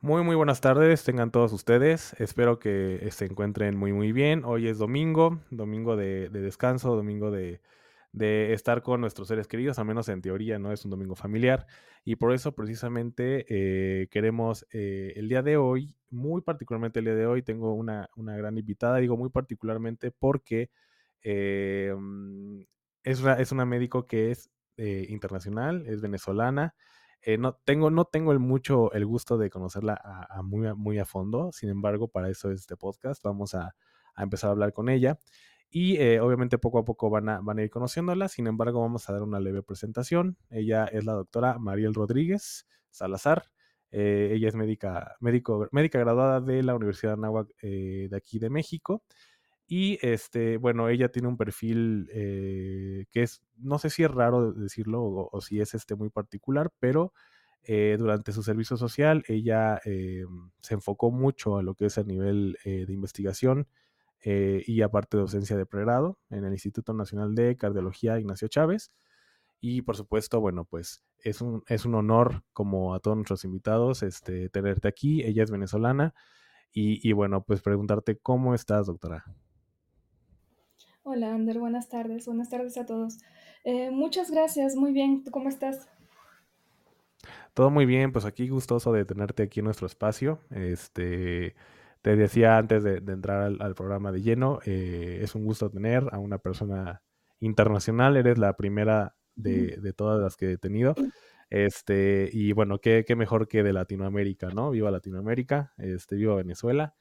Muy, 0.00 0.22
muy 0.22 0.36
buenas 0.36 0.60
tardes, 0.60 1.02
tengan 1.02 1.32
todos 1.32 1.52
ustedes. 1.52 2.12
Espero 2.20 2.60
que 2.60 3.08
se 3.10 3.24
encuentren 3.24 3.76
muy, 3.76 3.92
muy 3.92 4.12
bien. 4.12 4.44
Hoy 4.44 4.68
es 4.68 4.78
domingo, 4.78 5.40
domingo 5.50 5.96
de, 5.96 6.28
de 6.28 6.40
descanso, 6.40 6.94
domingo 6.94 7.32
de, 7.32 7.60
de, 8.12 8.52
estar 8.52 8.82
con 8.82 9.00
nuestros 9.00 9.26
seres 9.26 9.48
queridos, 9.48 9.80
al 9.80 9.86
menos 9.86 10.08
en 10.08 10.22
teoría, 10.22 10.60
¿no? 10.60 10.72
Es 10.72 10.84
un 10.84 10.92
domingo 10.92 11.16
familiar. 11.16 11.66
Y 12.04 12.14
por 12.14 12.32
eso, 12.32 12.52
precisamente, 12.54 13.44
eh, 13.48 14.06
queremos 14.12 14.66
eh, 14.72 15.14
el 15.16 15.28
día 15.28 15.42
de 15.42 15.56
hoy, 15.56 15.96
muy 16.10 16.42
particularmente 16.42 17.00
el 17.00 17.06
día 17.06 17.16
de 17.16 17.26
hoy, 17.26 17.42
tengo 17.42 17.74
una, 17.74 18.08
una 18.14 18.36
gran 18.36 18.56
invitada. 18.56 18.98
Digo 18.98 19.16
muy 19.16 19.30
particularmente 19.30 20.12
porque 20.12 20.70
eh, 21.24 21.92
es, 23.02 23.20
una, 23.20 23.34
es 23.34 23.50
una 23.50 23.64
médico 23.64 24.06
que 24.06 24.30
es 24.30 24.48
eh, 24.76 25.06
internacional, 25.08 25.84
es 25.88 26.00
venezolana. 26.00 26.76
Eh, 27.22 27.38
no, 27.38 27.54
tengo, 27.64 27.90
no 27.90 28.04
tengo 28.04 28.32
el 28.32 28.38
mucho 28.38 28.92
el 28.92 29.04
gusto 29.06 29.38
de 29.38 29.50
conocerla 29.50 30.00
a, 30.30 30.42
muy, 30.42 30.72
muy, 30.74 30.98
a 30.98 31.04
fondo, 31.04 31.50
sin 31.52 31.68
embargo, 31.68 32.08
para 32.08 32.30
eso 32.30 32.50
es 32.50 32.60
este 32.60 32.76
podcast. 32.76 33.22
Vamos 33.24 33.54
a, 33.54 33.74
a 34.14 34.22
empezar 34.22 34.48
a 34.48 34.52
hablar 34.52 34.72
con 34.72 34.88
ella 34.88 35.18
y 35.70 35.96
eh, 35.96 36.20
obviamente 36.20 36.58
poco 36.58 36.78
a 36.78 36.84
poco 36.84 37.10
van 37.10 37.28
a, 37.28 37.40
van 37.40 37.58
a 37.58 37.62
ir 37.62 37.70
conociéndola. 37.70 38.28
Sin 38.28 38.46
embargo, 38.46 38.80
vamos 38.80 39.08
a 39.08 39.12
dar 39.12 39.22
una 39.22 39.40
leve 39.40 39.62
presentación. 39.62 40.36
Ella 40.50 40.86
es 40.86 41.04
la 41.04 41.12
doctora 41.12 41.58
Mariel 41.58 41.94
Rodríguez 41.94 42.66
Salazar. 42.90 43.50
Eh, 43.90 44.30
ella 44.34 44.48
es 44.48 44.54
médica, 44.54 45.16
médico, 45.20 45.68
médica 45.72 45.98
graduada 45.98 46.40
de 46.40 46.62
la 46.62 46.74
Universidad 46.74 47.12
de 47.12 47.18
Anáhuac 47.18 47.48
eh, 47.62 48.08
de 48.10 48.16
aquí 48.16 48.38
de 48.38 48.50
México. 48.50 49.02
Y 49.70 49.98
este, 50.00 50.56
bueno, 50.56 50.88
ella 50.88 51.10
tiene 51.10 51.28
un 51.28 51.36
perfil 51.36 52.08
eh, 52.10 53.04
que 53.12 53.22
es, 53.22 53.42
no 53.58 53.78
sé 53.78 53.90
si 53.90 54.02
es 54.02 54.10
raro 54.10 54.54
decirlo 54.54 55.02
o, 55.04 55.40
si 55.42 55.60
es 55.60 55.74
este 55.74 55.94
muy 55.94 56.08
particular, 56.08 56.72
pero 56.80 57.12
eh, 57.64 57.96
durante 57.98 58.32
su 58.32 58.42
servicio 58.42 58.78
social 58.78 59.24
ella 59.28 59.78
eh, 59.84 60.24
se 60.62 60.72
enfocó 60.72 61.10
mucho 61.10 61.58
a 61.58 61.62
lo 61.62 61.74
que 61.74 61.84
es 61.84 61.98
a 61.98 62.02
nivel 62.02 62.56
de 62.64 62.90
investigación 62.90 63.68
y 64.24 64.82
aparte 64.82 65.16
de 65.16 65.22
docencia 65.22 65.56
de 65.56 65.66
pregrado 65.66 66.18
en 66.30 66.44
el 66.44 66.52
Instituto 66.52 66.92
Nacional 66.94 67.34
de 67.34 67.56
Cardiología 67.56 68.18
Ignacio 68.18 68.48
Chávez. 68.48 68.90
Y 69.60 69.82
por 69.82 69.96
supuesto, 69.96 70.40
bueno, 70.40 70.64
pues 70.64 71.02
es 71.20 71.40
un, 71.40 71.62
es 71.66 71.84
un 71.84 71.94
honor, 71.94 72.42
como 72.52 72.94
a 72.94 73.00
todos 73.00 73.16
nuestros 73.16 73.44
invitados, 73.44 74.02
este, 74.02 74.48
tenerte 74.48 74.88
aquí. 74.88 75.22
Ella 75.22 75.44
es 75.44 75.50
venezolana. 75.50 76.14
Y, 76.72 77.06
y 77.08 77.12
bueno, 77.12 77.42
pues 77.44 77.62
preguntarte 77.62 78.18
cómo 78.18 78.54
estás, 78.54 78.86
doctora. 78.86 79.24
Hola, 81.10 81.32
Ander, 81.32 81.58
buenas 81.58 81.88
tardes. 81.88 82.26
Buenas 82.26 82.50
tardes 82.50 82.76
a 82.76 82.84
todos. 82.84 83.16
Eh, 83.64 83.90
muchas 83.90 84.30
gracias, 84.30 84.76
muy 84.76 84.92
bien. 84.92 85.24
¿Tú 85.24 85.30
cómo 85.30 85.48
estás? 85.48 85.88
Todo 87.54 87.70
muy 87.70 87.86
bien, 87.86 88.12
pues 88.12 88.26
aquí 88.26 88.46
gustoso 88.50 88.92
de 88.92 89.06
tenerte 89.06 89.44
aquí 89.44 89.60
en 89.60 89.64
nuestro 89.64 89.86
espacio. 89.86 90.40
Este, 90.50 91.54
te 92.02 92.14
decía 92.14 92.58
antes 92.58 92.84
de, 92.84 93.00
de 93.00 93.12
entrar 93.14 93.40
al, 93.40 93.56
al, 93.62 93.74
programa 93.74 94.12
de 94.12 94.20
lleno, 94.20 94.58
eh, 94.66 95.20
es 95.22 95.34
un 95.34 95.46
gusto 95.46 95.70
tener 95.70 96.04
a 96.12 96.18
una 96.18 96.36
persona 96.36 97.00
internacional. 97.40 98.18
Eres 98.18 98.36
la 98.36 98.54
primera 98.58 99.16
de, 99.34 99.78
de, 99.80 99.92
todas 99.94 100.20
las 100.20 100.36
que 100.36 100.52
he 100.52 100.58
tenido. 100.58 100.94
Este, 101.48 102.28
y 102.30 102.52
bueno, 102.52 102.80
qué, 102.82 103.06
qué 103.08 103.16
mejor 103.16 103.48
que 103.48 103.62
de 103.62 103.72
Latinoamérica, 103.72 104.48
¿no? 104.50 104.72
Viva 104.72 104.90
Latinoamérica, 104.90 105.72
este, 105.78 106.16
viva 106.16 106.34
Venezuela. 106.34 106.94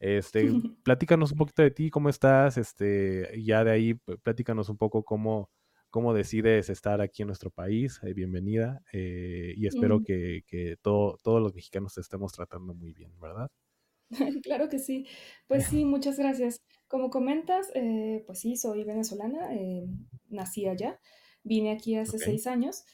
Este, 0.00 0.42
platícanos 0.84 1.32
un 1.32 1.38
poquito 1.38 1.62
de 1.62 1.70
ti, 1.70 1.90
cómo 1.90 2.08
estás, 2.08 2.56
este, 2.56 3.30
ya 3.42 3.62
de 3.62 3.70
ahí 3.70 3.94
platícanos 4.22 4.68
un 4.68 4.78
poco 4.78 5.04
cómo, 5.04 5.50
cómo 5.90 6.12
decides 6.12 6.68
estar 6.70 7.00
aquí 7.00 7.22
en 7.22 7.28
nuestro 7.28 7.50
país. 7.50 8.00
Eh, 8.02 8.14
bienvenida 8.14 8.82
eh, 8.92 9.54
y 9.56 9.66
espero 9.66 10.00
mm. 10.00 10.04
que, 10.04 10.42
que 10.46 10.76
todo, 10.82 11.18
todos 11.22 11.40
los 11.40 11.54
mexicanos 11.54 11.94
te 11.94 12.00
estemos 12.00 12.32
tratando 12.32 12.74
muy 12.74 12.92
bien, 12.92 13.12
¿verdad? 13.20 13.48
Claro 14.42 14.68
que 14.68 14.78
sí. 14.78 15.06
Pues 15.46 15.66
sí, 15.66 15.84
muchas 15.84 16.18
gracias. 16.18 16.62
Como 16.88 17.10
comentas, 17.10 17.70
eh, 17.74 18.22
pues 18.26 18.40
sí, 18.40 18.56
soy 18.56 18.84
venezolana, 18.84 19.54
eh, 19.54 19.86
nací 20.28 20.66
allá, 20.66 20.98
vine 21.42 21.72
aquí 21.72 21.96
hace 21.96 22.16
okay. 22.16 22.26
seis 22.26 22.46
años. 22.46 22.84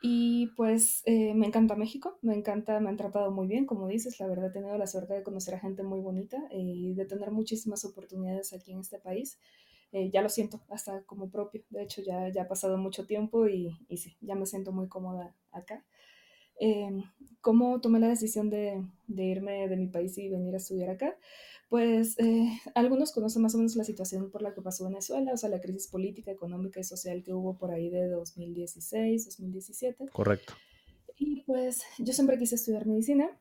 Y 0.00 0.48
pues 0.56 1.02
eh, 1.06 1.34
me 1.34 1.46
encanta 1.46 1.74
México, 1.74 2.18
me 2.22 2.34
encanta, 2.34 2.78
me 2.78 2.88
han 2.88 2.96
tratado 2.96 3.32
muy 3.32 3.48
bien, 3.48 3.66
como 3.66 3.88
dices, 3.88 4.20
la 4.20 4.28
verdad 4.28 4.46
he 4.46 4.52
tenido 4.52 4.78
la 4.78 4.86
suerte 4.86 5.14
de 5.14 5.24
conocer 5.24 5.54
a 5.54 5.58
gente 5.60 5.82
muy 5.82 6.00
bonita 6.00 6.36
eh, 6.50 6.58
y 6.60 6.94
de 6.94 7.04
tener 7.04 7.32
muchísimas 7.32 7.84
oportunidades 7.84 8.52
aquí 8.52 8.72
en 8.72 8.80
este 8.80 9.00
país. 9.00 9.38
Eh, 9.90 10.10
ya 10.10 10.22
lo 10.22 10.28
siento, 10.28 10.60
hasta 10.68 11.02
como 11.04 11.30
propio, 11.30 11.64
de 11.70 11.82
hecho 11.82 12.02
ya, 12.02 12.28
ya 12.28 12.42
ha 12.42 12.48
pasado 12.48 12.76
mucho 12.78 13.06
tiempo 13.06 13.48
y, 13.48 13.76
y 13.88 13.96
sí, 13.96 14.16
ya 14.20 14.36
me 14.36 14.46
siento 14.46 14.70
muy 14.70 14.86
cómoda 14.88 15.34
acá. 15.50 15.84
Em, 16.60 17.02
¿Cómo 17.40 17.80
tomé 17.80 18.00
la 18.00 18.08
decisión 18.08 18.50
de, 18.50 18.84
de, 19.06 19.24
irme 19.24 19.68
de 19.68 19.76
mi 19.76 19.86
país 19.86 20.18
y 20.18 20.28
venir 20.28 20.54
a 20.54 20.58
estudiar 20.58 20.90
acá? 20.90 21.16
Pues 21.68 22.18
eh, 22.18 22.48
algunos 22.74 23.12
conocen 23.12 23.42
más 23.42 23.54
o 23.54 23.58
menos 23.58 23.76
la 23.76 23.84
situación 23.84 24.30
por 24.30 24.40
la 24.40 24.54
que 24.54 24.62
pasó 24.62 24.84
Venezuela, 24.84 25.32
o 25.34 25.36
sea, 25.36 25.50
la 25.50 25.60
crisis 25.60 25.88
política, 25.88 26.30
económica 26.30 26.80
y 26.80 26.84
social 26.84 27.22
que 27.22 27.34
hubo 27.34 27.58
por 27.58 27.72
ahí 27.72 27.90
de 27.90 28.08
2016, 28.08 29.26
2017. 29.26 30.08
Correcto. 30.08 30.54
Y 31.18 31.42
pues 31.42 31.82
yo 31.98 32.12
siempre 32.14 32.38
quise 32.38 32.54
estudiar 32.54 32.86
medicina, 32.86 33.38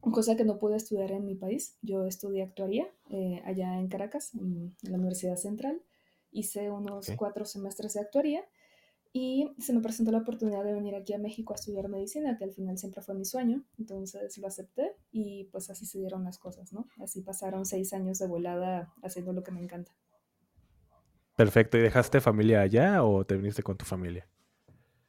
cosa 0.00 0.36
que 0.36 0.44
no 0.44 0.58
pude 0.58 0.76
estudiar 0.76 1.10
en 1.10 1.24
mi 1.24 1.34
país. 1.34 1.76
Yo 1.82 2.06
estudié 2.06 2.44
actuaría 2.44 2.86
eh, 3.10 3.42
allá 3.44 3.76
en 3.78 3.88
Caracas, 3.88 4.34
en, 4.34 4.76
la 4.82 4.98
Universidad 4.98 5.36
Central. 5.36 5.82
Hice 6.30 6.70
unos 6.70 7.06
okay. 7.06 7.16
cuatro 7.16 7.44
semestres 7.44 7.94
de 7.94 8.00
actuaría 8.00 8.44
y 9.12 9.54
se 9.58 9.74
me 9.74 9.80
presentó 9.80 10.10
la 10.10 10.18
oportunidad 10.18 10.64
de 10.64 10.72
venir 10.72 10.94
aquí 10.94 11.12
a 11.12 11.18
México 11.18 11.52
a 11.52 11.56
estudiar 11.56 11.88
medicina, 11.88 12.38
que 12.38 12.44
al 12.44 12.52
final 12.52 12.78
siempre 12.78 13.02
fue 13.02 13.14
mi 13.14 13.26
sueño. 13.26 13.62
Entonces 13.78 14.38
lo 14.38 14.46
acepté 14.46 14.96
y 15.10 15.44
pues 15.52 15.68
así 15.68 15.84
se 15.84 15.98
dieron 15.98 16.24
las 16.24 16.38
cosas, 16.38 16.72
¿no? 16.72 16.88
Así 16.98 17.20
pasaron 17.20 17.66
seis 17.66 17.92
años 17.92 18.18
de 18.18 18.26
volada 18.26 18.94
haciendo 19.02 19.34
lo 19.34 19.42
que 19.42 19.52
me 19.52 19.60
encanta. 19.60 19.92
Perfecto. 21.36 21.76
¿Y 21.76 21.82
dejaste 21.82 22.20
familia 22.20 22.62
allá 22.62 23.04
o 23.04 23.24
te 23.26 23.36
viniste 23.36 23.62
con 23.62 23.76
tu 23.76 23.84
familia? 23.84 24.26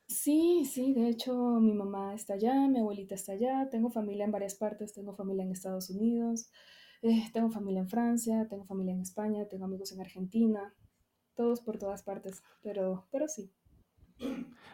Sí, 0.07 0.65
sí, 0.65 0.93
de 0.93 1.07
hecho 1.07 1.33
mi 1.61 1.73
mamá 1.73 2.13
está 2.13 2.33
allá, 2.33 2.67
mi 2.67 2.79
abuelita 2.79 3.15
está 3.15 3.31
allá, 3.31 3.69
tengo 3.71 3.89
familia 3.89 4.25
en 4.25 4.31
varias 4.31 4.55
partes, 4.55 4.93
tengo 4.93 5.15
familia 5.15 5.43
en 5.43 5.51
Estados 5.51 5.89
Unidos, 5.89 6.51
eh, 7.01 7.23
tengo 7.33 7.49
familia 7.49 7.81
en 7.81 7.89
Francia, 7.89 8.45
tengo 8.49 8.65
familia 8.65 8.93
en 8.93 9.01
España, 9.01 9.47
tengo 9.47 9.65
amigos 9.65 9.91
en 9.91 10.01
Argentina, 10.01 10.73
todos 11.35 11.61
por 11.61 11.77
todas 11.77 12.03
partes, 12.03 12.43
pero, 12.61 13.07
pero 13.11 13.27
sí, 13.27 13.51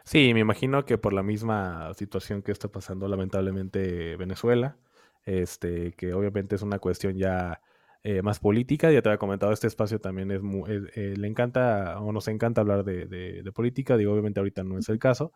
Sí, 0.03 0.33
me 0.33 0.39
imagino 0.39 0.85
que 0.85 0.97
por 0.97 1.13
la 1.13 1.23
misma 1.23 1.93
situación 1.93 2.41
que 2.41 2.51
está 2.51 2.67
pasando 2.69 3.07
lamentablemente 3.07 4.15
Venezuela, 4.15 4.77
este, 5.25 5.93
que 5.93 6.13
obviamente 6.13 6.55
es 6.55 6.61
una 6.63 6.79
cuestión 6.79 7.15
ya 7.17 7.61
eh, 8.03 8.21
más 8.21 8.39
política, 8.39 8.91
ya 8.91 9.01
te 9.01 9.09
había 9.09 9.19
comentado, 9.19 9.51
este 9.51 9.67
espacio 9.67 9.99
también 9.99 10.31
es, 10.31 10.41
muy, 10.41 10.71
eh, 10.71 10.81
eh, 10.95 11.13
le 11.17 11.27
encanta 11.27 11.99
o 11.99 12.11
nos 12.11 12.27
encanta 12.27 12.61
hablar 12.61 12.83
de, 12.85 13.05
de, 13.05 13.43
de, 13.43 13.51
política, 13.51 13.97
digo, 13.97 14.13
obviamente 14.13 14.39
ahorita 14.39 14.63
no 14.63 14.77
es 14.79 14.89
el 14.89 14.99
caso, 14.99 15.33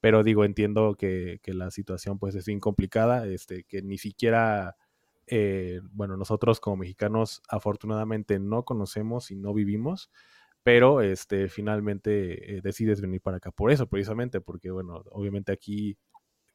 pero 0.00 0.22
digo, 0.22 0.44
entiendo 0.44 0.94
que, 0.96 1.40
que 1.42 1.54
la 1.54 1.70
situación 1.70 2.18
pues 2.18 2.34
es 2.34 2.44
bien 2.46 2.60
complicada, 2.60 3.26
este, 3.26 3.64
que 3.64 3.82
ni 3.82 3.98
siquiera, 3.98 4.76
eh, 5.26 5.80
bueno, 5.92 6.16
nosotros 6.16 6.60
como 6.60 6.76
mexicanos 6.78 7.42
afortunadamente 7.48 8.38
no 8.38 8.64
conocemos 8.64 9.30
y 9.30 9.36
no 9.36 9.54
vivimos, 9.54 10.10
pero 10.62 11.00
este, 11.00 11.48
finalmente 11.48 12.56
eh, 12.56 12.60
decides 12.62 13.00
venir 13.00 13.20
para 13.20 13.38
acá 13.38 13.50
por 13.50 13.70
eso, 13.70 13.88
precisamente, 13.88 14.40
porque, 14.40 14.70
bueno, 14.70 15.02
obviamente 15.10 15.52
aquí 15.52 15.96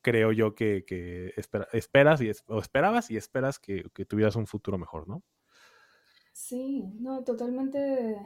creo 0.01 0.31
yo 0.31 0.56
que, 0.56 0.86
que 0.86 1.33
espera, 1.36 1.68
esperas 1.74 2.21
y, 2.21 2.31
o 2.48 2.59
esperabas 2.59 3.12
y 3.12 3.18
esperas 3.18 3.59
que, 3.59 3.83
que, 3.94 4.06
tuvieras 4.06 4.36
un 4.36 4.48
futuro 4.48 4.77
mejor, 4.77 5.07
¿no? 5.07 5.24
Sí, 6.31 6.83
no, 7.00 7.24
totalmente 7.24 8.18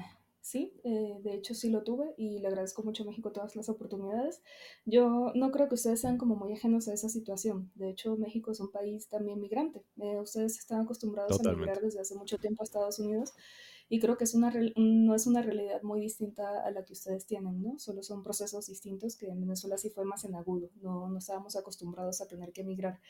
sí, 0.41 0.79
eh, 0.83 1.19
de 1.23 1.35
hecho 1.35 1.53
sí 1.53 1.69
lo 1.69 1.83
tuve 1.83 2.13
y 2.17 2.39
le 2.39 2.47
agradezco 2.47 2.83
mucho 2.83 3.03
a 3.03 3.05
México 3.05 3.31
todas 3.31 3.55
las 3.55 3.69
oportunidades. 3.69 4.41
Yo 4.85 5.31
no 5.33 5.51
creo 5.51 5.69
que 5.69 5.75
ustedes 5.75 6.01
sean 6.01 6.17
como 6.17 6.35
muy 6.35 6.53
ajenos 6.53 6.87
a 6.87 6.93
esa 6.93 7.09
situación, 7.09 7.71
de 7.75 7.89
hecho 7.89 8.17
México 8.17 8.51
es 8.51 8.59
un 8.59 8.71
país 8.71 9.07
también 9.07 9.39
migrante, 9.39 9.85
eh, 9.97 10.19
ustedes 10.19 10.59
están 10.59 10.81
acostumbrados 10.81 11.37
totalmente. 11.37 11.63
a 11.63 11.73
migrar 11.73 11.83
desde 11.83 12.01
hace 12.01 12.15
mucho 12.15 12.37
tiempo 12.37 12.63
a 12.63 12.65
Estados 12.65 12.99
Unidos 12.99 13.33
Y 13.93 13.99
creo 13.99 14.15
que 14.15 14.23
es 14.23 14.33
una, 14.33 14.53
no 14.77 15.15
es 15.15 15.27
una 15.27 15.41
realidad 15.41 15.81
muy 15.81 15.99
distinta 15.99 16.63
a 16.63 16.71
la 16.71 16.85
que 16.85 16.93
ustedes 16.93 17.25
tienen, 17.25 17.61
¿no? 17.61 17.77
Solo 17.77 18.03
son 18.03 18.23
procesos 18.23 18.67
distintos 18.67 19.17
que 19.17 19.27
en 19.27 19.41
Venezuela 19.41 19.77
sí 19.77 19.89
fue 19.89 20.05
más 20.05 20.23
en 20.23 20.33
agudo, 20.33 20.69
no, 20.81 21.09
no 21.09 21.17
estábamos 21.17 21.57
acostumbrados 21.57 22.21
a 22.21 22.27
tener 22.29 22.53
que 22.53 22.61
emigrar. 22.61 23.01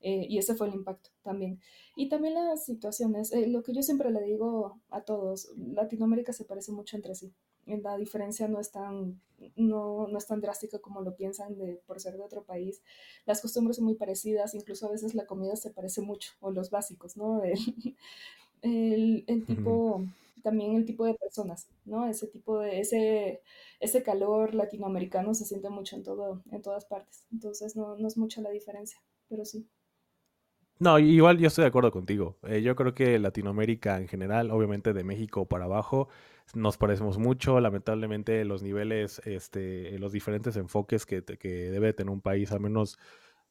Eh, 0.00 0.26
y 0.28 0.38
ese 0.38 0.56
fue 0.56 0.66
el 0.66 0.74
impacto 0.74 1.10
también. 1.22 1.60
Y 1.94 2.08
también 2.08 2.34
las 2.34 2.64
situaciones, 2.64 3.32
eh, 3.32 3.46
lo 3.46 3.62
que 3.62 3.72
yo 3.72 3.84
siempre 3.84 4.10
le 4.10 4.20
digo 4.24 4.80
a 4.90 5.02
todos, 5.02 5.52
Latinoamérica 5.56 6.32
se 6.32 6.44
parece 6.44 6.72
mucho 6.72 6.96
entre 6.96 7.14
sí. 7.14 7.32
La 7.64 7.96
diferencia 7.96 8.48
no 8.48 8.58
es 8.58 8.72
tan, 8.72 9.20
no, 9.54 10.08
no 10.08 10.18
es 10.18 10.26
tan 10.26 10.40
drástica 10.40 10.80
como 10.80 11.02
lo 11.02 11.14
piensan 11.14 11.56
de, 11.56 11.80
por 11.86 12.00
ser 12.00 12.16
de 12.16 12.24
otro 12.24 12.42
país. 12.42 12.82
Las 13.26 13.40
costumbres 13.40 13.76
son 13.76 13.84
muy 13.84 13.94
parecidas, 13.94 14.56
incluso 14.56 14.88
a 14.88 14.90
veces 14.90 15.14
la 15.14 15.26
comida 15.26 15.54
se 15.54 15.70
parece 15.70 16.00
mucho, 16.00 16.32
o 16.40 16.50
los 16.50 16.70
básicos, 16.70 17.16
¿no? 17.16 17.42
El, 18.62 19.24
el, 19.26 19.44
tipo, 19.44 20.04
también 20.42 20.74
el 20.74 20.84
tipo 20.84 21.04
de 21.04 21.14
personas, 21.14 21.68
¿no? 21.84 22.06
Ese 22.06 22.26
tipo 22.26 22.58
de, 22.58 22.80
ese, 22.80 23.40
ese 23.80 24.02
calor 24.02 24.54
latinoamericano 24.54 25.34
se 25.34 25.44
siente 25.44 25.70
mucho 25.70 25.96
en, 25.96 26.02
todo, 26.02 26.42
en 26.50 26.62
todas 26.62 26.84
partes. 26.84 27.26
Entonces 27.32 27.76
no, 27.76 27.96
no 27.96 28.08
es 28.08 28.16
mucha 28.16 28.40
la 28.40 28.50
diferencia, 28.50 28.98
pero 29.28 29.44
sí. 29.44 29.66
No, 30.78 30.98
igual 30.98 31.38
yo 31.38 31.46
estoy 31.46 31.62
de 31.62 31.68
acuerdo 31.68 31.90
contigo. 31.90 32.36
Eh, 32.42 32.60
yo 32.60 32.76
creo 32.76 32.94
que 32.94 33.18
Latinoamérica 33.18 33.98
en 33.98 34.08
general, 34.08 34.50
obviamente 34.50 34.92
de 34.92 35.04
México 35.04 35.46
para 35.46 35.64
abajo, 35.64 36.08
nos 36.54 36.76
parecemos 36.76 37.18
mucho. 37.18 37.58
Lamentablemente 37.60 38.44
los 38.44 38.62
niveles, 38.62 39.22
este, 39.24 39.98
los 39.98 40.12
diferentes 40.12 40.54
enfoques 40.56 41.06
que, 41.06 41.24
que 41.24 41.70
debe 41.70 41.94
tener 41.94 42.12
un 42.12 42.20
país, 42.20 42.52
al 42.52 42.60
menos 42.60 42.98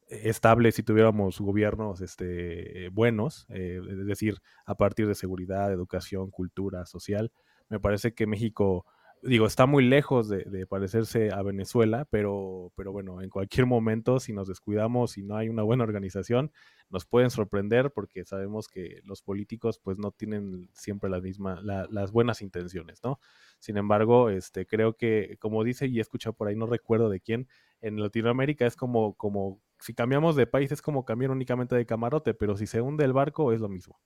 estable 0.07 0.71
si 0.71 0.83
tuviéramos 0.83 1.39
gobiernos 1.39 2.01
este, 2.01 2.89
buenos, 2.89 3.45
eh, 3.49 3.79
es 3.89 4.05
decir, 4.05 4.39
a 4.65 4.75
partir 4.75 5.07
de 5.07 5.15
seguridad, 5.15 5.71
educación, 5.71 6.31
cultura, 6.31 6.85
social. 6.85 7.31
Me 7.69 7.79
parece 7.79 8.13
que 8.13 8.27
México 8.27 8.85
digo, 9.25 9.47
está 9.47 9.65
muy 9.65 9.83
lejos 9.83 10.29
de, 10.29 10.67
parecerse 10.67 11.31
a 11.31 11.41
Venezuela, 11.41 12.05
pero, 12.09 12.71
pero 12.75 12.91
bueno, 12.91 13.21
en 13.21 13.29
cualquier 13.29 13.65
momento, 13.65 14.19
si 14.19 14.33
nos 14.33 14.47
descuidamos 14.47 15.17
y 15.17 15.23
no 15.23 15.35
hay 15.35 15.49
una 15.49 15.63
buena 15.63 15.83
organización, 15.83 16.51
nos 16.89 17.05
pueden 17.05 17.29
sorprender 17.29 17.91
porque 17.91 18.23
sabemos 18.25 18.67
que 18.67 18.99
los 19.03 19.21
políticos 19.21 19.79
pues 19.79 19.97
no 19.97 20.11
tienen 20.11 20.69
siempre 20.73 21.09
las 21.09 21.23
mismas, 21.23 21.63
las 21.63 22.11
buenas 22.11 22.41
intenciones, 22.41 23.03
¿no? 23.03 23.19
Sin 23.59 23.77
embargo, 23.77 24.29
este, 24.29 24.65
creo 24.65 24.95
que, 24.95 25.37
como 25.39 25.63
dice 25.63 25.87
y 25.87 25.97
he 25.97 26.01
escuchado 26.01 26.33
por 26.33 26.47
ahí, 26.47 26.55
no 26.55 26.67
recuerdo 26.67 27.09
de 27.09 27.19
quién, 27.19 27.47
en 27.81 27.99
Latinoamérica 27.99 28.65
es 28.65 28.75
como, 28.75 29.15
como, 29.15 29.61
si 29.85 29.93
cambiamos 29.93 30.35
de 30.35 30.47
país 30.47 30.71
es 30.71 30.81
como 30.81 31.05
cambiar 31.05 31.29
únicamente 31.29 31.75
de 31.75 31.85
camarote, 31.85 32.33
pero 32.33 32.57
si 32.57 32.65
se 32.65 32.81
hunde 32.81 33.05
el 33.05 33.13
barco 33.13 33.53
es 33.53 33.61
lo 33.61 33.69
mismo, 33.69 34.01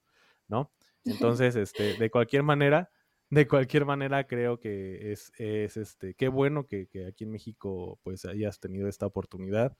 ¿no? 0.50 0.74
Entonces, 1.06 1.56
este, 1.56 1.94
de 1.98 2.12
cualquier 2.12 2.44
manera, 2.44 2.92
de 3.30 3.48
cualquier 3.48 3.86
manera, 3.86 4.28
creo 4.28 4.60
que 4.60 5.14
es, 5.14 5.32
es 5.38 5.78
este, 5.78 6.16
qué 6.16 6.28
bueno 6.28 6.68
que, 6.68 6.88
que, 6.88 7.06
aquí 7.06 7.24
en 7.24 7.32
México 7.32 7.98
pues 8.04 8.26
hayas 8.26 8.60
tenido 8.60 8.90
esta 8.90 9.06
oportunidad, 9.06 9.78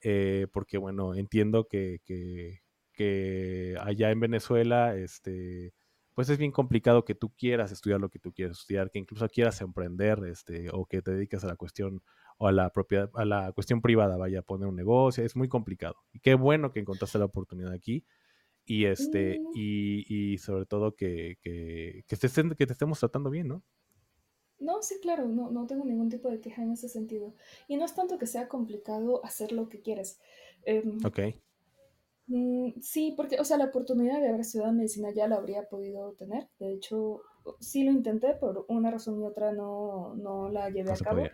eh, 0.00 0.46
porque 0.50 0.78
bueno, 0.78 1.14
entiendo 1.14 1.68
que, 1.68 2.00
que, 2.06 2.62
que, 2.94 3.76
allá 3.82 4.10
en 4.12 4.20
Venezuela, 4.20 4.96
este, 4.96 5.74
pues 6.14 6.30
es 6.30 6.38
bien 6.38 6.52
complicado 6.52 7.04
que 7.04 7.14
tú 7.14 7.34
quieras 7.36 7.70
estudiar 7.70 8.00
lo 8.00 8.08
que 8.08 8.18
tú 8.18 8.32
quieres 8.32 8.58
estudiar, 8.58 8.90
que 8.90 8.98
incluso 8.98 9.28
quieras 9.28 9.60
emprender, 9.60 10.20
este, 10.26 10.70
o 10.72 10.86
que 10.86 11.02
te 11.02 11.10
dediques 11.10 11.44
a 11.44 11.48
la 11.48 11.56
cuestión 11.56 12.02
o 12.38 12.48
a 12.48 12.52
la 12.52 12.70
propiedad, 12.70 13.10
a 13.14 13.24
la 13.24 13.52
cuestión 13.52 13.80
privada, 13.80 14.16
vaya 14.16 14.40
a 14.40 14.42
poner 14.42 14.68
un 14.68 14.76
negocio, 14.76 15.24
es 15.24 15.36
muy 15.36 15.48
complicado. 15.48 15.96
Y 16.12 16.20
qué 16.20 16.34
bueno 16.34 16.72
que 16.72 16.80
encontraste 16.80 17.18
la 17.18 17.26
oportunidad 17.26 17.72
aquí 17.72 18.04
y 18.66 18.86
este 18.86 19.40
y, 19.54 20.04
y 20.08 20.38
sobre 20.38 20.66
todo 20.66 20.94
que, 20.94 21.36
que, 21.42 22.04
que, 22.06 22.16
te 22.16 22.28
que 22.56 22.66
te 22.66 22.72
estemos 22.72 22.98
tratando 22.98 23.30
bien, 23.30 23.48
¿no? 23.48 23.62
No, 24.58 24.82
sí, 24.82 24.98
claro, 25.02 25.28
no, 25.28 25.50
no 25.50 25.66
tengo 25.66 25.84
ningún 25.84 26.08
tipo 26.08 26.30
de 26.30 26.40
queja 26.40 26.62
en 26.62 26.72
ese 26.72 26.88
sentido. 26.88 27.34
Y 27.68 27.76
no 27.76 27.84
es 27.84 27.94
tanto 27.94 28.18
que 28.18 28.26
sea 28.26 28.48
complicado 28.48 29.24
hacer 29.24 29.52
lo 29.52 29.68
que 29.68 29.82
quieres. 29.82 30.20
Eh, 30.64 30.82
ok. 31.04 31.18
Mm, 32.26 32.80
sí, 32.80 33.12
porque, 33.16 33.38
o 33.40 33.44
sea, 33.44 33.58
la 33.58 33.66
oportunidad 33.66 34.20
de 34.20 34.28
haber 34.28 34.40
estudiado 34.40 34.72
medicina 34.72 35.10
ya 35.12 35.28
la 35.28 35.36
habría 35.36 35.68
podido 35.68 36.12
tener. 36.14 36.48
De 36.58 36.72
hecho, 36.72 37.20
sí 37.60 37.84
lo 37.84 37.90
intenté, 37.90 38.34
por 38.34 38.64
una 38.68 38.90
razón 38.90 39.20
y 39.20 39.26
otra 39.26 39.52
no, 39.52 40.14
no 40.16 40.48
la 40.48 40.70
llevé 40.70 40.92
a 40.92 40.96
cabo. 40.96 41.24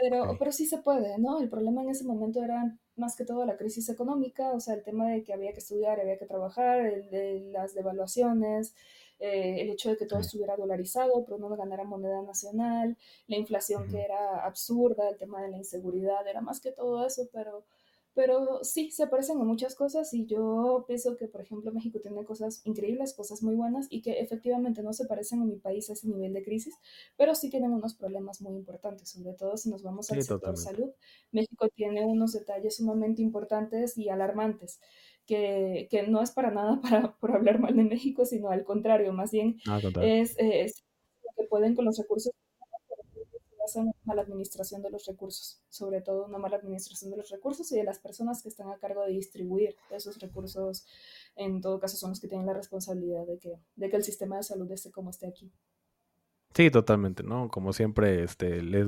Pero, 0.00 0.36
pero 0.38 0.50
sí 0.52 0.66
se 0.66 0.78
puede, 0.78 1.18
¿no? 1.18 1.40
El 1.40 1.50
problema 1.50 1.82
en 1.82 1.90
ese 1.90 2.04
momento 2.04 2.42
era 2.42 2.76
más 2.96 3.16
que 3.16 3.24
todo 3.24 3.44
la 3.44 3.56
crisis 3.56 3.88
económica, 3.90 4.52
o 4.52 4.60
sea, 4.60 4.74
el 4.74 4.82
tema 4.82 5.08
de 5.10 5.22
que 5.22 5.32
había 5.34 5.52
que 5.52 5.58
estudiar, 5.58 6.00
había 6.00 6.18
que 6.18 6.26
trabajar, 6.26 6.80
el 6.86 7.10
de 7.10 7.40
las 7.52 7.74
devaluaciones, 7.74 8.74
eh, 9.18 9.60
el 9.60 9.70
hecho 9.70 9.90
de 9.90 9.96
que 9.98 10.06
todo 10.06 10.20
estuviera 10.20 10.56
dolarizado, 10.56 11.24
pero 11.24 11.38
no 11.38 11.48
ganara 11.56 11.84
moneda 11.84 12.22
nacional, 12.22 12.96
la 13.26 13.36
inflación 13.36 13.88
que 13.88 14.00
era 14.00 14.44
absurda, 14.46 15.08
el 15.10 15.18
tema 15.18 15.42
de 15.42 15.50
la 15.50 15.58
inseguridad, 15.58 16.26
era 16.26 16.40
más 16.40 16.60
que 16.60 16.72
todo 16.72 17.06
eso, 17.06 17.28
pero 17.32 17.64
pero 18.14 18.64
sí, 18.64 18.90
se 18.90 19.06
parecen 19.06 19.40
a 19.40 19.44
muchas 19.44 19.74
cosas 19.74 20.12
y 20.12 20.26
yo 20.26 20.84
pienso 20.86 21.16
que, 21.16 21.28
por 21.28 21.40
ejemplo, 21.40 21.72
México 21.72 22.00
tiene 22.00 22.24
cosas 22.24 22.60
increíbles, 22.64 23.14
cosas 23.14 23.42
muy 23.42 23.54
buenas 23.54 23.86
y 23.88 24.02
que 24.02 24.20
efectivamente 24.20 24.82
no 24.82 24.92
se 24.92 25.06
parecen 25.06 25.42
a 25.42 25.44
mi 25.44 25.56
país 25.56 25.88
a 25.90 25.92
ese 25.92 26.08
nivel 26.08 26.32
de 26.32 26.42
crisis, 26.42 26.74
pero 27.16 27.34
sí 27.34 27.50
tienen 27.50 27.72
unos 27.72 27.94
problemas 27.94 28.40
muy 28.40 28.54
importantes, 28.56 29.10
sobre 29.10 29.34
todo 29.34 29.56
si 29.56 29.70
nos 29.70 29.82
vamos 29.82 30.10
al 30.10 30.22
sector 30.22 30.56
salud. 30.56 30.90
México 31.30 31.68
tiene 31.74 32.04
unos 32.04 32.32
detalles 32.32 32.76
sumamente 32.76 33.22
importantes 33.22 33.96
y 33.96 34.08
alarmantes. 34.08 34.80
Que, 35.26 35.86
que 35.92 36.08
no 36.08 36.22
es 36.22 36.32
para 36.32 36.50
nada 36.50 36.80
para, 36.82 37.16
por 37.18 37.30
hablar 37.30 37.60
mal 37.60 37.76
de 37.76 37.84
México, 37.84 38.24
sino 38.24 38.50
al 38.50 38.64
contrario, 38.64 39.12
más 39.12 39.30
bien 39.30 39.58
es, 40.02 40.34
es, 40.38 40.82
que 41.36 41.44
pueden 41.44 41.76
con 41.76 41.84
los 41.84 41.98
recursos 41.98 42.32
una 43.76 43.92
mala 44.04 44.22
administración 44.22 44.82
de 44.82 44.90
los 44.90 45.06
recursos, 45.06 45.62
sobre 45.68 46.00
todo 46.00 46.26
una 46.26 46.38
mala 46.38 46.56
administración 46.56 47.10
de 47.10 47.16
los 47.16 47.30
recursos 47.30 47.70
y 47.72 47.76
de 47.76 47.84
las 47.84 47.98
personas 47.98 48.42
que 48.42 48.48
están 48.48 48.68
a 48.70 48.78
cargo 48.78 49.04
de 49.04 49.12
distribuir 49.12 49.76
esos 49.90 50.18
recursos, 50.18 50.86
en 51.36 51.60
todo 51.60 51.78
caso 51.78 51.96
son 51.96 52.10
los 52.10 52.20
que 52.20 52.28
tienen 52.28 52.46
la 52.46 52.54
responsabilidad 52.54 53.26
de 53.26 53.38
que, 53.38 53.58
de 53.76 53.90
que 53.90 53.96
el 53.96 54.04
sistema 54.04 54.36
de 54.36 54.42
salud 54.42 54.70
esté 54.72 54.90
como 54.90 55.10
esté 55.10 55.28
aquí. 55.28 55.52
Sí, 56.54 56.70
totalmente, 56.70 57.22
¿no? 57.22 57.48
Como 57.48 57.72
siempre, 57.72 58.24
este, 58.24 58.60
les, 58.62 58.86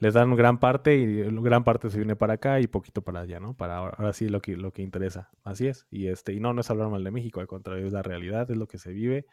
les 0.00 0.14
dan 0.14 0.34
gran 0.34 0.58
parte 0.58 0.96
y 0.96 1.22
gran 1.40 1.62
parte 1.62 1.88
se 1.88 1.98
viene 1.98 2.16
para 2.16 2.34
acá 2.34 2.60
y 2.60 2.66
poquito 2.66 3.02
para 3.02 3.20
allá, 3.20 3.38
¿no? 3.38 3.54
Para 3.56 3.76
ahora, 3.76 4.12
sí 4.12 4.28
lo 4.28 4.40
que, 4.40 4.56
lo 4.56 4.72
que 4.72 4.82
interesa. 4.82 5.30
Así 5.44 5.68
es. 5.68 5.86
Y 5.90 6.08
este, 6.08 6.32
y 6.32 6.40
no, 6.40 6.52
no 6.52 6.62
es 6.62 6.70
hablar 6.70 6.88
mal 6.90 7.04
de 7.04 7.12
México, 7.12 7.40
al 7.40 7.46
contrario, 7.46 7.86
es 7.86 7.92
la 7.92 8.02
realidad, 8.02 8.50
es 8.50 8.56
lo 8.56 8.66
que 8.66 8.78
se 8.78 8.92
vive. 8.92 9.26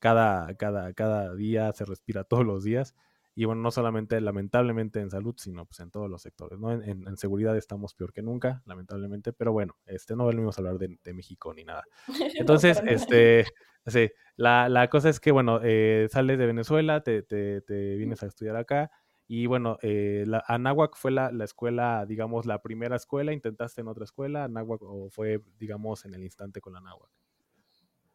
Cada, 0.00 0.54
cada, 0.56 0.92
cada 0.92 1.34
día 1.34 1.72
se 1.72 1.86
respira 1.86 2.24
todos 2.24 2.44
los 2.44 2.62
días. 2.62 2.94
Y 3.38 3.44
bueno, 3.44 3.62
no 3.62 3.70
solamente 3.70 4.20
lamentablemente 4.20 4.98
en 4.98 5.10
salud, 5.10 5.36
sino 5.38 5.64
pues 5.64 5.78
en 5.78 5.92
todos 5.92 6.10
los 6.10 6.22
sectores, 6.22 6.58
¿no? 6.58 6.72
En, 6.72 7.16
seguridad 7.16 7.56
estamos 7.56 7.94
peor 7.94 8.12
que 8.12 8.20
nunca, 8.20 8.64
lamentablemente, 8.66 9.32
pero 9.32 9.52
bueno, 9.52 9.76
este 9.86 10.16
no 10.16 10.26
venimos 10.26 10.58
a 10.58 10.60
hablar 10.60 10.76
de, 10.76 11.14
México 11.14 11.54
ni 11.54 11.62
nada. 11.62 11.84
Entonces, 12.34 12.82
este, 12.84 13.44
sí, 13.86 14.10
la, 14.34 14.68
la, 14.68 14.90
cosa 14.90 15.08
es 15.08 15.20
que, 15.20 15.30
bueno, 15.30 15.60
eh, 15.62 16.08
sales 16.10 16.36
de 16.36 16.46
Venezuela, 16.46 17.04
te, 17.04 17.22
te, 17.22 17.60
te, 17.60 17.94
vienes 17.94 18.24
a 18.24 18.26
estudiar 18.26 18.56
acá, 18.56 18.90
y 19.28 19.46
bueno, 19.46 19.78
eh, 19.82 20.24
la, 20.26 20.42
Anáhuac 20.48 20.96
fue 20.96 21.12
la, 21.12 21.30
la, 21.30 21.44
escuela, 21.44 22.06
digamos, 22.08 22.44
la 22.44 22.60
primera 22.60 22.96
escuela, 22.96 23.32
¿intentaste 23.32 23.82
en 23.82 23.86
otra 23.86 24.02
escuela, 24.02 24.42
Anáhuac, 24.42 24.82
o 24.82 25.10
fue, 25.10 25.44
digamos, 25.60 26.04
en 26.04 26.14
el 26.14 26.24
instante 26.24 26.60
con 26.60 26.72
la 26.72 26.80
Anáhuac? 26.80 27.10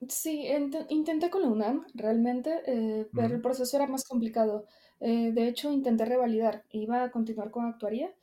Sí, 0.09 0.47
intenté 0.89 1.29
con 1.29 1.41
la 1.41 1.47
UNAM 1.47 1.85
realmente, 1.93 2.61
eh, 2.65 3.07
pero 3.13 3.35
el 3.35 3.41
proceso 3.41 3.77
era 3.77 3.87
más 3.87 4.03
complicado. 4.05 4.65
Eh, 5.03 5.33
de 5.33 5.49
hecho, 5.49 5.69
intenté 5.69 6.05
revalidar, 6.05 6.63
iba 6.71 7.03
a 7.03 7.11
continuar 7.11 7.51
con 7.51 7.65
actuaría, 7.65 8.13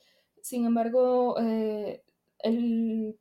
sin 0.40 0.64
embargo, 0.64 1.38
eh, 1.38 2.02
el, 2.38 3.18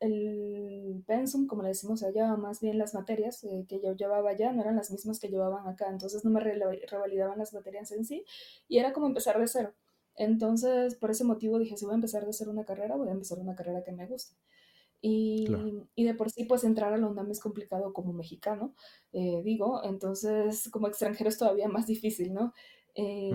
el, 0.00 1.04
pensum, 1.06 1.46
como 1.46 1.62
le 1.62 1.68
decimos 1.68 2.02
allá, 2.02 2.34
más 2.38 2.60
bien 2.60 2.78
las 2.78 2.94
materias 2.94 3.46
que 3.68 3.80
yo 3.84 3.94
llevaba 3.94 4.30
allá, 4.30 4.52
no 4.52 4.62
eran 4.62 4.76
las 4.76 4.90
mismas 4.90 5.20
que 5.20 5.28
llevaban 5.28 5.68
acá, 5.68 5.90
entonces 5.90 6.24
no 6.24 6.30
me 6.30 6.40
revalidaban 6.40 7.38
las 7.38 7.52
materias 7.52 7.92
en 7.92 8.06
sí, 8.06 8.24
y 8.66 8.78
era 8.78 8.94
como 8.94 9.08
empezar 9.08 9.38
de 9.38 9.46
cero. 9.46 9.74
Entonces, 10.16 10.94
por 10.94 11.10
ese 11.10 11.24
motivo 11.24 11.58
dije, 11.58 11.76
si 11.76 11.84
voy 11.84 11.92
a 11.92 11.96
empezar 11.96 12.24
de 12.24 12.30
hacer 12.30 12.48
una 12.48 12.64
carrera, 12.64 12.96
voy 12.96 13.08
a 13.08 13.12
empezar 13.12 13.38
una 13.38 13.54
carrera 13.54 13.84
que 13.84 13.92
me 13.92 14.06
guste. 14.06 14.36
Y, 15.02 15.48
y, 15.96 16.04
de 16.04 16.14
por 16.14 16.30
sí, 16.30 16.44
pues 16.44 16.64
entrar 16.64 16.92
a 16.94 16.96
la 16.96 17.08
UNAM 17.08 17.30
es 17.30 17.40
complicado 17.40 17.92
como 17.92 18.12
mexicano, 18.12 18.74
eh, 19.12 19.42
digo, 19.44 19.82
entonces 19.84 20.70
como 20.70 20.86
extranjero 20.86 21.28
es 21.28 21.38
todavía 21.38 21.68
más 21.68 21.86
difícil, 21.88 22.32
¿no? 22.32 22.54
Eh, 22.94 23.32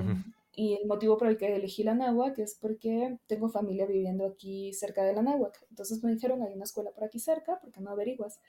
y 0.53 0.73
el 0.73 0.87
motivo 0.87 1.17
por 1.17 1.27
el 1.27 1.37
que 1.37 1.55
elegí 1.55 1.83
la 1.83 1.93
náhuac 1.93 2.39
es 2.39 2.55
porque 2.55 3.17
tengo 3.27 3.49
familia 3.49 3.85
viviendo 3.85 4.25
aquí 4.25 4.73
cerca 4.73 5.03
de 5.03 5.13
la 5.13 5.21
náhuac. 5.21 5.65
Entonces 5.69 6.03
me 6.03 6.11
dijeron, 6.11 6.41
hay 6.41 6.53
una 6.53 6.63
escuela 6.63 6.91
por 6.91 7.03
aquí 7.03 7.19
cerca, 7.19 7.59
¿por 7.59 7.71
qué 7.71 7.79
no 7.79 7.91
averiguas? 7.91 8.39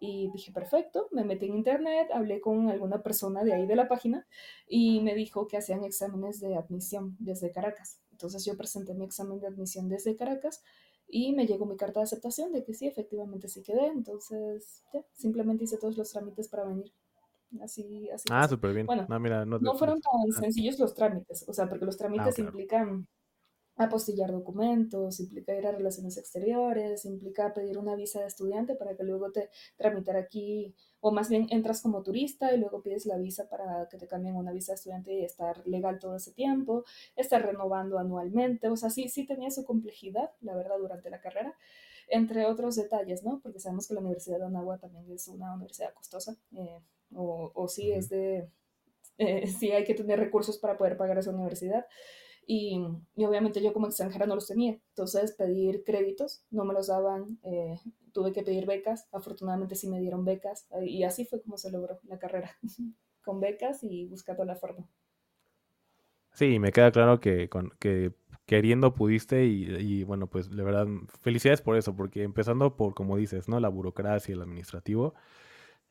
Y 0.00 0.30
dije, 0.32 0.52
perfecto, 0.52 1.08
me 1.10 1.24
metí 1.24 1.46
en 1.46 1.56
internet, 1.56 2.08
hablé 2.12 2.40
con 2.40 2.68
alguna 2.68 3.02
persona 3.02 3.42
de 3.42 3.54
ahí 3.54 3.66
de 3.66 3.74
la 3.74 3.88
página 3.88 4.26
y 4.68 5.00
me 5.00 5.14
dijo 5.14 5.48
que 5.48 5.56
hacían 5.56 5.82
exámenes 5.82 6.38
de 6.40 6.54
admisión 6.54 7.16
desde 7.18 7.50
Caracas. 7.50 8.00
Entonces 8.12 8.44
yo 8.44 8.56
presenté 8.56 8.94
mi 8.94 9.04
examen 9.04 9.40
de 9.40 9.48
admisión 9.48 9.88
desde 9.88 10.16
Caracas 10.16 10.62
y 11.08 11.32
me 11.32 11.46
llegó 11.46 11.66
mi 11.66 11.76
carta 11.76 12.00
de 12.00 12.04
aceptación 12.04 12.52
de 12.52 12.62
que 12.62 12.74
sí, 12.74 12.86
efectivamente 12.86 13.48
sí 13.48 13.62
quedé. 13.62 13.86
Entonces, 13.86 14.84
ya, 14.92 15.04
simplemente 15.14 15.64
hice 15.64 15.78
todos 15.78 15.96
los 15.96 16.10
trámites 16.10 16.48
para 16.48 16.64
venir. 16.64 16.92
Así, 17.62 18.10
así. 18.10 18.28
Ah, 18.30 18.46
súper 18.48 18.74
bien. 18.74 18.90
Bueno, 18.90 19.08
no, 19.08 19.18
mira, 19.20 19.44
no, 19.46 19.58
no 19.58 19.74
fueron 19.74 20.00
tan 20.00 20.32
sencillos 20.32 20.78
los 20.78 20.94
trámites, 20.94 21.44
o 21.48 21.52
sea, 21.52 21.68
porque 21.68 21.86
los 21.86 21.96
Ah, 22.16 22.30
trámites 22.30 22.38
implican 22.38 23.08
apostillar 23.76 24.32
documentos, 24.32 25.20
implica 25.20 25.54
ir 25.56 25.66
a 25.66 25.72
relaciones 25.72 26.18
exteriores, 26.18 27.04
implica 27.06 27.54
pedir 27.54 27.78
una 27.78 27.94
visa 27.96 28.20
de 28.20 28.26
estudiante 28.26 28.74
para 28.76 28.96
que 28.96 29.04
luego 29.04 29.32
te 29.32 29.50
tramitar 29.76 30.16
aquí, 30.16 30.74
o 31.00 31.12
más 31.12 31.28
bien 31.30 31.46
entras 31.50 31.82
como 31.82 32.02
turista 32.02 32.52
y 32.54 32.58
luego 32.58 32.82
pides 32.82 33.06
la 33.06 33.18
visa 33.18 33.48
para 33.48 33.88
que 33.88 33.98
te 33.98 34.08
cambien 34.08 34.36
una 34.36 34.52
visa 34.52 34.72
de 34.72 34.76
estudiante 34.76 35.14
y 35.14 35.24
estar 35.24 35.66
legal 35.66 35.98
todo 36.00 36.16
ese 36.16 36.32
tiempo, 36.32 36.84
estar 37.16 37.44
renovando 37.46 37.98
anualmente, 37.98 38.68
o 38.68 38.76
sea, 38.76 38.90
sí, 38.90 39.08
sí 39.08 39.26
tenía 39.26 39.50
su 39.50 39.64
complejidad, 39.64 40.32
la 40.40 40.56
verdad, 40.56 40.78
durante 40.78 41.10
la 41.10 41.20
carrera, 41.20 41.56
entre 42.10 42.46
otros 42.46 42.76
detalles, 42.76 43.24
¿no? 43.24 43.40
Porque 43.40 43.60
sabemos 43.60 43.88
que 43.88 43.94
la 43.94 44.00
Universidad 44.00 44.38
de 44.38 44.46
Anagua 44.46 44.78
también 44.78 45.10
es 45.10 45.28
una 45.28 45.54
universidad 45.54 45.92
costosa, 45.94 46.36
eh, 46.56 46.80
o, 47.14 47.52
o, 47.54 47.68
sí 47.68 47.92
es 47.92 48.08
de, 48.08 48.48
eh, 49.18 49.46
sí 49.46 49.70
hay 49.72 49.84
que 49.84 49.94
tener 49.94 50.18
recursos 50.18 50.58
para 50.58 50.76
poder 50.76 50.96
pagar 50.96 51.18
esa 51.18 51.30
universidad. 51.30 51.86
Y, 52.46 52.80
y, 53.14 53.26
obviamente 53.26 53.62
yo 53.62 53.74
como 53.74 53.86
extranjera 53.86 54.26
no 54.26 54.34
los 54.34 54.46
tenía. 54.46 54.78
Entonces 54.90 55.32
pedir 55.32 55.84
créditos, 55.84 56.44
no 56.50 56.64
me 56.64 56.72
los 56.72 56.86
daban, 56.86 57.38
eh, 57.42 57.78
tuve 58.12 58.32
que 58.32 58.42
pedir 58.42 58.64
becas, 58.64 59.06
afortunadamente 59.12 59.74
sí 59.74 59.86
me 59.86 60.00
dieron 60.00 60.24
becas 60.24 60.66
y 60.82 61.04
así 61.04 61.26
fue 61.26 61.42
como 61.42 61.58
se 61.58 61.70
logró 61.70 62.00
la 62.04 62.18
carrera, 62.18 62.56
con 63.22 63.38
becas 63.38 63.84
y 63.84 64.06
buscando 64.06 64.44
la 64.46 64.56
forma. 64.56 64.88
Sí, 66.32 66.58
me 66.58 66.72
queda 66.72 66.90
claro 66.90 67.20
que, 67.20 67.48
con, 67.48 67.70
que 67.78 68.12
queriendo 68.48 68.94
pudiste 68.94 69.44
y, 69.44 69.66
y, 69.76 70.04
bueno, 70.04 70.26
pues 70.26 70.48
de 70.48 70.64
verdad, 70.64 70.86
felicidades 71.20 71.60
por 71.60 71.76
eso, 71.76 71.94
porque 71.94 72.22
empezando 72.22 72.76
por, 72.76 72.94
como 72.94 73.18
dices, 73.18 73.46
¿no? 73.46 73.60
La 73.60 73.68
burocracia, 73.68 74.34
el 74.34 74.40
administrativo, 74.40 75.14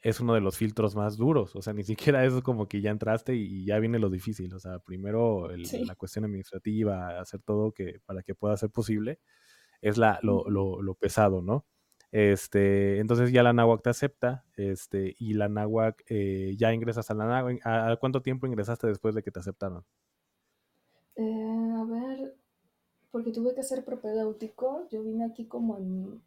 es 0.01 0.19
uno 0.19 0.33
de 0.33 0.41
los 0.41 0.57
filtros 0.57 0.95
más 0.95 1.17
duros, 1.17 1.55
o 1.55 1.61
sea, 1.61 1.73
ni 1.73 1.83
siquiera 2.15 2.25
es 2.25 2.33
como 2.41 2.67
que 2.67 2.81
ya 2.81 2.89
entraste 2.89 3.35
y, 3.35 3.63
ya 3.63 3.77
viene 3.77 3.99
lo 3.99 4.09
difícil, 4.09 4.51
o 4.55 4.59
sea, 4.59 4.79
primero 4.79 5.51
el, 5.51 5.67
sí. 5.67 5.85
la 5.85 5.93
cuestión 5.93 6.25
administrativa, 6.25 7.19
hacer 7.19 7.41
todo 7.43 7.73
que 7.73 7.99
para 8.07 8.23
que 8.23 8.33
pueda 8.33 8.57
ser 8.57 8.71
posible, 8.71 9.19
es 9.81 9.99
la, 9.99 10.19
lo, 10.23 10.49
lo, 10.49 10.81
lo 10.81 10.95
pesado, 10.95 11.43
¿no? 11.43 11.67
Este, 12.11 12.97
entonces 12.97 13.31
ya 13.31 13.43
la 13.43 13.53
náhuac 13.53 13.83
te 13.83 13.91
acepta, 13.91 14.45
este, 14.55 15.15
y 15.19 15.33
la 15.33 15.47
náhuac 15.47 16.03
eh, 16.07 16.55
ya 16.57 16.73
ingresas 16.73 17.11
a 17.11 17.13
la 17.13 17.27
náhuac. 17.27 17.63
¿A, 17.67 17.91
¿A, 17.91 17.97
cuánto 17.97 18.23
tiempo 18.23 18.47
ingresaste 18.47 18.87
después 18.87 19.13
de 19.13 19.21
que 19.21 19.29
te 19.29 19.41
aceptaron? 19.41 19.85
Eh, 21.17 21.73
a 21.77 21.83
ver, 21.85 22.36
porque 23.17 23.31
tuve 23.31 23.55
que 23.55 23.63
ser 23.63 23.83
propedéutico. 23.83 24.87
Yo 24.91 25.01
vine 25.01 25.25
aquí 25.25 25.47
como 25.47 25.79
en, 25.79 26.21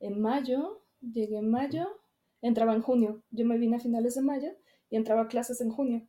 en 0.00 0.20
mayo, 0.20 0.82
llegué 1.00 1.38
en 1.38 1.50
mayo, 1.50 1.88
entraba 2.42 2.74
en 2.74 2.82
junio. 2.82 3.22
Yo 3.30 3.46
me 3.46 3.56
vine 3.56 3.76
a 3.76 3.80
finales 3.80 4.14
de 4.14 4.20
mayo 4.20 4.50
y 4.90 4.96
entraba 4.96 5.22
a 5.22 5.28
clases 5.28 5.62
en 5.62 5.70
junio. 5.70 6.06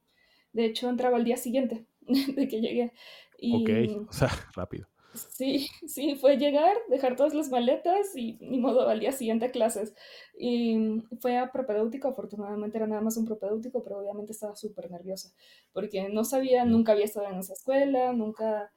De 0.51 0.65
hecho, 0.65 0.89
entraba 0.89 1.15
al 1.15 1.23
día 1.23 1.37
siguiente 1.37 1.85
de 2.01 2.49
que 2.49 2.59
llegué. 2.59 2.91
Y, 3.37 3.95
ok, 3.95 4.09
o 4.09 4.11
sea, 4.11 4.27
rápido. 4.55 4.87
Sí, 5.13 5.69
sí, 5.87 6.15
fue 6.15 6.35
llegar, 6.35 6.75
dejar 6.89 7.15
todas 7.15 7.33
las 7.33 7.49
maletas 7.49 8.13
y 8.13 8.37
ni 8.41 8.59
modo 8.59 8.89
al 8.89 8.99
día 8.99 9.13
siguiente 9.13 9.45
a 9.45 9.51
clases. 9.51 9.93
Y 10.37 11.01
fue 11.21 11.37
a 11.37 11.53
propedéutico, 11.53 12.09
afortunadamente 12.09 12.77
era 12.77 12.87
nada 12.87 12.99
más 12.99 13.15
un 13.15 13.25
propedéutico, 13.25 13.81
pero 13.83 13.99
obviamente 13.99 14.33
estaba 14.33 14.57
súper 14.57 14.91
nerviosa 14.91 15.33
porque 15.71 16.09
no 16.09 16.25
sabía, 16.25 16.65
nunca 16.65 16.91
había 16.91 17.05
estado 17.05 17.29
en 17.29 17.39
esa 17.39 17.53
escuela, 17.53 18.11
nunca, 18.11 18.73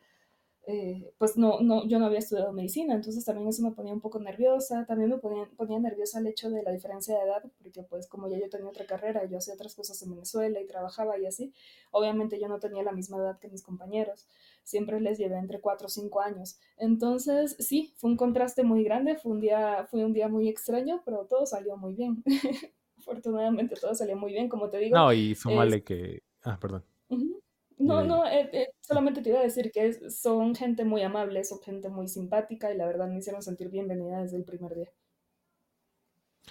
eh, 0.66 1.12
pues 1.18 1.36
no, 1.36 1.60
no, 1.60 1.86
yo 1.86 1.98
no 1.98 2.06
había 2.06 2.20
estudiado 2.20 2.52
medicina, 2.52 2.94
entonces 2.94 3.24
también 3.24 3.48
eso 3.48 3.62
me 3.62 3.72
ponía 3.72 3.92
un 3.92 4.00
poco 4.00 4.18
nerviosa, 4.18 4.86
también 4.86 5.10
me 5.10 5.18
ponía, 5.18 5.48
ponía 5.56 5.78
nerviosa 5.78 6.20
el 6.20 6.26
hecho 6.26 6.48
de 6.48 6.62
la 6.62 6.72
diferencia 6.72 7.16
de 7.16 7.24
edad, 7.24 7.42
porque 7.58 7.82
pues 7.82 8.08
como 8.08 8.28
ya 8.28 8.38
yo 8.38 8.48
tenía 8.48 8.68
otra 8.68 8.86
carrera, 8.86 9.26
yo 9.26 9.38
hacía 9.38 9.54
otras 9.54 9.74
cosas 9.74 10.00
en 10.02 10.10
Venezuela 10.10 10.60
y 10.60 10.66
trabajaba 10.66 11.18
y 11.18 11.26
así, 11.26 11.52
obviamente 11.90 12.40
yo 12.40 12.48
no 12.48 12.60
tenía 12.60 12.82
la 12.82 12.92
misma 12.92 13.18
edad 13.18 13.38
que 13.38 13.48
mis 13.48 13.62
compañeros, 13.62 14.26
siempre 14.62 15.00
les 15.00 15.18
llevé 15.18 15.36
entre 15.36 15.60
4 15.60 15.86
o 15.86 15.90
5 15.90 16.20
años, 16.22 16.58
entonces 16.78 17.56
sí, 17.58 17.92
fue 17.96 18.10
un 18.10 18.16
contraste 18.16 18.62
muy 18.62 18.84
grande, 18.84 19.16
fue 19.16 19.32
un 19.32 19.40
día, 19.40 19.86
fue 19.90 20.04
un 20.04 20.14
día 20.14 20.28
muy 20.28 20.48
extraño, 20.48 21.02
pero 21.04 21.26
todo 21.26 21.44
salió 21.44 21.76
muy 21.76 21.94
bien, 21.94 22.22
afortunadamente 22.98 23.76
todo 23.76 23.94
salió 23.94 24.16
muy 24.16 24.32
bien, 24.32 24.48
como 24.48 24.70
te 24.70 24.78
digo. 24.78 24.96
No, 24.96 25.12
y 25.12 25.34
súmale 25.34 25.76
es... 25.76 25.84
que, 25.84 26.22
ah, 26.42 26.58
perdón. 26.58 26.84
Uh 27.08 27.16
-huh. 27.18 27.43
No, 27.78 28.04
no, 28.04 28.26
eh, 28.26 28.48
eh, 28.52 28.68
solamente 28.80 29.20
te 29.20 29.30
iba 29.30 29.40
a 29.40 29.42
decir 29.42 29.70
que 29.72 29.86
es, 29.86 30.20
son 30.20 30.54
gente 30.54 30.84
muy 30.84 31.02
amable, 31.02 31.42
son 31.44 31.60
gente 31.60 31.88
muy 31.88 32.08
simpática 32.08 32.72
y 32.72 32.76
la 32.76 32.86
verdad 32.86 33.08
me 33.08 33.18
hicieron 33.18 33.42
sentir 33.42 33.68
bienvenida 33.68 34.22
desde 34.22 34.36
el 34.36 34.44
primer 34.44 34.74
día. 34.74 34.90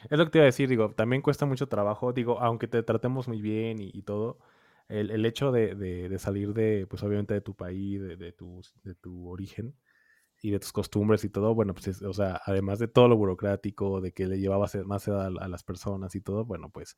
Es 0.09 0.17
lo 0.17 0.25
que 0.25 0.31
te 0.31 0.37
iba 0.39 0.43
a 0.43 0.47
decir, 0.47 0.67
digo, 0.69 0.91
también 0.91 1.21
cuesta 1.21 1.45
mucho 1.45 1.67
trabajo, 1.67 2.13
digo, 2.13 2.39
aunque 2.39 2.67
te 2.67 2.83
tratemos 2.83 3.27
muy 3.27 3.41
bien 3.41 3.79
y, 3.79 3.91
y 3.93 4.01
todo, 4.03 4.39
el, 4.89 5.11
el 5.11 5.25
hecho 5.25 5.51
de, 5.51 5.75
de, 5.75 6.09
de, 6.09 6.19
salir 6.19 6.53
de, 6.53 6.87
pues 6.89 7.03
obviamente 7.03 7.33
de 7.33 7.41
tu 7.41 7.55
país, 7.55 8.01
de, 8.01 8.17
de, 8.17 8.31
tu, 8.33 8.61
de 8.83 8.95
tu 8.95 9.29
origen 9.29 9.75
y 10.41 10.51
de 10.51 10.59
tus 10.59 10.73
costumbres 10.73 11.23
y 11.23 11.29
todo, 11.29 11.55
bueno, 11.55 11.73
pues, 11.73 11.87
es, 11.87 12.01
o 12.01 12.13
sea, 12.13 12.41
además 12.45 12.79
de 12.79 12.87
todo 12.87 13.07
lo 13.07 13.17
burocrático, 13.17 14.01
de 14.01 14.13
que 14.13 14.27
le 14.27 14.39
llevabas 14.39 14.75
más 14.85 15.07
edad 15.07 15.27
a, 15.27 15.45
a 15.45 15.47
las 15.47 15.63
personas 15.63 16.15
y 16.15 16.21
todo, 16.21 16.45
bueno, 16.45 16.69
pues 16.69 16.97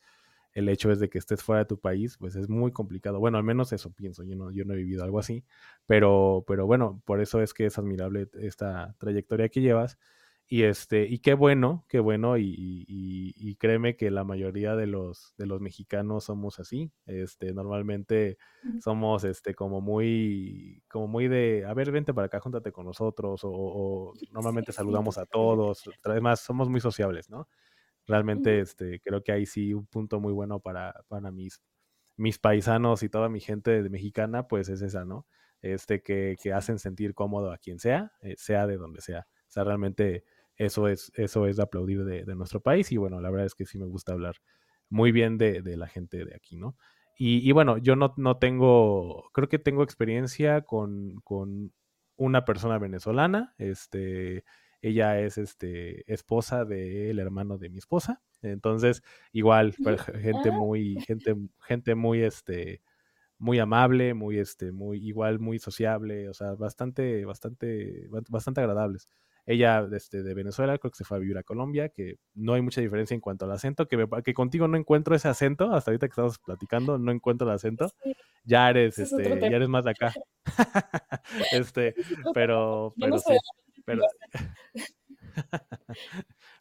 el 0.55 0.69
hecho 0.69 0.91
es 0.91 1.00
de 1.00 1.09
que 1.09 1.19
estés 1.19 1.43
fuera 1.43 1.59
de 1.62 1.67
tu 1.67 1.79
país, 1.79 2.17
pues 2.19 2.35
es 2.35 2.50
muy 2.50 2.71
complicado. 2.74 3.19
Bueno, 3.19 3.38
al 3.38 3.43
menos 3.45 3.74
eso 3.74 3.91
pienso, 3.93 4.24
yo 4.24 4.35
no, 4.35 4.51
yo 4.51 4.65
no 4.65 4.74
he 4.74 4.77
vivido 4.77 5.03
algo 5.03 5.19
así, 5.19 5.45
pero, 5.85 6.43
pero 6.47 6.65
bueno, 6.65 7.01
por 7.05 7.21
eso 7.21 7.41
es 7.41 7.53
que 7.53 7.67
es 7.67 7.77
admirable 7.77 8.29
esta 8.35 8.95
trayectoria 9.00 9.50
que 9.50 9.62
llevas. 9.62 10.00
Y 10.47 10.63
este, 10.63 11.07
y 11.07 11.19
qué 11.19 11.33
bueno, 11.33 11.85
qué 11.89 12.00
bueno, 12.00 12.38
y, 12.38 12.43
y, 12.47 13.33
y 13.35 13.55
créeme 13.55 13.95
que 13.97 14.12
la 14.12 14.24
mayoría 14.24 14.75
de 14.75 14.85
los, 14.85 15.33
de 15.38 15.47
los 15.47 15.59
mexicanos 15.59 16.25
somos 16.25 16.59
así. 16.59 16.91
Este, 17.07 17.51
normalmente 17.53 18.38
somos 18.77 19.24
este 19.24 19.55
como 19.55 19.81
muy, 19.81 20.83
como 20.88 21.07
muy 21.07 21.27
de 21.27 21.65
a 21.67 21.74
ver, 21.74 21.91
vente 21.91 22.13
para 22.13 22.27
acá, 22.27 22.39
júntate 22.39 22.71
con 22.71 22.85
nosotros, 22.85 23.43
o, 23.43 23.50
o 23.51 24.17
normalmente 24.29 24.71
sí, 24.71 24.71
saludamos 24.71 25.17
sí, 25.17 25.17
a 25.17 25.25
todos, 25.25 25.89
además 26.03 26.41
somos 26.41 26.69
muy 26.69 26.79
sociables, 26.81 27.29
¿no? 27.29 27.47
Realmente 28.07 28.59
este, 28.59 29.00
creo 29.01 29.24
que 29.24 29.31
ahí 29.31 29.45
sí 29.45 29.74
un 29.74 29.88
punto 29.88 30.19
muy 30.19 30.33
bueno 30.33 30.59
para, 30.59 30.93
para 31.07 31.31
mis, 31.31 31.62
mis 32.17 32.39
paisanos 32.39 33.03
y 33.03 33.09
toda 33.09 33.29
mi 33.29 33.39
gente 33.39 33.81
de 33.81 33.89
mexicana, 33.89 34.47
pues 34.47 34.69
es 34.69 34.81
esa, 34.81 35.05
¿no? 35.05 35.25
Este, 35.62 36.01
que, 36.01 36.35
que 36.41 36.53
hacen 36.53 36.79
sentir 36.79 37.13
cómodo 37.15 37.51
a 37.51 37.57
quien 37.57 37.79
sea, 37.79 38.12
eh, 38.21 38.35
sea 38.38 38.67
de 38.67 38.77
donde 38.77 39.01
sea. 39.01 39.27
O 39.47 39.51
sea, 39.51 39.63
realmente 39.63 40.24
eso 40.57 40.88
es, 40.88 41.12
eso 41.15 41.47
es 41.47 41.57
de 41.57 41.63
aplaudir 41.63 42.05
de, 42.05 42.24
de, 42.24 42.35
nuestro 42.35 42.62
país 42.62 42.91
y 42.91 42.97
bueno, 42.97 43.19
la 43.19 43.29
verdad 43.29 43.47
es 43.47 43.55
que 43.55 43.65
sí 43.65 43.77
me 43.77 43.85
gusta 43.85 44.13
hablar 44.13 44.35
muy 44.89 45.12
bien 45.12 45.38
de, 45.38 45.62
de 45.62 45.77
la 45.77 45.88
gente 45.88 46.24
de 46.24 46.35
aquí, 46.35 46.57
¿no? 46.57 46.77
Y, 47.17 47.47
y 47.47 47.51
bueno, 47.53 47.77
yo 47.77 47.95
no, 47.95 48.13
no, 48.17 48.38
tengo, 48.38 49.29
creo 49.33 49.47
que 49.47 49.59
tengo 49.59 49.83
experiencia 49.83 50.62
con, 50.62 51.15
con 51.24 51.74
una 52.17 52.45
persona 52.45 52.77
venezolana, 52.77 53.55
este, 53.57 54.43
ella 54.87 55.19
es 55.19 55.39
este, 55.39 56.11
esposa 56.11 56.63
del 56.63 57.17
hermano 57.17 57.57
de 57.57 57.69
mi 57.69 57.79
esposa. 57.79 58.21
Entonces, 58.43 59.01
igual, 59.31 59.73
gente 59.73 60.51
muy, 60.51 61.01
gente, 61.01 61.35
gente 61.61 61.95
muy, 61.95 62.21
este, 62.21 62.83
muy 63.39 63.57
amable, 63.57 64.13
muy, 64.13 64.37
este, 64.37 64.71
muy, 64.71 65.03
igual, 65.03 65.39
muy 65.39 65.57
sociable, 65.57 66.29
o 66.29 66.35
sea, 66.35 66.53
bastante, 66.53 67.25
bastante, 67.25 68.07
bastante 68.29 68.61
agradables. 68.61 69.09
Ella 69.47 69.87
este, 69.91 70.21
de 70.21 70.33
Venezuela, 70.35 70.77
creo 70.77 70.91
que 70.91 70.97
se 70.97 71.03
fue 71.03 71.17
a 71.17 71.19
vivir 71.19 71.39
a 71.39 71.43
Colombia, 71.43 71.89
que 71.89 72.17
no 72.35 72.53
hay 72.53 72.61
mucha 72.61 72.81
diferencia 72.81 73.15
en 73.15 73.21
cuanto 73.21 73.45
al 73.45 73.51
acento, 73.53 73.87
que, 73.87 73.97
me, 73.97 74.07
que 74.23 74.35
contigo 74.35 74.67
no 74.67 74.77
encuentro 74.77 75.15
ese 75.15 75.29
acento, 75.29 75.71
hasta 75.73 75.89
ahorita 75.89 76.07
que 76.07 76.11
estamos 76.11 76.37
platicando, 76.37 76.99
no 76.99 77.11
encuentro 77.11 77.47
el 77.47 77.55
acento. 77.55 77.91
Ya 78.43 78.69
eres, 78.69 78.99
este, 78.99 79.39
ya 79.39 79.47
eres 79.47 79.69
más 79.69 79.85
de 79.85 79.91
acá. 79.91 80.13
este, 81.51 81.95
pero, 82.35 82.93
pero 82.99 83.17
sí. 83.17 83.33
Pero, 83.85 84.01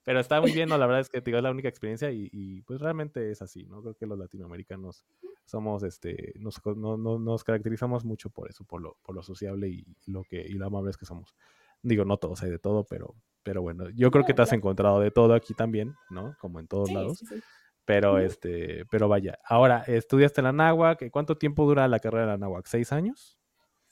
pero 0.04 0.20
está 0.20 0.40
muy 0.40 0.52
bien, 0.52 0.68
¿no? 0.68 0.78
La 0.78 0.86
verdad 0.86 1.00
es 1.00 1.08
que 1.08 1.20
digo, 1.20 1.38
es 1.38 1.42
la 1.42 1.50
única 1.50 1.68
experiencia 1.68 2.10
y, 2.10 2.28
y, 2.32 2.62
pues 2.62 2.80
realmente 2.80 3.30
es 3.30 3.42
así, 3.42 3.64
¿no? 3.64 3.82
Creo 3.82 3.94
que 3.94 4.06
los 4.06 4.18
latinoamericanos 4.18 5.04
somos, 5.44 5.82
este, 5.82 6.34
nos, 6.38 6.60
no, 6.76 6.96
no, 6.96 7.18
nos 7.18 7.44
caracterizamos 7.44 8.04
mucho 8.04 8.30
por 8.30 8.48
eso, 8.50 8.64
por 8.64 8.80
lo, 8.80 8.96
por 9.02 9.14
lo 9.14 9.22
sociable 9.22 9.68
y, 9.68 9.86
lo 10.06 10.22
que, 10.24 10.40
y 10.40 10.52
lo 10.52 10.66
amables 10.66 10.96
que 10.96 11.06
somos. 11.06 11.34
Digo, 11.82 12.04
no 12.04 12.16
todos 12.16 12.42
hay 12.42 12.50
de 12.50 12.58
todo, 12.58 12.84
pero, 12.84 13.14
pero 13.42 13.62
bueno, 13.62 13.90
yo 13.90 14.10
creo 14.10 14.24
que 14.24 14.34
te 14.34 14.42
has 14.42 14.52
encontrado 14.52 15.00
de 15.00 15.10
todo 15.10 15.34
aquí 15.34 15.54
también, 15.54 15.94
¿no? 16.10 16.36
Como 16.40 16.60
en 16.60 16.66
todos 16.66 16.88
sí, 16.88 16.94
lados. 16.94 17.18
Sí, 17.18 17.26
sí. 17.26 17.42
Pero, 17.84 18.18
este, 18.18 18.86
pero 18.86 19.08
vaya, 19.08 19.38
ahora, 19.44 19.82
estudiaste 19.86 20.40
en 20.40 20.46
la 20.46 20.52
náhuac, 20.52 21.10
¿cuánto 21.10 21.36
tiempo 21.36 21.66
dura 21.66 21.86
la 21.86 22.00
carrera 22.00 22.24
de 22.24 22.32
la 22.32 22.38
náhuac? 22.38 22.66
¿Seis 22.66 22.92
años? 22.92 23.38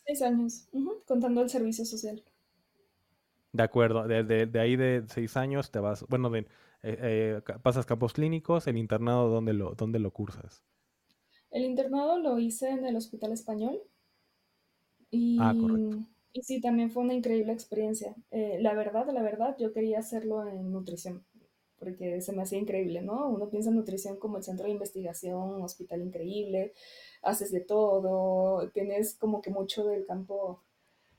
Seis 0.07 0.23
años, 0.23 0.69
uh 0.73 0.81
-huh, 0.81 1.05
contando 1.05 1.43
el 1.43 1.51
servicio 1.51 1.85
social. 1.85 2.25
De 3.53 3.63
acuerdo, 3.63 4.07
de, 4.09 4.25
de, 4.25 4.47
de, 4.47 4.61
ahí 4.61 4.77
de 4.77 5.05
seis 5.09 5.37
años 5.37 5.71
te 5.71 5.79
vas, 5.79 6.07
bueno, 6.09 6.31
de, 6.31 6.41
eh, 6.41 6.47
eh, 6.83 7.43
pasas 7.63 7.87
campos 7.87 8.13
clínicos, 8.15 8.67
el 8.67 8.77
internado, 8.79 9.29
¿dónde 9.29 9.53
lo, 9.53 9.75
¿dónde 9.75 9.99
lo 9.99 10.11
cursas? 10.13 10.63
El 11.53 11.63
internado 11.63 12.19
lo 12.19 12.41
hice 12.41 12.69
en 12.71 12.85
el 12.85 12.97
Hospital 12.97 13.31
Español. 13.31 13.81
Y, 15.11 15.39
ah, 15.41 15.55
correcto. 15.57 15.99
Y 16.33 16.43
sí, 16.43 16.61
también 16.61 16.91
fue 16.91 17.03
una 17.03 17.15
increíble 17.15 17.53
experiencia. 17.53 18.15
Eh, 18.31 18.59
la 18.61 18.75
verdad, 18.75 19.07
la 19.13 19.23
verdad, 19.23 19.57
yo 19.59 19.73
quería 19.73 19.99
hacerlo 19.99 20.47
en 20.49 20.73
nutrición. 20.73 21.25
porque 21.79 22.21
se 22.23 22.33
me 22.35 22.43
hacía 22.43 22.59
increíble, 22.61 23.03
¿no? 23.03 23.29
Uno 23.29 23.51
piensa 23.51 23.71
en 23.71 23.77
nutrición 23.77 24.19
como 24.19 24.39
el 24.39 24.45
centro 24.45 24.67
de 24.67 24.73
investigación, 24.73 25.55
un 25.57 25.63
hospital 25.63 26.03
increíble, 26.03 26.75
haces 27.23 27.53
de 27.53 27.61
todo, 27.61 28.71
tienes 28.73 29.17
como 29.17 29.43
que 29.43 29.51
mucho 29.51 29.85
del 29.87 30.07
campo, 30.07 30.63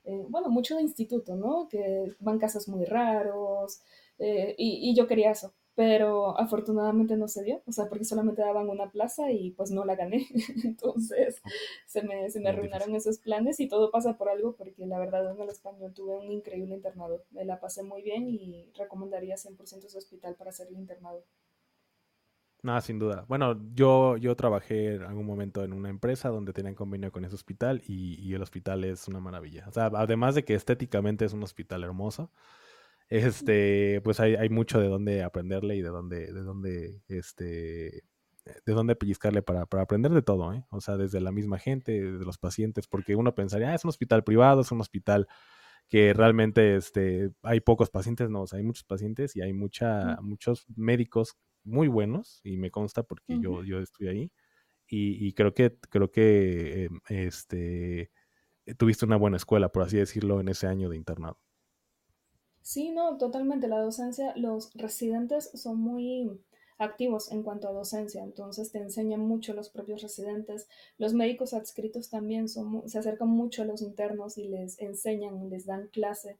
eh, 0.04 0.24
bueno, 0.28 0.48
mucho 0.50 0.76
de 0.76 0.82
instituto, 0.82 1.36
¿no? 1.36 1.68
Que 1.68 2.14
van 2.20 2.38
casos 2.38 2.68
muy 2.68 2.84
raros, 2.84 3.82
eh, 4.18 4.54
y, 4.58 4.90
y 4.90 4.94
yo 4.94 5.06
quería 5.06 5.30
eso, 5.32 5.54
pero 5.74 6.38
afortunadamente 6.38 7.16
no 7.16 7.26
se 7.28 7.42
dio, 7.42 7.62
o 7.66 7.72
sea, 7.72 7.88
porque 7.88 8.04
solamente 8.04 8.42
daban 8.42 8.68
una 8.70 8.90
plaza 8.90 9.30
y 9.32 9.50
pues 9.52 9.70
no 9.70 9.84
la 9.84 9.96
gané. 9.96 10.26
Entonces 10.64 11.42
se 11.86 12.02
me, 12.02 12.30
se 12.30 12.40
me 12.40 12.50
arruinaron 12.50 12.94
esos 12.94 13.18
planes 13.18 13.58
y 13.60 13.68
todo 13.68 13.90
pasa 13.90 14.16
por 14.16 14.28
algo, 14.28 14.54
porque 14.56 14.86
la 14.86 14.98
verdad 14.98 15.30
en 15.32 15.40
el 15.40 15.48
español 15.48 15.92
tuve 15.94 16.16
un 16.16 16.30
increíble 16.30 16.74
internado, 16.74 17.24
me 17.30 17.44
la 17.44 17.60
pasé 17.60 17.82
muy 17.82 18.02
bien 18.02 18.28
y 18.28 18.70
recomendaría 18.76 19.36
100% 19.36 19.86
ese 19.88 19.98
hospital 19.98 20.36
para 20.36 20.50
hacer 20.50 20.68
el 20.68 20.76
internado. 20.76 21.24
Nada, 22.64 22.80
sin 22.80 22.98
duda. 22.98 23.26
Bueno, 23.28 23.60
yo, 23.74 24.16
yo 24.16 24.34
trabajé 24.36 24.94
en 24.94 25.02
algún 25.02 25.26
momento 25.26 25.62
en 25.64 25.74
una 25.74 25.90
empresa 25.90 26.30
donde 26.30 26.54
tenían 26.54 26.74
convenio 26.74 27.12
con 27.12 27.22
ese 27.26 27.34
hospital 27.34 27.82
y, 27.86 28.14
y 28.26 28.32
el 28.32 28.40
hospital 28.40 28.84
es 28.84 29.06
una 29.06 29.20
maravilla. 29.20 29.66
O 29.68 29.72
sea, 29.72 29.90
además 29.94 30.34
de 30.34 30.44
que 30.46 30.54
estéticamente 30.54 31.26
es 31.26 31.34
un 31.34 31.42
hospital 31.42 31.84
hermoso, 31.84 32.32
este, 33.10 34.00
pues 34.02 34.18
hay, 34.18 34.36
hay 34.36 34.48
mucho 34.48 34.80
de 34.80 34.88
dónde 34.88 35.22
aprenderle 35.22 35.76
y 35.76 35.82
de 35.82 35.90
dónde, 35.90 36.32
de 36.32 36.40
dónde, 36.40 37.02
este, 37.08 38.04
de 38.44 38.72
dónde 38.72 38.96
pellizcarle 38.96 39.42
para, 39.42 39.66
para, 39.66 39.82
aprender 39.82 40.12
de 40.12 40.22
todo, 40.22 40.54
¿eh? 40.54 40.64
O 40.70 40.80
sea, 40.80 40.96
desde 40.96 41.20
la 41.20 41.32
misma 41.32 41.58
gente, 41.58 41.92
de 41.92 42.24
los 42.24 42.38
pacientes, 42.38 42.86
porque 42.86 43.14
uno 43.14 43.34
pensaría, 43.34 43.72
ah, 43.72 43.74
es 43.74 43.84
un 43.84 43.90
hospital 43.90 44.24
privado, 44.24 44.62
es 44.62 44.72
un 44.72 44.80
hospital 44.80 45.28
que 45.90 46.14
realmente 46.14 46.76
este, 46.76 47.30
hay 47.42 47.60
pocos 47.60 47.90
pacientes, 47.90 48.30
no, 48.30 48.42
o 48.42 48.46
sea, 48.46 48.58
hay 48.58 48.64
muchos 48.64 48.84
pacientes 48.84 49.36
y 49.36 49.42
hay 49.42 49.52
mucha, 49.52 50.18
muchos 50.22 50.64
médicos 50.76 51.36
muy 51.64 51.88
buenos, 51.88 52.40
y 52.44 52.56
me 52.56 52.70
consta 52.70 53.02
porque 53.02 53.34
uh 53.34 53.36
-huh. 53.36 53.42
yo, 53.42 53.64
yo 53.64 53.80
estoy 53.80 54.08
ahí, 54.08 54.32
y, 54.88 55.26
y, 55.26 55.32
creo 55.32 55.54
que, 55.54 55.78
creo 55.90 56.10
que, 56.10 56.84
eh, 56.86 56.88
este, 57.08 58.10
tuviste 58.78 59.06
una 59.06 59.16
buena 59.16 59.36
escuela, 59.38 59.70
por 59.70 59.82
así 59.82 59.96
decirlo, 59.96 60.40
en 60.40 60.48
ese 60.48 60.66
año 60.66 60.88
de 60.90 60.96
internado. 60.96 61.38
Sí, 62.62 62.90
no, 62.90 63.18
totalmente. 63.18 63.68
La 63.68 63.80
docencia, 63.80 64.34
los 64.36 64.72
residentes 64.74 65.50
son 65.54 65.78
muy 65.78 66.40
activos 66.78 67.30
en 67.30 67.42
cuanto 67.42 67.68
a 67.68 67.72
docencia, 67.72 68.22
entonces 68.24 68.72
te 68.72 68.78
enseñan 68.78 69.20
mucho 69.20 69.54
los 69.54 69.68
propios 69.70 70.02
residentes. 70.02 70.66
Los 70.98 71.12
médicos 71.12 71.54
adscritos 71.54 72.10
también 72.10 72.48
son, 72.48 72.88
se 72.88 72.98
acercan 72.98 73.28
mucho 73.28 73.62
a 73.62 73.66
los 73.66 73.82
internos 73.82 74.38
y 74.38 74.48
les 74.48 74.80
enseñan, 74.80 75.50
les 75.50 75.66
dan 75.66 75.88
clase. 75.88 76.38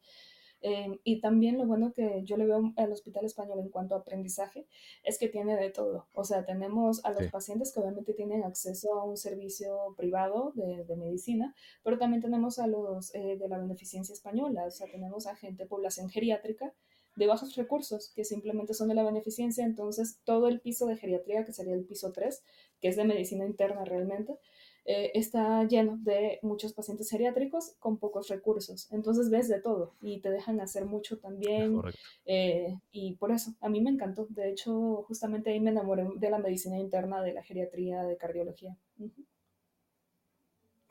Eh, 0.67 0.99
y 1.05 1.21
también 1.21 1.59
lo 1.59 1.67
bueno 1.67 1.93
que 1.93 2.23
yo 2.25 2.39
le 2.39 2.47
veo 2.47 2.73
al 2.79 2.91
Hospital 2.91 3.27
Español 3.27 3.59
en 3.61 3.69
cuanto 3.69 3.95
a 3.95 3.99
aprendizaje 3.99 4.67
es 5.05 5.19
que 5.19 5.29
tiene 5.29 5.57
de 5.57 5.69
todo. 5.69 6.07
O 6.15 6.25
sea, 6.25 6.47
tenemos 6.47 7.05
a 7.05 7.11
los 7.11 7.25
sí. 7.25 7.29
pacientes 7.29 7.71
que 7.71 7.81
obviamente 7.81 8.15
tienen 8.15 8.45
acceso 8.45 8.99
a 8.99 9.05
un 9.05 9.19
servicio 9.19 9.95
privado 9.99 10.53
de, 10.55 10.85
de 10.85 10.97
medicina, 10.97 11.55
pero 11.83 11.99
también 11.99 12.23
tenemos 12.23 12.59
a 12.59 12.67
los 12.67 13.15
eh, 13.15 13.37
de 13.39 13.47
la 13.47 13.59
beneficencia 13.59 14.15
española. 14.15 14.65
O 14.65 14.71
sea, 14.71 14.87
tenemos 14.91 15.27
a 15.27 15.37
gente, 15.37 15.67
población 15.67 16.09
geriátrica 16.09 16.73
de 17.17 17.27
bajos 17.27 17.55
recursos, 17.57 18.11
que 18.17 18.25
simplemente 18.25 18.73
son 18.73 18.89
de 18.89 18.95
la 18.95 19.05
beneficencia. 19.05 19.67
Entonces, 19.67 20.19
todo 20.25 20.49
el 20.49 20.61
piso 20.61 20.87
de 20.87 20.97
geriatría, 20.97 21.45
que 21.45 21.53
sería 21.53 21.75
el 21.75 21.85
piso 21.85 22.11
3, 22.11 22.43
que 22.81 22.89
es 22.89 22.97
de 22.97 23.05
medicina 23.05 23.45
interna 23.45 23.85
realmente, 23.85 24.39
eh, 24.85 25.13
está 25.15 25.65
lleno 25.65 25.99
de 26.03 26.39
muchos 26.43 26.73
pacientes 26.73 27.11
geriátricos 27.11 27.75
con 27.79 27.99
pocos 27.99 28.29
recursos. 28.29 28.89
Entonces 28.93 29.31
ves 29.31 29.49
de 29.49 29.61
todo 29.61 29.95
y 30.03 30.21
te 30.21 30.31
dejan 30.31 30.61
hacer 30.61 30.85
mucho 30.85 31.19
también. 31.19 31.81
Eh, 32.27 32.77
y 32.93 33.17
por 33.17 33.33
eso, 33.33 33.55
a 33.61 33.69
mí 33.69 33.81
me 33.81 33.91
encantó. 33.91 34.27
De 34.31 34.51
hecho, 34.51 35.05
justamente 35.09 35.51
ahí 35.51 35.61
me 35.61 35.71
enamoré 35.71 36.07
de 36.17 36.31
la 36.31 36.39
medicina 36.39 36.79
interna, 36.79 37.23
de 37.23 37.33
la 37.33 37.43
geriatría, 37.43 38.05
de 38.05 38.17
cardiología. 38.17 38.77
Uh 38.99 39.07
-huh. 39.07 39.27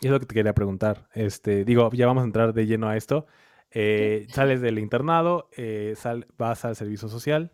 Y 0.02 0.08
es 0.08 0.12
lo 0.12 0.20
que 0.20 0.26
te 0.26 0.36
quería 0.36 0.54
preguntar. 0.54 1.08
Este, 1.14 1.64
digo, 1.64 1.90
ya 1.94 2.08
vamos 2.08 2.24
a 2.24 2.26
entrar 2.26 2.54
de 2.54 2.66
lleno 2.66 2.90
a 2.90 2.98
esto. 2.98 3.26
Eh, 3.72 4.28
sales 4.30 4.62
del 4.62 4.80
internado, 4.80 5.50
eh, 5.56 5.94
sal, 5.96 6.28
vas 6.38 6.66
al 6.66 6.76
servicio 6.76 7.08
social, 7.08 7.54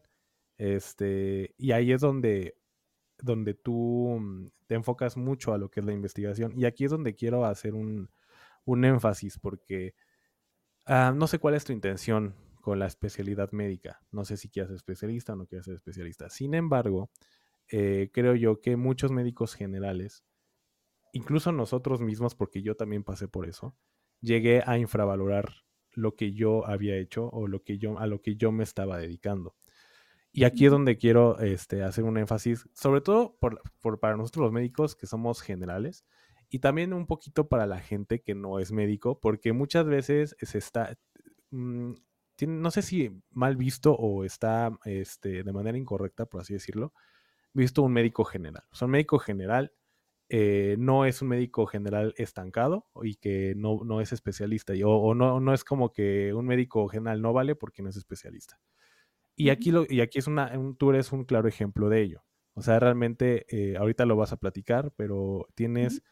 este, 0.58 1.54
y 1.58 1.72
ahí 1.72 1.92
es 1.92 2.02
donde, 2.02 2.58
donde 3.22 3.54
tú 3.54 4.18
mm, 4.20 4.48
te 4.68 4.76
enfocas 4.76 5.18
mucho 5.18 5.54
a 5.54 5.58
lo 5.58 5.70
que 5.70 5.80
es 5.80 5.86
la 5.86 5.94
investigación. 5.94 6.54
Y 6.56 6.66
aquí 6.66 6.86
es 6.86 6.92
donde 6.92 7.16
quiero 7.16 7.46
hacer 7.46 7.74
un, 7.74 8.10
un 8.66 8.86
énfasis, 8.86 9.40
porque 9.40 9.96
uh, 10.88 11.14
no 11.14 11.28
sé 11.28 11.40
cuál 11.40 11.56
es 11.56 11.66
tu 11.66 11.74
intención 11.74 12.36
con 12.62 12.80
la 12.80 12.88
especialidad 12.88 13.52
médica. 13.52 14.02
No 14.12 14.26
sé 14.26 14.38
si 14.38 14.50
quieres 14.50 14.70
ser 14.70 14.76
especialista 14.78 15.34
o 15.34 15.36
no 15.36 15.48
quieres 15.48 15.66
ser 15.66 15.76
especialista. 15.76 16.30
Sin 16.30 16.54
embargo, 16.54 17.10
eh, 17.72 18.10
creo 18.14 18.36
yo 18.36 18.62
que 18.62 18.76
muchos 18.78 19.12
médicos 19.12 19.56
generales, 19.56 20.24
incluso 21.14 21.52
nosotros 21.52 22.02
mismos, 22.02 22.36
porque 22.36 22.62
yo 22.62 22.76
también 22.76 23.04
pasé 23.04 23.28
por 23.28 23.48
eso, 23.48 23.76
llegué 24.22 24.64
a 24.66 24.78
infravalorar 24.78 25.64
lo 25.92 26.16
que 26.16 26.34
yo 26.34 26.66
había 26.68 26.98
hecho 26.98 27.30
o 27.30 27.48
lo 27.48 27.64
que 27.64 27.78
yo, 27.78 28.00
a 28.00 28.08
lo 28.08 28.22
que 28.22 28.36
yo 28.36 28.52
me 28.52 28.64
estaba 28.64 28.98
dedicando. 28.98 29.56
Y 30.32 30.44
aquí 30.44 30.66
es 30.66 30.72
donde 30.72 30.98
quiero 30.98 31.40
este, 31.40 31.84
hacer 31.84 32.04
un 32.04 32.18
énfasis, 32.18 32.70
sobre 32.74 33.02
todo 33.02 33.36
por, 33.40 33.62
por, 33.82 34.00
para 34.00 34.16
nosotros 34.16 34.44
los 34.46 34.52
médicos 34.52 34.96
que 34.96 35.08
somos 35.08 35.42
generales 35.42 36.06
y 36.50 36.60
también 36.60 36.94
un 36.94 37.08
poquito 37.08 37.48
para 37.48 37.66
la 37.68 37.80
gente 37.80 38.22
que 38.22 38.36
no 38.36 38.60
es 38.60 38.72
médico, 38.72 39.20
porque 39.20 39.54
muchas 39.54 39.86
veces 39.86 40.36
se 40.42 40.58
está, 40.58 40.98
mmm, 41.52 41.94
tiene, 42.36 42.56
no 42.56 42.72
sé 42.72 42.82
si 42.82 43.12
mal 43.32 43.58
visto 43.58 43.94
o 43.94 44.24
está 44.24 44.72
este, 44.86 45.44
de 45.44 45.54
manera 45.54 45.78
incorrecta, 45.78 46.26
por 46.26 46.42
así 46.42 46.54
decirlo, 46.54 46.94
visto 47.54 47.84
un 47.84 47.94
médico 47.94 48.24
general. 48.24 48.64
O 48.72 48.76
sea, 48.76 48.86
un 48.86 48.92
médico 48.92 49.20
general 49.20 49.74
eh, 50.30 50.76
no 50.80 51.06
es 51.06 51.22
un 51.22 51.30
médico 51.30 51.66
general 51.66 52.14
estancado 52.18 52.88
y 53.04 53.16
que 53.16 53.54
no, 53.58 53.80
no 53.84 54.00
es 54.02 54.14
especialista, 54.14 54.76
y, 54.76 54.84
o, 54.84 54.92
o 54.92 55.16
no, 55.16 55.40
no 55.40 55.54
es 55.54 55.64
como 55.64 55.92
que 55.92 56.34
un 56.34 56.46
médico 56.46 56.88
general 56.88 57.22
no 57.22 57.34
vale 57.34 57.56
porque 57.56 57.82
no 57.82 57.90
es 57.90 57.98
especialista. 57.98 58.60
Y 59.40 59.52
aquí, 59.52 59.72
lo, 59.72 59.86
y 59.88 60.02
aquí 60.02 60.20
es 60.20 60.28
una, 60.28 60.52
un, 60.60 60.76
tú 60.76 60.90
eres 60.90 61.14
un 61.14 61.24
claro 61.24 61.48
ejemplo 61.48 61.88
de 61.88 62.02
ello. 62.02 62.26
O 62.56 62.62
sea, 62.62 62.78
realmente, 62.78 63.46
eh, 63.48 63.78
ahorita 63.78 64.06
lo 64.06 64.18
vas 64.18 64.34
a 64.34 64.38
platicar, 64.38 64.92
pero 64.98 65.48
tienes 65.56 66.04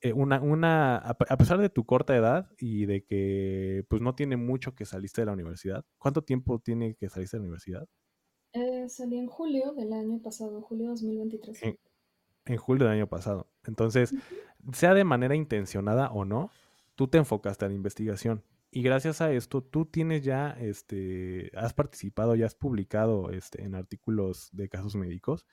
eh, 0.00 0.12
una, 0.12 0.42
una, 0.42 0.96
a 0.96 1.36
pesar 1.36 1.60
de 1.60 1.68
tu 1.68 1.86
corta 1.86 2.16
edad 2.16 2.50
y 2.58 2.86
de 2.86 3.04
que 3.04 3.84
pues 3.88 4.02
no 4.02 4.16
tiene 4.16 4.36
mucho 4.36 4.74
que 4.74 4.86
saliste 4.86 5.20
de 5.20 5.26
la 5.26 5.34
universidad, 5.34 5.84
¿cuánto 5.98 6.24
tiempo 6.24 6.58
tiene 6.58 6.96
que 6.96 7.08
saliste 7.08 7.36
de 7.36 7.42
la 7.42 7.44
universidad? 7.44 7.86
Eh, 8.54 8.88
salí 8.88 9.18
en 9.18 9.28
julio 9.28 9.72
del 9.74 9.92
año 9.92 10.20
pasado, 10.20 10.60
julio 10.60 10.88
2023. 10.88 11.62
En, 11.62 11.78
en 12.46 12.56
julio 12.56 12.86
del 12.86 12.94
año 12.96 13.08
pasado. 13.08 13.48
Entonces, 13.62 14.10
uh 14.12 14.16
-huh. 14.16 14.74
sea 14.74 14.94
de 14.94 15.04
manera 15.04 15.36
intencionada 15.36 16.10
o 16.10 16.24
no, 16.24 16.50
tú 16.96 17.06
te 17.06 17.18
enfocaste 17.18 17.66
a 17.66 17.68
la 17.68 17.74
investigación. 17.74 18.42
Y 18.76 18.82
gracias 18.82 19.20
a 19.20 19.32
esto, 19.32 19.62
tú 19.62 19.86
tienes 19.86 20.24
ya, 20.24 20.50
este, 20.50 21.52
has 21.54 21.72
participado, 21.72 22.34
ya 22.34 22.46
has 22.46 22.56
publicado 22.56 23.30
este, 23.30 23.62
en 23.62 23.76
artículos 23.76 24.48
de 24.50 24.68
casos 24.68 24.96
médicos. 24.96 25.46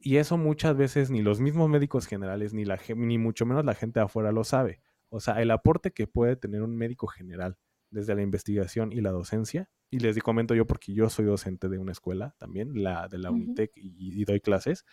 Y 0.00 0.16
eso 0.16 0.36
muchas 0.36 0.76
veces 0.76 1.12
ni 1.12 1.22
los 1.22 1.40
mismos 1.40 1.68
médicos 1.68 2.08
generales, 2.08 2.52
ni, 2.52 2.64
la, 2.64 2.76
ni 2.96 3.18
mucho 3.18 3.46
menos 3.46 3.64
la 3.64 3.76
gente 3.76 4.00
de 4.00 4.06
afuera 4.06 4.32
lo 4.32 4.42
sabe. 4.42 4.80
O 5.10 5.20
sea, 5.20 5.40
el 5.40 5.52
aporte 5.52 5.92
que 5.92 6.08
puede 6.08 6.34
tener 6.34 6.62
un 6.62 6.76
médico 6.76 7.06
general 7.06 7.56
desde 7.88 8.16
la 8.16 8.22
investigación 8.22 8.90
y 8.92 9.00
la 9.00 9.12
docencia. 9.12 9.70
Y 9.88 10.00
les 10.00 10.18
comento 10.18 10.56
yo 10.56 10.66
porque 10.66 10.92
yo 10.92 11.08
soy 11.08 11.26
docente 11.26 11.68
de 11.68 11.78
una 11.78 11.92
escuela 11.92 12.34
también, 12.36 12.82
la 12.82 13.06
de 13.06 13.18
la 13.18 13.30
Unitec, 13.30 13.70
uh 13.76 13.78
-huh. 13.78 13.80
y, 13.80 14.22
y, 14.22 14.24
doy 14.24 14.40
clases. 14.40 14.84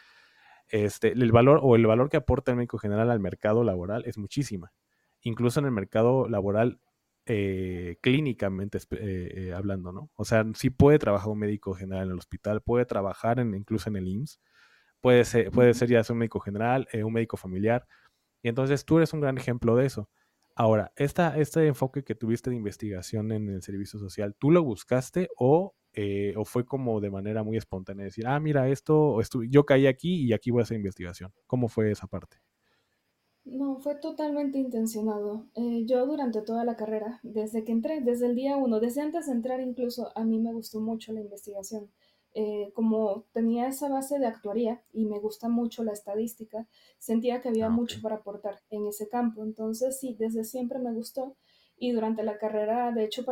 Este, 0.67 1.11
el 1.13 1.31
valor 1.31 1.59
o 1.63 1.75
el 1.75 1.87
valor 1.87 2.11
que 2.11 2.17
aporta 2.17 2.51
el 2.51 2.57
médico 2.57 2.77
general 2.77 3.09
al 3.09 3.19
mercado 3.19 3.63
laboral 3.63 4.03
es 4.05 4.19
muchísima. 4.19 4.73
Incluso 5.21 5.59
en 5.59 5.65
el 5.65 5.71
mercado 5.71 6.29
laboral 6.29 6.79
eh, 7.27 7.97
clínicamente 8.01 8.77
eh, 8.77 9.31
eh, 9.35 9.53
hablando, 9.53 9.91
¿no? 9.91 10.09
O 10.15 10.25
sea, 10.25 10.45
sí 10.55 10.69
puede 10.69 10.99
trabajar 10.99 11.29
un 11.29 11.39
médico 11.39 11.73
general 11.73 12.05
en 12.05 12.11
el 12.11 12.17
hospital, 12.17 12.61
puede 12.61 12.85
trabajar 12.85 13.39
en, 13.39 13.53
incluso 13.53 13.89
en 13.89 13.97
el 13.97 14.07
IMSS, 14.07 14.39
puede 15.01 15.25
ser, 15.25 15.51
puede 15.51 15.73
ser 15.73 15.89
ya 15.89 16.03
ser 16.03 16.13
un 16.13 16.19
médico 16.19 16.39
general, 16.39 16.87
eh, 16.91 17.03
un 17.03 17.13
médico 17.13 17.37
familiar, 17.37 17.87
y 18.41 18.49
entonces 18.49 18.85
tú 18.85 18.97
eres 18.97 19.13
un 19.13 19.21
gran 19.21 19.37
ejemplo 19.37 19.75
de 19.75 19.85
eso. 19.85 20.09
Ahora, 20.55 20.91
esta, 20.95 21.37
este 21.37 21.67
enfoque 21.67 22.03
que 22.03 22.15
tuviste 22.15 22.49
de 22.49 22.55
investigación 22.55 23.31
en 23.31 23.49
el 23.49 23.61
servicio 23.61 23.99
social, 23.99 24.35
¿tú 24.39 24.51
lo 24.51 24.63
buscaste 24.63 25.29
o, 25.37 25.75
eh, 25.93 26.33
o 26.35 26.45
fue 26.45 26.65
como 26.65 26.99
de 27.01 27.11
manera 27.11 27.43
muy 27.43 27.57
espontánea 27.57 28.05
decir, 28.05 28.25
ah, 28.27 28.39
mira, 28.39 28.67
esto, 28.69 29.21
yo 29.49 29.65
caí 29.65 29.87
aquí 29.87 30.23
y 30.23 30.33
aquí 30.33 30.51
voy 30.51 30.61
a 30.61 30.63
hacer 30.63 30.77
investigación? 30.77 31.31
¿Cómo 31.45 31.67
fue 31.69 31.91
esa 31.91 32.07
parte? 32.07 32.37
No, 33.49 33.77
fue 33.79 33.95
totalmente 33.95 34.57
intencionado. 34.57 35.45
Eh, 35.55 35.83
yo 35.85 36.05
durante 36.05 36.41
toda 36.41 36.65
la 36.65 36.75
carrera, 36.75 37.19
desde 37.23 37.63
que 37.63 37.71
entré, 37.71 38.01
desde 38.01 38.25
el 38.25 38.35
día 38.35 38.57
uno, 38.57 38.79
desde 38.81 39.01
antes 39.01 39.27
de 39.27 39.31
entrar 39.31 39.61
incluso, 39.61 40.11
a 40.15 40.25
mí 40.25 40.37
me 40.37 40.51
gustó 40.51 40.81
mucho 40.81 41.13
la 41.13 41.21
investigación. 41.21 41.89
Eh, 42.33 42.71
como 42.75 43.23
tenía 43.31 43.67
esa 43.67 43.87
base 43.89 44.19
de 44.19 44.27
actuaría 44.27 44.83
y 44.91 45.05
me 45.05 45.17
gusta 45.19 45.47
mucho 45.47 45.83
la 45.83 45.93
estadística, 45.93 46.67
sentía 46.99 47.41
que 47.41 47.47
había 47.49 47.65
ah, 47.65 47.69
okay. 47.69 47.79
mucho 47.79 48.01
para 48.01 48.15
aportar 48.17 48.59
en 48.69 48.85
ese 48.85 49.07
campo. 49.07 49.43
Entonces, 49.43 49.97
sí, 49.97 50.15
desde 50.19 50.43
siempre 50.43 50.79
me 50.79 50.93
gustó 50.93 51.35
Y 51.79 51.91
durante 51.91 52.23
la 52.23 52.37
carrera, 52.39 52.91
de 52.91 53.05
hecho, 53.05 53.23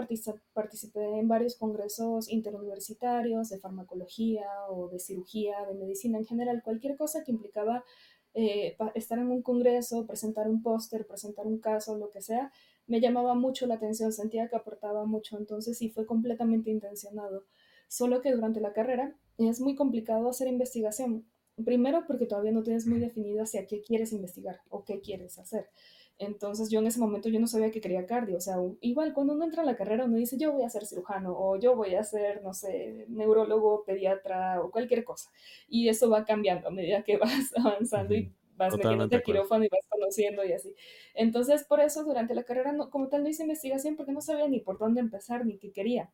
participé 0.54 1.20
en 1.20 1.28
varios 1.28 1.56
congresos 1.58 2.30
interuniversitarios 2.32 3.50
de 3.50 3.60
farmacología 3.60 4.48
o 4.70 4.88
de 4.88 5.00
cirugía, 5.00 5.56
de 5.68 5.74
medicina 5.74 6.20
en 6.20 6.26
general, 6.26 6.62
cualquier 6.64 6.96
cosa 6.96 7.24
que 7.24 7.32
implicaba 7.32 7.84
eh, 8.36 8.76
estar 8.96 9.18
en 9.18 9.32
un 9.32 9.42
congreso, 9.42 10.06
presentar 10.06 10.50
un 10.50 10.62
póster, 10.62 11.08
presentar 11.08 11.48
un 11.48 11.60
caso, 11.60 11.98
lo 11.98 12.10
que 12.10 12.22
sea, 12.22 12.52
me 12.86 13.00
llamaba 13.00 13.34
mucho 13.34 13.66
la 13.66 13.76
atención, 13.76 14.12
sentía 14.12 14.50
que 14.50 14.58
aportaba 14.58 15.06
mucho, 15.06 15.38
entonces 15.38 15.78
sí 15.78 15.90
fue 15.90 16.06
completamente 16.06 16.70
intencionado. 16.70 17.46
Solo 17.88 18.22
que 18.22 18.34
durante 18.34 18.60
la 18.60 18.74
carrera 18.74 19.16
es 19.38 19.62
muy 19.62 19.76
complicado 19.76 20.30
hacer 20.30 20.50
investigación. 20.50 21.26
Primero 21.64 22.04
porque 22.06 22.26
todavía 22.26 22.52
no 22.52 22.64
tienes 22.64 22.86
muy 22.86 23.00
definido 23.00 23.42
hacia 23.42 23.66
qué 23.66 23.82
quieres 23.82 24.12
investigar 24.12 24.60
o 24.70 24.84
qué 24.84 25.00
quieres 25.00 25.40
hacer. 25.40 25.70
Entonces 26.18 26.70
yo 26.70 26.80
en 26.80 26.88
ese 26.88 27.00
momento 27.00 27.28
yo 27.28 27.40
no 27.40 27.48
sabía 27.48 27.72
que 27.72 27.82
quería 27.82 28.06
cardio, 28.06 28.38
o 28.38 28.42
sea, 28.42 28.56
igual 28.80 29.14
cuando 29.14 29.34
uno 29.34 29.44
entra 29.44 29.64
a 29.64 29.66
la 29.66 29.76
carrera 29.76 30.06
uno 30.06 30.18
dice 30.18 30.38
yo 30.38 30.54
voy 30.54 30.64
a 30.64 30.70
ser 30.70 30.86
cirujano 30.86 31.36
o 31.38 31.60
yo 31.60 31.76
voy 31.76 31.96
a 31.96 32.04
ser, 32.04 32.42
no 32.42 32.54
sé, 32.54 33.06
neurólogo, 33.10 33.84
pediatra 33.84 34.62
o 34.62 34.72
cualquier 34.72 35.04
cosa. 35.04 35.30
Y 35.68 35.90
eso 35.90 36.10
va 36.10 36.24
cambiando 36.24 36.70
a 36.70 36.72
medida 36.72 37.04
que 37.04 37.18
vas 37.18 37.54
avanzando 37.58 38.16
y 38.16 38.32
vas 38.56 38.74
metiéndote 38.78 39.18
a 39.18 39.22
quirófano 39.22 39.66
y 39.66 39.70
vas 39.70 39.86
conociendo 39.90 40.46
y 40.46 40.54
así. 40.54 40.74
Entonces 41.14 41.66
por 41.66 41.82
eso 41.82 42.04
durante 42.06 42.34
la 42.34 42.44
carrera 42.44 42.72
no, 42.72 42.90
como 42.90 43.10
tal 43.10 43.24
no 43.24 43.30
hice 43.30 43.44
investigación 43.44 43.98
porque 43.98 44.14
no 44.14 44.22
sabía 44.22 44.48
ni 44.48 44.62
por 44.62 44.78
dónde 44.78 45.02
empezar 45.02 45.46
ni 45.46 45.58
qué 45.58 45.72
quería 45.72 46.12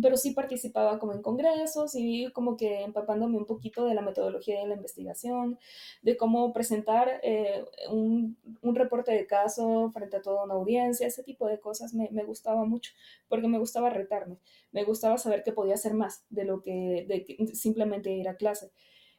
pero 0.00 0.16
sí 0.16 0.32
participaba 0.32 0.98
como 0.98 1.12
en 1.12 1.22
congresos 1.22 1.94
y 1.94 2.30
como 2.32 2.56
que 2.56 2.82
empapándome 2.82 3.36
un 3.36 3.46
poquito 3.46 3.84
de 3.84 3.94
la 3.94 4.02
metodología 4.02 4.60
de 4.60 4.66
la 4.66 4.74
investigación, 4.74 5.58
de 6.02 6.16
cómo 6.16 6.52
presentar 6.52 7.20
eh, 7.22 7.64
un, 7.90 8.36
un, 8.62 8.74
reporte 8.74 9.12
de 9.12 9.26
caso 9.26 9.90
frente 9.92 10.16
a 10.16 10.22
toda 10.22 10.44
una 10.44 10.54
audiencia, 10.54 11.06
ese 11.06 11.24
tipo 11.24 11.46
de 11.48 11.60
cosas 11.60 11.94
me, 11.94 12.08
me, 12.12 12.24
gustaba 12.24 12.64
mucho, 12.64 12.92
porque 13.28 13.48
me 13.48 13.58
gustaba 13.58 13.90
retarme, 13.90 14.38
me 14.72 14.84
gustaba 14.84 15.18
saber 15.18 15.42
que 15.42 15.52
podía 15.52 15.74
hacer 15.74 15.94
más 15.94 16.24
de 16.30 16.44
lo 16.44 16.62
que 16.62 17.04
de 17.08 17.54
simplemente 17.54 18.12
ir 18.12 18.28
a 18.28 18.36
clase. 18.36 18.70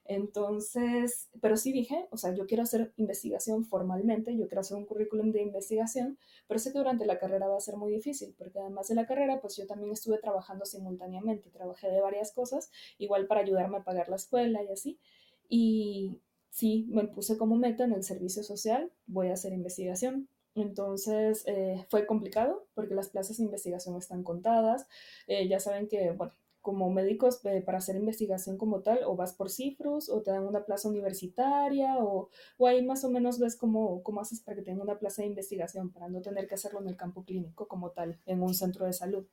Entonces, 0.05 1.29
pero 1.41 1.55
sí 1.57 1.71
dije, 1.71 2.07
o 2.11 2.17
sea, 2.17 2.33
yo 2.33 2.47
quiero 2.47 2.63
hacer 2.63 2.91
investigación 2.97 3.65
formalmente, 3.65 4.35
yo 4.35 4.47
quiero 4.47 4.61
hacer 4.61 4.77
un 4.77 4.85
currículum 4.85 5.31
de 5.31 5.41
investigación, 5.41 6.17
pero 6.47 6.59
sé 6.59 6.71
que 6.71 6.79
durante 6.79 7.05
la 7.05 7.19
carrera 7.19 7.47
va 7.47 7.57
a 7.57 7.61
ser 7.61 7.77
muy 7.77 7.91
difícil, 7.91 8.33
porque 8.37 8.59
además 8.59 8.87
de 8.87 8.95
la 8.95 9.05
carrera, 9.05 9.39
pues 9.39 9.55
yo 9.57 9.67
también 9.67 9.91
estuve 9.91 10.17
trabajando 10.17 10.65
simultáneamente, 10.65 11.49
trabajé 11.49 11.89
de 11.89 12.01
varias 12.01 12.31
cosas, 12.31 12.71
igual 12.97 13.27
para 13.27 13.41
ayudarme 13.41 13.77
a 13.77 13.83
pagar 13.83 14.09
la 14.09 14.15
escuela 14.15 14.63
y 14.63 14.69
así. 14.69 14.99
Y 15.47 16.19
sí, 16.49 16.85
me 16.89 17.05
puse 17.05 17.37
como 17.37 17.55
meta 17.55 17.83
en 17.83 17.93
el 17.93 18.03
servicio 18.03 18.43
social, 18.43 18.91
voy 19.07 19.27
a 19.29 19.33
hacer 19.33 19.53
investigación. 19.53 20.27
Entonces 20.55 21.43
eh, 21.47 21.85
fue 21.89 22.05
complicado 22.05 22.65
porque 22.73 22.93
las 22.93 23.09
plazas 23.09 23.37
de 23.37 23.45
investigación 23.45 23.95
están 23.97 24.23
contadas. 24.23 24.87
Eh, 25.27 25.47
ya 25.47 25.59
saben 25.59 25.87
que, 25.87 26.11
bueno, 26.11 26.33
como 26.61 26.89
médicos 26.91 27.43
eh, 27.45 27.61
para 27.61 27.79
hacer 27.79 27.95
investigación 27.95 28.57
como 28.57 28.81
tal, 28.81 29.03
o 29.05 29.15
vas 29.15 29.33
por 29.33 29.49
cifros, 29.49 30.09
o 30.09 30.21
te 30.21 30.31
dan 30.31 30.45
una 30.45 30.65
plaza 30.65 30.87
universitaria, 30.89 31.97
o, 31.99 32.29
o 32.57 32.67
ahí 32.67 32.85
más 32.85 33.03
o 33.03 33.09
menos 33.09 33.39
ves 33.39 33.55
cómo, 33.57 34.03
cómo 34.03 34.21
haces 34.21 34.41
para 34.41 34.57
que 34.57 34.63
tenga 34.63 34.83
una 34.83 34.99
plaza 34.99 35.21
de 35.21 35.29
investigación, 35.29 35.91
para 35.91 36.09
no 36.09 36.21
tener 36.21 36.47
que 36.47 36.55
hacerlo 36.55 36.81
en 36.81 36.87
el 36.87 36.97
campo 36.97 37.23
clínico 37.23 37.67
como 37.67 37.91
tal, 37.91 38.19
en 38.25 38.41
un 38.41 38.53
centro 38.53 38.85
de 38.85 38.93
salud. 38.93 39.27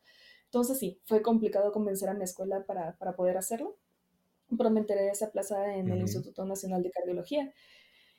Entonces 0.46 0.78
sí, 0.78 1.00
fue 1.04 1.22
complicado 1.22 1.72
convencer 1.72 2.08
a 2.08 2.14
mi 2.14 2.24
escuela 2.24 2.64
para, 2.64 2.96
para 2.96 3.14
poder 3.14 3.36
hacerlo, 3.36 3.76
pero 4.56 4.70
me 4.70 4.80
enteré 4.80 5.02
de 5.02 5.10
esa 5.10 5.30
plaza 5.30 5.74
en 5.76 5.90
el 5.90 6.00
Instituto 6.00 6.44
Nacional 6.46 6.82
de 6.82 6.90
Cardiología 6.90 7.52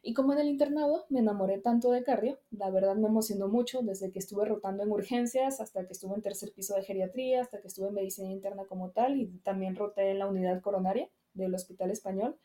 y 0.01 0.13
como 0.13 0.31
en 0.31 0.39
el 0.39 0.47
internado 0.47 1.05
me 1.09 1.19
enamoré 1.19 1.59
tanto 1.59 1.91
de 1.91 2.03
cardio, 2.03 2.39
la 2.51 2.69
verdad 2.69 2.95
me 2.95 3.07
emocionó 3.07 3.49
mucho 3.49 3.81
desde 3.81 4.11
que 4.11 4.19
estuve 4.19 4.45
rotando 4.45 4.83
en 4.83 4.91
urgencias 4.91 5.59
hasta 5.59 5.85
que 5.85 5.91
estuve 5.91 6.15
en 6.15 6.21
tercer 6.21 6.53
piso 6.53 6.75
de 6.75 6.83
geriatría, 6.83 7.41
hasta 7.41 7.59
que 7.59 7.67
estuve 7.67 7.89
en 7.89 7.95
medicina 7.95 8.31
interna 8.31 8.65
como 8.65 8.91
tal 8.91 9.19
y 9.19 9.27
también 9.43 9.75
roté 9.75 10.11
en 10.11 10.19
la 10.19 10.27
unidad 10.27 10.61
coronaria 10.61 11.09
del 11.33 11.53
Hospital 11.53 11.91
Español. 11.91 12.37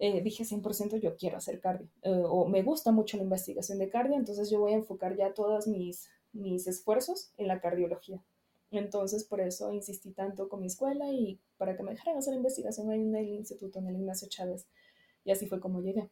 Eh, 0.00 0.20
dije 0.22 0.44
100% 0.44 0.98
yo 0.98 1.14
quiero 1.16 1.36
hacer 1.36 1.60
cardio 1.60 1.86
eh, 2.02 2.22
o 2.24 2.48
me 2.48 2.62
gusta 2.62 2.90
mucho 2.90 3.18
la 3.18 3.22
investigación 3.22 3.78
de 3.78 3.90
cardio, 3.90 4.16
entonces 4.16 4.50
yo 4.50 4.58
voy 4.58 4.72
a 4.72 4.76
enfocar 4.76 5.14
ya 5.14 5.34
todos 5.34 5.68
mis, 5.68 6.08
mis 6.32 6.66
esfuerzos 6.66 7.32
en 7.36 7.46
la 7.46 7.60
cardiología. 7.60 8.20
Entonces 8.72 9.24
por 9.24 9.40
eso 9.40 9.72
insistí 9.72 10.10
tanto 10.10 10.48
con 10.48 10.60
mi 10.60 10.66
escuela 10.66 11.12
y 11.12 11.38
para 11.56 11.76
que 11.76 11.82
me 11.84 11.92
dejaran 11.92 12.18
hacer 12.18 12.34
investigación 12.34 12.90
en 12.90 13.14
el 13.14 13.28
instituto, 13.28 13.78
en 13.78 13.88
el 13.88 13.96
Ignacio 13.96 14.28
Chávez. 14.28 14.66
Y 15.24 15.30
así 15.30 15.46
fue 15.46 15.60
como 15.60 15.82
llegué. 15.82 16.08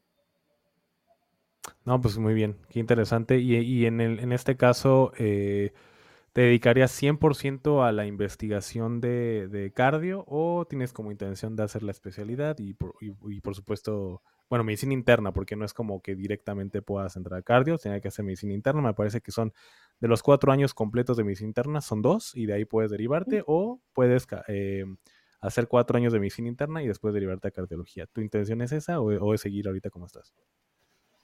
No, 1.89 2.03
pues 2.03 2.19
muy 2.19 2.35
bien, 2.35 2.59
qué 2.69 2.81
interesante. 2.81 3.39
Y, 3.39 3.87
en, 3.87 4.03
el, 4.03 4.21
en 4.21 4.33
este 4.33 4.59
caso, 4.59 5.11
eh, 5.17 5.73
¿te 6.35 6.43
dedicarías 6.43 6.93
100% 6.93 7.83
a 7.83 7.93
la 7.93 8.05
investigación 8.05 9.01
de, 9.01 9.73
cardio 9.75 10.23
o 10.29 10.67
tienes 10.69 10.93
como 10.93 11.11
intención 11.13 11.57
de 11.57 11.63
hacer 11.63 11.83
la 11.83 11.93
especialidad 11.93 12.59
y 12.59 12.75
por, 12.75 12.95
y, 13.01 13.41
por, 13.41 13.55
supuesto, 13.55 14.21
bueno, 14.51 14.65
medicina 14.65 14.93
interna, 14.93 15.33
porque 15.33 15.57
no 15.57 15.65
es 15.65 15.73
como 15.73 16.03
que 16.03 16.15
directamente 16.15 16.83
puedas 16.83 17.17
entrar 17.17 17.41
a 17.41 17.43
cardio, 17.43 17.79
tiene 17.79 18.03
que 18.03 18.09
hacer 18.09 18.23
medicina 18.23 18.53
interna. 18.53 18.83
Me 18.83 18.93
parece 18.93 19.23
que 19.23 19.33
son 19.33 19.55
de 19.99 20.09
los 20.09 20.23
cuatro 20.23 20.53
años 20.53 20.75
completos 20.75 21.17
de 21.17 21.25
medicina 21.25 21.49
interna, 21.49 21.81
son 21.81 22.03
dos 22.03 22.37
y 22.37 22.45
de 22.45 22.53
ahí 22.53 22.67
puedes 22.67 22.91
derivarte 22.91 23.45
o 23.47 23.81
puedes 23.95 24.27
eh, 24.49 24.85
hacer 25.41 25.69
cuatro 25.69 25.97
años 25.97 26.13
de 26.13 26.21
medicina 26.21 26.49
interna 26.49 26.83
y 26.83 26.87
después 26.87 27.15
derivarte 27.15 27.49
a 27.49 27.51
cardiología. 27.51 28.07
¿Tu 28.09 28.21
intención 28.21 28.61
es 28.61 28.73
esa 28.73 29.01
o, 29.01 29.07
o 29.07 29.33
es 29.33 29.41
seguir 29.41 29.69
ahorita 29.69 29.89
como 29.89 30.05
estás? 30.05 30.35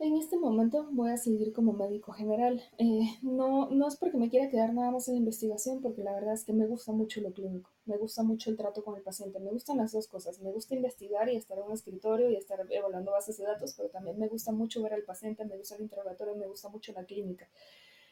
En 0.00 0.16
este 0.16 0.36
momento 0.36 0.88
voy 0.90 1.10
a 1.10 1.16
seguir 1.16 1.52
como 1.52 1.72
médico 1.72 2.10
general. 2.12 2.60
Eh, 2.78 3.04
no, 3.22 3.70
no 3.70 3.86
es 3.86 3.96
porque 3.96 4.16
me 4.16 4.28
quiera 4.28 4.50
quedar 4.50 4.74
nada 4.74 4.90
más 4.90 5.06
en 5.06 5.14
la 5.14 5.20
investigación, 5.20 5.80
porque 5.80 6.02
la 6.02 6.12
verdad 6.12 6.34
es 6.34 6.44
que 6.44 6.52
me 6.52 6.66
gusta 6.66 6.90
mucho 6.92 7.20
lo 7.20 7.32
clínico, 7.32 7.70
me 7.86 7.96
gusta 7.96 8.24
mucho 8.24 8.50
el 8.50 8.56
trato 8.56 8.82
con 8.82 8.96
el 8.96 9.02
paciente, 9.02 9.38
me 9.38 9.52
gustan 9.52 9.76
las 9.76 9.92
dos 9.92 10.08
cosas, 10.08 10.40
me 10.40 10.50
gusta 10.50 10.74
investigar 10.74 11.28
y 11.28 11.36
estar 11.36 11.56
en 11.58 11.64
un 11.64 11.72
escritorio 11.72 12.28
y 12.28 12.34
estar 12.34 12.58
evaluando 12.70 13.12
bases 13.12 13.38
de 13.38 13.44
datos, 13.44 13.74
pero 13.76 13.88
también 13.88 14.18
me 14.18 14.26
gusta 14.26 14.50
mucho 14.50 14.82
ver 14.82 14.94
al 14.94 15.04
paciente, 15.04 15.44
me 15.44 15.56
gusta 15.56 15.76
el 15.76 15.82
interrogatorio, 15.82 16.34
me 16.34 16.48
gusta 16.48 16.68
mucho 16.68 16.92
la 16.92 17.04
clínica. 17.04 17.48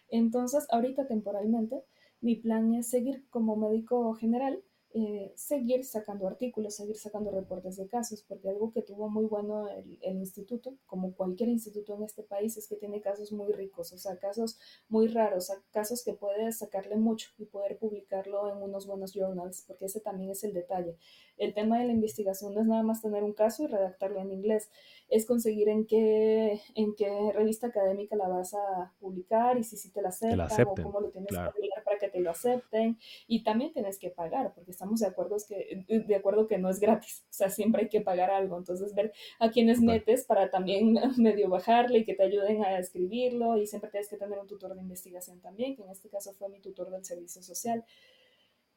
Entonces, 0.09 0.67
ahorita 0.71 1.09
temporalmente, 1.09 1.85
mi 2.21 2.37
plan 2.37 2.75
es 2.75 2.91
seguir 2.91 3.29
como 3.29 3.57
médico 3.57 4.15
general 4.15 4.63
eh, 4.95 5.33
seguir 5.37 5.87
sacando 5.87 6.27
artículos, 6.27 6.77
seguir 6.77 6.99
sacando 6.99 7.31
reportes 7.31 7.77
de 7.77 7.89
casos, 7.89 8.23
porque 8.29 8.51
algo 8.51 8.73
que 8.73 8.83
tuvo 8.83 9.09
muy 9.09 9.25
bueno 9.25 9.67
el, 9.71 10.17
instituto, 10.19 10.75
como 10.87 11.15
cualquier 11.15 11.49
instituto 11.49 11.95
en 11.95 12.03
este 12.03 12.23
país, 12.23 12.59
es 12.59 12.69
que 12.69 12.77
tiene 12.77 13.01
casos 13.01 13.33
muy 13.33 13.53
ricos, 13.53 13.93
o 13.95 13.99
sea, 13.99 14.19
casos 14.19 14.59
muy 14.91 15.09
raros, 15.09 15.51
casos 15.71 16.05
que 16.05 16.13
puedes 16.13 16.59
sacarle 16.59 16.97
mucho 16.97 17.31
y 17.39 17.47
poder 17.47 17.79
publicarlo 17.79 18.51
en 18.51 18.63
unos 18.63 18.87
buenos 18.87 19.15
journals, 19.15 19.65
porque 19.67 19.87
ese 19.87 20.01
también 20.01 20.31
es 20.31 20.45
el 20.45 20.53
detalle. 20.53 20.99
El 21.39 21.55
tema 21.55 21.79
de 21.79 21.87
la 21.87 21.93
investigación 21.93 22.53
no 22.53 22.61
es 22.61 22.67
nada 22.67 22.83
más 22.83 23.01
tener 23.01 23.25
un 23.25 23.33
caso 23.33 23.65
y 23.65 23.69
redactarlo 23.69 24.21
en 24.21 24.31
inglés, 24.31 24.71
es 25.13 25.27
conseguir 25.27 25.69
en 25.69 25.87
qué, 25.87 26.59
en 26.75 26.95
qué 26.95 27.33
revista 27.35 27.67
académica 27.67 28.17
la 28.17 28.29
vas 28.29 28.55
a 28.55 28.95
publicar 28.99 29.59
y 29.59 29.63
si, 29.63 29.77
si 29.77 29.91
te 29.91 30.01
la 30.01 30.09
aceptan, 30.09 30.67
o 30.67 30.75
cómo 30.75 31.01
lo 31.01 31.11
tienes 31.11 31.29
que 31.29 31.37
arreglar 31.37 31.85
para 31.85 31.99
que 31.99 32.09
te 32.09 32.21
lo 32.21 32.31
acepten, 32.31 32.99
y 33.27 33.43
también 33.43 33.75
tienes 33.75 33.99
que 33.99 34.09
pagar, 34.09 34.55
porque 34.55 34.71
estamos 34.71 35.01
de 35.01 35.09
acuerdo, 35.09 35.37
que, 35.47 35.85
de 35.87 36.17
acuerdo 36.17 36.47
que 36.47 36.57
no 36.57 36.71
es 36.71 36.81
gratis, 36.81 37.27
o 37.29 37.33
sea, 37.35 37.51
siempre 37.51 37.83
hay 37.83 37.89
que 37.91 38.01
pagar 38.01 38.31
algo, 38.31 38.57
entonces 38.57 38.95
ver 38.95 39.13
a 39.39 39.51
quienes 39.51 39.83
metes 39.83 40.25
para 40.25 40.49
también 40.49 40.95
medio 41.19 41.51
bajarle 41.51 41.99
y 41.99 42.05
que 42.07 42.15
te 42.15 42.23
ayuden 42.23 42.65
a 42.65 42.79
escribirlo 42.79 43.59
y 43.59 43.67
siempre 43.67 43.91
tienes 43.91 44.09
que 44.09 44.17
tener 44.17 44.39
un 44.39 44.47
tutor 44.47 44.75
de 44.75 44.81
investigación 44.81 45.41
también, 45.41 45.77
que 45.77 45.83
en 45.83 45.91
este 45.91 46.09
caso 46.09 46.33
fue 46.33 46.49
mi 46.49 46.61
tutor 46.61 46.91
del 46.91 47.05
servicio 47.05 47.43
social. 47.43 47.85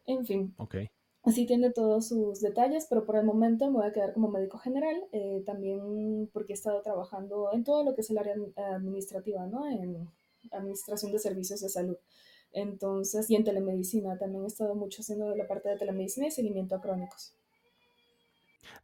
En 0.05 0.25
fin. 0.25 0.53
Okay. 0.57 0.89
Así 1.25 1.47
tiene 1.47 1.71
todos 1.71 2.09
sus 2.09 2.39
detalles, 2.39 2.85
pero 2.87 3.03
por 3.03 3.15
el 3.15 3.25
momento 3.25 3.65
me 3.71 3.77
voy 3.77 3.87
a 3.87 3.91
quedar 3.91 4.13
como 4.13 4.29
médico 4.29 4.59
general, 4.59 4.95
eh, 5.11 5.41
también 5.43 6.29
porque 6.31 6.53
he 6.53 6.55
estado 6.55 6.81
trabajando 6.83 7.49
en 7.51 7.63
todo 7.63 7.83
lo 7.83 7.95
que 7.95 8.01
es 8.01 8.09
el 8.11 8.19
área 8.19 8.35
administrativa, 8.75 9.47
¿no? 9.47 9.67
En 9.67 10.07
administración 10.51 11.11
de 11.11 11.17
servicios 11.17 11.61
de 11.61 11.69
salud. 11.69 11.97
Entonces, 12.51 13.27
y 13.31 13.35
en 13.35 13.43
telemedicina, 13.43 14.17
también 14.19 14.43
he 14.43 14.47
estado 14.47 14.75
mucho 14.75 15.01
haciendo 15.01 15.35
la 15.35 15.47
parte 15.47 15.69
de 15.69 15.77
telemedicina 15.77 16.27
y 16.27 16.31
seguimiento 16.31 16.75
a 16.75 16.81
crónicos. 16.81 17.33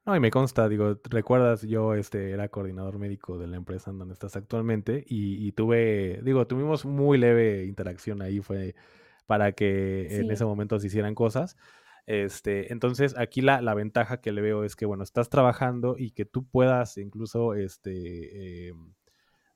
No, 0.06 0.16
y 0.16 0.20
me 0.20 0.32
consta, 0.32 0.68
digo, 0.68 0.98
recuerdas, 1.10 1.62
yo 1.62 1.94
este 1.94 2.32
era 2.32 2.50
coordinador 2.50 2.98
médico 2.98 3.38
de 3.38 3.48
la 3.48 3.58
empresa 3.58 3.92
en 3.92 4.00
donde 4.00 4.14
estás 4.14 4.36
actualmente 4.36 5.04
y, 5.08 5.52
tuve, 5.52 6.22
digo, 6.24 6.48
tuvimos 6.48 6.86
muy 6.86 7.20
leve 7.20 7.66
interacción 7.66 8.22
ahí, 8.22 8.42
fue 8.42 8.76
para 9.28 9.52
que 9.52 10.20
en 10.20 10.30
ese 10.32 10.44
momento 10.44 10.80
se 10.80 10.88
hicieran 10.88 11.16
cosas. 11.16 11.56
Este, 12.06 12.72
entonces, 12.74 13.18
aquí 13.18 13.42
la, 13.42 13.62
la, 13.62 13.74
ventaja 13.74 14.22
que 14.22 14.32
le 14.32 14.42
veo 14.42 14.64
es 14.64 14.76
que, 14.76 14.86
bueno, 14.86 15.04
estás 15.04 15.30
trabajando 15.30 15.96
y 15.98 16.12
que 16.12 16.26
tú 16.26 16.48
puedas 16.48 16.98
incluso, 16.98 17.54
este, 17.54 18.70
em, 18.70 18.94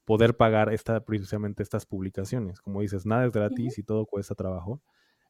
poder 0.06 0.38
pagar 0.38 0.72
esta, 0.74 1.04
precisamente 1.04 1.64
estas 1.64 1.86
publicaciones. 1.86 2.62
Como 2.62 2.82
dices, 2.82 3.06
nada 3.06 3.26
es 3.26 3.32
gratis 3.32 3.78
y 3.80 3.84
todo 3.84 4.06
cuesta 4.06 4.36
trabajo. 4.36 4.82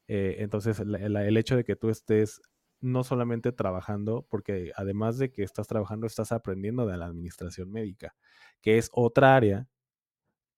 Eh, 0.08 0.36
entonces, 0.40 0.80
el 0.80 1.36
hecho 1.36 1.56
de 1.56 1.64
que 1.64 1.76
tú 1.76 1.88
estés 1.88 2.40
no 2.80 3.04
solamente 3.04 3.52
trabajando, 3.52 4.26
porque 4.30 4.72
además 4.76 5.18
de 5.18 5.32
que 5.32 5.42
estás 5.42 5.66
trabajando, 5.66 6.06
estás 6.06 6.32
aprendiendo 6.32 6.86
de 6.86 6.96
la 6.96 7.06
administración 7.06 7.72
médica, 7.72 8.14
que 8.60 8.78
es 8.78 8.90
otra 8.92 9.34
área, 9.34 9.66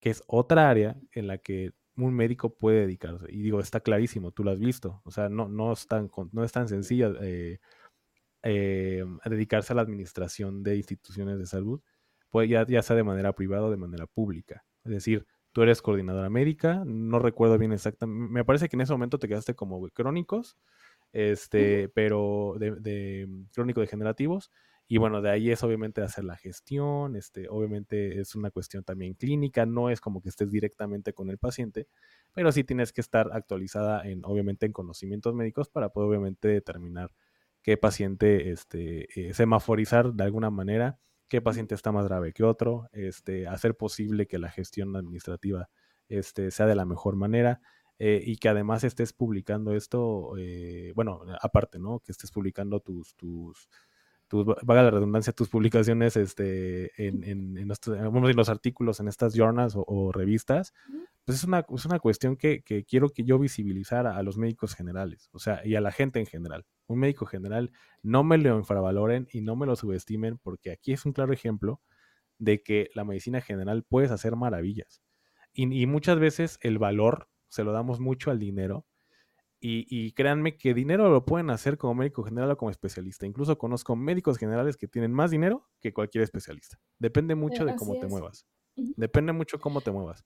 que 0.00 0.10
es 0.10 0.22
otra 0.26 0.68
área 0.68 0.96
en 1.12 1.26
la 1.28 1.38
que 1.38 1.72
un 1.98 2.14
médico 2.14 2.54
puede 2.54 2.80
dedicarse. 2.82 3.26
Y 3.30 3.42
digo, 3.42 3.60
está 3.60 3.80
clarísimo, 3.80 4.30
tú 4.30 4.44
lo 4.44 4.50
has 4.50 4.58
visto. 4.58 5.00
O 5.04 5.10
sea, 5.10 5.28
no, 5.28 5.48
no, 5.48 5.72
es, 5.72 5.86
tan, 5.86 6.10
no 6.32 6.44
es 6.44 6.52
tan 6.52 6.68
sencilla 6.68 7.12
eh, 7.20 7.58
eh, 8.42 9.04
dedicarse 9.24 9.72
a 9.72 9.76
la 9.76 9.82
administración 9.82 10.62
de 10.62 10.76
instituciones 10.76 11.38
de 11.38 11.46
salud, 11.46 11.80
pues 12.30 12.48
ya, 12.48 12.66
ya 12.66 12.82
sea 12.82 12.96
de 12.96 13.04
manera 13.04 13.32
privada 13.34 13.64
o 13.64 13.70
de 13.70 13.76
manera 13.76 14.06
pública. 14.06 14.64
Es 14.84 14.92
decir, 14.92 15.26
tú 15.52 15.62
eres 15.62 15.82
coordinadora 15.82 16.30
médica, 16.30 16.82
no 16.86 17.18
recuerdo 17.18 17.58
bien 17.58 17.72
exactamente, 17.72 18.32
me 18.32 18.44
parece 18.44 18.68
que 18.68 18.76
en 18.76 18.82
ese 18.82 18.92
momento 18.92 19.18
te 19.18 19.28
quedaste 19.28 19.54
como 19.54 19.86
crónicos, 19.90 20.56
este, 21.12 21.88
pero 21.88 22.54
de, 22.58 22.72
de 22.76 23.28
crónico 23.52 23.80
degenerativos, 23.80 24.50
y 24.88 24.96
bueno, 24.96 25.20
de 25.20 25.30
ahí 25.30 25.50
es 25.50 25.62
obviamente 25.62 26.00
hacer 26.00 26.24
la 26.24 26.36
gestión, 26.36 27.14
este, 27.14 27.46
obviamente 27.50 28.20
es 28.20 28.34
una 28.34 28.50
cuestión 28.50 28.84
también 28.84 29.12
clínica, 29.14 29.66
no 29.66 29.90
es 29.90 30.00
como 30.00 30.22
que 30.22 30.30
estés 30.30 30.50
directamente 30.50 31.12
con 31.12 31.28
el 31.28 31.36
paciente, 31.38 31.88
pero 32.32 32.50
sí 32.52 32.64
tienes 32.64 32.92
que 32.94 33.02
estar 33.02 33.28
actualizada 33.32 34.08
en, 34.08 34.24
obviamente, 34.24 34.64
en 34.64 34.72
conocimientos 34.72 35.34
médicos 35.34 35.68
para 35.68 35.90
poder 35.90 36.08
obviamente 36.08 36.48
determinar 36.48 37.12
qué 37.62 37.76
paciente, 37.76 38.50
este, 38.50 39.28
eh, 39.28 39.34
semaforizar 39.34 40.14
de 40.14 40.24
alguna 40.24 40.50
manera, 40.50 40.98
qué 41.28 41.42
paciente 41.42 41.74
está 41.74 41.92
más 41.92 42.06
grave 42.06 42.32
que 42.32 42.44
otro, 42.44 42.88
este, 42.92 43.46
hacer 43.46 43.76
posible 43.76 44.26
que 44.26 44.38
la 44.38 44.50
gestión 44.50 44.96
administrativa 44.96 45.68
este, 46.08 46.50
sea 46.50 46.66
de 46.66 46.74
la 46.74 46.86
mejor 46.86 47.16
manera. 47.16 47.60
Eh, 48.00 48.22
y 48.24 48.36
que 48.36 48.48
además 48.48 48.84
estés 48.84 49.12
publicando 49.12 49.74
esto, 49.74 50.36
eh, 50.38 50.92
bueno, 50.94 51.22
aparte, 51.42 51.80
¿no? 51.80 51.98
Que 51.98 52.12
estés 52.12 52.30
publicando 52.30 52.78
tus, 52.78 53.16
tus, 53.16 53.68
tus, 54.28 54.44
vaga 54.44 54.82
la 54.82 54.90
redundancia, 54.90 55.32
tus 55.32 55.48
publicaciones 55.48 56.16
este, 56.16 56.92
en, 57.02 57.24
en, 57.24 57.58
en, 57.58 58.36
los 58.36 58.48
artículos 58.48 59.00
en 59.00 59.08
estas 59.08 59.34
journals 59.34 59.74
o, 59.76 60.12
revistas, 60.12 60.74
pues 61.24 61.38
es 61.38 61.44
una, 61.44 61.64
es 61.74 61.84
una 61.86 61.98
cuestión 61.98 62.36
que, 62.36 62.62
que, 62.62 62.84
quiero 62.84 63.10
que 63.10 63.24
yo 63.24 63.38
visibilizara 63.38 64.16
a 64.16 64.22
los 64.22 64.36
médicos 64.36 64.74
generales, 64.74 65.28
o 65.32 65.38
sea, 65.38 65.60
y 65.64 65.74
a 65.74 65.80
la 65.80 65.90
gente 65.90 66.20
en 66.20 66.26
general. 66.26 66.64
Un 66.86 67.00
médico 67.00 67.26
general, 67.26 67.72
no 68.02 68.24
me 68.24 68.38
lo 68.38 68.56
infravaloren 68.56 69.28
y 69.32 69.40
no 69.40 69.56
me 69.56 69.66
lo 69.66 69.76
subestimen, 69.76 70.38
porque 70.38 70.70
aquí 70.70 70.92
es 70.92 71.04
un 71.04 71.12
claro 71.12 71.32
ejemplo 71.32 71.80
de 72.38 72.62
que 72.62 72.90
la 72.94 73.04
medicina 73.04 73.40
general 73.40 73.84
puedes 73.88 74.10
hacer 74.10 74.36
maravillas. 74.36 75.02
Y, 75.52 75.82
y 75.82 75.86
muchas 75.86 76.18
veces 76.18 76.58
el 76.62 76.78
valor 76.78 77.28
se 77.48 77.64
lo 77.64 77.72
damos 77.72 77.98
mucho 77.98 78.30
al 78.30 78.38
dinero, 78.38 78.86
y, 79.60 80.12
créanme 80.12 80.56
que 80.56 80.72
dinero 80.72 81.10
lo 81.10 81.24
pueden 81.24 81.50
hacer 81.50 81.78
como 81.78 81.94
médico 81.94 82.22
general 82.22 82.50
o 82.52 82.56
como 82.56 82.70
especialista. 82.70 83.26
Incluso 83.26 83.58
conozco 83.58 83.96
médicos 83.96 84.38
generales 84.38 84.76
que 84.76 84.86
tienen 84.86 85.12
más 85.12 85.30
dinero 85.30 85.68
que 85.80 85.92
cualquier 85.92 86.22
especialista. 86.22 86.78
Depende 86.98 87.34
mucho 87.34 87.64
de 87.64 87.74
cómo 87.74 87.98
te 87.98 88.06
muevas. 88.06 88.46
Depende 88.74 89.32
mucho 89.32 89.58
cómo 89.58 89.80
te 89.80 89.90
muevas. 89.90 90.24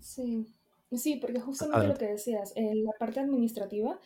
Sí, 0.00 0.46
sí, 0.90 1.16
porque 1.16 1.40
justamente 1.40 1.86
lo 1.86 1.94
que 1.94 2.06
decías, 2.06 2.52
en 2.56 2.84
la 2.84 2.92
parte 2.98 3.20
administrativa 3.20 4.00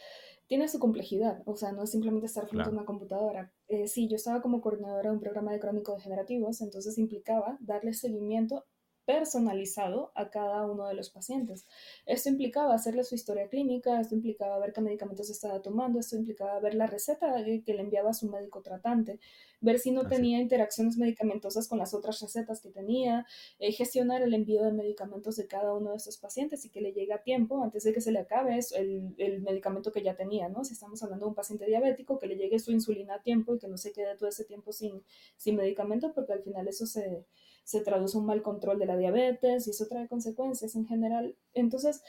tiene 0.46 0.68
su 0.68 0.78
complejidad, 0.78 1.42
o 1.44 1.56
sea, 1.56 1.72
no 1.72 1.82
es 1.82 1.90
simplemente 1.90 2.26
estar 2.26 2.46
frente 2.46 2.68
a 2.68 2.72
una 2.72 2.84
computadora. 2.84 3.52
Eh, 3.66 3.88
sí, 3.88 4.08
yo 4.08 4.16
estaba 4.16 4.42
como 4.42 4.60
coordinadora 4.60 5.10
de 5.10 5.16
un 5.16 5.20
programa 5.20 5.52
de 5.52 5.58
crónicos 5.58 5.96
degenerativos, 5.96 6.60
entonces 6.60 6.98
implicaba 6.98 7.56
darle 7.60 7.94
seguimiento 7.94 8.64
personalizado 9.06 10.10
a 10.14 10.28
cada 10.30 10.66
uno 10.66 10.86
de 10.88 10.94
los 10.94 11.10
pacientes. 11.10 11.64
Esto 12.04 12.28
implicaba 12.28 12.74
hacerle 12.74 13.04
su 13.04 13.14
historia 13.14 13.48
clínica, 13.48 14.00
esto 14.00 14.14
implicaba 14.14 14.58
ver 14.58 14.72
qué 14.72 14.80
medicamentos 14.80 15.30
estaba 15.30 15.62
tomando, 15.62 16.00
esto 16.00 16.16
implicaba 16.16 16.58
ver 16.60 16.74
la 16.74 16.86
receta 16.86 17.42
que 17.44 17.74
le 17.74 17.80
enviaba 17.80 18.10
a 18.10 18.14
su 18.14 18.28
médico 18.28 18.60
tratante, 18.62 19.20
ver 19.60 19.78
si 19.78 19.92
no 19.92 20.06
tenía 20.06 20.40
interacciones 20.40 20.98
medicamentosas 20.98 21.68
con 21.68 21.78
las 21.78 21.94
otras 21.94 22.20
recetas 22.20 22.60
que 22.60 22.68
tenía, 22.68 23.26
eh, 23.58 23.72
gestionar 23.72 24.22
el 24.22 24.34
envío 24.34 24.62
de 24.64 24.72
medicamentos 24.72 25.36
de 25.36 25.46
cada 25.46 25.72
uno 25.72 25.90
de 25.90 25.96
estos 25.96 26.18
pacientes 26.18 26.64
y 26.64 26.70
que 26.70 26.80
le 26.80 26.92
llegue 26.92 27.12
a 27.12 27.22
tiempo 27.22 27.62
antes 27.62 27.84
de 27.84 27.92
que 27.92 28.00
se 28.00 28.10
le 28.12 28.18
acabe 28.18 28.58
el, 28.76 29.14
el 29.18 29.40
medicamento 29.42 29.92
que 29.92 30.02
ya 30.02 30.16
tenía, 30.16 30.48
¿no? 30.48 30.64
Si 30.64 30.74
estamos 30.74 31.02
hablando 31.02 31.26
de 31.26 31.30
un 31.30 31.34
paciente 31.34 31.66
diabético, 31.66 32.18
que 32.18 32.26
le 32.26 32.36
llegue 32.36 32.58
su 32.58 32.72
insulina 32.72 33.14
a 33.14 33.22
tiempo 33.22 33.54
y 33.54 33.58
que 33.58 33.68
no 33.68 33.76
se 33.76 33.92
quede 33.92 34.16
todo 34.16 34.28
ese 34.28 34.44
tiempo 34.44 34.72
sin, 34.72 35.02
sin 35.36 35.56
medicamento, 35.56 36.12
porque 36.12 36.32
al 36.32 36.42
final 36.42 36.66
eso 36.68 36.86
se 36.86 37.24
se 37.66 37.80
traduce 37.80 38.16
un 38.16 38.26
mal 38.26 38.42
control 38.42 38.78
de 38.78 38.86
la 38.86 38.96
diabetes 38.96 39.66
y 39.66 39.70
eso 39.70 39.88
trae 39.88 40.06
consecuencias 40.06 40.76
en 40.76 40.86
general. 40.86 41.36
Entonces, 41.52 42.00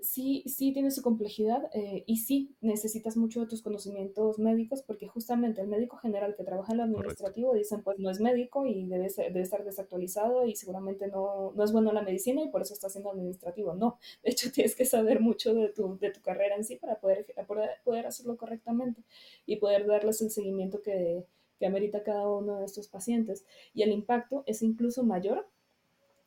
sí, 0.00 0.42
sí 0.46 0.72
tiene 0.72 0.90
su 0.90 1.02
complejidad 1.02 1.70
eh, 1.74 2.04
y 2.06 2.16
sí 2.16 2.56
necesitas 2.62 3.18
mucho 3.18 3.40
de 3.40 3.46
tus 3.46 3.60
conocimientos 3.60 4.38
médicos 4.38 4.80
porque 4.80 5.06
justamente 5.06 5.60
el 5.60 5.68
médico 5.68 5.98
general 5.98 6.34
que 6.34 6.42
trabaja 6.42 6.72
en 6.72 6.78
lo 6.78 6.84
administrativo 6.84 7.52
dicen 7.52 7.82
pues 7.82 7.98
no 7.98 8.08
es 8.10 8.18
médico 8.18 8.64
y 8.64 8.86
debe, 8.86 9.08
debe 9.14 9.42
estar 9.42 9.62
desactualizado 9.62 10.46
y 10.46 10.56
seguramente 10.56 11.08
no, 11.08 11.52
no 11.54 11.64
es 11.64 11.70
bueno 11.70 11.92
la 11.92 12.00
medicina 12.00 12.42
y 12.42 12.48
por 12.48 12.62
eso 12.62 12.72
está 12.72 12.88
siendo 12.88 13.10
administrativo. 13.10 13.74
No, 13.74 13.98
de 14.22 14.30
hecho 14.30 14.50
tienes 14.54 14.74
que 14.74 14.86
saber 14.86 15.20
mucho 15.20 15.52
de 15.52 15.68
tu, 15.68 15.98
de 15.98 16.12
tu 16.12 16.22
carrera 16.22 16.56
en 16.56 16.64
sí 16.64 16.76
para 16.76 16.98
poder, 16.98 17.26
poder, 17.46 17.70
poder 17.84 18.06
hacerlo 18.06 18.38
correctamente 18.38 19.02
y 19.44 19.56
poder 19.56 19.86
darles 19.86 20.22
el 20.22 20.30
seguimiento 20.30 20.80
que, 20.80 21.26
que 21.58 21.66
amerita 21.66 22.02
cada 22.02 22.28
uno 22.28 22.58
de 22.58 22.66
estos 22.66 22.88
pacientes. 22.88 23.44
Y 23.72 23.82
el 23.82 23.92
impacto 23.92 24.42
es 24.46 24.62
incluso 24.62 25.02
mayor 25.02 25.46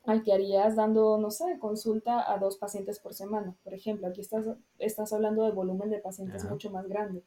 al 0.08 0.24
que 0.24 0.32
harías 0.32 0.78
dando, 0.78 1.18
no 1.18 1.32
sé, 1.32 1.60
consulta 1.60 2.32
a 2.32 2.38
dos 2.38 2.58
pacientes 2.58 2.98
por 2.98 3.14
semana. 3.14 3.58
Por 3.64 3.74
ejemplo, 3.74 4.08
aquí 4.08 4.22
estás, 4.22 4.46
estás 4.80 5.12
hablando 5.12 5.44
de 5.44 5.52
volumen 5.52 5.90
de 5.90 6.00
pacientes 6.00 6.46
mucho 6.46 6.70
más 6.72 6.88
grande. 6.88 7.24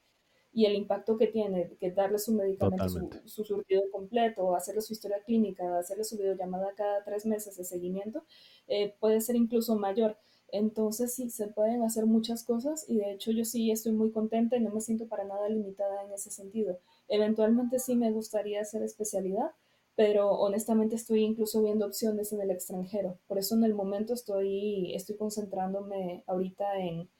Y 0.52 0.64
el 0.64 0.74
impacto 0.74 1.16
que 1.16 1.26
tiene, 1.26 1.70
que 1.78 1.90
darles 1.92 2.24
su 2.24 2.32
medicamento, 2.32 2.88
su, 3.26 3.44
surtido 3.44 3.82
completo, 3.92 4.56
hacerle 4.56 4.80
su 4.80 4.94
historia 4.94 5.22
clínica, 5.24 5.78
hacerle 5.78 6.04
su 6.04 6.16
videollamada 6.16 6.72
cada 6.74 7.04
tres 7.04 7.26
meses 7.26 7.56
de 7.56 7.64
seguimiento, 7.64 8.24
eh, 8.66 8.96
puede 8.98 9.20
ser 9.20 9.36
incluso 9.36 9.76
mayor. 9.76 10.16
Entonces 10.50 11.14
sí, 11.14 11.30
se 11.30 11.48
pueden 11.48 11.82
hacer 11.82 12.06
muchas 12.06 12.44
cosas 12.44 12.84
y 12.88 12.96
de 12.96 13.12
hecho 13.12 13.30
yo 13.30 13.44
sí 13.44 13.70
estoy 13.70 13.92
muy 13.92 14.10
contenta 14.10 14.56
y 14.56 14.60
no 14.60 14.70
me 14.70 14.80
siento 14.80 15.06
para 15.06 15.24
nada 15.24 15.48
limitada 15.48 16.02
en 16.02 16.12
ese 16.12 16.30
sentido. 16.30 16.78
Eventualmente 17.10 17.80
sí 17.80 17.96
me 17.96 18.12
gustaría 18.12 18.60
hacer 18.60 18.82
especialidad, 18.82 19.50
pero 19.96 20.30
honestamente 20.30 20.94
estoy 20.94 21.24
incluso 21.24 21.60
viendo 21.60 21.84
opciones 21.84 22.32
en 22.32 22.40
el 22.40 22.50
extranjero. 22.50 23.18
Por 23.26 23.36
eso 23.38 23.56
en 23.56 23.64
el 23.64 23.74
momento 23.74 24.14
estoy, 24.14 24.94
estoy 24.94 25.16
concentrándome 25.16 26.22
ahorita 26.26 26.78
en, 26.78 27.10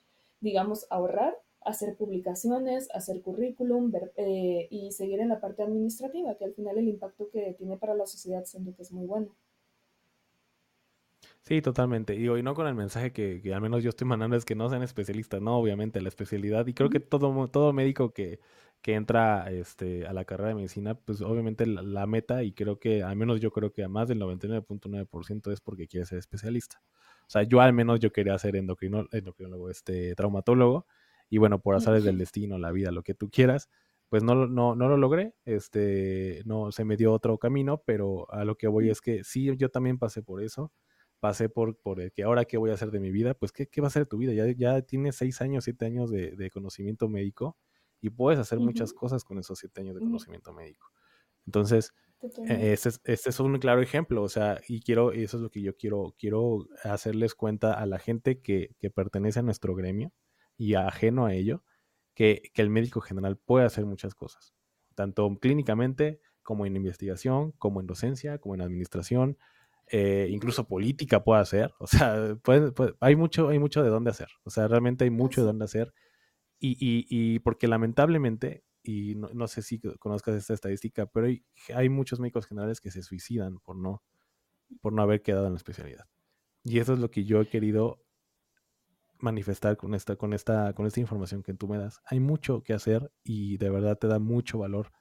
digamos, 0.41 0.87
ahorrar, 0.91 1.37
hacer 1.61 1.97
publicaciones, 1.97 2.89
hacer 2.95 3.21
currículum 3.21 3.93
eh, 4.17 4.69
y 4.71 4.93
seguir 4.93 5.21
en 5.21 5.29
la 5.29 5.41
parte 5.41 5.65
administrativa, 5.65 6.37
que 6.37 6.45
al 6.45 6.55
final 6.55 6.79
el 6.79 6.89
impacto 6.89 7.29
que 7.29 7.55
tiene 7.59 7.77
para 7.77 7.95
la 7.95 8.07
sociedad 8.07 8.45
siento 8.45 8.75
que 8.75 8.83
es 8.83 8.93
muy 8.93 9.07
bueno. 9.07 9.35
Sí, 11.43 11.63
totalmente. 11.63 12.15
Y 12.17 12.29
hoy 12.29 12.43
no 12.43 12.55
con 12.55 12.67
el 12.67 12.75
mensaje 12.75 13.13
que, 13.13 13.43
al 13.55 13.61
menos 13.61 13.83
yo 13.83 13.89
estoy 13.89 14.07
mandando 14.07 14.37
es 14.37 14.45
que 14.45 14.55
no 14.55 14.69
sean 14.69 14.83
especialistas, 14.83 15.41
no, 15.41 15.57
obviamente, 15.57 16.01
la 16.01 16.09
especialidad. 16.09 16.67
Y 16.67 16.75
creo 16.75 16.91
que 16.91 17.01
todo, 17.01 17.49
todo 17.49 17.73
médico 17.73 18.13
que, 18.13 18.41
que 18.83 18.95
entra 18.95 19.51
este, 19.51 20.07
a 20.07 20.13
la 20.13 20.25
carrera 20.25 20.51
de 20.51 20.55
medicina, 20.57 20.95
pues 20.95 21.23
obviamente 21.23 21.67
la, 21.67 22.07
meta, 22.07 22.43
y 22.43 22.53
creo 22.53 22.79
que, 22.79 23.03
al 23.03 23.17
menos 23.17 23.41
yo 23.41 23.51
creo 23.53 23.73
que 23.73 23.83
a 23.85 23.89
más 23.89 24.09
del 24.09 24.21
99.9% 24.21 25.53
es 25.53 25.61
porque 25.61 25.89
quiere 25.89 26.07
ser 26.07 26.19
especialista. 26.19 26.83
O 27.23 27.31
sea, 27.31 27.43
yo 27.43 27.61
al 27.61 27.73
menos 27.73 28.01
yo 28.01 28.13
quería 28.13 28.39
ser 28.39 28.57
endocrino, 28.57 29.07
endocrinólogo, 29.11 29.71
este, 29.71 30.15
traumatólogo, 30.15 30.87
y 31.31 31.39
bueno, 31.39 31.61
por 31.61 31.75
azares 31.75 32.05
del 32.05 32.19
destino, 32.19 32.59
la 32.59 32.73
vida, 32.73 32.91
lo 32.91 33.03
que 33.03 33.15
tú 33.15 33.31
quieras, 33.31 33.71
pues 34.09 34.23
no, 34.23 34.35
no, 34.47 34.75
no 34.75 34.89
lo 34.89 34.97
logré, 34.97 35.35
este, 35.45 36.43
no 36.45 36.73
se 36.73 36.85
me 36.85 36.97
dio 36.97 37.13
otro 37.13 37.39
camino, 37.39 37.83
pero 37.87 38.31
a 38.33 38.45
lo 38.45 38.57
que 38.57 38.67
voy 38.67 38.91
es 38.91 39.01
que 39.01 39.25
sí, 39.25 39.57
yo 39.57 39.71
también 39.71 39.99
pasé 39.99 40.23
por 40.23 40.43
eso 40.43 40.73
pasé 41.21 41.49
por, 41.49 41.77
por 41.79 42.01
el 42.01 42.13
que 42.13 42.25
ahora 42.25 42.47
qué 42.47 42.57
voy 42.57 42.71
a 42.71 42.75
hacer 42.75 42.91
de 42.91 43.01
mi 43.01 43.11
vida, 43.11 43.35
pues 43.35 43.53
qué, 43.53 43.69
qué 43.69 43.81
va 43.81 43.89
a 43.89 43.91
ser 43.91 44.03
de 44.03 44.07
tu 44.07 44.19
vida. 44.19 44.33
Ya, 44.33 44.51
ya 44.53 44.83
tienes 44.83 45.17
seis 45.17 45.41
años, 45.41 45.65
siete 45.65 45.85
años 45.85 46.11
de, 46.11 46.33
de 46.33 46.51
conocimiento 46.51 47.09
médico 47.09 47.57
y 48.01 48.11
puedes 48.11 48.41
hacer 48.41 48.59
muchas 48.59 48.93
cosas 48.93 49.25
con 49.25 49.39
esos 49.39 49.59
siete 49.59 49.83
años 49.83 49.95
de 49.95 50.01
conocimiento 50.01 50.53
médico. 50.53 50.91
Entonces, 51.47 51.93
este 52.23 52.73
es, 52.73 53.01
este 53.05 53.31
es, 53.31 53.41
un 53.41 53.59
claro 53.59 53.81
ejemplo, 53.81 54.23
o 54.23 54.29
sea, 54.29 54.61
y 54.69 54.81
quiero, 54.83 55.13
eso 55.13 55.39
es 55.39 55.43
lo 55.43 55.51
que 55.51 55.63
yo 55.63 55.77
quiero, 55.77 56.15
quiero 56.19 56.67
hacerles 56.85 57.35
cuenta 57.35 57.73
a 57.73 57.87
la 57.87 57.99
gente 57.99 58.41
que, 58.41 58.75
que 58.79 58.91
pertenece 58.91 59.39
a 59.39 59.43
nuestro 59.43 59.75
gremio 59.75 60.13
y 60.59 60.75
ajeno 60.75 61.25
a 61.25 61.35
ello, 61.35 61.65
que, 62.15 62.51
que, 62.53 62.61
el 62.61 62.69
médico 62.69 63.01
general 63.01 63.39
puede 63.39 63.65
hacer 63.65 63.87
muchas 63.87 64.15
cosas, 64.15 64.55
tanto 64.95 65.35
clínicamente 65.41 66.21
como 66.43 66.67
en 66.67 66.77
investigación, 66.77 67.53
como 67.53 67.81
en 67.81 67.87
docencia, 67.87 68.39
como 68.39 68.55
en 68.55 68.61
administración, 68.61 69.39
eh, 69.91 70.29
incluso 70.31 70.69
política 70.69 71.25
puede 71.25 71.41
hacer, 71.41 71.73
o 71.79 71.87
sea, 71.87 72.37
hay, 73.01 73.17
mucho, 73.17 73.49
hay 73.49 73.59
mucho 73.59 73.83
de 73.83 73.91
dónde 73.91 74.11
hacer, 74.11 74.29
o 74.45 74.51
sea, 74.51 74.69
realmente 74.69 75.05
hay 75.05 75.11
mucho 75.11 75.41
de 75.41 75.47
dónde 75.49 75.65
hacer, 75.65 75.93
y, 76.59 76.73
y, 76.73 77.07
y 77.09 77.39
porque 77.41 77.67
lamentablemente, 77.67 78.65
y 78.83 79.15
no, 79.17 79.49
sé 79.49 79.63
si 79.63 79.81
conozcas 79.99 80.37
esta 80.37 80.55
estadística, 80.55 81.07
pero 81.07 81.27
hay, 81.27 81.45
hay, 81.75 81.89
muchos 81.89 82.21
médicos 82.21 82.47
generales 82.47 82.81
que 82.81 82.91
se 82.91 83.03
suicidan 83.03 83.59
por 83.61 83.77
no, 83.77 84.03
por 84.81 84.93
no 84.93 85.03
haber 85.03 85.23
quedado 85.23 85.47
en 85.47 85.53
la 85.53 85.59
especialidad. 85.59 86.07
Y 86.65 86.79
eso 86.79 86.95
es 86.95 86.99
lo 86.99 87.11
que 87.11 87.25
yo 87.25 87.41
he 87.41 87.49
querido 87.49 88.05
manifestar 89.19 89.77
con 89.77 89.95
esta, 89.95 90.17
con 90.17 90.33
esta, 90.33 90.73
con 90.75 90.87
esta 90.87 91.01
información 91.01 91.43
que 91.43 91.55
tú 91.55 91.69
me 91.69 91.79
das. 91.79 92.01
Hay 92.05 92.21
mucho 92.21 92.63
que 92.63 92.73
hacer 92.73 93.13
y 93.23 93.59
de 93.59 93.71
verdad 93.71 93.99
te 93.99 94.07
da 94.07 94.19
mucho 94.19 94.59
valor 94.59 94.93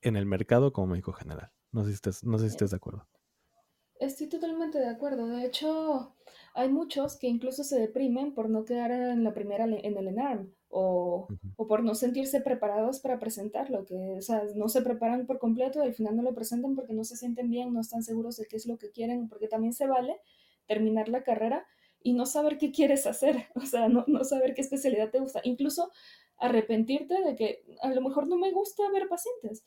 en 0.00 0.16
el 0.16 0.26
mercado 0.26 0.72
como 0.72 0.88
médico 0.88 1.12
general. 1.12 1.52
No 1.72 1.84
sé 1.84 1.94
si 1.94 2.26
no 2.26 2.38
sé 2.38 2.46
si 2.46 2.50
estés 2.52 2.70
de 2.70 2.76
acuerdo. 2.76 3.08
Estoy 4.00 4.28
totalmente 4.28 4.78
de 4.78 4.88
acuerdo. 4.88 5.26
De 5.26 5.44
hecho, 5.44 6.14
hay 6.54 6.68
muchos 6.68 7.16
que 7.16 7.26
incluso 7.26 7.64
se 7.64 7.78
deprimen 7.78 8.32
por 8.32 8.48
no 8.48 8.64
quedar 8.64 8.92
en 8.92 9.24
la 9.24 9.34
primera 9.34 9.64
en 9.64 9.96
el 9.96 10.08
ENARM 10.08 10.52
o, 10.68 11.26
o, 11.56 11.66
por 11.66 11.82
no 11.82 11.94
sentirse 11.94 12.40
preparados 12.40 13.00
para 13.00 13.18
presentarlo, 13.18 13.84
que 13.86 14.16
o 14.18 14.22
sea, 14.22 14.44
no 14.54 14.68
se 14.68 14.82
preparan 14.82 15.26
por 15.26 15.38
completo 15.38 15.80
y 15.82 15.86
al 15.86 15.94
final 15.94 16.16
no 16.16 16.22
lo 16.22 16.34
presentan 16.34 16.74
porque 16.74 16.92
no 16.92 17.04
se 17.04 17.16
sienten 17.16 17.50
bien, 17.50 17.72
no 17.72 17.80
están 17.80 18.02
seguros 18.02 18.36
de 18.36 18.46
qué 18.46 18.56
es 18.56 18.66
lo 18.66 18.76
que 18.76 18.90
quieren, 18.90 19.28
porque 19.28 19.48
también 19.48 19.72
se 19.72 19.86
vale 19.86 20.20
terminar 20.66 21.08
la 21.08 21.22
carrera 21.22 21.66
y 22.02 22.12
no 22.12 22.26
saber 22.26 22.58
qué 22.58 22.70
quieres 22.70 23.06
hacer, 23.06 23.46
o 23.54 23.62
sea, 23.62 23.88
no, 23.88 24.04
no 24.06 24.24
saber 24.24 24.54
qué 24.54 24.60
especialidad 24.60 25.10
te 25.10 25.20
gusta, 25.20 25.40
incluso 25.42 25.90
arrepentirte 26.36 27.20
de 27.24 27.34
que 27.34 27.64
a 27.80 27.88
lo 27.92 28.00
mejor 28.02 28.28
no 28.28 28.36
me 28.36 28.52
gusta 28.52 28.88
ver 28.92 29.08
pacientes 29.08 29.64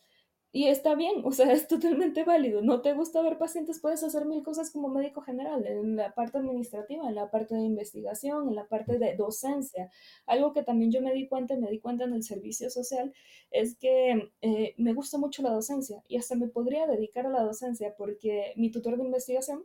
y 0.53 0.67
está 0.67 0.95
bien, 0.95 1.21
o 1.23 1.31
sea, 1.31 1.51
es 1.53 1.67
totalmente 1.67 2.23
válido. 2.25 2.61
No 2.61 2.81
te 2.81 2.93
gusta 2.93 3.21
ver 3.21 3.37
pacientes, 3.37 3.79
puedes 3.79 4.03
hacer 4.03 4.25
mil 4.25 4.43
cosas 4.43 4.71
como 4.71 4.89
médico 4.89 5.21
general, 5.21 5.65
en 5.65 5.95
la 5.95 6.13
parte 6.13 6.37
administrativa, 6.39 7.07
en 7.07 7.15
la 7.15 7.31
parte 7.31 7.55
de 7.55 7.61
investigación, 7.61 8.49
en 8.49 8.55
la 8.55 8.67
parte 8.67 8.99
de 8.99 9.15
docencia. 9.15 9.89
Algo 10.25 10.53
que 10.53 10.63
también 10.63 10.91
yo 10.91 11.01
me 11.01 11.13
di 11.13 11.27
cuenta, 11.27 11.55
me 11.55 11.69
di 11.69 11.79
cuenta 11.79 12.03
en 12.05 12.13
el 12.13 12.23
servicio 12.23 12.69
social, 12.69 13.13
es 13.51 13.77
que 13.77 14.31
eh, 14.41 14.73
me 14.77 14.93
gusta 14.93 15.17
mucho 15.17 15.41
la 15.43 15.51
docencia 15.51 16.03
y 16.07 16.17
hasta 16.17 16.35
me 16.35 16.47
podría 16.47 16.87
dedicar 16.87 17.25
a 17.25 17.29
la 17.29 17.43
docencia 17.43 17.95
porque 17.97 18.53
mi 18.57 18.71
tutor 18.71 18.97
de 18.97 19.05
investigación 19.05 19.63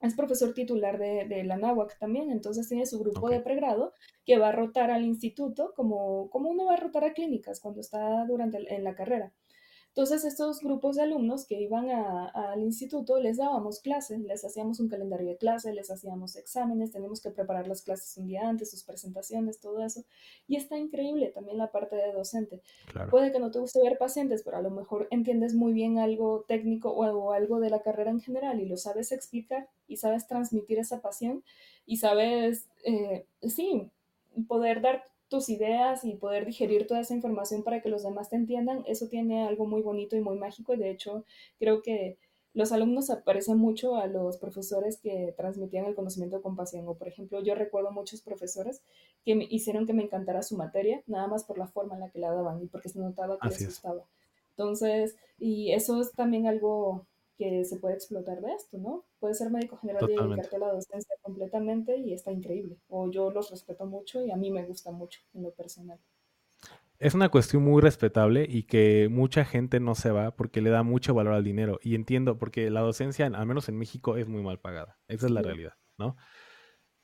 es 0.00 0.14
profesor 0.14 0.54
titular 0.54 0.98
de, 0.98 1.44
la 1.44 1.56
NAWAC 1.56 1.98
también, 1.98 2.30
entonces 2.30 2.68
tiene 2.68 2.86
su 2.86 3.00
grupo 3.00 3.28
de 3.30 3.40
pregrado 3.40 3.92
que 4.24 4.38
va 4.38 4.50
a 4.50 4.52
rotar 4.52 4.90
al 4.90 5.04
instituto 5.04 5.72
como, 5.74 6.30
como 6.30 6.50
uno 6.50 6.66
va 6.66 6.74
a 6.74 6.76
rotar 6.76 7.04
a 7.04 7.12
clínicas 7.14 7.60
cuando 7.60 7.80
está 7.80 8.24
durante 8.26 8.72
en 8.74 8.84
la 8.84 8.94
carrera. 8.94 9.32
Entonces, 9.98 10.24
estos 10.24 10.60
grupos 10.60 10.94
de 10.94 11.02
alumnos 11.02 11.44
que 11.44 11.60
iban 11.60 11.90
al 11.90 12.62
instituto 12.62 13.18
les 13.18 13.38
dábamos 13.38 13.80
clases, 13.80 14.20
les 14.20 14.44
hacíamos 14.44 14.78
un 14.78 14.88
calendario 14.88 15.26
de 15.26 15.36
clase, 15.36 15.74
les 15.74 15.90
hacíamos 15.90 16.36
exámenes, 16.36 16.92
teníamos 16.92 17.20
que 17.20 17.30
preparar 17.30 17.66
las 17.66 17.82
clases 17.82 18.16
un 18.16 18.28
día 18.28 18.48
antes, 18.48 18.70
sus 18.70 18.84
presentaciones, 18.84 19.58
todo 19.58 19.84
eso. 19.84 20.04
Y 20.46 20.54
está 20.54 20.78
increíble 20.78 21.32
también 21.34 21.58
la 21.58 21.72
parte 21.72 21.96
de 21.96 22.12
docente. 22.12 22.62
Puede 23.10 23.32
que 23.32 23.40
no 23.40 23.50
te 23.50 23.58
guste 23.58 23.82
ver 23.82 23.98
pacientes, 23.98 24.44
pero 24.44 24.58
a 24.58 24.62
lo 24.62 24.70
mejor 24.70 25.08
entiendes 25.10 25.56
muy 25.56 25.72
bien 25.72 25.98
algo 25.98 26.44
técnico 26.46 26.92
o, 26.92 27.32
algo 27.32 27.58
de 27.58 27.70
la 27.70 27.82
carrera 27.82 28.12
en 28.12 28.20
general 28.20 28.60
y 28.60 28.66
lo 28.66 28.76
sabes 28.76 29.10
explicar 29.10 29.68
y 29.88 29.96
sabes 29.96 30.28
transmitir 30.28 30.78
esa 30.78 31.00
pasión 31.00 31.42
y 31.86 31.96
sabes, 31.96 32.68
eh, 32.84 33.26
sí, 33.42 33.90
poder 34.46 34.80
dar 34.80 35.08
tus 35.28 35.48
ideas 35.48 36.04
y 36.04 36.14
poder 36.14 36.46
digerir 36.46 36.86
toda 36.86 37.00
esa 37.00 37.14
información 37.14 37.62
para 37.62 37.80
que 37.82 37.88
los 37.88 38.02
demás 38.02 38.30
te 38.30 38.36
entiendan, 38.36 38.82
eso 38.86 39.08
tiene 39.08 39.46
algo 39.46 39.66
muy 39.66 39.82
bonito 39.82 40.16
y 40.16 40.20
muy 40.20 40.36
mágico 40.36 40.74
y 40.74 40.78
de 40.78 40.90
hecho 40.90 41.24
creo 41.58 41.82
que 41.82 42.18
los 42.54 42.72
alumnos 42.72 43.10
aparecen 43.10 43.58
mucho 43.58 43.96
a 43.96 44.06
los 44.06 44.38
profesores 44.38 44.98
que 45.00 45.32
transmitían 45.36 45.84
el 45.84 45.94
conocimiento 45.94 46.42
con 46.42 46.56
pasión. 46.56 46.88
O, 46.88 46.94
por 46.94 47.06
ejemplo, 47.06 47.40
yo 47.40 47.54
recuerdo 47.54 47.92
muchos 47.92 48.20
profesores 48.22 48.82
que 49.24 49.36
me 49.36 49.46
hicieron 49.48 49.86
que 49.86 49.92
me 49.92 50.02
encantara 50.02 50.42
su 50.42 50.56
materia, 50.56 51.02
nada 51.06 51.28
más 51.28 51.44
por 51.44 51.58
la 51.58 51.68
forma 51.68 51.94
en 51.94 52.00
la 52.00 52.10
que 52.10 52.18
la 52.18 52.32
daban 52.32 52.60
y 52.62 52.66
porque 52.66 52.88
se 52.88 52.98
notaba 52.98 53.38
que 53.38 53.48
les 53.48 53.64
gustaba. 53.64 54.02
Entonces, 54.50 55.14
y 55.38 55.70
eso 55.72 56.00
es 56.00 56.10
también 56.12 56.48
algo 56.48 57.06
que 57.38 57.64
se 57.64 57.78
puede 57.78 57.94
explotar 57.94 58.40
de 58.40 58.52
esto, 58.52 58.78
¿no? 58.78 59.06
Puedes 59.20 59.38
ser 59.38 59.50
médico 59.50 59.76
general 59.78 60.02
y 60.10 60.16
dedicarte 60.16 60.56
a 60.56 60.58
la 60.58 60.72
docencia 60.72 61.14
completamente 61.22 61.96
y 61.96 62.12
está 62.12 62.32
increíble. 62.32 62.78
O 62.88 63.10
yo 63.10 63.30
los 63.30 63.50
respeto 63.50 63.86
mucho 63.86 64.24
y 64.24 64.32
a 64.32 64.36
mí 64.36 64.50
me 64.50 64.64
gusta 64.64 64.90
mucho 64.90 65.20
en 65.34 65.44
lo 65.44 65.52
personal. 65.52 66.00
Es 66.98 67.14
una 67.14 67.28
cuestión 67.28 67.62
muy 67.62 67.80
respetable 67.80 68.44
y 68.48 68.64
que 68.64 69.08
mucha 69.08 69.44
gente 69.44 69.78
no 69.78 69.94
se 69.94 70.10
va 70.10 70.34
porque 70.34 70.60
le 70.60 70.70
da 70.70 70.82
mucho 70.82 71.14
valor 71.14 71.34
al 71.34 71.44
dinero. 71.44 71.78
Y 71.80 71.94
entiendo, 71.94 72.38
porque 72.38 72.70
la 72.70 72.80
docencia, 72.80 73.26
al 73.26 73.46
menos 73.46 73.68
en 73.68 73.78
México, 73.78 74.16
es 74.16 74.26
muy 74.26 74.42
mal 74.42 74.58
pagada. 74.58 74.98
Esa 75.06 75.26
es 75.26 75.32
la 75.32 75.40
realidad, 75.40 75.74
¿no? 75.96 76.16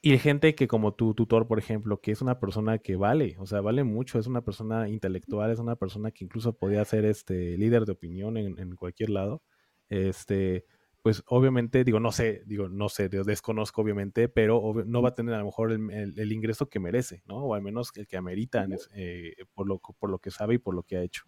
Y 0.03 0.19
gente 0.19 0.57
que 0.57 0.67
como 0.67 0.95
tu 0.95 1.15
tutor, 1.15 1.47
por 1.47 1.61
ejemplo, 1.61 2.01
que 2.01 2.11
es 2.11 2.21
una 2.21 2.41
persona 2.41 2.79
que 2.79 2.97
vale, 2.97 3.37
o 3.39 3.47
sea, 3.47 3.61
vale 3.61 3.85
mucho, 3.85 4.19
es 4.19 4.27
una 4.27 4.45
persona 4.45 4.89
intelectual, 4.89 5.53
es 5.53 5.61
una 5.61 5.77
persona 5.77 6.11
que 6.11 6.25
incluso 6.25 6.59
podía 6.59 6.85
ser 6.85 7.05
este 7.05 7.57
líder 7.57 7.87
de 7.87 7.93
opinión 7.93 8.37
en, 8.37 8.59
en 8.59 8.75
cualquier 8.75 9.11
lado 9.11 9.43
este, 9.89 10.67
pues 11.05 11.23
obviamente, 11.27 11.85
digo, 11.85 12.01
no 12.01 12.13
sé, 12.13 12.43
digo, 12.47 12.71
no 12.71 12.89
sé, 12.89 13.11
desconozco 13.11 13.83
obviamente, 13.83 14.31
pero 14.31 14.73
no 14.87 15.03
va 15.03 15.11
a 15.11 15.15
tener 15.15 15.35
a 15.35 15.39
lo 15.41 15.45
mejor 15.45 15.71
el, 15.71 16.33
ingreso 16.33 16.71
que 16.71 16.81
merece, 16.81 17.23
¿no? 17.27 17.45
O 17.45 17.55
al 17.55 17.61
menos 17.61 17.93
el 17.97 18.07
que 18.07 18.17
amerita 18.17 18.67
eh, 18.95 19.35
por, 19.53 19.69
lo, 19.69 19.81
por 19.81 20.09
lo 20.09 20.19
que 20.19 20.31
sabe 20.31 20.55
y 20.55 20.59
por 20.59 20.75
lo 20.75 20.83
que 20.83 20.97
ha 20.97 21.03
hecho. 21.03 21.25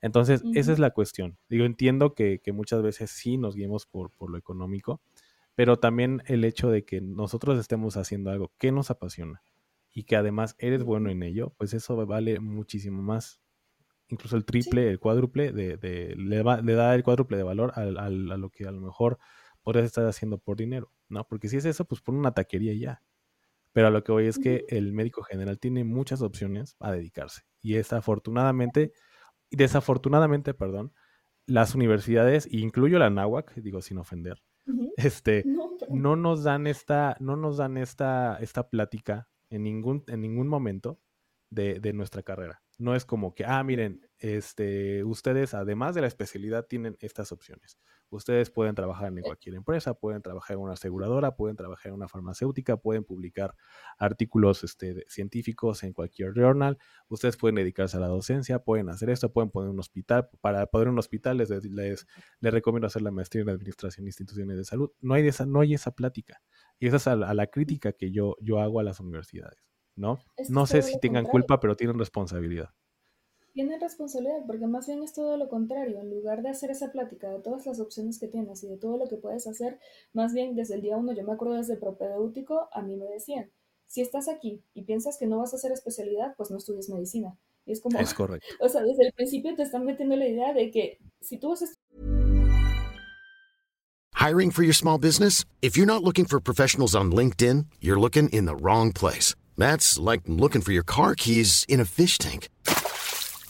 Entonces, 0.00 0.42
esa 0.54 0.72
es 0.72 0.78
la 0.78 0.92
cuestión. 0.92 1.36
Digo, 1.50 1.66
entiendo 1.66 2.14
que, 2.14 2.40
muchas 2.54 2.80
veces 2.80 3.10
sí 3.10 3.36
nos 3.36 3.54
guiemos 3.54 3.84
por, 3.84 4.12
por 4.12 4.30
lo 4.30 4.38
económico, 4.38 5.02
pero 5.54 5.78
también 5.78 6.22
el 6.24 6.42
hecho 6.44 6.70
de 6.70 6.86
que 6.86 7.02
nosotros 7.02 7.58
estemos 7.60 7.98
haciendo 7.98 8.30
algo 8.30 8.50
que 8.56 8.72
nos 8.72 8.90
apasiona 8.90 9.42
y 9.92 10.04
que 10.04 10.16
además 10.16 10.56
eres 10.58 10.84
bueno 10.84 11.10
en 11.10 11.22
ello, 11.22 11.52
pues 11.58 11.74
eso 11.74 12.06
vale 12.06 12.40
muchísimo 12.40 13.02
más 13.02 13.41
incluso 14.12 14.36
el 14.36 14.44
triple, 14.44 14.90
el 14.90 15.00
cuádruple, 15.00 15.52
de, 15.52 16.14
le, 16.16 16.74
da 16.74 16.94
el 16.94 17.02
cuádruple 17.02 17.38
de 17.38 17.42
valor 17.42 17.72
a, 17.74 18.10
lo 18.10 18.50
que 18.50 18.66
a 18.66 18.70
lo 18.70 18.80
mejor 18.80 19.18
podrías 19.62 19.86
estar 19.86 20.06
haciendo 20.06 20.38
por 20.38 20.58
dinero, 20.58 20.92
¿no? 21.08 21.26
Porque 21.26 21.48
si 21.48 21.56
es 21.56 21.64
eso, 21.64 21.86
pues 21.86 22.02
pon 22.02 22.16
una 22.16 22.32
taquería 22.32 22.74
ya. 22.74 23.02
Pero 23.72 23.86
a 23.86 23.90
lo 23.90 24.04
que 24.04 24.12
voy 24.12 24.26
es 24.26 24.38
que 24.38 24.66
el 24.68 24.92
médico 24.92 25.22
general 25.22 25.58
tiene 25.58 25.82
muchas 25.82 26.20
opciones 26.20 26.76
a 26.78 26.92
dedicarse. 26.92 27.42
Y 27.62 27.72
desafortunadamente, 27.72 28.92
desafortunadamente, 29.50 30.52
perdón, 30.52 30.92
las 31.46 31.74
universidades, 31.74 32.46
incluyo 32.52 32.98
la 32.98 33.08
NAWAC, 33.08 33.54
digo 33.54 33.80
sin 33.80 33.96
ofender, 33.96 34.42
este, 34.98 35.44
no, 35.88 36.16
nos 36.16 36.44
dan 36.44 36.66
esta, 36.66 37.16
no 37.18 37.36
nos 37.36 37.56
dan 37.56 37.78
esta, 37.78 38.36
esta 38.40 38.68
plática 38.68 39.28
en 39.48 39.62
ningún, 39.62 40.04
en 40.08 40.20
ningún 40.20 40.48
momento 40.48 41.00
de, 41.48 41.80
de 41.80 41.94
nuestra 41.94 42.22
carrera. 42.22 42.62
No 42.82 42.96
es 42.96 43.04
como 43.04 43.32
que, 43.32 43.44
ah, 43.44 43.62
miren, 43.62 44.00
este, 44.18 45.04
ustedes 45.04 45.54
además 45.54 45.94
de 45.94 46.00
la 46.00 46.08
especialidad 46.08 46.66
tienen 46.66 46.96
estas 46.98 47.30
opciones. 47.30 47.78
Ustedes 48.10 48.50
pueden 48.50 48.74
trabajar 48.74 49.06
en 49.16 49.22
cualquier 49.22 49.54
empresa, 49.54 49.94
pueden 49.94 50.20
trabajar 50.20 50.56
en 50.56 50.62
una 50.64 50.72
aseguradora, 50.72 51.36
pueden 51.36 51.56
trabajar 51.56 51.90
en 51.90 51.94
una 51.94 52.08
farmacéutica, 52.08 52.76
pueden 52.76 53.04
publicar 53.04 53.54
artículos 53.98 54.64
este, 54.64 55.04
científicos 55.08 55.84
en 55.84 55.92
cualquier 55.92 56.34
journal. 56.34 56.76
Ustedes 57.08 57.36
pueden 57.36 57.54
dedicarse 57.54 57.98
a 57.98 58.00
la 58.00 58.08
docencia, 58.08 58.58
pueden 58.58 58.88
hacer 58.88 59.10
esto, 59.10 59.32
pueden 59.32 59.50
poner 59.50 59.70
un 59.70 59.78
hospital. 59.78 60.28
Para 60.40 60.66
poder 60.66 60.88
un 60.88 60.98
hospital 60.98 61.36
les, 61.36 61.50
les, 61.50 62.06
recomiendo 62.40 62.88
hacer 62.88 63.02
la 63.02 63.12
maestría 63.12 63.42
en 63.42 63.50
Administración 63.50 64.06
de 64.06 64.08
Instituciones 64.08 64.56
de 64.56 64.64
Salud. 64.64 64.90
No 65.00 65.14
hay 65.14 65.28
esa, 65.28 65.46
no 65.46 65.60
hay 65.60 65.74
esa 65.74 65.92
plática. 65.92 66.42
Y 66.80 66.88
esa 66.88 66.96
es 66.96 67.06
a, 67.06 67.14
la 67.14 67.46
crítica 67.46 67.92
que 67.92 68.10
yo, 68.10 68.36
yo 68.40 68.60
hago 68.60 68.80
a 68.80 68.82
las 68.82 68.98
universidades. 68.98 69.71
¿No? 69.96 70.18
no 70.48 70.66
sé 70.66 70.82
si 70.82 70.98
tengan 70.98 71.26
culpa, 71.26 71.60
pero 71.60 71.76
tienen 71.76 71.98
responsabilidad. 71.98 72.70
Tienen 73.52 73.80
responsabilidad, 73.80 74.46
porque 74.46 74.66
más 74.66 74.86
bien 74.86 75.02
es 75.02 75.12
todo 75.12 75.36
lo 75.36 75.48
contrario. 75.48 76.00
En 76.00 76.08
lugar 76.08 76.42
de 76.42 76.48
hacer 76.48 76.70
esa 76.70 76.90
plática 76.90 77.28
de 77.28 77.40
todas 77.40 77.66
las 77.66 77.80
opciones 77.80 78.18
que 78.18 78.26
tienes 78.26 78.64
y 78.64 78.68
de 78.68 78.78
todo 78.78 78.96
lo 78.96 79.08
que 79.08 79.16
puedes 79.16 79.46
hacer, 79.46 79.78
más 80.14 80.32
bien 80.32 80.54
desde 80.54 80.76
el 80.76 80.82
día 80.82 80.96
uno, 80.96 81.12
yo 81.12 81.22
me 81.22 81.32
acuerdo 81.32 81.54
desde 81.54 81.74
el 81.74 81.78
propedéutico, 81.78 82.68
a 82.72 82.80
mí 82.80 82.96
me 82.96 83.04
decían, 83.06 83.50
si 83.86 84.00
estás 84.00 84.28
aquí 84.28 84.64
y 84.72 84.84
piensas 84.84 85.18
que 85.18 85.26
no 85.26 85.38
vas 85.38 85.52
a 85.52 85.56
hacer 85.56 85.70
especialidad, 85.70 86.34
pues 86.36 86.50
no 86.50 86.56
estudies 86.56 86.88
medicina. 86.88 87.36
Y 87.66 87.72
es 87.72 87.80
como, 87.82 87.98
es 87.98 88.14
correcto. 88.14 88.46
o 88.58 88.68
sea, 88.70 88.82
desde 88.82 89.06
el 89.06 89.12
principio 89.12 89.54
te 89.54 89.64
están 89.64 89.84
metiendo 89.84 90.16
la 90.16 90.26
idea 90.26 90.54
de 90.54 90.70
que 90.70 90.98
si 91.20 91.38
tú 91.38 91.50
vas 91.50 91.62
a 91.62 91.66
Hiring 94.14 94.52
for 94.52 94.62
your 94.62 94.72
small 94.72 94.98
business? 94.98 95.44
If 95.62 95.76
you're 95.76 95.84
not 95.84 96.04
looking 96.04 96.26
for 96.26 96.40
professionals 96.40 96.94
on 96.94 97.10
LinkedIn, 97.10 97.66
you're 97.80 97.98
looking 97.98 98.28
in 98.28 98.46
the 98.46 98.54
wrong 98.54 98.92
place. 98.92 99.34
That's 99.58 99.98
like 99.98 100.22
looking 100.26 100.62
for 100.62 100.72
your 100.72 100.84
car 100.84 101.14
keys 101.14 101.66
in 101.68 101.80
a 101.80 101.84
fish 101.84 102.18
tank. 102.18 102.48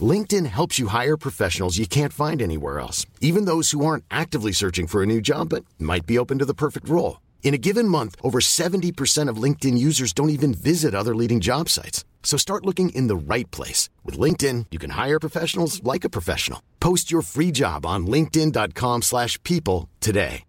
LinkedIn 0.00 0.46
helps 0.46 0.78
you 0.78 0.86
hire 0.88 1.16
professionals 1.16 1.78
you 1.78 1.86
can't 1.86 2.12
find 2.12 2.40
anywhere 2.40 2.80
else, 2.80 3.04
even 3.20 3.44
those 3.44 3.72
who 3.72 3.84
aren't 3.84 4.04
actively 4.10 4.52
searching 4.52 4.86
for 4.86 5.02
a 5.02 5.06
new 5.06 5.20
job 5.20 5.50
but 5.50 5.64
might 5.78 6.06
be 6.06 6.18
open 6.18 6.38
to 6.38 6.46
the 6.46 6.54
perfect 6.54 6.88
role. 6.88 7.20
In 7.42 7.54
a 7.54 7.58
given 7.58 7.88
month, 7.88 8.16
over 8.22 8.38
70% 8.40 9.28
of 9.28 9.42
LinkedIn 9.42 9.76
users 9.76 10.14
don't 10.14 10.30
even 10.30 10.54
visit 10.54 10.94
other 10.94 11.14
leading 11.14 11.40
job 11.40 11.68
sites. 11.68 12.04
So 12.22 12.38
start 12.38 12.64
looking 12.64 12.90
in 12.90 13.08
the 13.08 13.34
right 13.34 13.50
place. 13.50 13.90
With 14.04 14.16
LinkedIn, 14.16 14.66
you 14.70 14.78
can 14.78 14.90
hire 14.90 15.20
professionals 15.20 15.82
like 15.84 16.04
a 16.04 16.10
professional. 16.10 16.62
Post 16.80 17.10
your 17.10 17.20
free 17.20 17.50
job 17.50 17.84
on 17.84 18.06
linkedin.com 18.06 19.02
slash 19.02 19.42
people 19.42 19.90
today. 20.00 20.44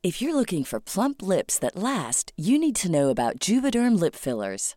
If 0.00 0.22
you're 0.22 0.36
looking 0.36 0.62
for 0.62 0.78
plump 0.78 1.22
lips 1.22 1.58
that 1.58 1.74
last, 1.74 2.32
you 2.36 2.56
need 2.56 2.76
to 2.76 2.90
know 2.90 3.08
about 3.08 3.40
Juvederm 3.40 3.98
Lip 3.98 4.14
Fillers. 4.14 4.76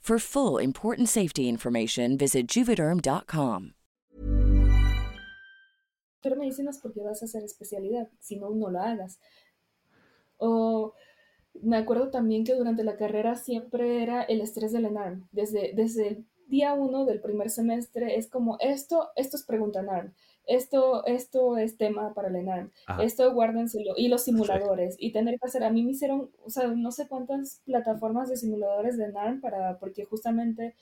For 0.00 0.18
full 0.18 0.58
important 0.58 1.08
safety 1.08 1.46
information, 1.46 2.16
visit 2.16 2.48
juvederm.com. 2.48 3.74
Pero 6.22 6.36
medicinas 6.36 6.78
porque 6.78 7.00
vas 7.00 7.22
a 7.22 7.26
hacer 7.26 7.44
especialidad, 7.44 8.08
si 8.18 8.36
no, 8.36 8.50
no 8.50 8.70
lo 8.70 8.80
hagas. 8.80 9.20
O 10.38 10.94
me 11.62 11.76
acuerdo 11.76 12.10
también 12.10 12.44
que 12.44 12.54
durante 12.54 12.82
la 12.82 12.96
carrera 12.96 13.36
siempre 13.36 14.02
era 14.02 14.22
el 14.22 14.40
estrés 14.40 14.72
del 14.72 14.86
ENARM. 14.86 15.28
Desde, 15.32 15.72
desde 15.74 16.08
el 16.08 16.26
día 16.48 16.72
uno 16.72 17.04
del 17.04 17.20
primer 17.20 17.50
semestre 17.50 18.16
es 18.16 18.28
como 18.28 18.56
esto, 18.60 19.10
esto 19.16 19.36
es 19.36 19.44
pregunta 19.44 19.82
NARM 19.82 20.12
esto, 20.46 21.04
esto 21.06 21.56
es 21.56 21.76
tema 21.76 22.14
para 22.14 22.28
el 22.28 22.36
ENARM, 22.36 22.70
esto 23.00 23.32
guárdenselo, 23.32 23.94
y 23.96 24.08
los 24.08 24.24
simuladores, 24.24 24.96
y 24.98 25.12
tener 25.12 25.38
que 25.38 25.46
hacer, 25.46 25.64
a 25.64 25.70
mí 25.70 25.82
me 25.82 25.92
hicieron, 25.92 26.30
o 26.44 26.50
sea, 26.50 26.66
no 26.68 26.90
sé 26.92 27.08
cuántas 27.08 27.62
plataformas 27.64 28.28
de 28.28 28.36
simuladores 28.36 28.96
de 28.96 29.12
NARM 29.12 29.40
para, 29.40 29.78
porque 29.78 30.04
justamente, 30.04 30.74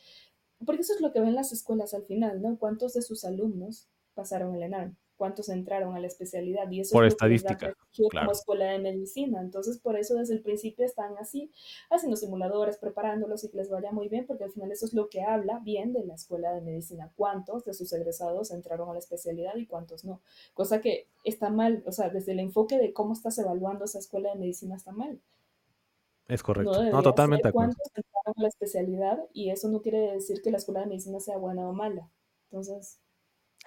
porque 0.65 0.83
eso 0.83 0.95
es 0.95 1.01
lo 1.01 1.13
que 1.13 1.21
ven 1.21 1.35
las 1.35 1.53
escuelas 1.53 1.95
al 1.95 2.05
final, 2.05 2.41
¿no? 2.43 2.59
¿Cuántos 2.59 2.95
de 2.95 3.03
sus 3.03 3.25
alumnos 3.25 3.89
pasaron 4.15 4.55
el 4.55 4.63
ENARM? 4.63 4.97
Cuántos 5.19 5.51
entraron 5.51 5.95
a 5.95 6.01
la 6.01 6.07
especialidad 6.07 6.71
y 6.71 6.81
eso 6.81 6.95
por 6.95 7.05
es 7.05 7.13
estadística 7.13 7.75
como 8.11 8.33
escuela 8.33 8.67
de 8.73 8.79
medicina 8.79 9.43
entonces 9.43 9.79
por 9.79 9.99
eso 9.99 10.15
desde 10.15 10.35
el 10.35 10.41
principio 10.41 10.87
están 10.87 11.19
así 11.19 11.53
haciendo 11.91 12.17
simuladores 12.17 12.79
preparándolos 12.79 13.45
y 13.45 13.51
que 13.51 13.59
les 13.59 13.69
vaya 13.69 13.93
muy 13.93 14.09
bien 14.09 14.27
porque 14.27 14.45
al 14.45 14.53
final 14.53 14.73
eso 14.73 14.87
es 14.87 14.95
lo 14.95 15.11
que 15.11 15.23
habla 15.23 15.61
bien 15.63 15.93
de 15.93 16.07
la 16.07 16.15
escuela 16.15 16.53
de 16.53 16.63
medicina 16.63 17.13
cuántos 17.17 17.65
de 17.65 17.75
sus 17.75 17.93
egresados 17.93 18.51
entraron 18.51 18.89
a 18.89 18.95
la 18.95 19.01
especialidad 19.01 19.57
y 19.57 19.67
cuántos 19.67 20.05
no 20.05 20.23
cosa 20.55 20.81
que 20.81 21.09
está 21.25 21.51
mal 21.51 21.83
o 21.85 21.93
sea 21.93 22.09
desde 22.09 22.33
el 22.33 22.41
enfoque 22.41 22.79
de 22.79 22.95
cómo 22.95 23.13
estás 23.13 23.37
evaluando 23.39 23.85
esa 23.85 23.99
escuela 23.99 24.31
de 24.31 24.39
medicina 24.39 24.77
está 24.77 24.93
mal 24.93 25.21
es 26.29 26.43
correcto. 26.43 26.85
No, 26.85 27.03
totalmente 27.03 27.45
de 27.45 27.49
acuerdo. 27.49 27.73
¿Cuántos 27.73 27.93
entraron 27.97 28.35
a 28.37 28.43
la 28.43 28.49
especialidad? 28.49 29.19
Y 29.33 29.49
eso 29.51 29.69
no 29.69 29.81
quiere 29.81 30.13
decir 30.13 30.43
que 30.43 30.51
la 30.51 30.59
escuela 30.59 30.81
de 30.81 30.87
medicina 30.87 31.21
sea 31.21 31.39
buena 31.39 31.67
o 31.67 31.73
mala. 31.73 32.11
Entonces, 32.51 33.01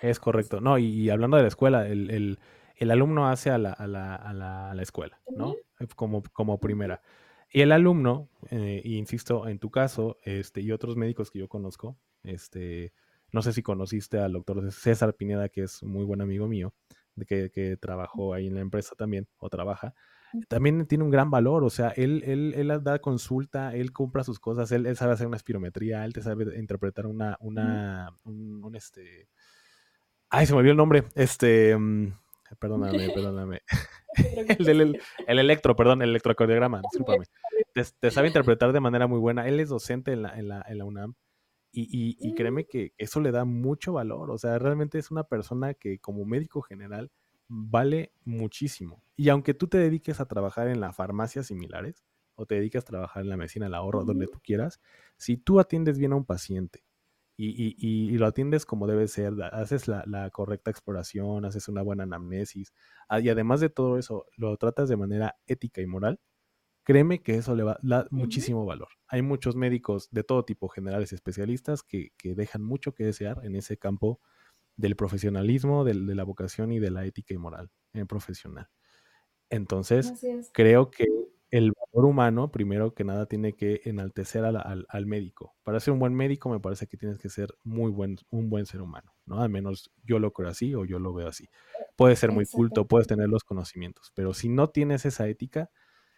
es 0.02 0.20
correcto. 0.20 0.60
No, 0.62 0.78
y, 0.78 1.10
hablando 1.10 1.38
de 1.38 1.44
la 1.44 1.48
escuela, 1.48 1.88
el, 1.88 2.38
alumno 2.80 3.30
hace 3.30 3.52
a 3.52 3.58
la, 3.58 3.72
a 3.72 3.88
la, 3.88 4.16
a 4.16 4.34
la, 4.74 4.82
escuela, 4.82 5.22
¿no? 5.36 5.56
Como, 5.96 6.24
como 6.34 6.60
primera. 6.60 7.02
Y 7.54 7.62
el 7.62 7.72
alumno, 7.72 8.30
eh, 8.50 8.82
insisto, 8.84 9.48
en 9.48 9.60
tu 9.60 9.70
caso, 9.70 10.18
este, 10.24 10.62
y 10.62 10.72
otros 10.72 10.96
médicos 10.96 11.32
que 11.32 11.40
yo 11.40 11.48
conozco, 11.48 11.98
este, 12.24 12.94
no 13.32 13.42
sé 13.42 13.54
si 13.54 13.62
conociste 13.62 14.20
al 14.20 14.34
doctor 14.34 14.72
César 14.72 15.14
Pineda, 15.16 15.50
que 15.50 15.64
es 15.64 15.82
un 15.84 15.92
muy 15.92 16.06
buen 16.06 16.22
amigo 16.22 16.48
mío, 16.48 16.74
de 17.16 17.26
que, 17.26 17.52
que, 17.52 17.78
trabajó 17.78 18.34
ahí 18.34 18.48
en 18.48 18.56
la 18.56 18.62
empresa 18.62 18.96
también, 18.96 19.28
o 19.38 19.50
trabaja, 19.50 19.94
también 20.48 20.86
tiene 20.86 21.04
un 21.04 21.12
gran 21.12 21.30
valor, 21.30 21.66
o 21.66 21.70
sea, 21.70 21.90
él, 21.90 22.24
él, 22.26 22.54
él 22.56 22.84
da 22.84 23.00
consulta, 23.00 23.76
él 23.76 23.92
compra 23.92 24.24
sus 24.24 24.40
cosas, 24.40 24.72
él, 24.72 24.86
él, 24.86 24.96
sabe 24.96 25.14
hacer 25.14 25.28
una 25.28 25.36
espirometría, 25.36 26.06
él 26.06 26.14
te 26.14 26.22
sabe 26.22 26.58
interpretar 26.58 27.06
una, 27.06 27.38
una, 27.42 28.16
un 28.24 28.74
este, 28.76 29.28
Ay, 30.34 30.46
se 30.46 30.54
me 30.54 30.60
olvidó 30.60 30.72
el 30.72 30.78
nombre. 30.78 31.04
Este. 31.14 31.78
Mm, 31.78 32.14
perdóname, 32.58 33.10
perdóname. 33.14 33.62
el, 34.48 34.66
del, 34.66 35.02
el, 35.28 35.40
electro, 35.40 35.76
perdón, 35.76 36.02
el 36.02 36.10
electrocardiograma, 36.10 36.82
discúlpame. 36.92 37.26
Te, 37.74 38.12
sabe 38.12 38.28
interpretar 38.28 38.72
de 38.72 38.80
manera 38.80 39.08
muy 39.08 39.20
buena. 39.20 39.48
Él 39.48 39.60
es 39.60 39.70
docente 39.70 40.14
en 40.14 40.22
la, 40.24 40.38
en 40.40 40.48
la, 40.48 40.66
en 40.68 40.78
la 40.78 40.86
UNAM. 40.86 41.16
Y, 41.74 41.84
y, 41.84 42.18
y, 42.20 42.34
créeme 42.34 42.66
que 42.66 42.94
eso 42.98 43.22
le 43.22 43.32
da 43.32 43.46
mucho 43.46 43.94
valor. 43.94 44.32
O 44.32 44.38
sea, 44.38 44.58
realmente 44.58 44.98
es 44.98 45.12
una 45.12 45.24
persona 45.24 45.74
que 45.74 46.00
como 46.00 46.26
médico 46.26 46.62
general 46.62 47.12
vale 47.48 48.14
muchísimo. 48.24 49.04
Y 49.16 49.30
aunque 49.30 49.54
tú 49.54 49.68
te 49.68 49.78
dediques 49.78 50.20
a 50.20 50.26
trabajar 50.26 50.68
en 50.68 50.82
las 50.82 50.96
farmacias 50.96 51.48
similares 51.48 52.06
o 52.36 52.46
te 52.46 52.56
dediques 52.56 52.84
a 52.84 52.86
trabajar 52.86 53.24
en 53.24 53.30
la 53.30 53.38
medicina 53.38 53.66
del 53.66 53.76
ahorro, 53.76 54.04
donde 54.04 54.28
tú 54.28 54.40
quieras, 54.44 54.82
si 55.18 55.38
tú 55.38 55.60
atiendes 55.60 55.98
bien 55.98 56.14
a 56.14 56.18
un 56.18 56.26
paciente 56.26 56.84
y, 57.44 58.18
lo 58.18 58.26
atiendes 58.28 58.66
como 58.66 58.88
debe 58.88 59.08
ser, 59.08 59.34
haces 59.52 59.88
la, 59.88 60.30
correcta 60.32 60.72
exploración, 60.72 61.46
haces 61.46 61.68
una 61.68 61.82
buena 61.82 62.04
anamnesis, 62.04 62.74
ah, 63.10 63.20
y 63.20 63.30
además 63.30 63.60
de 63.60 63.70
todo 63.70 63.98
eso, 63.98 64.26
lo 64.38 64.56
tratas 64.58 64.90
de 64.90 64.98
manera 64.98 65.36
ética 65.48 65.82
y 65.82 65.88
moral, 65.88 66.20
créeme 66.84 67.22
que 67.22 67.36
eso 67.36 67.56
le 67.56 67.64
va 67.64 67.74
a 67.74 67.80
dar 67.82 68.08
muchísimo 68.12 68.66
valor. 68.66 68.90
Hay 69.08 69.22
muchos 69.22 69.56
médicos 69.56 70.10
de 70.12 70.24
todo 70.24 70.46
tipo, 70.46 70.68
generales, 70.68 71.14
especialistas, 71.14 71.84
que, 71.84 72.12
dejan 72.24 72.64
mucho 72.64 72.94
que 72.94 73.06
desear 73.06 73.40
en 73.44 73.56
ese 73.56 73.78
campo 73.78 74.20
del 74.76 74.96
profesionalismo, 74.96 75.84
de 75.84 75.94
la 75.94 76.24
vocación 76.24 76.72
y 76.72 76.80
de 76.80 76.92
la 76.92 77.06
ética 77.06 77.34
y 77.34 77.38
moral 77.38 77.70
en 77.94 78.08
profesional. 78.08 78.70
Entonces, 79.50 80.14
creo 80.54 80.92
que 80.92 81.06
el 81.50 81.74
valor 81.92 82.10
humano, 82.10 82.52
primero 82.52 82.94
que 82.94 83.04
nada, 83.04 83.26
tiene 83.26 83.54
que 83.54 83.82
enaltecer 83.86 84.44
al, 84.46 85.06
médico. 85.06 85.56
Para 85.64 85.80
ser 85.80 85.94
un 85.94 86.00
buen 86.00 86.14
médico, 86.14 86.50
me 86.50 86.60
parece 86.60 86.88
que 86.88 86.98
tienes 86.98 87.18
que 87.20 87.30
ser 87.30 87.54
muy 87.64 87.92
buen, 87.92 88.18
un 88.30 88.50
buen 88.50 88.66
ser 88.66 88.82
humano, 88.82 89.14
¿no? 89.26 89.42
Al 89.42 89.50
menos 89.50 89.92
yo 90.04 90.20
lo 90.20 90.32
creo 90.32 90.50
así 90.50 90.74
o 90.76 90.86
yo 90.86 91.00
lo 91.00 91.14
veo 91.14 91.28
así. 91.28 91.50
Puedes 91.96 92.20
ser 92.20 92.32
muy 92.32 92.46
culto, 92.46 92.88
puedes 92.88 93.08
tener 93.08 93.28
los 93.28 93.44
conocimientos, 93.44 94.12
pero 94.16 94.34
si 94.34 94.50
no 94.50 94.70
tienes 94.70 95.06
esa 95.06 95.28
ética, 95.28 95.70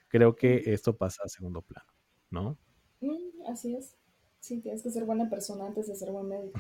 creo 0.07 0.36
que 0.36 0.63
esto 0.67 0.95
pasa 0.95 1.24
a 1.26 1.30
segundo 1.30 1.61
plano, 1.61 1.91
¿no? 2.30 2.57
Mm, 3.01 3.51
así 3.51 3.76
es. 3.76 3.95
Sí, 4.39 4.59
tienes 4.59 4.84
que 4.84 4.91
ser 4.91 5.05
buena 5.05 5.30
persona 5.30 5.65
antes 5.65 5.88
de 5.88 5.95
ser 5.95 6.11
buen 6.11 6.28
médico. 6.28 6.59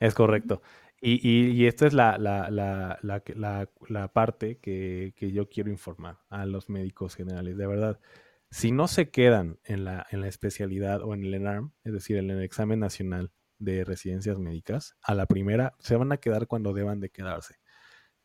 Es 0.00 0.14
correcto. 0.14 0.62
Y, 1.00 1.66
esta 1.66 1.86
es 1.86 1.94
la, 1.94 2.10
parte 4.12 4.58
que, 4.58 5.14
yo 5.32 5.48
quiero 5.48 5.70
informar 5.70 6.18
a 6.28 6.46
los 6.46 6.68
médicos 6.68 7.14
generales. 7.14 7.56
De 7.56 7.66
verdad, 7.66 8.00
si 8.50 8.72
no 8.72 8.88
se 8.88 9.10
quedan 9.10 9.58
en 9.64 9.84
la, 9.84 10.06
en 10.10 10.20
la 10.20 10.28
especialidad 10.28 11.02
o 11.02 11.14
en 11.14 11.24
el 11.24 11.34
ENARM, 11.34 11.72
es 11.84 11.92
decir, 11.92 12.16
en 12.16 12.30
el 12.30 12.42
examen 12.42 12.80
nacional 12.80 13.30
de 13.58 13.84
residencias 13.84 14.38
médicas, 14.38 14.96
a 15.02 15.14
la 15.14 15.26
primera 15.26 15.74
se 15.78 15.96
van 15.96 16.12
a 16.12 16.16
quedar 16.18 16.46
cuando 16.46 16.72
deban 16.72 17.00
de 17.00 17.10
quedarse. 17.10 17.56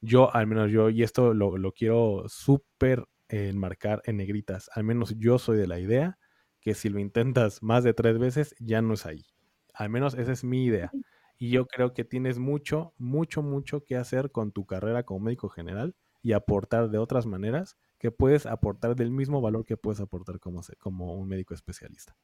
Yo, 0.01 0.33
al 0.35 0.47
menos 0.47 0.71
yo, 0.71 0.89
y 0.89 1.03
esto 1.03 1.33
lo, 1.33 1.57
lo 1.57 1.71
quiero 1.73 2.25
súper 2.27 3.05
enmarcar 3.29 4.01
en 4.05 4.17
negritas, 4.17 4.69
al 4.73 4.83
menos 4.83 5.15
yo 5.17 5.39
soy 5.39 5.57
de 5.57 5.67
la 5.67 5.79
idea 5.79 6.19
que 6.59 6.73
si 6.73 6.89
lo 6.89 6.99
intentas 6.99 7.61
más 7.61 7.83
de 7.83 7.93
tres 7.93 8.17
veces, 8.17 8.55
ya 8.59 8.81
no 8.81 8.93
es 8.93 9.05
ahí. 9.05 9.25
Al 9.73 9.89
menos 9.89 10.13
esa 10.13 10.31
es 10.31 10.43
mi 10.43 10.65
idea. 10.65 10.91
Y 11.37 11.49
yo 11.49 11.65
creo 11.65 11.93
que 11.93 12.03
tienes 12.03 12.39
mucho, 12.39 12.93
mucho, 12.97 13.41
mucho 13.41 13.83
que 13.83 13.95
hacer 13.95 14.31
con 14.31 14.51
tu 14.51 14.65
carrera 14.65 15.03
como 15.03 15.21
médico 15.21 15.49
general 15.49 15.95
y 16.21 16.33
aportar 16.33 16.89
de 16.89 16.97
otras 16.97 17.25
maneras 17.25 17.77
que 17.99 18.11
puedes 18.11 18.45
aportar 18.45 18.95
del 18.95 19.11
mismo 19.11 19.41
valor 19.41 19.65
que 19.65 19.77
puedes 19.77 19.99
aportar 19.99 20.39
como, 20.39 20.61
como 20.79 21.15
un 21.15 21.27
médico 21.27 21.53
especialista. 21.53 22.17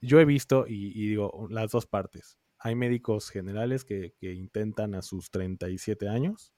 Yo 0.00 0.20
he 0.20 0.24
visto, 0.24 0.66
y, 0.68 1.08
digo, 1.08 1.46
las 1.50 1.70
dos 1.70 1.86
partes. 1.86 2.38
Hay 2.58 2.74
médicos 2.74 3.30
generales 3.30 3.84
que, 3.84 4.14
intentan 4.20 4.94
a 4.94 5.02
sus 5.02 5.30
37 5.30 6.08
años 6.08 6.52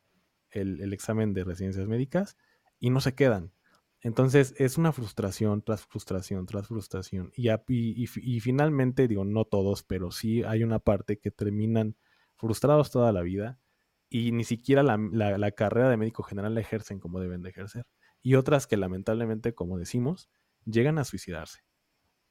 el, 0.51 0.81
el 0.81 0.93
examen 0.93 1.35
de 1.35 1.45
residencias 1.45 1.87
médicas 1.87 2.37
y 2.81 2.91
no 2.91 3.01
se 3.01 3.15
quedan. 3.15 3.53
Entonces 4.01 4.55
es 4.59 4.79
una 4.79 4.93
frustración 4.93 5.63
tras 5.63 5.85
frustración 5.85 6.47
tras 6.47 6.69
frustración. 6.69 7.33
Y, 7.35 7.49
y, 7.49 8.41
finalmente, 8.41 9.09
digo, 9.09 9.25
no 9.25 9.45
todos, 9.45 9.83
pero 9.83 10.11
sí 10.11 10.43
hay 10.45 10.63
una 10.63 10.79
parte 10.79 11.19
que 11.19 11.31
terminan 11.31 11.97
frustrados 12.37 12.91
toda 12.91 13.13
la 13.13 13.23
vida 13.23 13.59
y 14.09 14.33
ni 14.33 14.45
siquiera 14.45 14.83
la, 14.83 15.51
carrera 15.53 15.91
de 15.91 15.97
médico 15.97 16.23
general 16.23 16.55
la 16.55 16.61
ejercen 16.61 17.01
como 17.01 17.21
deben 17.21 17.43
de 17.43 17.51
ejercer. 17.51 17.87
Y 18.23 18.37
otras 18.37 18.67
que 18.67 18.77
lamentablemente, 18.77 19.55
como 19.55 19.79
decimos, 19.79 20.31
llegan 20.65 20.99
a 20.99 21.05
suicidarse 21.05 21.61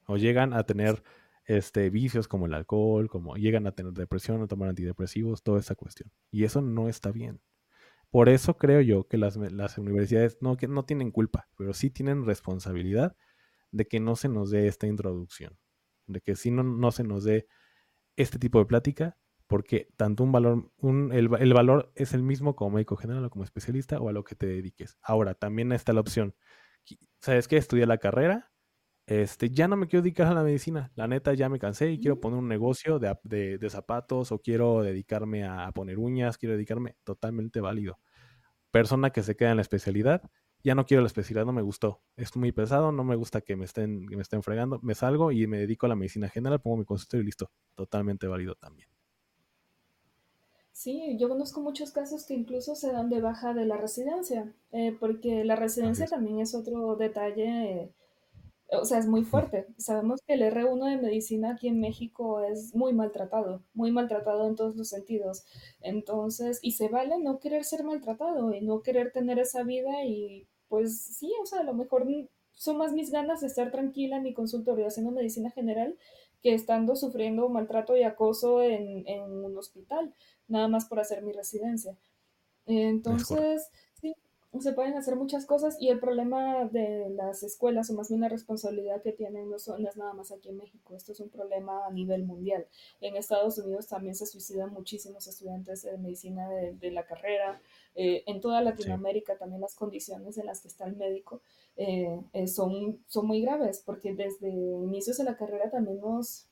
o 0.05 0.17
llegan 0.17 0.53
a 0.53 0.63
tener 0.63 1.03
este, 1.45 1.89
vicios 1.89 2.27
como 2.27 2.45
el 2.45 2.53
alcohol, 2.53 3.09
como 3.09 3.35
llegan 3.35 3.67
a 3.67 3.73
tener 3.73 3.93
depresión, 3.93 4.41
a 4.41 4.47
tomar 4.47 4.69
antidepresivos, 4.69 5.43
toda 5.43 5.59
esa 5.59 5.75
cuestión. 5.75 6.11
Y 6.31 6.45
eso 6.45 6.61
no 6.61 6.89
está 6.89 7.11
bien. 7.11 7.41
Por 8.09 8.29
eso 8.29 8.57
creo 8.57 8.81
yo 8.81 9.07
que 9.07 9.17
las, 9.17 9.35
universidades 9.77 10.37
no, 10.41 10.55
tienen 10.85 11.11
culpa, 11.11 11.49
pero 11.57 11.73
sí 11.73 11.89
tienen 11.89 12.25
responsabilidad 12.25 13.15
de 13.71 13.87
que 13.87 13.99
no 13.99 14.15
se 14.15 14.29
nos 14.29 14.49
dé 14.49 14.67
esta 14.67 14.87
introducción, 14.87 15.57
de 16.05 16.21
que 16.21 16.35
sí 16.35 16.51
no, 16.51 16.63
no 16.63 16.91
se 16.91 17.03
nos 17.03 17.23
dé 17.23 17.47
este 18.15 18.39
tipo 18.39 18.59
de 18.59 18.65
plática, 18.65 19.17
porque 19.45 19.89
tanto 19.97 20.23
un 20.23 20.31
valor, 20.31 20.71
un, 20.77 21.11
el, 21.11 21.29
el, 21.39 21.53
valor 21.53 21.91
es 21.95 22.13
el 22.13 22.23
mismo 22.23 22.55
como 22.55 22.71
médico 22.71 22.95
general 22.97 23.23
o 23.25 23.29
como 23.29 23.43
especialista 23.43 23.99
o 23.99 24.09
a 24.09 24.13
lo 24.13 24.23
que 24.23 24.35
te 24.35 24.47
dediques. 24.47 24.97
Ahora, 25.01 25.35
también 25.35 25.71
está 25.71 25.93
la 25.93 26.01
opción, 26.01 26.35
¿sabes 27.19 27.47
qué? 27.47 27.57
Estudiar 27.57 27.87
la 27.87 27.97
carrera, 27.97 28.51
este, 29.07 29.49
ya 29.49 29.69
no 29.69 29.77
me 29.77 29.87
quiero 29.87 30.03
dedicar 30.03 30.27
a 30.27 30.33
la 30.33 30.43
medicina, 30.43 30.91
la 30.95 31.07
neta 31.07 31.33
ya 31.33 31.47
me 31.47 31.59
cansé 31.59 31.89
y 31.91 31.99
quiero 31.99 32.19
poner 32.19 32.39
un 32.39 32.49
negocio 32.49 32.99
de, 32.99 33.17
de, 33.23 33.57
de 33.57 33.69
zapatos 33.69 34.33
o 34.33 34.39
quiero 34.39 34.83
dedicarme 34.83 35.45
a, 35.45 35.71
poner 35.71 35.97
uñas, 35.97 36.37
quiero 36.37 36.55
dedicarme 36.55 36.97
totalmente 37.05 37.61
válido. 37.61 37.99
Persona 38.69 39.11
que 39.11 39.23
se 39.23 39.37
queda 39.37 39.51
en 39.51 39.55
la 39.55 39.61
especialidad, 39.61 40.29
ya 40.61 40.75
no 40.75 40.85
quiero 40.85 41.01
la 41.01 41.07
especialidad, 41.07 41.45
no 41.45 41.53
me 41.53 41.61
gustó, 41.61 42.01
es 42.17 42.35
muy 42.35 42.51
pesado, 42.51 42.91
no 42.91 43.05
me 43.05 43.15
gusta 43.15 43.39
que 43.39 43.55
me 43.55 43.63
estén, 43.63 44.05
que 44.09 44.17
me 44.17 44.23
estén 44.23 44.43
fregando, 44.43 44.77
me 44.83 44.93
salgo 44.93 45.31
y 45.31 45.47
me 45.47 45.57
dedico 45.57 45.85
a 45.85 45.89
la 45.89 45.95
medicina 45.95 46.27
general, 46.27 46.59
pongo 46.59 46.75
mi 46.75 46.85
consultorio 46.85 47.23
y 47.23 47.27
listo, 47.27 47.49
totalmente 47.75 48.27
válido 48.27 48.55
también. 48.55 48.89
Sí, 50.73 51.15
yo 51.17 51.29
conozco 51.29 51.61
muchos 51.61 51.91
casos 51.91 52.25
que 52.25 52.33
incluso 52.33 52.75
se 52.75 52.91
dan 52.91 53.09
de 53.09 53.21
baja 53.21 53.53
de 53.53 53.65
la 53.65 53.77
residencia, 53.77 54.53
eh, 54.73 54.95
porque 54.99 55.45
la 55.45 55.55
residencia 55.55 56.07
también 56.07 56.39
es 56.39 56.53
otro 56.53 56.97
detalle 56.97 57.93
o 58.71 58.85
sea, 58.85 58.97
es 58.99 59.07
muy 59.07 59.23
fuerte. 59.23 59.67
Sabemos 59.77 60.21
que 60.25 60.33
el 60.33 60.41
R1 60.41 60.89
de 60.89 60.97
medicina 60.97 61.51
aquí 61.51 61.67
en 61.67 61.79
México 61.79 62.41
es 62.41 62.75
muy 62.75 62.93
maltratado, 62.93 63.63
muy 63.73 63.91
maltratado 63.91 64.47
en 64.47 64.55
todos 64.55 64.75
los 64.75 64.89
sentidos. 64.89 65.45
Entonces, 65.81 66.59
y 66.61 66.73
se 66.73 66.89
vale 66.89 67.19
no 67.19 67.39
querer 67.39 67.63
ser 67.63 67.83
maltratado 67.83 68.53
y 68.53 68.61
no 68.61 68.81
querer 68.81 69.11
tener 69.11 69.39
esa 69.39 69.63
vida 69.63 70.03
y 70.05 70.47
pues 70.67 70.99
sí, 70.99 71.31
o 71.41 71.45
sea, 71.45 71.61
a 71.61 71.63
lo 71.63 71.73
mejor 71.73 72.05
son 72.53 72.77
más 72.77 72.91
mis 72.91 73.11
ganas 73.11 73.41
de 73.41 73.47
estar 73.47 73.71
tranquila 73.71 74.17
en 74.17 74.23
mi 74.23 74.33
consultorio 74.33 74.87
haciendo 74.87 75.11
medicina 75.11 75.51
general 75.51 75.97
que 76.41 76.53
estando 76.53 76.95
sufriendo 76.95 77.47
maltrato 77.49 77.95
y 77.95 78.03
acoso 78.03 78.61
en, 78.61 79.07
en 79.07 79.21
un 79.23 79.57
hospital, 79.57 80.13
nada 80.47 80.67
más 80.67 80.85
por 80.85 80.99
hacer 80.99 81.23
mi 81.23 81.31
residencia. 81.31 81.97
Entonces, 82.67 83.71
se 84.59 84.73
pueden 84.73 84.95
hacer 84.95 85.15
muchas 85.15 85.45
cosas 85.45 85.77
y 85.79 85.89
el 85.89 85.99
problema 85.99 86.65
de 86.65 87.09
las 87.09 87.43
escuelas, 87.43 87.89
o 87.89 87.93
más 87.93 88.09
bien 88.09 88.21
la 88.21 88.29
responsabilidad 88.29 89.01
que 89.01 89.11
tienen, 89.11 89.49
no, 89.49 89.59
son, 89.59 89.85
es 89.85 89.97
nada 89.97 90.13
más 90.13 90.31
aquí 90.31 90.49
en 90.49 90.57
México, 90.57 90.95
esto 90.95 91.11
es 91.11 91.19
un 91.19 91.29
problema 91.29 91.85
a 91.85 91.91
nivel 91.91 92.23
mundial. 92.23 92.65
En 93.01 93.15
Estados 93.15 93.57
Unidos 93.57 93.87
también 93.87 94.15
se 94.15 94.25
suicidan 94.25 94.73
muchísimos 94.73 95.27
estudiantes 95.27 95.83
de 95.83 95.97
medicina 95.97 96.49
de, 96.49 96.91
la 96.91 97.05
carrera, 97.05 97.61
eh, 97.95 98.23
en 98.25 98.39
toda 98.41 98.61
Latinoamérica 98.61 99.37
también 99.37 99.61
las 99.61 99.75
condiciones 99.75 100.37
en 100.37 100.45
las 100.45 100.61
que 100.61 100.69
está 100.69 100.85
el 100.85 100.95
médico 100.95 101.41
eh, 101.75 102.19
eh, 102.33 102.47
son, 102.47 103.03
son 103.07 103.27
muy 103.27 103.41
graves, 103.41 103.83
porque 103.85 104.13
desde 104.13 104.49
inicios 104.49 105.17
de 105.17 105.25
la 105.25 105.37
carrera 105.37 105.69
también 105.69 105.99
nos 105.99 106.47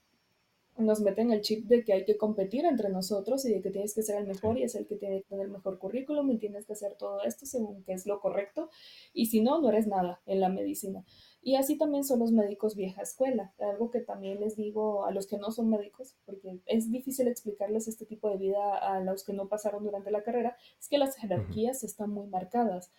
nos 0.78 1.02
meten 1.02 1.32
el 1.32 1.42
chip 1.42 1.68
de 1.68 1.84
que 1.84 1.94
hay 1.94 2.06
que 2.06 2.18
competir 2.18 2.66
entre 2.66 2.90
nosotros 2.90 3.46
y 3.46 3.54
de 3.54 3.62
que 3.62 3.72
tienes 3.72 3.94
que 3.94 4.04
ser 4.04 4.18
el 4.18 4.28
mejor 4.28 4.58
y 4.58 4.64
es 4.64 4.76
el 4.76 4.86
que 4.88 4.96
tiene 4.96 5.22
que 5.22 5.30
tener 5.30 5.46
el 5.46 5.52
mejor 5.52 5.80
currículum 5.80 6.30
y 6.32 6.38
tienes 6.38 6.66
que 6.66 6.74
hacer 6.74 6.96
todo 6.96 7.24
esto 7.24 7.46
según 7.46 7.84
que 7.84 7.94
es 7.94 8.06
lo 8.06 8.20
correcto 8.20 8.70
y 9.14 9.28
si 9.28 9.42
no, 9.42 9.62
no 9.62 9.70
eres 9.70 9.88
nada 9.88 10.22
en 10.26 10.42
la 10.42 10.50
medicina. 10.50 11.06
Y 11.42 11.58
así 11.58 11.78
también 11.78 12.04
son 12.04 12.20
los 12.20 12.32
médicos 12.32 12.76
vieja 12.76 13.04
escuela, 13.04 13.54
algo 13.60 13.92
que 13.92 14.00
también 14.00 14.40
les 14.40 14.56
digo 14.56 15.06
a 15.06 15.12
los 15.12 15.28
que 15.28 15.38
no 15.38 15.52
son 15.52 15.70
médicos, 15.70 16.16
porque 16.26 16.60
es 16.66 16.92
difícil 16.92 17.28
explicarles 17.28 17.88
este 17.88 18.06
tipo 18.06 18.30
de 18.32 18.38
vida 18.38 18.76
a 18.76 19.00
los 19.00 19.24
que 19.24 19.34
no 19.34 19.48
pasaron 19.48 19.84
durante 19.84 20.10
la 20.10 20.24
carrera, 20.24 20.58
es 20.80 20.90
que 20.90 20.98
las 20.98 21.16
jerarquías 21.16 21.84
están 21.84 22.10
muy 22.10 22.26
marcadas. 22.28 22.90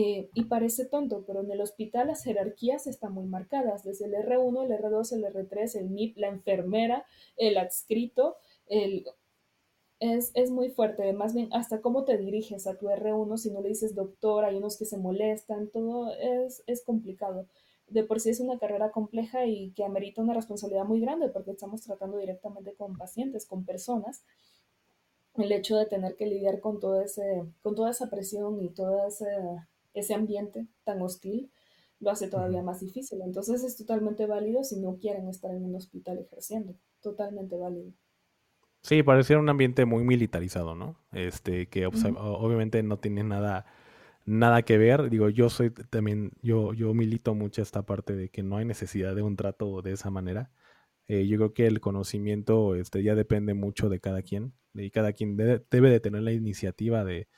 Eh, 0.00 0.30
y 0.32 0.44
parece 0.44 0.84
tonto, 0.84 1.24
pero 1.26 1.40
en 1.40 1.50
el 1.50 1.60
hospital 1.60 2.06
las 2.06 2.22
jerarquías 2.22 2.86
están 2.86 3.14
muy 3.14 3.26
marcadas, 3.26 3.82
desde 3.82 4.04
el 4.04 4.14
R1, 4.14 4.64
el 4.64 4.70
R2, 4.70 5.12
el 5.12 5.24
R3, 5.24 5.74
el 5.76 5.90
MIP, 5.90 6.18
la 6.18 6.28
enfermera, 6.28 7.04
el 7.36 7.58
adscrito, 7.58 8.36
el... 8.68 9.06
Es, 9.98 10.30
es, 10.34 10.52
muy 10.52 10.70
fuerte, 10.70 11.12
más 11.12 11.34
bien 11.34 11.48
hasta 11.52 11.80
cómo 11.80 12.04
te 12.04 12.16
diriges 12.16 12.68
a 12.68 12.78
tu 12.78 12.86
R1, 12.86 13.38
si 13.38 13.50
no 13.50 13.60
le 13.60 13.70
dices 13.70 13.96
doctor, 13.96 14.44
hay 14.44 14.54
unos 14.54 14.78
que 14.78 14.84
se 14.84 14.98
molestan, 14.98 15.68
todo 15.68 16.14
es, 16.14 16.62
es 16.68 16.84
complicado. 16.84 17.48
De 17.88 18.04
por 18.04 18.20
sí 18.20 18.30
es 18.30 18.38
una 18.38 18.60
carrera 18.60 18.92
compleja 18.92 19.46
y 19.46 19.72
que 19.72 19.82
amerita 19.82 20.22
una 20.22 20.34
responsabilidad 20.34 20.84
muy 20.84 21.00
grande 21.00 21.28
porque 21.28 21.50
estamos 21.50 21.82
tratando 21.82 22.18
directamente 22.18 22.74
con 22.74 22.96
pacientes, 22.96 23.46
con 23.46 23.64
personas. 23.64 24.22
El 25.34 25.50
hecho 25.50 25.76
de 25.76 25.86
tener 25.86 26.14
que 26.14 26.26
lidiar 26.26 26.60
con, 26.60 26.78
todo 26.78 27.00
ese, 27.02 27.44
con 27.62 27.74
toda 27.74 27.90
esa 27.90 28.08
presión 28.08 28.62
y 28.62 28.68
toda 28.68 29.08
esa 29.08 29.66
ese 29.98 30.14
ambiente 30.14 30.66
tan 30.84 31.02
hostil 31.02 31.50
lo 32.00 32.10
hace 32.10 32.28
todavía 32.28 32.62
más 32.62 32.80
difícil. 32.80 33.20
Entonces 33.22 33.64
es 33.64 33.76
totalmente 33.76 34.26
válido 34.26 34.62
si 34.64 34.80
no 34.80 34.98
quieren 34.98 35.28
estar 35.28 35.50
en 35.50 35.64
un 35.64 35.74
hospital 35.74 36.18
ejerciendo. 36.18 36.76
Totalmente 37.00 37.56
válido. 37.56 37.92
Sí, 38.82 39.02
parece 39.02 39.36
un 39.36 39.48
ambiente 39.48 39.84
muy 39.84 40.04
militarizado, 40.04 40.74
¿no? 40.74 40.96
Este, 41.12 41.68
que 41.68 41.86
obviamente 41.86 42.82
no 42.82 42.98
tiene 42.98 43.24
nada, 43.24 43.66
nada 44.24 44.62
que 44.62 44.78
ver. 44.78 45.10
Digo, 45.10 45.28
yo 45.28 45.50
soy 45.50 45.70
también, 45.70 46.32
yo, 46.42 46.72
yo 46.74 46.94
milito 46.94 47.34
mucho 47.34 47.60
esta 47.60 47.84
parte 47.84 48.14
de 48.14 48.28
que 48.30 48.42
no 48.42 48.56
hay 48.56 48.64
necesidad 48.64 49.16
de 49.16 49.22
un 49.22 49.36
trato 49.36 49.82
de 49.82 49.92
esa 49.92 50.10
manera. 50.10 50.52
Eh, 51.08 51.26
yo 51.26 51.36
creo 51.38 51.54
que 51.54 51.66
el 51.66 51.80
conocimiento 51.80 52.76
este, 52.76 53.02
ya 53.02 53.14
depende 53.14 53.54
mucho 53.54 53.88
de 53.88 54.00
cada 54.00 54.22
quien. 54.22 54.54
Y 54.74 54.90
cada 54.90 55.12
quien 55.12 55.36
debe 55.36 55.90
de 55.90 56.00
tener 56.00 56.22
la 56.22 56.32
iniciativa 56.32 57.04
de, 57.04 57.28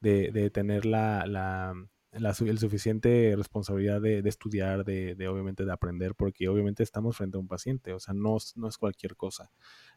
de, 0.00 0.50
tener 0.50 0.86
la, 0.86 1.26
la, 1.26 1.74
la, 2.18 2.34
el 2.38 2.58
suficiente 2.58 3.34
responsabilidad 3.36 4.00
de, 4.00 4.22
de 4.22 4.28
estudiar, 4.28 4.84
de, 4.84 5.14
de, 5.14 5.28
obviamente 5.28 5.64
de 5.64 5.72
aprender, 5.72 6.14
porque 6.14 6.48
obviamente 6.48 6.82
estamos 6.82 7.16
frente 7.16 7.36
a 7.36 7.40
un 7.40 7.48
paciente, 7.48 7.92
o 7.92 8.00
sea, 8.00 8.14
no, 8.14 8.36
no 8.54 8.68
es 8.68 8.78
cualquier 8.78 9.16
cosa. 9.16 9.50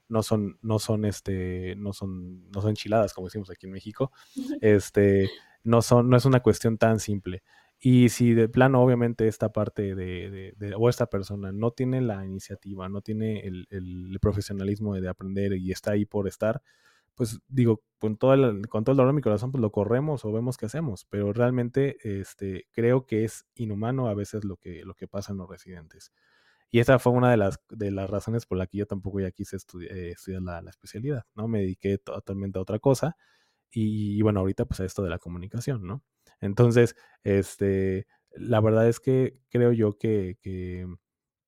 No 0.07 0.23
son, 0.23 0.57
no 0.61 0.79
son 0.79 1.05
este, 1.05 1.75
no 1.77 1.93
son, 1.93 2.49
no 2.51 2.61
son 2.61 2.71
enchiladas, 2.71 3.13
como 3.13 3.27
decimos 3.27 3.49
aquí 3.49 3.67
en 3.67 3.73
México. 3.73 4.11
Este, 4.61 5.29
no 5.63 5.81
son, 5.81 6.09
no 6.09 6.17
es 6.17 6.25
una 6.25 6.39
cuestión 6.41 6.77
tan 6.77 6.99
simple. 6.99 7.43
Y 7.81 8.09
si 8.09 8.33
de 8.33 8.49
plano, 8.49 8.81
obviamente, 8.81 9.27
esta 9.27 9.53
parte 9.53 9.95
de, 9.95 10.53
de, 10.57 10.75
o 10.75 10.89
esta 10.89 11.05
persona 11.05 11.53
no 11.53 11.71
tiene 11.71 12.01
la 12.01 12.25
iniciativa, 12.25 12.89
no 12.89 13.01
tiene 13.01 13.39
el, 13.47 13.67
el, 13.69 14.17
profesionalismo 14.19 14.95
de 14.95 15.07
aprender 15.07 15.53
y 15.53 15.71
está 15.71 15.91
ahí 15.91 16.05
por 16.05 16.27
estar, 16.27 16.61
pues 17.19 17.41
digo, 17.49 17.83
con 17.97 18.15
todo 18.15 18.33
el, 18.33 18.69
con 18.69 18.85
todo 18.85 18.93
el 18.93 18.97
dolor 18.97 19.11
de 19.11 19.17
mi 19.17 19.21
corazón, 19.21 19.51
pues 19.51 19.61
lo 19.61 19.73
corremos 19.73 20.23
o 20.23 20.31
vemos 20.31 20.55
qué 20.55 20.67
hacemos, 20.67 21.05
pero 21.09 21.33
realmente 21.33 21.97
este, 22.01 22.69
creo 22.71 23.05
que 23.05 23.25
es 23.25 23.45
inhumano 23.55 24.07
a 24.07 24.13
veces 24.13 24.45
lo 24.45 24.55
que, 24.55 24.85
lo 24.85 24.93
que 24.93 25.09
pasa 25.09 25.33
en 25.33 25.39
los 25.39 25.49
residentes. 25.49 26.13
Y 26.71 26.79
esa 26.79 26.97
fue 26.97 27.11
una 27.11 27.29
de 27.29 27.35
las, 27.35 27.59
de 27.69 27.91
las 27.91 28.09
razones 28.09 28.45
por 28.45 28.57
la 28.57 28.67
que 28.67 28.77
yo 28.77 28.85
tampoco 28.85 29.19
ya 29.19 29.31
quise 29.31 29.57
eh, 29.57 30.11
estudiar 30.11 30.41
la, 30.43 30.61
la, 30.61 30.69
especialidad, 30.69 31.25
¿no? 31.35 31.49
Me 31.49 31.59
dediqué 31.59 31.97
totalmente 31.97 32.57
a 32.57 32.61
otra 32.61 32.79
cosa 32.79 33.17
y, 33.69 34.21
bueno, 34.21 34.39
ahorita 34.39 34.63
pues 34.63 34.79
a 34.79 34.85
esto 34.85 35.03
de 35.03 35.09
la 35.09 35.19
comunicación, 35.19 35.85
¿no? 35.85 36.05
Entonces, 36.39 36.95
este, 37.25 38.07
la 38.31 38.61
verdad 38.61 38.87
es 38.87 39.01
que 39.01 39.41
creo 39.49 39.73
yo 39.73 39.97
que, 39.97 40.37
que 40.41 40.87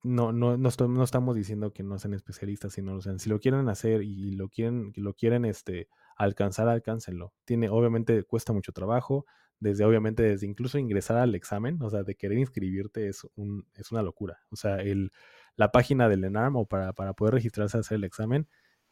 no, 0.03 0.31
no, 0.31 0.57
no, 0.57 0.69
no, 0.87 1.03
estamos 1.03 1.35
diciendo 1.35 1.73
que 1.73 1.83
no 1.83 1.99
sean 1.99 2.13
especialistas, 2.13 2.73
sino, 2.73 2.95
o 2.95 3.01
sea, 3.01 3.17
si 3.19 3.29
lo 3.29 3.39
quieren 3.39 3.69
hacer 3.69 4.01
y 4.01 4.31
lo 4.31 4.49
quieren, 4.49 4.91
lo 4.95 5.13
quieren 5.13 5.45
este, 5.45 5.89
alcanzar, 6.15 6.67
alcáncenlo. 6.67 7.33
Tiene, 7.45 7.69
obviamente, 7.69 8.23
cuesta 8.23 8.53
mucho 8.53 8.71
trabajo, 8.71 9.25
desde, 9.59 9.85
obviamente, 9.85 10.23
desde 10.23 10.47
incluso 10.47 10.79
ingresar 10.79 11.17
al 11.17 11.35
examen, 11.35 11.81
o 11.83 11.89
sea, 11.89 12.03
de 12.03 12.15
querer 12.15 12.39
inscribirte 12.39 13.07
es, 13.07 13.27
un, 13.35 13.67
es 13.75 13.91
una 13.91 14.01
locura. 14.01 14.39
O 14.49 14.55
sea, 14.55 14.77
el, 14.77 15.11
la 15.55 15.71
página 15.71 16.09
del 16.09 16.23
ENARM 16.23 16.55
o 16.55 16.65
para, 16.65 16.93
para 16.93 17.13
poder 17.13 17.35
registrarse 17.35 17.77
a 17.77 17.81
hacer 17.81 17.97
el 17.97 18.03
examen 18.03 18.47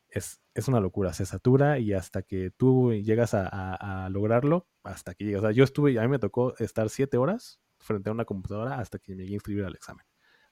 es, 0.10 0.42
es 0.54 0.68
una 0.68 0.80
locura, 0.80 1.14
se 1.14 1.26
satura 1.26 1.80
y 1.80 1.94
hasta 1.94 2.22
que 2.22 2.52
tú 2.52 2.94
llegas 2.94 3.34
a, 3.34 3.48
a, 3.48 4.06
a 4.06 4.10
lograrlo, 4.10 4.68
hasta 4.84 5.16
que 5.16 5.26
llegas. 5.26 5.40
O 5.44 5.48
sea, 5.48 5.52
yo 5.52 5.64
estuve, 5.64 5.98
a 6.00 6.04
mí 6.04 6.08
me 6.10 6.20
tocó 6.20 6.56
estar 6.60 6.90
siete 6.90 7.18
horas 7.18 7.60
frente 7.80 8.10
a 8.10 8.14
una 8.14 8.26
computadora 8.26 8.80
hasta 8.80 9.00
que 9.00 9.16
me 9.16 9.24
llegué 9.24 9.34
a 9.34 9.36
inscribir 9.36 9.66
al 9.66 9.76
examen 9.76 10.06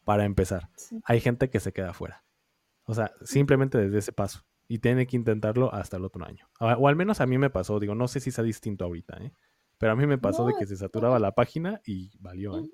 para 0.08 0.24
empezar. 0.24 0.70
Hay 1.04 1.20
gente 1.20 1.50
que 1.50 1.60
se 1.60 1.74
queda 1.74 1.92
fuera. 1.92 2.24
O 2.86 2.94
sea, 2.94 3.12
simplemente 3.26 3.78
desde 3.78 3.98
ese 3.98 4.14
paso. 4.14 4.46
Y 4.66 4.80
tiene 4.80 5.06
que 5.06 5.18
intentarlo 5.18 5.74
hasta 5.74 5.98
el 5.98 6.06
otro 6.06 6.26
año. 6.26 6.48
O 6.62 6.88
al 6.88 6.96
menos 6.96 7.20
a 7.20 7.26
mí 7.26 7.38
me 7.38 7.50
pasó, 7.50 7.78
digo, 7.78 7.94
no 7.94 8.08
sé 8.08 8.22
si 8.22 8.32
sea 8.32 8.46
distinto 8.46 8.86
ahorita, 8.86 9.18
¿eh? 9.18 9.34
Pero 9.78 9.92
a 9.92 9.96
mí 9.98 10.08
me 10.08 10.18
pasó 10.18 10.46
de 10.46 10.54
que 10.58 10.66
se 10.66 10.78
saturaba 10.78 11.20
la 11.20 11.34
página 11.34 11.82
y 11.86 12.18
valió, 12.20 12.58
¿eh? 12.58 12.70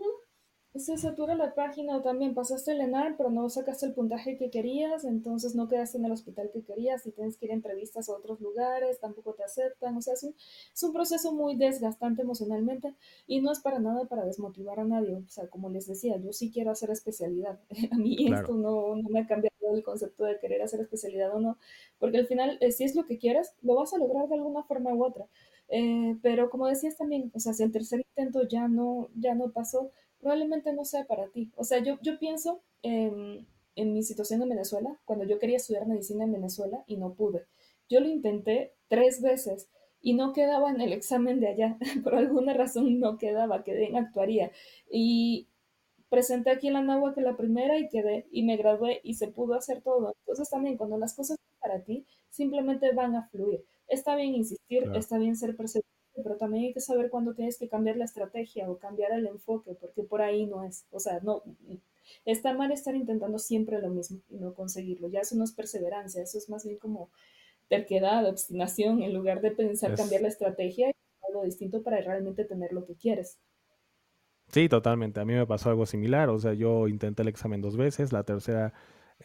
Se 0.76 0.98
satura 0.98 1.36
la 1.36 1.54
página 1.54 2.02
también. 2.02 2.34
Pasaste 2.34 2.72
el 2.72 2.82
ENAR, 2.82 3.16
pero 3.18 3.30
no 3.30 3.50
sacaste 3.50 3.86
el 3.86 3.94
puntaje 3.94 4.38
que 4.38 4.50
querías, 4.50 5.06
entonces 5.06 5.56
no 5.56 5.68
quedaste 5.68 5.98
en 5.98 6.06
el 6.06 6.12
hospital 6.12 6.50
que 6.52 6.64
querías 6.64 7.06
y 7.06 7.12
tienes 7.12 7.38
que 7.38 7.46
ir 7.46 7.52
a 7.52 7.56
entrevistas 7.56 8.10
a 8.10 8.14
otros 8.14 8.42
lugares, 8.42 9.00
tampoco 9.00 9.34
te 9.34 9.44
aceptan, 9.44 9.96
o 9.98 10.02
sea, 10.02 10.16
es 10.16 10.24
un, 10.24 10.36
es 10.74 10.84
un 10.84 10.94
proceso 10.94 11.32
muy 11.34 11.56
desgastante 11.56 12.24
emocionalmente 12.24 12.96
y 13.28 13.42
no 13.42 13.52
es 13.52 13.60
para 13.60 13.80
nada 13.80 14.06
para 14.06 14.26
desmotivar 14.26 14.80
a 14.80 14.86
nadie, 14.86 15.16
o 15.16 15.30
sea, 15.30 15.48
como 15.48 15.70
les 15.70 15.88
decía, 15.88 16.18
yo 16.18 16.34
sí 16.34 16.52
quiero 16.52 16.72
hacer 16.72 16.90
especialidad, 16.90 17.60
a 17.92 17.98
mí 17.98 18.34
esto 18.34 18.56
no, 18.56 18.96
no 18.96 19.10
me 19.10 19.28
cambia 19.28 19.52
todo 19.60 19.76
el 19.76 19.84
concepto 19.84 20.26
de 20.26 20.40
querer 20.40 20.62
hacer 20.62 20.82
especialidad 20.82 21.36
o 21.36 21.40
no, 21.40 21.58
porque 22.00 22.18
al 22.18 22.28
final, 22.28 22.58
eh, 22.62 22.72
si 22.72 22.84
es 22.84 22.96
lo 22.96 23.06
que 23.06 23.20
quieres, 23.20 23.54
lo 23.62 23.76
vas 23.76 23.94
a 23.94 23.98
lograr 23.98 24.28
de 24.28 24.36
alguna 24.36 24.64
forma 24.64 24.94
u 24.94 25.04
otra. 25.06 25.28
Eh, 25.70 26.18
pero 26.22 26.50
como 26.50 26.68
decías 26.68 26.98
también, 26.98 27.32
o 27.34 27.40
sea, 27.40 27.54
si 27.54 27.64
el 27.64 27.72
tercer 27.72 28.02
intento 28.02 28.48
ya 28.48 28.68
no, 28.68 29.10
ya 29.16 29.34
no 29.34 29.52
pasó, 29.52 29.92
probablemente 30.24 30.74
no 30.74 30.86
sea 30.86 31.06
para 31.06 31.28
ti. 31.28 31.52
O 31.56 31.64
sea, 31.64 31.80
yo, 31.80 32.00
yo 32.02 32.18
pienso 32.18 32.62
en, 32.82 33.46
en 33.76 33.94
mi 33.94 34.04
situación 34.04 34.42
en 34.42 34.50
Venezuela, 34.50 35.00
cuando 35.06 35.26
yo 35.26 35.38
quería 35.38 35.58
estudiar 35.58 35.88
medicina 35.88 36.24
en 36.24 36.32
Venezuela 36.32 36.84
y 36.88 36.98
no 36.98 37.14
pude. 37.14 37.46
Yo 37.90 38.00
lo 38.00 38.08
intenté 38.08 38.74
tres 38.88 39.22
veces 39.22 39.70
y 40.02 40.14
no 40.14 40.34
quedaba 40.34 40.70
en 40.70 40.82
el 40.82 40.94
examen 40.94 41.40
de 41.40 41.48
allá. 41.48 41.78
Por 42.04 42.16
alguna 42.16 42.54
razón 42.54 43.00
no 43.00 43.18
quedaba, 43.18 43.64
quedé 43.64 43.88
en 43.88 43.98
actuaría. 43.98 44.52
Y 44.90 45.48
presenté 46.10 46.52
aquí 46.52 46.68
en 46.68 46.74
la 46.74 47.14
que 47.16 47.22
la 47.22 47.36
primera 47.36 47.80
y 47.80 47.90
quedé 47.90 48.28
y 48.32 48.44
me 48.44 48.58
gradué 48.58 49.02
y 49.04 49.16
se 49.16 49.30
pudo 49.30 49.56
hacer 49.56 49.82
todo. 49.82 50.14
Entonces 50.20 50.50
también 50.50 50.78
cuando 50.78 50.98
las 50.98 51.16
cosas 51.16 51.40
son 51.40 51.60
para 51.60 51.84
ti, 51.84 52.06
simplemente 52.30 52.94
van 52.94 53.16
a 53.16 53.28
fluir. 53.30 53.64
Está 53.88 54.16
bien 54.16 54.36
insistir, 54.36 54.92
está 54.94 55.18
bien 55.18 55.36
ser 55.36 55.56
perseverante, 55.56 55.93
pero 56.16 56.38
también 56.38 56.66
hay 56.66 56.74
que 56.74 56.80
saber 56.80 57.10
cuándo 57.10 57.34
tienes 57.34 57.58
que 57.58 57.68
cambiar 57.68 57.98
la 57.98 58.06
estrategia 58.06 58.70
o 58.70 58.78
cambiar 58.78 59.12
el 59.14 59.26
enfoque, 59.28 59.76
porque 59.80 60.04
por 60.04 60.22
ahí 60.22 60.46
no 60.46 60.64
es. 60.64 60.86
O 60.92 61.00
sea, 61.00 61.20
no, 61.22 61.44
está 62.26 62.54
mal 62.54 62.72
estar 62.72 62.96
intentando 62.96 63.40
siempre 63.40 63.82
lo 63.82 63.90
mismo 63.90 64.20
y 64.30 64.38
no 64.38 64.54
conseguirlo. 64.54 65.08
Ya 65.08 65.22
eso 65.22 65.36
no 65.36 65.44
es 65.44 65.52
perseverancia, 65.52 66.22
eso 66.22 66.38
es 66.38 66.50
más 66.50 66.66
bien 66.66 66.78
como 66.78 67.10
terquedad, 67.70 68.28
obstinación, 68.28 69.02
en 69.02 69.14
lugar 69.14 69.42
de 69.42 69.52
pensar 69.52 69.96
cambiar 69.96 70.22
la 70.22 70.28
estrategia 70.28 70.90
y 70.90 70.94
algo 71.28 71.44
distinto 71.44 71.82
para 71.82 72.00
realmente 72.02 72.46
tener 72.46 72.74
lo 72.74 72.86
que 72.86 72.96
quieres. 72.96 73.40
Sí, 74.50 74.70
totalmente. 74.70 75.20
A 75.20 75.26
mí 75.26 75.34
me 75.34 75.48
pasó 75.48 75.70
algo 75.70 75.86
similar. 75.86 76.30
O 76.30 76.38
sea, 76.38 76.54
yo 76.54 76.88
intenté 76.88 77.24
el 77.24 77.30
examen 77.30 77.62
dos 77.62 77.76
veces, 77.76 78.14
la 78.14 78.24
tercera, 78.24 78.74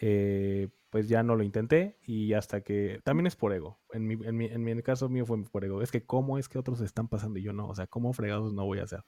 eh, 0.01 0.69
pues 0.91 1.09
ya 1.09 1.23
no 1.23 1.37
lo 1.37 1.43
intenté 1.43 1.99
y 2.03 2.33
hasta 2.33 2.63
que 2.63 3.01
también 3.05 3.27
es 3.27 3.37
por 3.37 3.53
ego. 3.53 3.81
En 3.93 4.07
mi, 4.07 4.15
en 4.15 4.37
mi, 4.37 4.47
en 4.47 4.65
mi 4.65 4.83
caso 4.83 5.09
mío 5.09 5.27
fue 5.27 5.43
por 5.45 5.65
ego. 5.65 5.83
Es 5.83 5.91
que 5.91 6.05
cómo 6.07 6.39
es 6.39 6.49
que 6.49 6.59
otros 6.59 6.81
están 6.81 7.09
pasando 7.09 7.39
y 7.39 7.43
yo 7.43 7.53
no. 7.53 7.69
O 7.69 7.75
sea, 7.75 7.87
cómo 7.87 8.13
fregados 8.13 8.55
no 8.55 8.65
voy 8.65 8.79
a 8.79 8.85
hacer. 8.85 9.05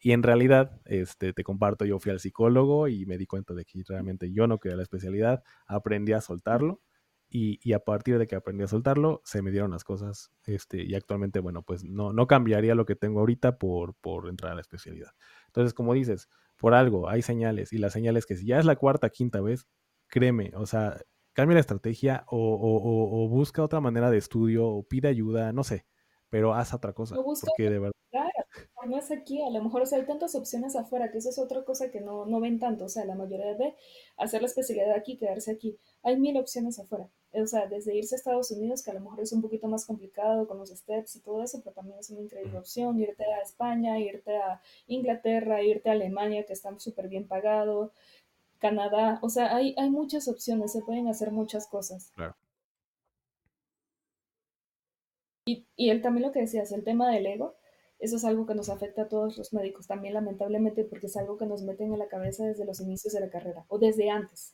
Y 0.00 0.12
en 0.12 0.22
realidad, 0.22 0.80
este, 0.84 1.32
te 1.32 1.42
comparto, 1.42 1.84
yo 1.84 1.98
fui 1.98 2.12
al 2.12 2.20
psicólogo 2.20 2.88
y 2.88 3.04
me 3.06 3.18
di 3.18 3.26
cuenta 3.26 3.54
de 3.54 3.64
que 3.64 3.82
realmente 3.86 4.32
yo 4.32 4.46
no 4.46 4.58
quería 4.58 4.76
la 4.76 4.84
especialidad, 4.84 5.42
aprendí 5.66 6.12
a 6.12 6.20
soltarlo 6.20 6.80
y, 7.28 7.58
y, 7.62 7.72
a 7.74 7.80
partir 7.80 8.18
de 8.18 8.26
que 8.26 8.36
aprendí 8.36 8.64
a 8.64 8.68
soltarlo, 8.68 9.20
se 9.24 9.42
me 9.42 9.50
dieron 9.50 9.72
las 9.72 9.84
cosas. 9.84 10.30
Este, 10.46 10.82
y 10.84 10.94
actualmente, 10.94 11.40
bueno, 11.40 11.62
pues 11.62 11.84
no, 11.84 12.12
no 12.12 12.26
cambiaría 12.26 12.74
lo 12.74 12.86
que 12.86 12.96
tengo 12.96 13.20
ahorita 13.20 13.58
por, 13.58 13.94
por 13.96 14.28
entrar 14.28 14.52
a 14.52 14.54
la 14.54 14.60
especialidad. 14.60 15.10
Entonces, 15.46 15.74
como 15.74 15.94
dices, 15.94 16.28
por 16.56 16.74
algo 16.74 17.08
hay 17.08 17.22
señales 17.22 17.72
y 17.72 17.78
las 17.78 17.92
señales 17.92 18.24
que 18.24 18.36
si 18.36 18.46
ya 18.46 18.58
es 18.58 18.64
la 18.64 18.76
cuarta, 18.76 19.10
quinta 19.10 19.40
vez, 19.40 19.66
créeme, 20.08 20.52
o 20.54 20.66
sea, 20.66 21.00
cambia 21.32 21.54
la 21.54 21.60
estrategia 21.60 22.24
o, 22.28 22.36
o, 22.36 23.24
o 23.24 23.28
busca 23.28 23.62
otra 23.62 23.80
manera 23.80 24.10
de 24.10 24.18
estudio 24.18 24.68
o 24.68 24.82
pide 24.82 25.08
ayuda, 25.08 25.52
no 25.52 25.64
sé, 25.64 25.86
pero 26.28 26.54
haz 26.54 26.74
otra 26.74 26.92
cosa. 26.92 27.14
Porque 27.14 27.70
de 27.70 27.78
verdad 27.78 27.92
no 28.88 28.98
es 28.98 29.10
aquí, 29.10 29.42
a 29.42 29.50
lo 29.50 29.62
mejor, 29.62 29.82
o 29.82 29.86
sea, 29.86 29.98
hay 29.98 30.06
tantas 30.06 30.34
opciones 30.34 30.74
afuera, 30.74 31.10
que 31.10 31.18
eso 31.18 31.28
es 31.28 31.38
otra 31.38 31.62
cosa 31.64 31.90
que 31.90 32.00
no, 32.00 32.26
no 32.26 32.40
ven 32.40 32.58
tanto, 32.58 32.86
o 32.86 32.88
sea, 32.88 33.04
la 33.04 33.14
mayoría 33.14 33.54
de 33.54 33.74
hacer 34.16 34.40
la 34.40 34.48
especialidad 34.48 34.92
aquí, 34.92 35.16
quedarse 35.16 35.52
aquí. 35.52 35.78
Hay 36.02 36.18
mil 36.18 36.36
opciones 36.36 36.78
afuera, 36.78 37.08
o 37.32 37.46
sea, 37.46 37.66
desde 37.66 37.94
irse 37.94 38.14
a 38.14 38.18
Estados 38.18 38.50
Unidos, 38.50 38.82
que 38.82 38.90
a 38.90 38.94
lo 38.94 39.00
mejor 39.00 39.20
es 39.20 39.32
un 39.32 39.42
poquito 39.42 39.68
más 39.68 39.84
complicado 39.84 40.48
con 40.48 40.58
los 40.58 40.70
steps 40.70 41.16
y 41.16 41.20
todo 41.20 41.42
eso, 41.42 41.60
pero 41.62 41.74
también 41.74 41.98
es 41.98 42.10
una 42.10 42.22
increíble 42.22 42.58
opción, 42.58 42.98
irte 42.98 43.24
a 43.24 43.42
España, 43.42 43.98
irte 43.98 44.36
a 44.36 44.60
Inglaterra, 44.86 45.62
irte 45.62 45.90
a 45.90 45.92
Alemania, 45.92 46.46
que 46.46 46.54
están 46.54 46.80
súper 46.80 47.08
bien 47.08 47.28
pagados, 47.28 47.92
Canadá, 48.58 49.18
o 49.22 49.28
sea, 49.30 49.54
hay, 49.54 49.74
hay 49.78 49.90
muchas 49.90 50.28
opciones, 50.28 50.72
se 50.72 50.82
pueden 50.82 51.08
hacer 51.08 51.30
muchas 51.32 51.66
cosas. 51.66 52.12
Claro. 52.14 52.36
Y, 55.46 55.66
y 55.76 55.90
él 55.90 56.02
también 56.02 56.26
lo 56.26 56.32
que 56.32 56.40
decías, 56.40 56.72
el 56.72 56.84
tema 56.84 57.10
del 57.10 57.26
ego, 57.26 57.56
eso 57.98 58.16
es 58.16 58.24
algo 58.24 58.46
que 58.46 58.54
nos 58.54 58.68
afecta 58.68 59.02
a 59.02 59.08
todos 59.08 59.36
los 59.38 59.52
médicos 59.52 59.86
también, 59.86 60.14
lamentablemente, 60.14 60.84
porque 60.84 61.06
es 61.06 61.16
algo 61.16 61.36
que 61.36 61.46
nos 61.46 61.62
meten 61.62 61.92
en 61.92 61.98
la 61.98 62.08
cabeza 62.08 62.44
desde 62.44 62.64
los 62.64 62.80
inicios 62.80 63.12
de 63.12 63.20
la 63.20 63.30
carrera 63.30 63.64
o 63.68 63.78
desde 63.78 64.10
antes. 64.10 64.52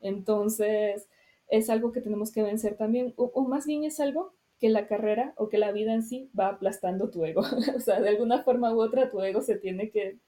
Entonces, 0.00 1.08
es 1.48 1.70
algo 1.70 1.92
que 1.92 2.00
tenemos 2.00 2.32
que 2.32 2.42
vencer 2.42 2.76
también, 2.76 3.12
o, 3.16 3.42
más 3.42 3.66
bien 3.66 3.84
es 3.84 4.00
algo 4.00 4.32
que 4.58 4.70
la 4.70 4.86
carrera 4.86 5.34
o 5.36 5.48
que 5.48 5.58
la 5.58 5.70
vida 5.72 5.92
en 5.92 6.02
sí 6.02 6.30
va 6.38 6.48
aplastando 6.48 7.10
tu 7.10 7.24
ego. 7.24 7.42
o 7.76 7.80
sea, 7.80 8.00
de 8.00 8.08
alguna 8.08 8.42
forma 8.42 8.74
u 8.74 8.80
otra 8.80 9.10
tu 9.10 9.20
ego 9.20 9.42
se 9.42 9.56
tiene 9.56 9.90
que, 9.90 10.18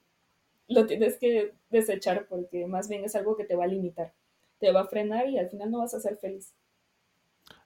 lo 0.71 0.87
tienes 0.87 1.19
que 1.19 1.53
desechar 1.69 2.27
porque 2.29 2.67
más 2.67 2.89
bien 2.89 3.05
es 3.05 3.15
algo 3.17 3.37
que 3.37 3.45
te 3.45 3.57
va 3.57 3.65
a 3.65 3.69
limitar, 3.69 4.15
te 4.59 4.73
va 4.73 4.83
a 4.83 4.87
frenar 4.87 5.29
y 5.29 5.39
al 5.39 5.51
final 5.51 5.71
no 5.71 5.79
vas 5.81 5.95
a 5.95 6.01
ser 6.01 6.17
feliz. 6.17 6.55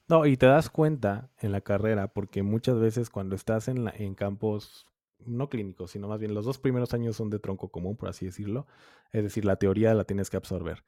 No, 0.09 0.27
y 0.27 0.37
te 0.37 0.47
das 0.47 0.69
cuenta 0.71 1.31
en 1.39 1.53
la 1.53 1.61
carrera, 1.61 2.09
porque 2.09 2.43
muchas 2.43 2.79
veces 2.79 3.11
cuando 3.11 3.37
estás 3.37 3.69
en, 3.69 4.15
campos 4.15 4.87
no 5.19 5.49
clínicos, 5.49 5.93
sino 5.93 6.09
más 6.09 6.19
bien 6.19 6.35
los 6.35 6.45
dos 6.45 6.59
primeros 6.59 6.93
años 6.93 7.17
son 7.17 7.31
de 7.31 7.39
tronco 7.39 7.71
común, 7.71 7.97
por 7.97 8.09
así 8.09 8.27
decirlo. 8.27 8.67
Es 9.13 9.23
decir, 9.23 9.45
la 9.45 9.57
teoría 9.57 9.95
la 9.95 10.05
tienes 10.05 10.29
que 10.29 10.37
absorber. 10.37 10.83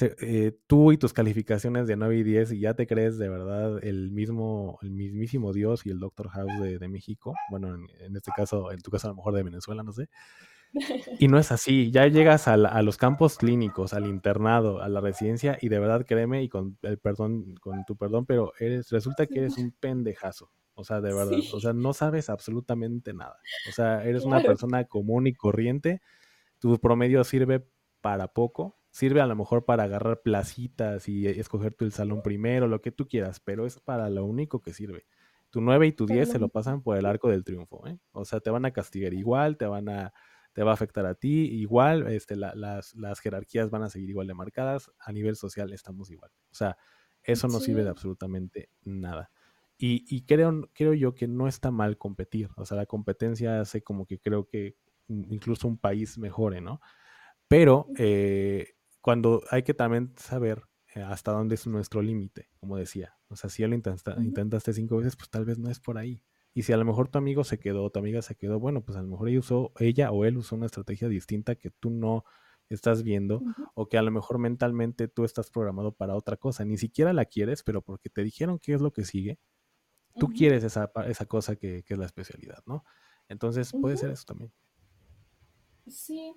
Eh, 0.00 0.56
tú 0.66 0.92
y 0.92 0.96
tus 0.96 1.12
calificaciones 1.12 1.86
de 1.86 1.96
9 1.96 2.16
y 2.16 2.22
10 2.22 2.52
y 2.52 2.60
ya 2.60 2.74
te 2.74 2.86
crees 2.86 3.18
de 3.18 3.28
verdad 3.28 3.84
el 3.84 4.10
mismo, 4.10 4.78
el 4.82 4.90
mismísimo 4.90 5.52
Dios 5.52 5.84
y 5.84 5.90
el 5.90 5.98
Doctor 5.98 6.28
House 6.28 6.60
de, 6.60 6.88
México. 6.88 7.34
Bueno, 7.50 7.74
en, 7.74 7.86
en, 8.00 8.16
este 8.16 8.30
caso, 8.34 8.70
en 8.72 8.80
tu 8.80 8.90
caso 8.90 9.08
a 9.08 9.10
lo 9.10 9.16
mejor 9.16 9.34
de 9.34 9.42
Venezuela, 9.42 9.82
no 9.82 9.92
sé. 9.92 10.08
Y 11.18 11.28
no 11.28 11.38
es 11.38 11.52
así, 11.52 11.90
ya 11.90 12.06
llegas 12.06 12.48
a, 12.48 12.56
los 12.56 12.96
campos 12.96 13.36
clínicos, 13.36 13.92
al 13.92 14.06
internado, 14.06 14.80
a 14.80 14.88
la 14.88 15.00
residencia 15.00 15.58
y 15.60 15.68
de 15.68 15.78
verdad 15.78 16.06
créeme 16.06 16.42
y 16.42 16.48
con 16.48 16.78
el 16.82 16.98
perdón, 16.98 17.54
con 17.56 17.84
tu 17.84 17.96
perdón, 17.96 18.26
pero 18.26 18.52
eres, 18.58 18.90
resulta 18.90 19.26
que 19.26 19.40
eres 19.40 19.58
un 19.58 19.72
pendejazo. 19.72 20.50
O 20.74 20.84
sea, 20.84 21.00
de 21.00 21.12
verdad, 21.12 21.38
o 21.52 21.60
sea, 21.60 21.74
no 21.74 21.92
sabes 21.92 22.30
absolutamente 22.30 23.12
nada. 23.12 23.38
O 23.68 23.72
sea, 23.72 24.04
eres 24.04 24.24
una 24.24 24.40
persona 24.40 24.84
común 24.84 25.26
y 25.26 25.34
corriente. 25.34 26.00
Tu 26.58 26.78
promedio 26.78 27.22
sirve 27.24 27.66
para 28.00 28.28
poco, 28.28 28.78
sirve 28.90 29.20
a 29.20 29.26
lo 29.26 29.36
mejor 29.36 29.66
para 29.66 29.84
agarrar 29.84 30.22
placitas 30.22 31.08
y 31.08 31.26
escoger 31.26 31.74
tu 31.74 31.84
el 31.84 31.92
salón 31.92 32.22
primero, 32.22 32.68
lo 32.68 32.80
que 32.80 32.90
tú 32.90 33.06
quieras, 33.06 33.40
pero 33.40 33.66
es 33.66 33.80
para 33.80 34.08
lo 34.08 34.24
único 34.24 34.62
que 34.62 34.72
sirve. 34.72 35.04
Tu 35.50 35.60
9 35.60 35.86
y 35.86 35.92
tu 35.92 36.06
10 36.06 36.30
se 36.30 36.38
lo 36.38 36.48
pasan 36.48 36.82
por 36.82 36.96
el 36.96 37.04
arco 37.04 37.28
del 37.28 37.44
triunfo, 37.44 37.86
¿eh? 37.86 37.98
O 38.12 38.24
sea, 38.24 38.40
te 38.40 38.48
van 38.48 38.64
a 38.64 38.70
castigar 38.70 39.12
igual, 39.12 39.58
te 39.58 39.66
van 39.66 39.90
a 39.90 40.14
te 40.52 40.62
va 40.62 40.72
a 40.72 40.74
afectar 40.74 41.06
a 41.06 41.14
ti. 41.14 41.48
Igual, 41.50 42.06
este, 42.08 42.36
las, 42.36 42.94
las, 42.94 43.20
jerarquías 43.20 43.70
van 43.70 43.82
a 43.82 43.90
seguir 43.90 44.10
igual 44.10 44.26
de 44.26 44.34
marcadas. 44.34 44.90
A 44.98 45.12
nivel 45.12 45.36
social 45.36 45.72
estamos 45.72 46.10
igual. 46.10 46.30
O 46.50 46.54
sea, 46.54 46.76
eso 47.22 47.48
no 47.48 47.60
sirve 47.60 47.84
de 47.84 47.90
absolutamente 47.90 48.68
nada. 48.84 49.30
Y, 49.78 50.04
y, 50.08 50.22
creo, 50.22 50.68
creo 50.74 50.94
yo 50.94 51.14
que 51.14 51.26
no 51.26 51.48
está 51.48 51.70
mal 51.70 51.98
competir. 51.98 52.50
O 52.56 52.64
sea, 52.64 52.76
la 52.76 52.86
competencia 52.86 53.60
hace 53.60 53.82
como 53.82 54.06
que 54.06 54.18
creo 54.18 54.46
que 54.46 54.76
incluso 55.08 55.68
un 55.68 55.78
país 55.78 56.18
mejore, 56.18 56.60
¿no? 56.60 56.80
Pero 57.48 57.88
eh, 57.98 58.74
cuando 59.00 59.42
hay 59.50 59.62
que 59.62 59.74
también 59.74 60.12
saber 60.16 60.62
eh, 60.94 61.02
hasta 61.02 61.32
dónde 61.32 61.54
es 61.54 61.66
nuestro 61.66 62.02
límite, 62.02 62.48
como 62.60 62.76
decía. 62.76 63.16
O 63.28 63.36
sea, 63.36 63.50
si 63.50 63.62
ya 63.62 63.68
lo 63.68 63.74
intentaste 63.74 64.72
cinco 64.72 64.98
veces, 64.98 65.16
pues 65.16 65.30
tal 65.30 65.44
vez 65.44 65.58
no 65.58 65.70
es 65.70 65.80
por 65.80 65.98
ahí. 65.98 66.22
Y 66.54 66.62
si 66.62 66.72
a 66.72 66.76
lo 66.76 66.84
mejor 66.84 67.08
tu 67.08 67.18
amigo 67.18 67.44
se 67.44 67.58
quedó, 67.58 67.88
tu 67.90 67.98
amiga 67.98 68.20
se 68.20 68.34
quedó, 68.34 68.60
bueno, 68.60 68.82
pues 68.82 68.98
a 68.98 69.02
lo 69.02 69.08
mejor 69.08 69.28
ella, 69.28 69.38
usó, 69.38 69.72
ella 69.78 70.10
o 70.10 70.24
él 70.24 70.36
usó 70.36 70.56
una 70.56 70.66
estrategia 70.66 71.08
distinta 71.08 71.54
que 71.54 71.70
tú 71.70 71.90
no 71.90 72.24
estás 72.68 73.02
viendo 73.02 73.42
o 73.74 73.88
que 73.88 73.98
a 73.98 74.02
lo 74.02 74.10
mejor 74.10 74.38
mentalmente 74.38 75.08
tú 75.08 75.24
estás 75.24 75.50
programado 75.50 75.92
para 75.92 76.14
otra 76.14 76.36
cosa. 76.36 76.64
Ni 76.64 76.76
siquiera 76.76 77.12
la 77.12 77.24
quieres, 77.24 77.62
pero 77.62 77.82
porque 77.82 78.10
te 78.10 78.22
dijeron 78.22 78.58
qué 78.58 78.74
es 78.74 78.80
lo 78.80 78.92
que 78.92 79.04
sigue, 79.04 79.38
tú 80.16 80.28
quieres 80.28 80.62
esa, 80.64 80.90
esa 81.06 81.26
cosa 81.26 81.56
que, 81.56 81.82
que, 81.84 81.94
es 81.94 81.98
la 81.98 82.06
especialidad, 82.06 82.62
¿no? 82.66 82.84
Entonces 83.28 83.72
puede 83.72 83.96
ser 83.96 84.10
eso 84.10 84.24
también. 84.26 84.52
Sí, 85.86 86.34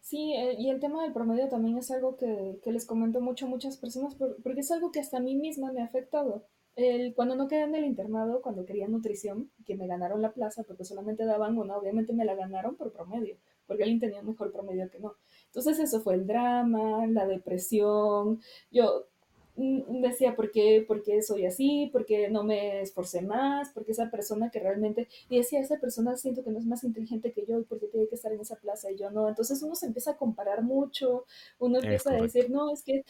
sí, 0.00 0.34
eh, 0.34 0.54
y 0.58 0.68
el 0.68 0.80
tema 0.80 1.02
del 1.02 1.12
promedio 1.12 1.48
también 1.48 1.78
es 1.78 1.90
algo 1.90 2.16
que, 2.16 2.60
que 2.62 2.72
les 2.72 2.84
comento 2.84 3.20
mucho 3.20 3.46
a 3.46 3.48
muchas 3.48 3.78
personas 3.78 4.14
porque 4.14 4.60
es 4.60 4.70
algo 4.70 4.92
que 4.92 5.00
hasta 5.00 5.16
a 5.16 5.20
mí 5.20 5.34
misma 5.34 5.72
me 5.72 5.80
ha 5.80 5.86
afectado 5.86 6.46
el, 6.76 7.14
cuando 7.14 7.36
no 7.36 7.48
quedé 7.48 7.62
en 7.62 7.74
el 7.74 7.86
internado, 7.86 8.42
cuando 8.42 8.66
quería 8.66 8.86
nutrición, 8.86 9.50
que 9.64 9.76
me 9.76 9.86
ganaron 9.86 10.20
la 10.20 10.32
plaza 10.32 10.62
porque 10.62 10.84
solamente 10.84 11.24
daban 11.24 11.56
una, 11.56 11.76
obviamente 11.76 12.12
me 12.12 12.26
la 12.26 12.34
ganaron 12.34 12.76
por 12.76 12.92
promedio, 12.92 13.36
porque 13.66 13.82
alguien 13.82 13.98
tenía 13.98 14.20
un 14.20 14.28
mejor 14.28 14.52
promedio 14.52 14.88
que 14.90 15.00
no. 15.00 15.14
Entonces 15.46 15.78
eso 15.78 16.02
fue 16.02 16.14
el 16.14 16.26
drama, 16.26 17.06
la 17.06 17.26
depresión. 17.26 18.40
Yo 18.70 19.06
mm, 19.56 20.02
decía, 20.02 20.36
¿por 20.36 20.50
qué, 20.50 20.84
¿por 20.86 21.02
qué 21.02 21.22
soy 21.22 21.46
así? 21.46 21.88
¿Por 21.90 22.04
qué 22.04 22.28
no 22.28 22.44
me 22.44 22.82
esforcé 22.82 23.22
más? 23.22 23.70
Porque 23.70 23.92
esa 23.92 24.10
persona 24.10 24.50
que 24.50 24.60
realmente, 24.60 25.08
y 25.30 25.38
decía, 25.38 25.60
esa 25.60 25.78
persona 25.80 26.14
siento 26.18 26.44
que 26.44 26.50
no 26.50 26.58
es 26.58 26.66
más 26.66 26.84
inteligente 26.84 27.32
que 27.32 27.46
yo 27.46 27.58
y 27.58 27.64
porque 27.64 27.86
tiene 27.86 28.06
que 28.06 28.16
estar 28.16 28.32
en 28.32 28.40
esa 28.40 28.56
plaza 28.56 28.90
y 28.90 28.96
yo 28.96 29.10
no. 29.10 29.28
Entonces 29.30 29.62
uno 29.62 29.74
se 29.74 29.86
empieza 29.86 30.10
a 30.10 30.16
comparar 30.18 30.62
mucho, 30.62 31.24
uno 31.58 31.78
empieza 31.78 32.10
a 32.10 32.20
decir, 32.20 32.50
no, 32.50 32.70
es 32.70 32.82
que 32.82 33.04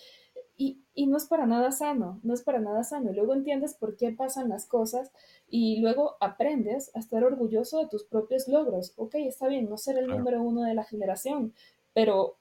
y, 0.56 0.80
y, 0.94 1.06
no 1.06 1.16
es 1.16 1.26
para 1.26 1.46
nada 1.46 1.70
sano, 1.70 2.20
no 2.22 2.32
es 2.32 2.42
para 2.42 2.60
nada 2.60 2.82
sano. 2.82 3.10
Y 3.10 3.14
luego 3.14 3.34
entiendes 3.34 3.74
por 3.74 3.96
qué 3.96 4.12
pasan 4.12 4.48
las 4.48 4.66
cosas 4.66 5.12
y 5.48 5.80
luego 5.80 6.16
aprendes 6.20 6.90
a 6.94 6.98
estar 6.98 7.22
orgulloso 7.24 7.80
de 7.80 7.88
tus 7.88 8.04
propios 8.04 8.48
logros. 8.48 8.94
Ok, 8.96 9.16
está 9.16 9.48
bien, 9.48 9.68
no 9.68 9.76
ser 9.76 9.98
el 9.98 10.06
número 10.06 10.42
uno 10.42 10.62
de 10.62 10.74
la 10.74 10.84
generación, 10.84 11.52
pero 11.92 12.36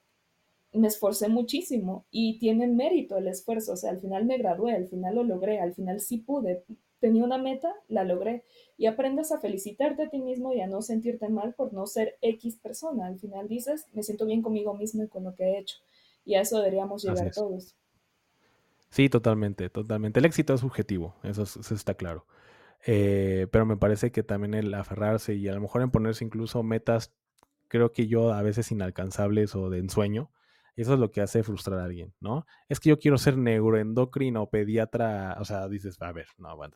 me 0.72 0.88
esforcé 0.88 1.28
muchísimo 1.28 2.04
y 2.10 2.38
tiene 2.38 2.66
mérito 2.66 3.16
el 3.16 3.28
esfuerzo, 3.28 3.72
o 3.72 3.76
sea, 3.76 3.90
al 3.90 4.00
final 4.00 4.24
me 4.24 4.38
gradué, 4.38 4.74
al 4.74 4.88
final 4.88 5.14
lo 5.14 5.24
logré, 5.24 5.58
al 5.60 5.74
final 5.74 6.00
sí 6.00 6.18
pude, 6.18 6.64
tenía 7.00 7.24
una 7.24 7.38
meta, 7.38 7.74
la 7.88 8.04
logré 8.04 8.44
y 8.76 8.86
aprendes 8.86 9.32
a 9.32 9.38
felicitarte 9.38 10.04
a 10.04 10.10
ti 10.10 10.18
mismo 10.18 10.52
y 10.52 10.60
a 10.60 10.66
no 10.66 10.82
sentirte 10.82 11.28
mal 11.28 11.54
por 11.54 11.72
no 11.72 11.86
ser 11.86 12.16
X 12.20 12.56
persona. 12.56 13.06
Al 13.06 13.18
final 13.18 13.48
dices, 13.48 13.86
me 13.92 14.02
siento 14.02 14.26
bien 14.26 14.42
conmigo 14.42 14.74
mismo 14.74 15.02
y 15.02 15.08
con 15.08 15.24
lo 15.24 15.34
que 15.34 15.44
he 15.44 15.58
hecho. 15.58 15.76
Y 16.24 16.34
a 16.34 16.40
eso 16.40 16.58
deberíamos 16.58 17.04
llegar 17.04 17.30
todos. 17.32 17.74
Sí, 18.96 19.10
totalmente, 19.10 19.68
totalmente. 19.68 20.20
El 20.20 20.24
éxito 20.24 20.54
es 20.54 20.60
subjetivo, 20.60 21.14
eso, 21.22 21.42
está 21.42 21.92
claro. 21.92 22.26
Eh, 22.86 23.46
pero 23.52 23.66
me 23.66 23.76
parece 23.76 24.10
que 24.10 24.22
también 24.22 24.54
el 24.54 24.72
aferrarse 24.72 25.34
y 25.34 25.48
a 25.48 25.52
lo 25.52 25.60
mejor 25.60 25.82
en 25.82 25.90
ponerse 25.90 26.24
incluso 26.24 26.62
metas, 26.62 27.12
creo 27.68 27.92
que 27.92 28.06
yo 28.06 28.32
a 28.32 28.40
veces 28.40 28.72
inalcanzables 28.72 29.54
o 29.54 29.68
de 29.68 29.80
ensueño, 29.80 30.30
eso 30.76 30.94
es 30.94 30.98
lo 30.98 31.10
que 31.10 31.20
hace 31.20 31.42
frustrar 31.42 31.78
a 31.80 31.84
alguien, 31.84 32.14
¿no? 32.20 32.46
Es 32.70 32.80
que 32.80 32.88
yo 32.88 32.98
quiero 32.98 33.18
ser 33.18 33.36
neuroendocrino, 33.36 34.48
pediatra, 34.48 35.36
o 35.40 35.44
sea, 35.44 35.68
dices, 35.68 36.00
a 36.00 36.12
ver, 36.12 36.28
no, 36.38 36.56
bueno, 36.56 36.74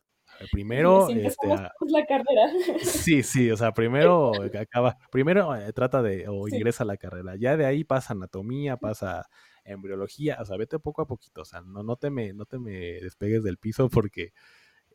primero 0.51 1.09
este, 1.09 1.47
la 1.47 2.05
carrera. 2.07 2.51
Sí, 2.83 3.23
sí, 3.23 3.49
o 3.49 3.57
sea, 3.57 3.71
primero 3.71 4.31
acaba, 4.59 4.95
primero 5.11 5.55
eh, 5.55 5.73
trata 5.73 6.03
de 6.03 6.27
o 6.27 6.47
ingresa 6.47 6.83
a 6.83 6.87
la 6.87 6.97
carrera, 6.97 7.35
ya 7.35 7.57
de 7.57 7.65
ahí 7.65 7.83
pasa 7.83 8.13
anatomía, 8.13 8.77
pasa 8.77 9.27
embriología, 9.63 10.37
o 10.41 10.45
sea, 10.45 10.57
vete 10.57 10.79
poco 10.79 11.01
a 11.01 11.07
poquito, 11.07 11.41
o 11.41 11.45
sea, 11.45 11.61
no, 11.61 11.83
no 11.83 11.95
te 11.95 12.09
me, 12.09 12.33
no 12.33 12.45
te 12.45 12.59
me 12.59 12.71
despegues 13.01 13.43
del 13.43 13.57
piso 13.57 13.89
porque 13.89 14.33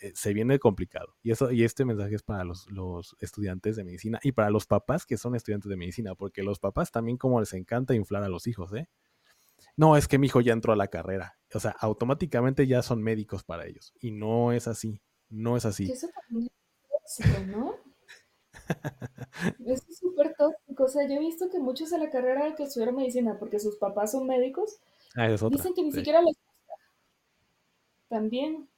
eh, 0.00 0.12
se 0.14 0.34
viene 0.34 0.58
complicado. 0.58 1.16
Y 1.22 1.30
eso, 1.30 1.50
y 1.50 1.64
este 1.64 1.84
mensaje 1.84 2.14
es 2.14 2.22
para 2.22 2.44
los, 2.44 2.70
los, 2.70 3.16
estudiantes 3.20 3.76
de 3.76 3.84
medicina 3.84 4.20
y 4.22 4.32
para 4.32 4.50
los 4.50 4.66
papás 4.66 5.06
que 5.06 5.16
son 5.16 5.34
estudiantes 5.34 5.70
de 5.70 5.76
medicina, 5.76 6.14
porque 6.14 6.42
los 6.42 6.58
papás 6.58 6.90
también 6.90 7.16
como 7.16 7.40
les 7.40 7.52
encanta 7.54 7.94
inflar 7.94 8.22
a 8.22 8.28
los 8.28 8.46
hijos, 8.46 8.72
¿eh? 8.74 8.88
No, 9.76 9.96
es 9.96 10.08
que 10.08 10.18
mi 10.18 10.26
hijo 10.26 10.40
ya 10.40 10.52
entró 10.52 10.72
a 10.72 10.76
la 10.76 10.88
carrera. 10.88 11.38
O 11.54 11.60
sea, 11.60 11.70
automáticamente 11.80 12.66
ya 12.66 12.82
son 12.82 13.02
médicos 13.02 13.44
para 13.44 13.66
ellos. 13.66 13.94
Y 14.00 14.10
no 14.10 14.52
es 14.52 14.68
así. 14.68 15.02
No 15.28 15.56
es 15.56 15.64
así. 15.64 15.90
Eso 15.90 16.08
también 16.08 16.48
es 16.48 17.18
tóxico, 17.18 17.46
¿no? 17.46 17.85
Eso 19.66 19.84
es 19.88 19.98
súper 19.98 20.34
tóxico. 20.34 20.84
O 20.84 20.88
sea, 20.88 21.06
yo 21.06 21.14
he 21.14 21.18
visto 21.18 21.50
que 21.50 21.58
muchos 21.58 21.90
de 21.90 21.98
la 21.98 22.10
carrera 22.10 22.54
que 22.54 22.64
estudiaron 22.64 22.96
medicina 22.96 23.36
porque 23.38 23.58
sus 23.58 23.76
papás 23.76 24.12
son 24.12 24.26
médicos, 24.26 24.78
ah, 25.16 25.28
dicen 25.28 25.74
que 25.74 25.82
ni 25.82 25.92
siquiera 25.92 26.20
les 26.20 26.36
gusta. 26.36 26.74
También. 28.08 28.68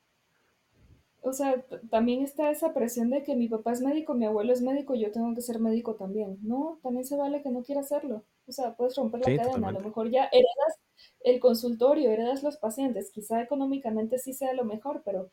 O 1.21 1.33
sea, 1.33 1.63
también 1.91 2.23
está 2.23 2.51
esa 2.51 2.73
presión 2.73 3.11
de 3.11 3.23
que 3.23 3.35
mi 3.35 3.49
papá 3.49 3.73
es 3.73 3.83
médico, 3.83 4.15
mi 4.15 4.25
abuelo 4.25 4.53
es 4.53 4.63
médico, 4.63 4.95
yo 4.95 5.11
tengo 5.11 5.35
que 5.35 5.43
ser 5.43 5.59
médico 5.59 5.95
también. 5.97 6.39
No, 6.43 6.79
también 6.83 7.05
se 7.05 7.17
vale 7.17 7.43
que 7.43 7.51
no 7.51 7.63
quiera 7.63 7.81
hacerlo. 7.81 8.25
O 8.47 8.53
sea, 8.53 8.77
puedes 8.77 8.97
romper 8.97 9.21
la 9.21 9.45
cadena. 9.45 9.69
A 9.69 9.73
lo 9.73 9.81
mejor 9.81 10.11
ya 10.11 10.25
heredas 10.33 10.79
el 11.21 11.41
consultorio, 11.41 12.11
heredas 12.11 12.43
los 12.43 12.57
pacientes. 12.57 13.11
Quizá 13.11 13.43
económicamente 13.43 14.19
sí 14.19 14.33
sea 14.33 14.55
lo 14.55 14.65
mejor, 14.65 15.03
pero 15.05 15.31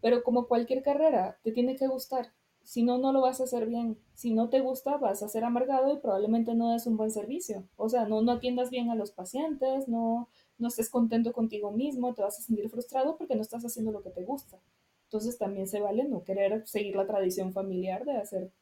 pero 0.00 0.22
como 0.22 0.46
cualquier 0.46 0.82
carrera, 0.82 1.38
te 1.42 1.52
tiene 1.52 1.76
que 1.76 1.86
gustar. 1.86 2.32
Si 2.70 2.84
no, 2.84 2.98
no 2.98 3.12
lo 3.12 3.20
vas 3.20 3.40
a 3.40 3.44
hacer 3.44 3.66
bien. 3.66 3.98
Si 4.14 4.32
no 4.32 4.48
te 4.48 4.60
gusta, 4.60 4.96
vas 4.96 5.24
a 5.24 5.28
ser 5.28 5.42
amargado 5.42 5.92
y 5.92 5.98
probablemente 5.98 6.54
no 6.54 6.70
des 6.70 6.86
un 6.86 6.96
buen 6.96 7.10
servicio. 7.10 7.64
O 7.74 7.88
sea, 7.88 8.04
no, 8.06 8.22
no 8.22 8.30
atiendas 8.30 8.70
bien 8.70 8.90
a 8.90 8.94
los 8.94 9.10
pacientes, 9.10 9.88
no, 9.88 10.28
no 10.56 10.68
estés 10.68 10.88
contento 10.88 11.32
contigo 11.32 11.72
mismo, 11.72 12.14
te 12.14 12.22
vas 12.22 12.38
a 12.38 12.42
sentir 12.42 12.70
frustrado 12.70 13.16
porque 13.18 13.34
no 13.34 13.42
estás 13.42 13.64
haciendo 13.64 13.90
lo 13.90 14.02
que 14.04 14.10
te 14.10 14.22
gusta. 14.22 14.60
Entonces 15.06 15.36
también 15.36 15.66
se 15.66 15.80
vale 15.80 16.04
no 16.04 16.22
querer 16.22 16.64
seguir 16.68 16.94
la 16.94 17.08
tradición 17.08 17.52
familiar 17.52 18.04
de 18.04 18.12
hacer 18.12 18.52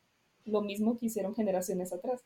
lo 0.47 0.63
mismo 0.63 0.97
que 0.97 1.05
hicieron 1.07 1.35
generaciones 1.35 1.93
atrás. 1.93 2.25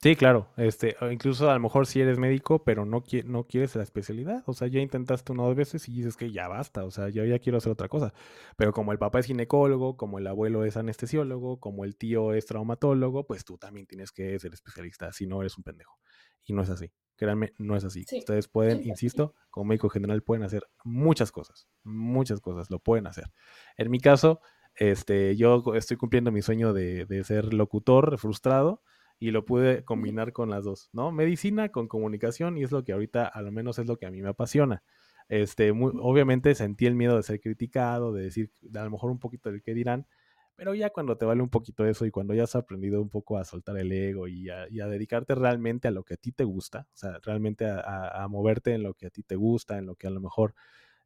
Sí, 0.00 0.14
claro. 0.14 0.48
Este, 0.56 0.96
incluso 1.10 1.50
a 1.50 1.54
lo 1.54 1.60
mejor 1.60 1.84
si 1.88 2.00
eres 2.00 2.18
médico, 2.20 2.62
pero 2.62 2.84
no, 2.84 3.02
no 3.24 3.44
quieres 3.48 3.74
la 3.74 3.82
especialidad. 3.82 4.44
O 4.46 4.52
sea, 4.52 4.68
ya 4.68 4.78
intentaste 4.78 5.32
una 5.32 5.42
o 5.42 5.46
dos 5.46 5.56
veces 5.56 5.88
y 5.88 5.92
dices 5.92 6.16
que 6.16 6.30
ya 6.30 6.46
basta. 6.46 6.84
O 6.84 6.92
sea, 6.92 7.08
yo 7.08 7.24
ya 7.24 7.40
quiero 7.40 7.58
hacer 7.58 7.72
otra 7.72 7.88
cosa. 7.88 8.14
Pero 8.56 8.72
como 8.72 8.92
el 8.92 8.98
papá 8.98 9.18
es 9.18 9.26
ginecólogo, 9.26 9.96
como 9.96 10.20
el 10.20 10.28
abuelo 10.28 10.64
es 10.64 10.76
anestesiólogo, 10.76 11.58
como 11.58 11.84
el 11.84 11.96
tío 11.96 12.32
es 12.32 12.46
traumatólogo, 12.46 13.26
pues 13.26 13.44
tú 13.44 13.58
también 13.58 13.86
tienes 13.86 14.12
que 14.12 14.38
ser 14.38 14.52
especialista. 14.52 15.12
Si 15.12 15.26
no, 15.26 15.40
eres 15.40 15.58
un 15.58 15.64
pendejo. 15.64 15.98
Y 16.44 16.52
no 16.52 16.62
es 16.62 16.70
así. 16.70 16.92
Créanme, 17.16 17.52
no 17.58 17.74
es 17.74 17.82
así. 17.82 18.04
Ustedes 18.16 18.46
pueden, 18.46 18.86
insisto, 18.86 19.34
como 19.50 19.64
médico 19.64 19.88
general 19.88 20.22
pueden 20.22 20.44
hacer 20.44 20.62
muchas 20.84 21.32
cosas. 21.32 21.66
Muchas 21.82 22.40
cosas. 22.40 22.70
Lo 22.70 22.78
pueden 22.78 23.08
hacer. 23.08 23.32
En 23.76 23.90
mi 23.90 23.98
caso, 23.98 24.42
este, 24.76 25.34
yo 25.34 25.74
estoy 25.74 25.96
cumpliendo 25.96 26.30
mi 26.30 26.40
sueño 26.40 26.72
de, 26.72 27.04
de 27.04 27.24
ser 27.24 27.52
locutor 27.52 28.16
frustrado 28.16 28.84
y 29.18 29.30
lo 29.30 29.44
pude 29.44 29.84
combinar 29.84 30.32
con 30.32 30.50
las 30.50 30.64
dos, 30.64 30.90
¿no? 30.92 31.10
Medicina 31.12 31.70
con 31.70 31.88
comunicación 31.88 32.56
y 32.56 32.62
es 32.62 32.72
lo 32.72 32.84
que 32.84 32.92
ahorita 32.92 33.26
a 33.26 33.42
lo 33.42 33.50
menos 33.50 33.78
es 33.78 33.86
lo 33.86 33.96
que 33.96 34.06
a 34.06 34.10
mí 34.10 34.22
me 34.22 34.28
apasiona. 34.28 34.82
Este, 35.28 35.70
obviamente 35.72 36.54
sentí 36.54 36.86
el 36.86 36.94
miedo 36.94 37.16
de 37.16 37.22
ser 37.22 37.40
criticado, 37.40 38.12
de 38.12 38.22
decir 38.24 38.50
a 38.74 38.84
lo 38.84 38.90
mejor 38.90 39.10
un 39.10 39.18
poquito 39.18 39.50
del 39.50 39.62
que 39.62 39.74
dirán, 39.74 40.06
pero 40.58 40.74
ya 40.74 40.90
cuando 40.90 41.16
te 41.16 41.24
vale 41.24 41.40
un 41.42 41.50
poquito 41.50 41.86
eso 41.86 42.04
y 42.04 42.10
cuando 42.10 42.34
ya 42.34 42.44
has 42.44 42.56
aprendido 42.56 43.00
un 43.00 43.10
poco 43.10 43.38
a 43.38 43.44
soltar 43.44 43.76
el 43.78 43.92
ego 43.92 44.26
y 44.26 44.48
a, 44.50 44.66
dedicarte 44.66 45.36
realmente 45.36 45.86
a 45.86 45.92
lo 45.92 46.02
que 46.02 46.14
a 46.14 46.16
ti 46.16 46.32
te 46.32 46.42
gusta, 46.44 46.88
o 46.94 46.96
sea, 46.96 47.18
realmente 47.22 47.64
a, 47.64 48.26
moverte 48.28 48.72
en 48.72 48.82
lo 48.82 48.94
que 48.94 49.06
a 49.06 49.10
ti 49.10 49.22
te 49.22 49.36
gusta, 49.36 49.78
en 49.78 49.86
lo 49.86 49.94
que 49.94 50.08
a 50.08 50.10
lo 50.10 50.20
mejor 50.20 50.54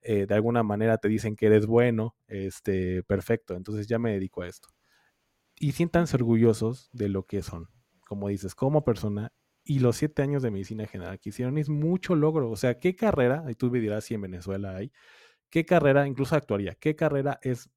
eh, 0.00 0.24
de 0.26 0.34
alguna 0.34 0.62
manera 0.62 0.96
te 0.98 1.08
dicen 1.08 1.36
que 1.36 1.46
eres 1.46 1.66
bueno, 1.66 2.16
este, 2.28 3.02
perfecto, 3.02 3.54
entonces 3.54 3.86
ya 3.88 3.98
me 3.98 4.12
dedico 4.12 4.40
a 4.42 4.48
esto. 4.48 4.68
Y 5.60 5.72
siéntanse 5.72 6.16
orgullosos 6.16 6.88
de 6.92 7.10
lo 7.10 7.26
que 7.26 7.42
son, 7.42 7.68
como 8.12 8.28
dices, 8.28 8.54
como 8.54 8.84
persona, 8.84 9.32
y 9.64 9.78
los 9.78 9.96
siete 9.96 10.20
años 10.20 10.42
de 10.42 10.50
medicina 10.50 10.86
general 10.86 11.18
que 11.18 11.30
hicieron 11.30 11.56
es 11.56 11.70
mucho 11.70 12.14
logro. 12.14 12.50
O 12.50 12.56
sea, 12.56 12.78
¿qué 12.78 12.94
carrera? 12.94 13.46
Y 13.48 13.54
tú 13.54 13.70
me 13.70 13.80
dirás 13.80 14.04
si 14.04 14.12
en 14.12 14.20
Venezuela 14.20 14.76
hay. 14.76 14.92
¿Qué 15.48 15.64
carrera, 15.64 16.06
incluso 16.06 16.36
actuaría, 16.36 16.74
qué 16.74 16.94
carrera 16.94 17.38
es, 17.40 17.70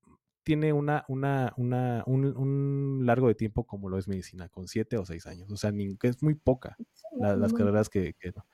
tiene 0.44 0.74
una, 0.74 1.06
una, 1.08 1.54
una, 1.56 2.04
un, 2.06 3.06
largo 3.06 3.30
de 3.30 3.36
tiempo 3.36 3.66
como 3.66 3.88
lo 3.88 3.98
es 3.98 4.10
medicina, 4.10 4.50
con 4.50 4.68
siete 4.68 4.98
o 4.98 5.06
seis 5.06 5.26
años? 5.26 5.50
O 5.50 5.56
sea, 5.56 5.72
ni, 5.72 5.98
es 6.04 6.22
muy 6.22 6.36
poca 6.36 6.76
las 7.18 7.54
carreras 7.54 7.88
que, 7.88 8.14
no. 8.36 8.46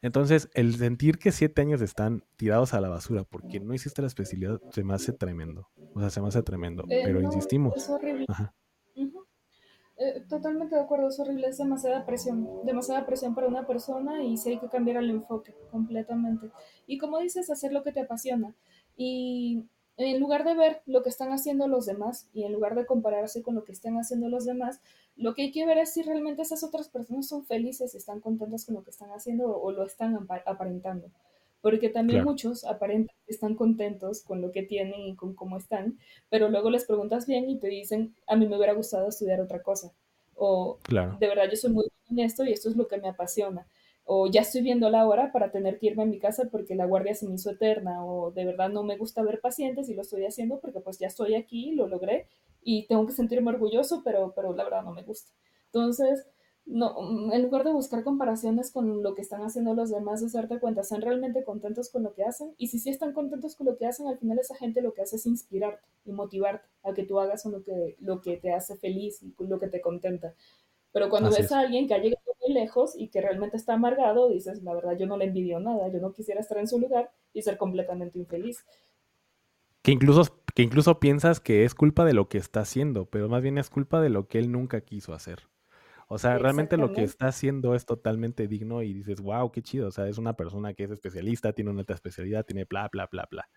Entonces, 0.00 0.48
el 0.54 0.76
sentir 0.76 1.18
que 1.18 1.30
siete 1.30 1.60
años 1.60 1.82
están 1.82 2.24
tirados 2.36 2.72
a 2.72 2.80
la 2.80 2.88
basura 2.88 3.24
porque 3.24 3.60
no 3.60 3.74
hiciste 3.74 4.00
la 4.00 4.08
especialidad 4.08 4.62
se 4.70 4.82
me 4.82 4.94
hace 4.94 5.12
tremendo. 5.12 5.68
O 5.94 6.00
sea, 6.00 6.08
se 6.08 6.22
me 6.22 6.28
hace 6.28 6.42
tremendo. 6.42 6.84
Eh, 6.88 7.02
pero 7.04 7.20
insistimos. 7.20 7.76
Es 7.76 7.90
horrible. 7.90 8.24
Ajá. 8.28 8.54
Eh, 10.00 10.24
totalmente 10.28 10.76
de 10.76 10.80
acuerdo, 10.82 11.08
es 11.08 11.18
horrible, 11.18 11.48
es 11.48 11.58
demasiada 11.58 12.06
presión, 12.06 12.64
demasiada 12.64 13.04
presión 13.04 13.34
para 13.34 13.48
una 13.48 13.66
persona 13.66 14.22
y 14.22 14.36
sí 14.36 14.50
hay 14.50 14.58
que 14.58 14.68
cambiar 14.68 14.98
el 14.98 15.10
enfoque 15.10 15.54
completamente. 15.72 16.50
Y 16.86 16.98
como 16.98 17.18
dices, 17.18 17.50
hacer 17.50 17.72
lo 17.72 17.82
que 17.82 17.92
te 17.92 18.00
apasiona. 18.00 18.54
Y 18.96 19.64
en 19.96 20.20
lugar 20.20 20.44
de 20.44 20.54
ver 20.54 20.82
lo 20.86 21.02
que 21.02 21.08
están 21.08 21.32
haciendo 21.32 21.66
los 21.66 21.84
demás 21.84 22.28
y 22.32 22.44
en 22.44 22.52
lugar 22.52 22.76
de 22.76 22.86
compararse 22.86 23.42
con 23.42 23.56
lo 23.56 23.64
que 23.64 23.72
están 23.72 23.96
haciendo 23.96 24.28
los 24.28 24.44
demás, 24.44 24.80
lo 25.16 25.34
que 25.34 25.42
hay 25.42 25.50
que 25.50 25.66
ver 25.66 25.78
es 25.78 25.92
si 25.92 26.02
realmente 26.02 26.42
esas 26.42 26.62
otras 26.62 26.88
personas 26.88 27.26
son 27.26 27.44
felices, 27.44 27.96
están 27.96 28.20
contentas 28.20 28.64
con 28.64 28.76
lo 28.76 28.84
que 28.84 28.90
están 28.90 29.10
haciendo 29.10 29.60
o, 29.60 29.72
lo 29.72 29.84
están 29.84 30.16
aparentando 30.46 31.10
porque 31.60 31.88
también 31.88 32.24
muchos 32.24 32.64
aparentemente 32.64 33.14
están 33.26 33.54
contentos 33.54 34.22
con 34.22 34.40
lo 34.40 34.52
que 34.52 34.62
tienen 34.62 35.00
y 35.00 35.16
con 35.16 35.34
cómo 35.34 35.56
están, 35.56 35.98
pero 36.28 36.48
luego 36.48 36.70
les 36.70 36.86
preguntas 36.86 37.26
bien 37.26 37.50
y 37.50 37.58
te 37.58 37.68
dicen, 37.68 38.14
a 38.26 38.36
mí 38.36 38.46
me 38.46 38.56
hubiera 38.56 38.74
gustado 38.74 39.08
estudiar 39.08 39.40
otra 39.40 39.62
cosa, 39.62 39.92
o 40.34 40.78
de 40.88 41.26
verdad 41.26 41.50
yo 41.50 41.56
soy 41.56 41.70
muy 41.70 41.86
honesto 42.10 42.44
y 42.44 42.52
esto 42.52 42.68
es 42.68 42.76
lo 42.76 42.86
que 42.88 42.98
me 42.98 43.08
apasiona, 43.08 43.66
o 44.04 44.26
ya 44.26 44.40
estoy 44.40 44.62
viendo 44.62 44.88
la 44.88 45.06
hora 45.06 45.32
para 45.32 45.50
tener 45.50 45.78
que 45.78 45.88
irme 45.88 46.04
a 46.04 46.06
mi 46.06 46.18
casa 46.18 46.48
porque 46.50 46.74
la 46.74 46.86
guardia 46.86 47.14
se 47.14 47.28
me 47.28 47.34
hizo 47.34 47.50
eterna, 47.50 48.04
o 48.06 48.30
de 48.30 48.44
verdad 48.46 48.70
no 48.70 48.82
me 48.82 48.96
gusta 48.96 49.22
ver 49.22 49.40
pacientes 49.40 49.88
y 49.88 49.94
lo 49.94 50.02
estoy 50.02 50.24
haciendo 50.24 50.60
porque 50.60 50.80
pues 50.80 50.98
ya 50.98 51.08
estoy 51.08 51.34
aquí, 51.34 51.72
lo 51.72 51.88
logré 51.88 52.26
y 52.62 52.86
tengo 52.86 53.06
que 53.06 53.12
sentirme 53.12 53.50
orgulloso, 53.50 54.02
pero, 54.04 54.32
pero 54.34 54.54
la 54.54 54.64
verdad 54.64 54.82
no 54.82 54.92
me 54.92 55.02
gusta. 55.02 55.30
Entonces, 55.66 56.26
no, 56.68 56.94
mm, 57.00 57.32
en 57.32 57.42
lugar 57.42 57.64
de 57.64 57.72
buscar 57.72 58.04
comparaciones 58.04 58.70
con 58.70 59.02
lo 59.02 59.14
que 59.14 59.22
están 59.22 59.42
haciendo 59.42 59.74
los 59.74 59.90
demás, 59.90 60.22
es 60.22 60.32
darte 60.32 60.60
cuenta, 60.60 60.82
¿están 60.82 61.00
realmente 61.00 61.42
contentos 61.42 61.90
con 61.90 62.02
lo 62.02 62.14
que 62.14 62.24
hacen? 62.24 62.54
Y 62.58 62.68
si 62.68 62.78
sí 62.78 62.90
están 62.90 63.12
contentos 63.12 63.56
con 63.56 63.66
lo 63.66 63.76
que 63.76 63.86
hacen, 63.86 64.06
al 64.06 64.18
final 64.18 64.38
esa 64.38 64.54
gente 64.54 64.82
lo 64.82 64.92
que 64.92 65.02
hace 65.02 65.16
es 65.16 65.26
inspirarte 65.26 65.82
y 66.04 66.12
motivarte 66.12 66.68
a 66.82 66.92
que 66.92 67.04
tú 67.04 67.18
hagas 67.18 67.44
lo 67.46 67.62
que, 67.62 67.96
lo 68.00 68.20
que 68.20 68.36
te 68.36 68.52
hace 68.52 68.76
feliz 68.76 69.22
y 69.22 69.34
lo 69.38 69.58
que 69.58 69.68
te 69.68 69.80
contenta. 69.80 70.34
Pero 70.92 71.08
cuando 71.08 71.30
ves 71.30 71.50
a 71.52 71.60
alguien 71.60 71.86
que 71.86 71.94
ha 71.94 71.98
llegado 71.98 72.22
muy 72.46 72.54
lejos 72.54 72.94
y 72.96 73.08
que 73.08 73.20
realmente 73.20 73.56
está 73.56 73.74
amargado, 73.74 74.28
dices, 74.28 74.62
la 74.62 74.74
verdad, 74.74 74.96
yo 74.98 75.06
no 75.06 75.16
le 75.16 75.26
envidio 75.26 75.60
nada, 75.60 75.88
yo 75.88 76.00
no 76.00 76.12
quisiera 76.12 76.40
estar 76.40 76.58
en 76.58 76.68
su 76.68 76.78
lugar 76.78 77.10
y 77.32 77.42
ser 77.42 77.56
completamente 77.56 78.18
infeliz. 78.18 78.64
Que 79.82 79.92
incluso, 79.92 80.22
que 80.54 80.62
incluso 80.62 81.00
piensas 81.00 81.40
que 81.40 81.64
es 81.64 81.74
culpa 81.74 82.04
de 82.04 82.12
lo 82.12 82.28
que 82.28 82.38
está 82.38 82.60
haciendo, 82.60 83.06
pero 83.06 83.28
más 83.28 83.42
bien 83.42 83.58
es 83.58 83.70
culpa 83.70 84.00
de 84.00 84.10
lo 84.10 84.28
que 84.28 84.38
él 84.38 84.50
nunca 84.50 84.80
quiso 84.80 85.14
hacer. 85.14 85.48
O 86.10 86.16
sea, 86.16 86.38
realmente 86.38 86.78
lo 86.78 86.92
que 86.92 87.02
está 87.02 87.26
haciendo 87.26 87.74
es 87.74 87.84
totalmente 87.84 88.48
digno 88.48 88.82
y 88.82 88.94
dices, 88.94 89.20
wow, 89.20 89.52
qué 89.52 89.62
chido. 89.62 89.88
O 89.88 89.90
sea, 89.90 90.08
es 90.08 90.16
una 90.16 90.34
persona 90.34 90.72
que 90.72 90.84
es 90.84 90.90
especialista, 90.90 91.52
tiene 91.52 91.70
una 91.70 91.80
alta 91.80 91.92
especialidad, 91.92 92.46
tiene 92.46 92.64
bla, 92.64 92.88
bla, 92.90 93.08
bla, 93.12 93.28
bla. 93.30 93.48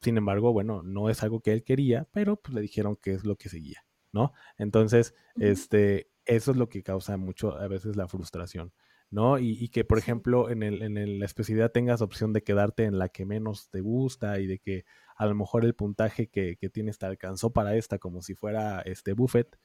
Sin 0.00 0.16
embargo, 0.16 0.52
bueno, 0.52 0.82
no 0.82 1.10
es 1.10 1.22
algo 1.22 1.40
que 1.40 1.52
él 1.52 1.62
quería, 1.62 2.08
pero 2.12 2.36
pues 2.36 2.54
le 2.54 2.60
dijeron 2.60 2.96
que 2.96 3.12
es 3.12 3.24
lo 3.24 3.36
que 3.36 3.48
seguía, 3.48 3.84
¿no? 4.10 4.32
Entonces, 4.58 5.14
este, 5.36 6.10
eso 6.24 6.50
es 6.50 6.56
lo 6.56 6.68
que 6.68 6.82
causa 6.82 7.16
mucho 7.16 7.56
a 7.56 7.68
veces 7.68 7.94
la 7.94 8.08
frustración. 8.08 8.72
¿no? 9.12 9.38
Y, 9.38 9.68
que, 9.68 9.84
por 9.84 9.98
ejemplo, 9.98 10.48
en, 10.48 10.62
el, 10.62 10.80
en 10.80 11.18
la 11.18 11.26
especialidad 11.26 11.70
tengas 11.70 12.00
opción 12.00 12.32
de 12.32 12.42
quedarte 12.42 12.84
en 12.84 12.98
la 12.98 13.10
que 13.10 13.26
menos 13.26 13.68
te 13.68 13.82
gusta 13.82 14.40
y 14.40 14.46
de 14.46 14.58
que 14.58 14.86
a 15.16 15.26
lo 15.26 15.34
mejor 15.34 15.66
el 15.66 15.74
puntaje 15.74 16.28
que, 16.28 16.56
que 16.56 16.70
tienes 16.70 16.96
te 16.96 17.04
alcanzó 17.04 17.52
para 17.52 17.76
esta 17.76 17.98
como 17.98 18.22
si 18.22 18.34
fuera 18.34 18.80
este 18.80 19.12
buffet, 19.12 19.58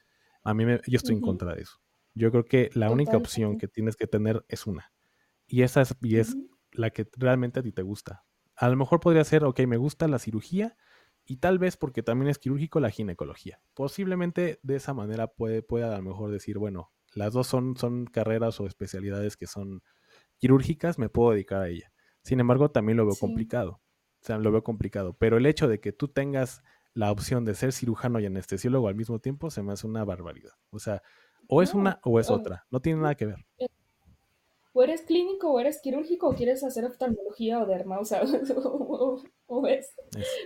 a 0.43 0.53
mí 0.53 0.65
me, 0.65 0.81
yo 0.85 0.97
estoy 0.97 1.15
en 1.15 1.21
contra 1.21 1.55
de 1.55 1.61
eso. 1.61 1.79
Yo 2.17 2.31
creo 2.31 2.45
que 2.45 2.69
la 2.73 2.91
única 2.91 3.17
opción 3.17 3.57
que 3.57 3.67
tienes 3.67 3.95
que 3.95 4.07
tener 4.07 4.45
es 4.47 4.67
una. 4.67 4.91
Y 5.45 5.61
esa 5.61 5.81
es, 5.81 5.95
y 6.01 6.17
es 6.17 6.35
la 6.71 6.89
que 6.89 7.07
realmente 7.17 7.59
a 7.59 7.63
ti 7.63 7.71
te 7.71 7.81
gusta. 7.81 8.25
A 8.55 8.69
lo 8.69 8.75
mejor 8.75 8.99
podría 8.99 9.23
ser, 9.23 9.43
ok, 9.43 9.59
me 9.61 9.77
gusta 9.77 10.07
la 10.07 10.19
cirugía 10.19 10.75
y 11.25 11.37
tal 11.37 11.59
vez 11.59 11.77
porque 11.77 12.03
también 12.03 12.29
es 12.29 12.39
quirúrgico 12.39 12.79
la 12.79 12.89
ginecología. 12.89 13.61
Posiblemente 13.73 14.59
de 14.63 14.75
esa 14.75 14.93
manera 14.93 15.27
puede, 15.27 15.61
pueda 15.61 15.93
a 15.93 15.97
lo 15.97 16.03
mejor 16.03 16.31
decir, 16.31 16.57
bueno, 16.57 16.91
las 17.13 17.33
dos 17.33 17.47
son, 17.47 17.77
son 17.77 18.05
carreras 18.05 18.59
o 18.59 18.65
especialidades 18.65 19.37
que 19.37 19.47
son 19.47 19.83
quirúrgicas, 20.37 20.97
me 20.97 21.09
puedo 21.09 21.31
dedicar 21.31 21.61
a 21.61 21.69
ella. 21.69 21.91
Sin 22.23 22.39
embargo, 22.39 22.71
también 22.71 22.97
lo 22.97 23.05
veo 23.05 23.15
complicado. 23.15 23.81
O 24.21 24.25
sea, 24.25 24.37
lo 24.37 24.51
veo 24.51 24.63
complicado. 24.63 25.15
Pero 25.17 25.37
el 25.37 25.45
hecho 25.45 25.67
de 25.67 25.79
que 25.79 25.91
tú 25.91 26.07
tengas 26.07 26.63
la 26.93 27.11
opción 27.11 27.45
de 27.45 27.53
ser 27.53 27.71
cirujano 27.71 28.19
y 28.19 28.25
anestesiólogo 28.25 28.87
al 28.87 28.95
mismo 28.95 29.19
tiempo 29.19 29.51
se 29.51 29.61
me 29.61 29.71
hace 29.71 29.85
una 29.85 30.03
barbaridad. 30.03 30.53
O 30.71 30.79
sea, 30.79 31.03
o 31.47 31.61
es 31.61 31.73
una 31.73 31.99
o 32.03 32.19
es 32.19 32.29
otra. 32.29 32.65
No 32.69 32.79
tiene 32.79 33.01
nada 33.01 33.15
que 33.15 33.25
ver. 33.25 33.45
O 34.73 34.83
eres 34.83 35.01
clínico 35.01 35.51
o 35.51 35.59
eres 35.59 35.81
quirúrgico 35.81 36.29
o 36.29 36.35
quieres 36.35 36.63
hacer 36.63 36.85
oftalmología 36.85 37.59
o 37.59 37.65
derma, 37.65 37.99
o 37.99 38.05
sea, 38.05 38.21
o, 39.47 39.67
es. 39.67 39.91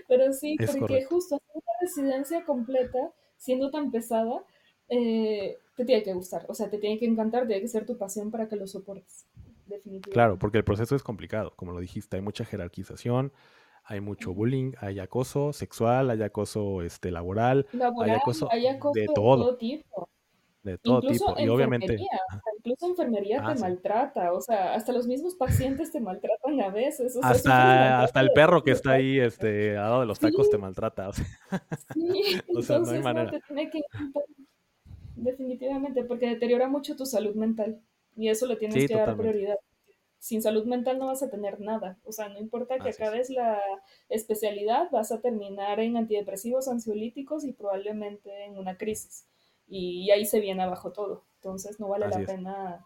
Pero 0.08 0.32
sí, 0.32 0.56
porque 0.80 1.04
justo 1.04 1.36
hacer 1.36 1.52
una 1.54 1.74
residencia 1.82 2.46
completa, 2.46 3.12
siendo 3.36 3.72
tan 3.72 3.92
pesada, 3.92 4.46
eh, 4.88 5.58
te 5.76 5.84
tiene 5.84 6.04
que 6.04 6.14
gustar, 6.14 6.46
o 6.48 6.54
sea, 6.54 6.70
te 6.70 6.78
tiene 6.78 6.98
que 6.98 7.06
encantar, 7.06 7.46
tiene 7.46 7.62
que 7.62 7.68
ser 7.68 7.86
tu 7.86 7.98
pasión 7.98 8.32
para 8.32 8.48
que 8.48 8.56
lo 8.56 8.68
soportes, 8.68 9.26
definitivamente. 9.66 10.12
Claro, 10.12 10.40
porque 10.40 10.60
el 10.60 10.64
proceso 10.64 10.96
es 10.96 11.04
complicado, 11.04 11.54
como 11.58 11.74
lo 11.74 11.80
dijiste, 11.80 12.16
hay 12.16 12.22
mucha 12.22 12.46
jerarquización, 12.46 13.34
hay 13.84 14.00
mucho 14.00 14.34
bullying, 14.34 14.74
hay 14.80 15.00
acoso 15.00 15.54
sexual, 15.54 16.10
hay 16.10 16.22
acoso 16.22 16.82
este, 16.82 17.12
laboral, 17.12 17.68
hay 18.02 18.12
acoso, 18.12 18.48
de 18.94 19.08
todo. 19.14 19.58
tipo. 19.58 20.10
De 20.64 20.78
todo 20.78 21.02
tipo. 21.02 21.36
Y 21.40 21.48
obviamente. 21.48 21.98
incluso 22.58 22.86
enfermería 22.88 23.42
ah, 23.44 23.54
te 23.54 23.60
maltrata. 23.60 24.32
O 24.34 24.42
sea, 24.42 24.76
hasta 24.76 24.92
los 24.92 25.08
mismos 25.08 25.36
pacientes 25.36 25.92
te 25.92 26.00
maltratan 26.00 26.62
a 26.62 26.70
veces. 26.70 27.18
hasta, 27.22 28.04
hasta 28.04 28.20
el 28.20 28.32
perro 28.32 28.64
que 28.64 28.72
está 28.72 28.92
ahí, 28.92 29.20
este, 29.20 29.72
al 29.72 29.84
lado 29.84 30.00
de 30.02 30.06
los 30.06 30.20
tacos, 30.20 30.50
te 30.50 30.58
maltrata. 30.58 31.10
O 31.10 31.14
sea, 31.14 31.26
sí, 31.94 32.24
entonces 32.48 32.82
no 32.82 32.92
hay 32.92 33.02
manera. 33.02 33.32
te 33.32 33.42
tiene 33.42 33.70
que 33.70 33.82
Definitivamente, 35.16 36.04
porque 36.04 36.28
deteriora 36.28 36.68
mucho 36.68 36.96
tu 36.96 37.06
salud 37.06 37.36
mental 37.36 37.80
y 38.16 38.30
eso 38.30 38.48
le 38.48 38.56
tienes 38.56 38.88
que 38.88 38.96
dar 38.96 39.16
prioridad. 39.16 39.58
Sin 40.18 40.42
salud 40.42 40.66
mental 40.66 41.00
no 41.00 41.08
vas 41.08 41.24
a 41.24 41.30
tener 41.30 41.60
nada. 41.60 41.98
O 42.04 42.12
sea, 42.12 42.30
no 42.30 42.40
importa 42.40 42.78
que 42.78 42.90
acabes 42.90 43.30
la 43.30 43.60
especialidad, 44.10 44.90
vas 44.92 45.12
a 45.12 45.22
terminar 45.22 45.80
en 45.80 45.98
antidepresivos, 45.98 46.68
ansiolíticos 46.68 47.44
y 47.44 47.54
probablemente 47.54 48.46
en 48.46 48.58
una 48.58 48.78
crisis. 48.78 49.26
Y, 49.72 50.12
ahí 50.12 50.26
se 50.26 50.40
viene 50.40 50.64
abajo 50.64 50.92
todo. 50.92 51.26
Entonces 51.36 51.80
no 51.80 51.88
vale 51.88 52.08
la 52.08 52.20
pena 52.26 52.86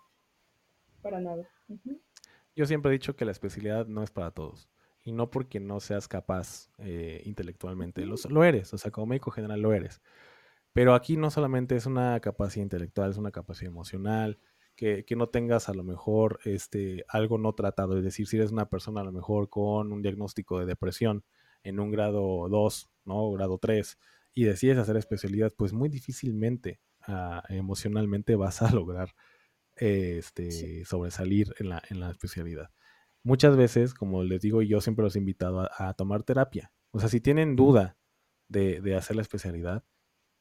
para 1.02 1.20
nada. 1.20 1.50
Yo 2.56 2.66
siempre 2.66 2.92
he 2.92 2.94
dicho 2.94 3.16
que 3.16 3.26
la 3.26 3.32
especialidad 3.32 3.88
no 3.88 4.04
es 4.04 4.12
para 4.12 4.32
todos. 4.32 4.70
Y 5.04 5.12
no 5.12 5.30
porque 5.30 5.60
no 5.60 5.80
seas 5.80 6.08
capaz 6.08 6.70
eh, 6.78 7.22
intelectualmente. 7.26 8.06
Lo, 8.06 8.16
lo 8.30 8.44
eres. 8.44 8.74
O 8.74 8.78
sea, 8.78 8.92
como 8.92 9.08
médico 9.08 9.32
general 9.32 9.62
lo 9.62 9.74
eres 9.74 10.02
pero 10.76 10.94
aquí 10.94 11.16
no 11.16 11.32
solamente 11.32 11.78
es 11.78 11.86
una 11.86 12.20
capacidad 12.20 12.64
intelectual, 12.64 13.10
es 13.10 13.18
una 13.18 13.32
capacidad 13.32 13.72
emocional, 13.72 14.40
que, 14.76 15.06
no 15.16 15.30
tengas 15.30 15.70
a 15.70 15.74
lo 15.74 15.86
mejor 15.86 16.42
este, 16.44 17.06
algo 17.08 17.38
no 17.38 17.54
tratado. 17.56 17.98
Es 17.98 18.04
decir, 18.04 18.28
si 18.28 18.36
eres 18.36 18.52
una 18.52 18.68
persona 18.68 19.00
a 19.00 19.06
lo 19.06 19.14
mejor 19.14 19.48
con 19.48 19.94
un 19.94 20.02
diagnóstico 20.02 20.60
de 20.60 20.66
depresión 20.66 21.24
en 21.64 21.80
un 21.80 21.92
grado 21.92 22.50
2, 22.50 22.90
¿no? 23.06 23.32
grado 23.32 23.58
3, 23.58 23.98
y 24.36 24.44
decides 24.44 24.78
hacer 24.78 24.98
especialidad, 24.98 25.54
pues 25.58 25.74
muy 25.74 25.90
difícilmente 25.90 26.80
ah, 27.08 27.44
emocionalmente 27.50 28.36
vas 28.36 28.62
a 28.62 28.72
lograr 28.72 29.16
este, 29.78 30.86
sobresalir 30.86 31.56
en 31.58 31.70
la, 31.70 31.82
en 31.90 32.00
la 32.00 32.12
especialidad. 32.12 32.70
Muchas 33.24 33.58
veces, 33.58 33.96
como 33.96 34.24
les 34.24 34.42
digo, 34.42 34.62
yo 34.62 34.82
siempre 34.82 35.04
los 35.04 35.16
he 35.16 35.20
invitado 35.20 35.68
a, 35.76 35.94
tomar 35.96 36.22
terapia. 36.22 36.72
O 36.92 37.00
sea, 37.00 37.10
si 37.10 37.20
tienen 37.22 37.56
duda 37.56 37.98
de, 38.48 38.82
de 38.82 38.96
hacer 38.96 39.16
la 39.16 39.24
especialidad, 39.24 39.84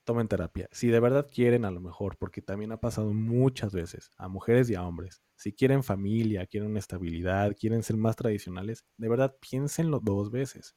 tomen 0.04 0.28
terapia. 0.28 0.68
Si 0.70 0.88
de 0.88 1.00
verdad 1.00 1.26
quieren, 1.32 1.64
a 1.64 1.70
lo 1.70 1.80
mejor, 1.80 2.16
porque 2.18 2.42
también 2.42 2.72
ha 2.72 2.80
pasado 2.80 3.12
muchas 3.12 3.72
veces 3.72 4.10
a 4.18 4.28
mujeres 4.28 4.68
y 4.70 4.74
a 4.74 4.82
hombres, 4.82 5.22
si 5.36 5.52
quieren 5.52 5.82
familia, 5.82 6.46
quieren 6.46 6.76
estabilidad, 6.76 7.56
quieren 7.58 7.82
ser 7.82 7.96
más 7.96 8.16
tradicionales, 8.16 8.84
de 8.98 9.08
verdad 9.08 9.36
piénsenlo 9.40 10.00
dos 10.00 10.30
veces. 10.30 10.76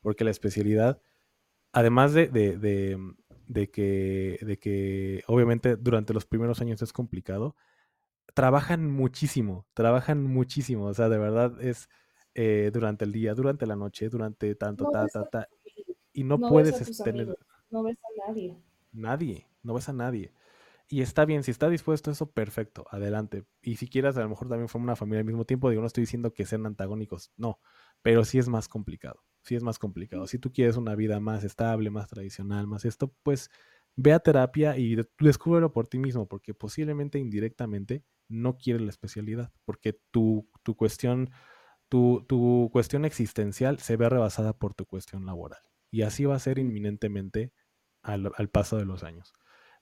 Porque 0.00 0.24
la 0.24 0.30
especialidad, 0.30 1.02
además 1.72 2.12
de, 2.12 2.28
de, 2.28 3.70
que, 3.70 4.38
de 4.40 4.58
que 4.58 5.22
obviamente 5.26 5.76
durante 5.76 6.14
los 6.14 6.26
primeros 6.26 6.60
años 6.60 6.82
es 6.82 6.92
complicado, 6.92 7.56
trabajan 8.34 8.90
muchísimo, 8.90 9.66
trabajan 9.74 10.22
muchísimo. 10.22 10.86
O 10.86 10.94
sea, 10.94 11.08
de 11.08 11.18
verdad 11.18 11.60
es 11.60 11.88
eh, 12.34 12.70
durante 12.72 13.04
el 13.04 13.12
día, 13.12 13.34
durante 13.34 13.66
la 13.66 13.76
noche, 13.76 14.08
durante 14.08 14.54
tanto, 14.54 14.90
ta, 14.92 15.06
ta, 15.08 15.24
ta. 15.28 15.48
Y 16.12 16.24
no, 16.24 16.38
puedes 16.38 17.02
tener 17.02 17.36
no 17.70 17.82
ves 17.82 17.98
a 17.98 18.28
nadie. 18.28 18.56
Nadie, 18.92 19.46
no 19.62 19.74
ves 19.74 19.88
a 19.88 19.92
nadie. 19.92 20.32
Y 20.90 21.02
está 21.02 21.24
bien, 21.26 21.42
si 21.42 21.50
está 21.50 21.68
dispuesto 21.68 22.10
a 22.10 22.12
eso, 22.14 22.30
perfecto, 22.30 22.86
adelante. 22.90 23.44
Y 23.60 23.76
si 23.76 23.88
quieras, 23.88 24.16
a 24.16 24.22
lo 24.22 24.28
mejor 24.30 24.48
también 24.48 24.68
forma 24.68 24.84
una 24.84 24.96
familia 24.96 25.20
al 25.20 25.26
mismo 25.26 25.44
tiempo, 25.44 25.68
digo, 25.68 25.82
no 25.82 25.86
estoy 25.86 26.02
diciendo 26.02 26.32
que 26.32 26.46
sean 26.46 26.64
antagónicos, 26.64 27.30
no, 27.36 27.60
pero 28.02 28.24
sí 28.24 28.38
es 28.38 28.48
más 28.48 28.68
complicado, 28.68 29.22
sí 29.42 29.54
es 29.54 29.62
más 29.62 29.78
complicado. 29.78 30.26
Si 30.26 30.38
tú 30.38 30.50
quieres 30.50 30.76
una 30.76 30.94
vida 30.94 31.20
más 31.20 31.44
estable, 31.44 31.90
más 31.90 32.08
tradicional, 32.08 32.66
más 32.66 32.84
esto, 32.86 33.14
pues 33.22 33.50
ve 33.96 34.12
a 34.12 34.20
terapia 34.20 34.78
y 34.78 34.96
descúbrelo 35.18 35.72
por 35.72 35.88
ti 35.88 35.98
mismo, 35.98 36.26
porque 36.26 36.54
posiblemente 36.54 37.18
indirectamente 37.18 38.04
no 38.28 38.56
quieres 38.56 38.82
la 38.82 38.90
especialidad, 38.90 39.52
porque 39.64 40.00
tu, 40.10 40.48
tu 40.62 40.74
cuestión, 40.76 41.30
tu, 41.88 42.24
tu 42.28 42.70
cuestión 42.72 43.04
existencial 43.04 43.78
se 43.78 43.96
ve 43.96 44.08
rebasada 44.08 44.52
por 44.52 44.74
tu 44.74 44.86
cuestión 44.86 45.26
laboral. 45.26 45.60
Y 45.90 46.02
así 46.02 46.24
va 46.24 46.36
a 46.36 46.38
ser 46.38 46.58
inminentemente 46.58 47.52
al, 48.02 48.48
paso 48.50 48.76
de 48.76 48.84
los 48.84 49.02
años. 49.04 49.32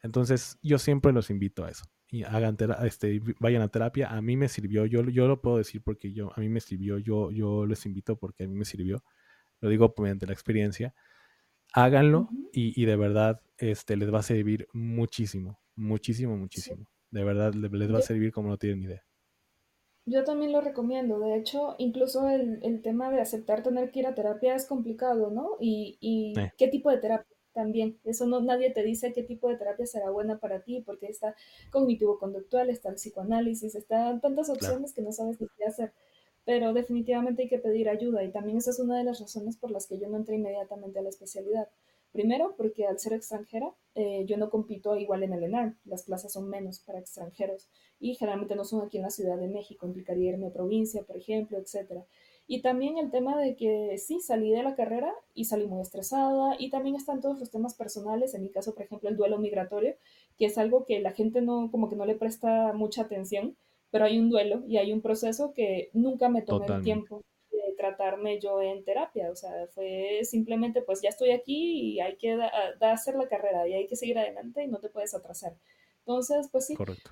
Entonces, 0.07 0.59
yo 0.62 0.78
siempre 0.78 1.12
los 1.12 1.30
invito 1.30 1.64
a 1.64 1.70
eso. 1.70 1.84
Y 2.09 2.22
hagan 2.22 2.57
este, 2.84 3.20
vayan 3.40 3.62
a 3.62 3.68
terapia. 3.68 4.09
A 4.09 4.22
mí 4.22 4.36
me 4.36 4.48
sirvió, 4.48 4.86
yo, 4.86 5.02
yo 5.02 5.26
lo 5.26 5.42
puedo 5.42 5.59
decir 5.59 5.82
porque 5.82 6.12
yo, 6.12 6.32
a 6.34 6.40
mí 6.40 6.48
me 6.48 6.61
sirvió, 6.61 6.98
yo, 6.98 7.30
yo 7.32 7.66
les 7.66 7.84
invito 7.84 8.16
porque 8.16 8.44
a 8.44 8.48
mí 8.48 8.54
me 8.54 8.64
sirvió. 8.64 9.02
Lo 9.61 9.68
digo 9.68 9.92
mediante 9.98 10.26
la 10.26 10.32
experiencia. 10.32 10.94
Háganlo 11.72 12.28
y, 12.52 12.84
de 12.84 12.96
verdad 12.96 13.42
este, 13.59 13.96
les 13.96 14.14
va 14.14 14.20
a 14.20 14.22
servir 14.22 14.68
muchísimo, 14.72 15.59
muchísimo, 15.74 16.36
muchísimo. 16.36 16.86
De 17.11 17.24
verdad 17.24 17.52
les 17.54 17.92
va 17.92 17.98
a 17.98 18.02
servir 18.02 18.32
como 18.32 18.48
no 18.48 18.57
tienen 18.57 18.84
idea. 18.84 19.02
Yo 20.07 20.22
también 20.22 20.52
lo 20.52 20.61
recomiendo. 20.61 21.18
De 21.18 21.36
hecho, 21.36 21.74
incluso 21.78 22.28
el, 22.28 22.61
el, 22.62 22.80
tema 22.80 23.11
de 23.11 23.20
aceptar 23.20 23.64
tener 23.64 23.90
que 23.90 23.98
ir 23.98 24.07
a 24.07 24.14
terapia 24.14 24.54
es 24.54 24.64
complicado, 24.64 25.30
¿no? 25.30 25.57
Y, 25.61 25.98
y 26.00 26.34
qué 26.57 26.68
tipo 26.68 26.90
de 26.90 26.98
terapia 26.98 27.36
también. 27.57 27.98
Eso 28.04 28.26
no, 28.26 28.40
nadie 28.40 28.70
te 28.70 28.82
dice 28.82 29.14
qué 29.14 29.22
tipo 29.22 29.48
de 29.48 29.57
terapia 29.57 29.86
será 29.86 30.11
buena 30.11 30.38
para 30.38 30.61
ti, 30.61 30.82
porque 30.84 31.07
está 31.07 31.34
cognitivo-conductual, 31.70 32.68
está 32.68 32.90
el 32.90 32.96
psicoanálisis, 32.96 33.74
están 33.74 34.20
tantas 34.20 34.50
opciones 34.50 34.92
que 34.92 35.00
no 35.00 35.11
sabes 35.11 35.40
ni 35.40 35.48
qué 35.57 35.64
hacer. 35.64 35.92
Pero 36.44 36.74
definitivamente 36.74 37.42
hay 37.42 37.48
que 37.48 37.59
pedir 37.59 37.88
ayuda 37.88 38.22
y 38.22 38.30
también 38.30 38.59
esa 38.59 38.70
es 38.70 38.78
una 38.78 38.98
de 38.98 39.04
las 39.04 39.20
razones 39.20 39.57
por 39.57 39.70
las 39.70 39.86
que 39.86 39.98
yo 39.98 40.07
no 40.09 40.18
entré 40.18 40.36
inmediatamente 40.36 40.98
a 40.98 41.02
la 41.02 41.09
especialidad. 41.09 41.68
Primero, 42.12 42.54
porque 42.57 42.86
al 42.86 42.98
ser 42.98 43.14
extranjera, 43.14 43.74
eh, 43.94 44.24
yo 44.26 44.36
no 44.36 44.50
compito 44.50 44.96
igual 44.96 45.22
en 45.22 45.32
el 45.32 45.44
ENAR, 45.44 45.74
las 45.84 46.04
plazas 46.04 46.32
son 46.32 46.48
menos 46.48 46.80
para 46.80 46.98
extranjeros 46.98 47.68
y 47.98 48.14
generalmente 48.14 48.54
no 48.54 48.64
son 48.64 48.82
aquí 48.82 48.98
en 48.98 49.04
la 49.04 49.11
Ciudad 49.11 49.38
de 49.38 49.48
México, 49.48 49.86
implicaría 49.86 50.30
irme 50.30 50.48
a 50.48 50.52
provincia, 50.52 51.02
por 51.02 51.16
ejemplo, 51.16 51.59
etc. 51.59 52.04
Y 52.49 52.62
también 52.62 52.97
el 52.97 53.11
tema 53.11 53.36
de 53.36 53.57
que 53.57 53.99
sí, 53.99 54.20
salí 54.20 54.51
de 54.51 54.62
la 54.62 54.76
carrera 54.76 55.12
y 55.34 55.47
salí 55.47 55.66
muy 55.66 55.80
estresada 55.80 56.55
y 56.59 56.70
también 56.70 56.94
están 56.94 57.20
todos 57.20 57.40
los 57.40 57.51
temas 57.51 57.74
personales, 57.74 58.34
en 58.34 58.42
mi 58.42 58.51
caso, 58.51 58.74
por 58.74 58.84
ejemplo, 58.84 59.09
el 59.09 59.16
duelo 59.16 59.38
migratorio, 59.38 59.97
que 60.38 60.47
es 60.47 60.57
algo 60.57 60.84
que 60.84 61.01
la 61.01 61.12
gente 61.12 61.40
no, 61.40 61.70
como 61.70 61.88
que 61.88 61.97
no 61.97 62.07
le 62.07 62.14
presta 62.14 62.72
mucha 62.72 63.03
atención, 63.03 63.57
pero 63.90 64.05
hay 64.05 64.18
un 64.18 64.30
duelo 64.30 64.62
y 64.68 64.76
hay 64.76 64.92
un 64.92 65.01
proceso 65.01 65.53
que 65.53 65.90
nunca 65.92 66.28
me 66.28 66.42
tomé 66.42 66.66
el 66.66 66.82
tiempo 66.82 67.22
tratarme 67.76 68.40
yo 68.40 68.61
en 68.62 68.84
terapia, 68.84 69.30
o 69.30 69.36
sea, 69.36 69.66
fue 69.68 70.20
simplemente 70.24 70.82
pues 70.82 71.03
ya 71.03 71.11
estoy 71.11 71.30
aquí 71.30 71.92
y 71.92 72.01
hay 72.01 72.16
que 72.16 72.36
hacer 72.80 73.14
la 73.14 73.28
carrera 73.28 73.68
y 73.68 73.74
hay 73.74 73.86
que 73.86 73.97
seguir 73.97 74.18
adelante 74.18 74.64
y 74.64 74.68
no 74.68 74.78
te 74.78 74.88
puedes 74.88 75.14
atrasar. 75.14 75.55
Entonces, 76.01 76.49
pues 76.51 76.66
sí, 76.66 76.74
Correcto. 76.74 77.11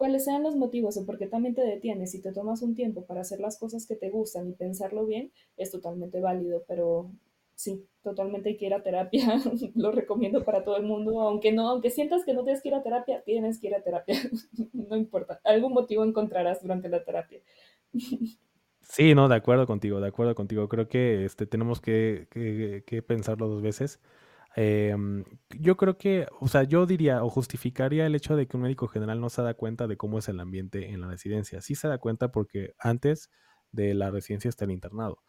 Cuáles 0.00 0.24
sean 0.24 0.42
los 0.42 0.56
motivos 0.56 0.96
o 0.96 1.04
por 1.04 1.18
qué 1.18 1.26
también 1.26 1.54
te 1.54 1.60
detienes 1.60 2.14
y 2.14 2.22
te 2.22 2.32
tomas 2.32 2.62
un 2.62 2.74
tiempo 2.74 3.04
para 3.04 3.20
hacer 3.20 3.38
las 3.38 3.58
cosas 3.58 3.86
que 3.86 3.96
te 3.96 4.08
gustan 4.08 4.48
y 4.48 4.54
pensarlo 4.54 5.04
bien, 5.04 5.30
es 5.58 5.70
totalmente 5.70 6.22
válido, 6.22 6.64
pero 6.66 7.10
sí, 7.54 7.86
totalmente 8.02 8.48
hay 8.48 8.56
que 8.56 8.70
terapia, 8.82 9.38
lo 9.74 9.92
recomiendo 9.92 10.42
para 10.42 10.64
todo 10.64 10.78
el 10.78 10.84
mundo, 10.84 11.20
aunque 11.20 11.52
no, 11.52 11.68
aunque 11.68 11.90
sientas 11.90 12.24
que 12.24 12.32
no 12.32 12.44
tienes 12.44 12.62
que 12.62 12.70
ir 12.70 12.76
a 12.76 12.82
terapia, 12.82 13.22
tienes 13.26 13.60
que 13.60 13.66
ir 13.66 13.74
a 13.74 13.82
terapia, 13.82 14.14
no 14.72 14.96
importa, 14.96 15.38
algún 15.44 15.74
motivo 15.74 16.02
encontrarás 16.02 16.62
durante 16.62 16.88
la 16.88 17.04
terapia. 17.04 17.42
Sí, 18.80 19.14
no, 19.14 19.28
de 19.28 19.36
acuerdo 19.36 19.66
contigo, 19.66 20.00
de 20.00 20.08
acuerdo 20.08 20.34
contigo. 20.34 20.66
Creo 20.70 20.88
que 20.88 21.26
este, 21.26 21.46
tenemos 21.46 21.82
que, 21.82 22.26
que, 22.30 23.02
pensarlo 23.02 23.48
dos 23.48 23.60
veces. 23.60 24.00
Em, 24.56 25.24
yo 25.50 25.76
creo 25.76 25.96
que, 25.96 26.26
o 26.40 26.48
sea, 26.48 26.64
yo 26.64 26.86
diría 26.86 27.22
o 27.24 27.30
justificaría 27.30 28.06
el 28.06 28.14
hecho 28.14 28.36
de 28.36 28.46
que 28.48 28.56
un 28.56 28.64
médico 28.64 28.88
general 28.88 29.20
no 29.20 29.30
se 29.30 29.42
da 29.42 29.54
cuenta 29.54 29.86
de 29.86 29.96
cómo 29.96 30.18
es 30.18 30.28
el 30.28 30.40
ambiente 30.40 30.90
en 30.90 31.00
la 31.00 31.08
residencia. 31.08 31.60
Sí 31.60 31.74
se 31.74 31.88
da 31.88 31.98
cuenta 31.98 32.32
porque 32.32 32.74
antes 32.78 33.30
de 33.72 33.94
la 33.94 34.10
residencia 34.10 34.48
está 34.48 34.64
el 34.64 34.72
internado. 34.72 35.22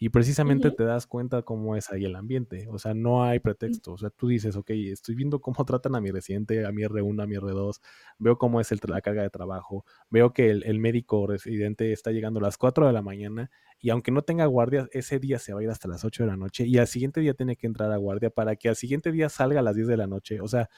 Y 0.00 0.10
precisamente 0.10 0.70
te 0.70 0.84
das 0.84 1.08
cuenta 1.08 1.42
cómo 1.42 1.74
es 1.74 1.90
ahí 1.90 2.04
el 2.04 2.14
ambiente. 2.14 2.68
O 2.70 2.78
sea, 2.78 2.94
no 2.94 3.24
hay 3.24 3.40
pretexto. 3.40 3.94
O 3.94 3.98
sea, 3.98 4.10
tú 4.10 4.28
dices, 4.28 4.54
ok, 4.54 4.70
estoy 4.70 5.16
viendo 5.16 5.40
cómo 5.40 5.64
tratan 5.66 5.96
a 5.96 6.00
mi 6.00 6.12
residente, 6.12 6.64
a 6.64 6.70
mi 6.70 6.82
R1, 6.82 7.20
a 7.20 7.26
mi 7.26 7.34
R2, 7.34 7.80
veo 8.18 8.38
cómo 8.38 8.60
es 8.60 8.70
el, 8.70 8.78
la 8.86 9.00
carga 9.00 9.22
de 9.22 9.30
trabajo, 9.30 9.84
veo 10.08 10.32
que 10.32 10.50
el, 10.50 10.78
médico 10.78 11.26
residente 11.26 11.92
está 11.92 12.12
llegando 12.12 12.38
a 12.38 12.42
las 12.44 12.56
4 12.56 12.86
de 12.86 12.92
la 12.92 13.02
mañana 13.02 13.50
y 13.80 13.90
aunque 13.90 14.12
no 14.12 14.22
tenga 14.22 14.46
guardia, 14.46 14.88
ese 14.92 15.18
día 15.18 15.40
se 15.40 15.52
va 15.52 15.60
a 15.60 15.62
ir 15.64 15.70
hasta 15.70 15.88
las 15.88 16.04
8 16.04 16.22
de 16.22 16.28
la 16.28 16.36
noche 16.36 16.64
y 16.64 16.78
al 16.78 16.86
siguiente 16.86 17.20
día 17.20 17.34
tiene 17.34 17.56
que 17.56 17.66
entrar 17.66 17.90
a 17.90 17.96
guardia 17.96 18.30
para 18.30 18.54
que 18.54 18.68
al 18.68 18.76
siguiente 18.76 19.10
día 19.10 19.28
salga 19.28 19.58
a 19.58 19.62
las 19.64 19.74
10 19.74 19.88
de 19.88 19.96
la 19.96 20.06
noche. 20.06 20.40
O 20.40 20.46
sea, 20.46 20.70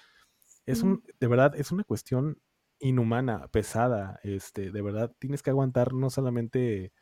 es 0.64 0.82
un, 0.82 1.02
de 1.20 1.26
verdad, 1.26 1.54
es 1.56 1.70
una 1.70 1.84
cuestión 1.84 2.38
inhumana, 2.78 3.48
pesada, 3.48 4.18
este, 4.22 4.70
de 4.70 4.82
verdad, 4.82 5.12
tienes 5.18 5.42
que 5.42 5.50
aguantar 5.50 5.92
no 5.92 6.08
solamente 6.08 6.92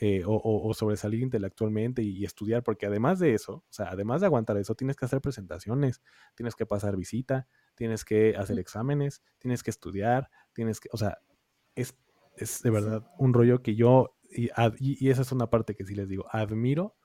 eh, 0.00 0.24
o, 0.26 0.74
sobresalir 0.74 1.20
intelectualmente 1.20 2.02
y, 2.02 2.24
estudiar, 2.24 2.64
porque 2.64 2.86
además 2.86 3.20
de 3.20 3.32
eso, 3.32 3.58
o 3.58 3.72
sea, 3.72 3.86
además 3.90 4.20
de 4.20 4.26
aguantar 4.26 4.56
eso, 4.56 4.74
tienes 4.74 4.96
que 4.96 5.04
hacer 5.04 5.20
presentaciones, 5.20 6.02
tienes 6.34 6.56
que 6.56 6.66
pasar 6.66 6.96
visita, 6.96 7.46
tienes 7.76 8.04
que 8.04 8.34
hacer 8.36 8.58
exámenes, 8.58 9.22
tienes 9.38 9.62
que 9.62 9.70
estudiar, 9.70 10.30
tienes 10.52 10.80
que, 10.80 10.88
o 10.92 10.96
sea, 10.96 11.18
es, 11.76 11.96
es 12.36 12.60
de 12.62 12.70
verdad 12.70 13.06
un 13.18 13.34
rollo 13.34 13.62
que 13.62 13.76
yo, 13.76 14.16
y, 14.28 14.50
y, 14.80 15.10
esa 15.10 15.22
es 15.22 15.30
una 15.30 15.48
parte 15.48 15.76
que 15.76 15.84
sí 15.84 15.94
les 15.94 16.08
digo, 16.08 16.26
admiro, 16.32 16.96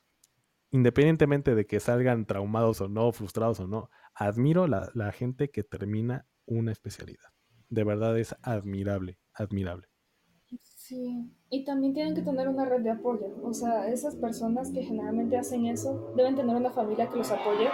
independientemente 0.71 1.53
de 1.53 1.67
que 1.67 1.79
salgan 1.79 2.25
traumados 2.25 2.81
o 2.81 2.89
no, 2.89 3.11
frustrados 3.11 3.59
o 3.59 3.67
no, 3.67 3.91
admiro 4.15 4.65
la, 4.65 4.89
la 4.95 5.11
gente 5.11 5.51
que 5.51 5.63
termina 5.63 6.25
una 6.47 6.71
especialidad. 6.71 7.29
De 7.69 7.83
verdad 7.83 8.17
es 8.17 8.35
admirable, 8.41 9.19
admirable. 9.31 9.89
Sí, 10.89 11.29
y 11.51 11.65
también 11.65 11.93
tienen 11.93 12.15
que 12.15 12.23
tener 12.23 12.47
una 12.47 12.65
red 12.65 12.81
de 12.81 12.89
apoyo. 12.89 13.27
O 13.43 13.53
sea, 13.53 13.89
esas 13.89 14.15
personas 14.15 14.71
que 14.71 14.81
generalmente 14.81 15.37
hacen 15.37 15.67
eso 15.67 16.11
deben 16.15 16.35
tener 16.35 16.55
una 16.55 16.71
familia 16.71 17.07
que 17.07 17.17
los 17.17 17.29
apoye, 17.29 17.69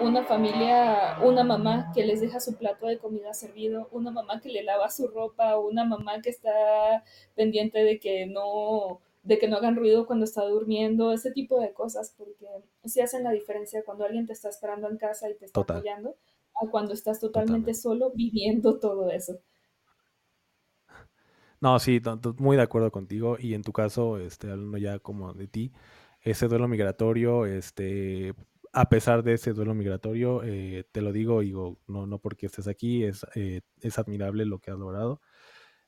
una 0.00 0.22
familia, 0.22 1.18
una 1.24 1.42
mamá 1.42 1.90
que 1.92 2.06
les 2.06 2.20
deja 2.20 2.38
su 2.38 2.54
plato 2.56 2.86
de 2.86 2.98
comida 2.98 3.34
servido, 3.34 3.88
una 3.90 4.12
mamá 4.12 4.40
que 4.40 4.48
le 4.48 4.62
lava 4.62 4.90
su 4.90 5.08
ropa, 5.08 5.58
una 5.58 5.84
mamá 5.84 6.22
que 6.22 6.30
está 6.30 7.02
pendiente 7.34 7.82
de 7.82 7.98
que 7.98 8.26
no 8.26 9.00
de 9.24 9.38
que 9.38 9.48
no 9.48 9.56
hagan 9.56 9.74
ruido 9.74 10.06
cuando 10.06 10.24
está 10.24 10.44
durmiendo, 10.44 11.12
ese 11.12 11.32
tipo 11.32 11.58
de 11.60 11.72
cosas, 11.72 12.14
porque 12.16 12.46
sí 12.84 13.00
hacen 13.00 13.24
la 13.24 13.32
diferencia 13.32 13.84
cuando 13.84 14.04
alguien 14.04 14.26
te 14.26 14.34
está 14.34 14.48
esperando 14.48 14.88
en 14.88 14.98
casa 14.98 15.28
y 15.28 15.34
te 15.34 15.46
está 15.46 15.60
apoyando, 15.62 16.16
a 16.54 16.68
cuando 16.70 16.92
estás 16.92 17.18
totalmente 17.18 17.74
solo 17.74 18.12
viviendo 18.14 18.78
todo 18.78 19.10
eso. 19.10 19.40
No, 21.62 21.78
sí, 21.78 22.02
muy 22.38 22.56
de 22.56 22.62
acuerdo 22.62 22.90
contigo. 22.90 23.36
Y 23.38 23.54
en 23.54 23.62
tu 23.62 23.72
caso, 23.72 24.18
este, 24.18 24.50
hablando 24.50 24.78
ya 24.78 24.98
como 24.98 25.32
de 25.32 25.46
ti, 25.46 25.72
ese 26.20 26.48
duelo 26.48 26.66
migratorio, 26.66 27.46
este, 27.46 28.34
a 28.72 28.88
pesar 28.88 29.22
de 29.22 29.34
ese 29.34 29.52
duelo 29.52 29.72
migratorio, 29.72 30.42
eh, 30.42 30.84
te 30.90 31.00
lo 31.00 31.12
digo, 31.12 31.40
digo, 31.40 31.78
no, 31.86 32.04
no 32.08 32.18
porque 32.18 32.46
estés 32.46 32.66
aquí, 32.66 33.04
es, 33.04 33.24
eh, 33.36 33.60
es 33.80 33.96
admirable 34.00 34.44
lo 34.44 34.58
que 34.58 34.72
has 34.72 34.76
logrado. 34.76 35.20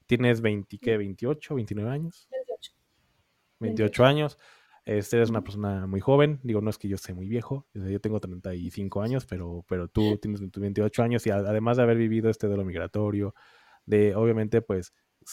Tienes 0.07 0.43
20, 0.43 0.79
¿qué? 0.79 0.97
28, 0.97 1.57
29 1.57 1.91
años. 1.91 2.29
28. 2.31 2.73
28 3.59 4.05
años. 4.05 4.39
Este, 4.85 5.17
eres 5.17 5.31
una 5.31 5.43
persona 5.43 5.89
muy 5.89 5.99
joven, 5.99 6.39
digo, 6.45 6.61
no 6.61 6.71
es 6.71 6.79
que 6.79 6.87
yo 6.87 6.99
sea 6.99 7.17
muy 7.17 7.27
viejo, 7.27 7.67
yo 7.75 8.01
tengo 8.01 8.21
35 8.21 9.03
años, 9.03 9.27
pero, 9.27 9.65
pero 9.67 9.89
tú 9.89 10.19
tienes 10.19 10.41
28 10.41 11.03
años 11.03 11.27
y 11.27 11.31
además 11.31 11.79
de 11.79 11.83
haber 11.83 11.97
vivido 11.97 12.31
este 12.31 12.47
duelo 12.47 12.65
migratorio, 12.65 13.35
de 13.87 14.15
obviamente 14.15 14.63
pues 14.63 14.93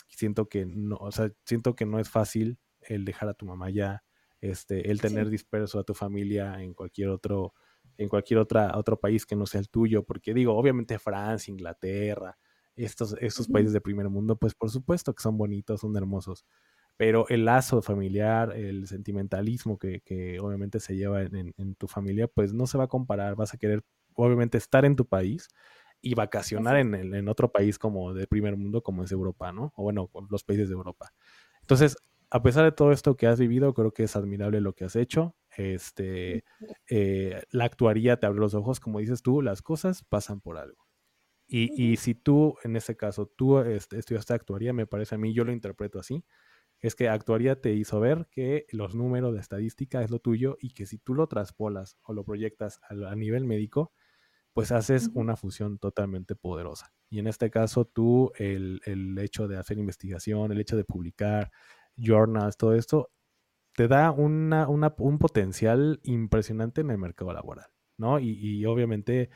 siento 0.09 0.47
que 0.49 0.65
no, 0.65 0.95
o 0.97 1.11
sea, 1.11 1.31
siento 1.45 1.75
que 1.75 1.85
no 1.85 1.99
es 1.99 2.09
fácil 2.09 2.59
el 2.81 3.05
dejar 3.05 3.29
a 3.29 3.33
tu 3.33 3.45
mamá 3.45 3.69
ya, 3.69 4.03
este, 4.39 4.89
el 4.91 4.99
tener 4.99 5.29
disperso 5.29 5.79
a 5.79 5.83
tu 5.83 5.93
familia 5.93 6.61
en 6.61 6.73
cualquier 6.73 7.09
otro, 7.09 7.53
en 7.97 8.09
cualquier 8.09 8.39
otra, 8.39 8.71
otro 8.75 8.99
país 8.99 9.25
que 9.25 9.35
no 9.35 9.45
sea 9.45 9.61
el 9.61 9.69
tuyo, 9.69 10.03
porque 10.03 10.33
digo, 10.33 10.55
obviamente 10.55 10.97
Francia, 10.99 11.51
Inglaterra, 11.51 12.37
estos, 12.75 13.15
estos 13.19 13.47
países 13.47 13.73
de 13.73 13.81
primer 13.81 14.09
mundo, 14.09 14.37
pues 14.37 14.55
por 14.55 14.69
supuesto 14.69 15.13
que 15.13 15.21
son 15.21 15.37
bonitos, 15.37 15.81
son 15.81 15.95
hermosos, 15.95 16.45
pero 16.97 17.27
el 17.29 17.45
lazo 17.45 17.81
familiar, 17.81 18.55
el 18.55 18.87
sentimentalismo 18.87 19.77
que, 19.77 20.01
que 20.01 20.39
obviamente 20.39 20.79
se 20.79 20.95
lleva 20.95 21.21
en, 21.23 21.53
en, 21.57 21.75
tu 21.75 21.87
familia, 21.87 22.27
pues 22.27 22.53
no 22.53 22.67
se 22.67 22.77
va 22.77 22.85
a 22.85 22.87
comparar, 22.87 23.35
vas 23.35 23.53
a 23.53 23.57
querer 23.57 23.83
obviamente 24.13 24.57
estar 24.57 24.85
en 24.85 24.95
tu 24.95 25.05
país, 25.05 25.47
y 26.01 26.15
vacacionar 26.15 26.77
en, 26.77 26.95
en, 26.95 27.27
otro 27.29 27.51
país 27.51 27.77
como 27.77 28.13
de 28.13 28.27
primer 28.27 28.57
mundo, 28.57 28.81
como 28.81 29.03
es 29.03 29.11
Europa, 29.11 29.51
¿no? 29.51 29.71
O 29.75 29.83
bueno, 29.83 30.09
los 30.29 30.43
países 30.43 30.67
de 30.69 30.73
Europa. 30.73 31.13
Entonces, 31.61 31.95
a 32.31 32.41
pesar 32.41 32.63
de 32.63 32.71
todo 32.71 32.91
esto 32.91 33.15
que 33.15 33.27
has 33.27 33.39
vivido, 33.39 33.73
creo 33.73 33.93
que 33.93 34.03
es 34.03 34.15
admirable 34.15 34.61
lo 34.61 34.73
que 34.73 34.85
has 34.85 34.95
hecho. 34.95 35.35
Este, 35.55 36.43
eh, 36.89 37.43
la 37.51 37.65
actuaría 37.65 38.17
te 38.17 38.25
abre 38.25 38.39
los 38.39 38.53
ojos, 38.53 38.79
como 38.79 38.99
dices 38.99 39.21
tú, 39.21 39.41
las 39.41 39.61
cosas 39.61 40.03
pasan 40.03 40.41
por 40.41 40.57
algo. 40.57 40.87
Y, 41.45 41.91
y 41.91 41.97
si 41.97 42.15
tú, 42.15 42.55
en 42.63 42.77
ese 42.77 42.95
caso, 42.95 43.27
tú 43.27 43.59
este, 43.59 43.99
estudiaste 43.99 44.33
actuaría, 44.33 44.71
me 44.71 44.87
parece 44.87 45.15
a 45.15 45.17
mí, 45.17 45.33
yo 45.33 45.43
lo 45.43 45.51
interpreto 45.51 45.99
así, 45.99 46.23
es 46.79 46.95
que 46.95 47.09
actuaría 47.09 47.59
te 47.61 47.73
hizo 47.73 47.99
ver 47.99 48.27
que 48.31 48.65
los 48.71 48.95
números 48.95 49.33
de 49.33 49.41
estadística 49.41 50.01
es 50.01 50.09
lo 50.09 50.19
tuyo 50.19 50.57
y 50.59 50.73
que 50.73 50.85
si 50.85 50.97
tú 50.97 51.13
lo 51.13 51.27
traspolas 51.27 51.97
o 52.01 52.13
lo 52.13 52.23
proyectas 52.23 52.79
a 52.89 53.15
nivel 53.15 53.45
médico, 53.45 53.91
pues 54.53 54.71
haces 54.71 55.09
una 55.13 55.35
fusión 55.35 55.77
totalmente 55.77 56.35
poderosa. 56.35 56.93
Y 57.09 57.19
en 57.19 57.27
este 57.27 57.49
caso, 57.49 57.85
tú, 57.85 58.31
el, 58.35 58.81
hecho 59.19 59.47
de 59.47 59.57
hacer 59.57 59.77
investigación, 59.77 60.51
el 60.51 60.59
hecho 60.59 60.77
de 60.77 60.83
publicar 60.83 61.51
journals, 61.95 62.57
todo 62.57 62.73
esto, 62.73 63.11
te 63.73 63.87
da 63.87 64.11
una, 64.11 64.67
un 64.67 65.19
potencial 65.19 65.99
impresionante 66.03 66.81
en 66.81 66.91
el 66.91 66.97
mercado 66.97 67.33
laboral, 67.33 67.67
¿no? 67.97 68.19
Y, 68.19 68.65
obviamente 68.65 69.29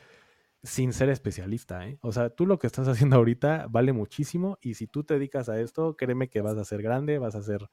sin 0.62 0.92
ser 0.92 1.10
especialista, 1.10 1.86
¿eh? 1.86 1.98
O 2.00 2.10
sea, 2.10 2.30
tú 2.30 2.44
lo 2.44 2.58
que 2.58 2.66
estás 2.66 2.88
haciendo 2.88 3.16
ahorita 3.16 3.68
vale 3.70 3.92
muchísimo 3.92 4.58
y 4.60 4.74
si 4.74 4.86
tú 4.88 5.04
te 5.04 5.14
dedicas 5.14 5.48
a 5.48 5.60
esto, 5.60 5.96
créeme 5.96 6.28
que 6.28 6.40
vas 6.40 6.56
a 6.58 6.64
ser 6.64 6.82
grande, 6.82 7.18
vas 7.18 7.36
a 7.36 7.42
ser 7.42 7.68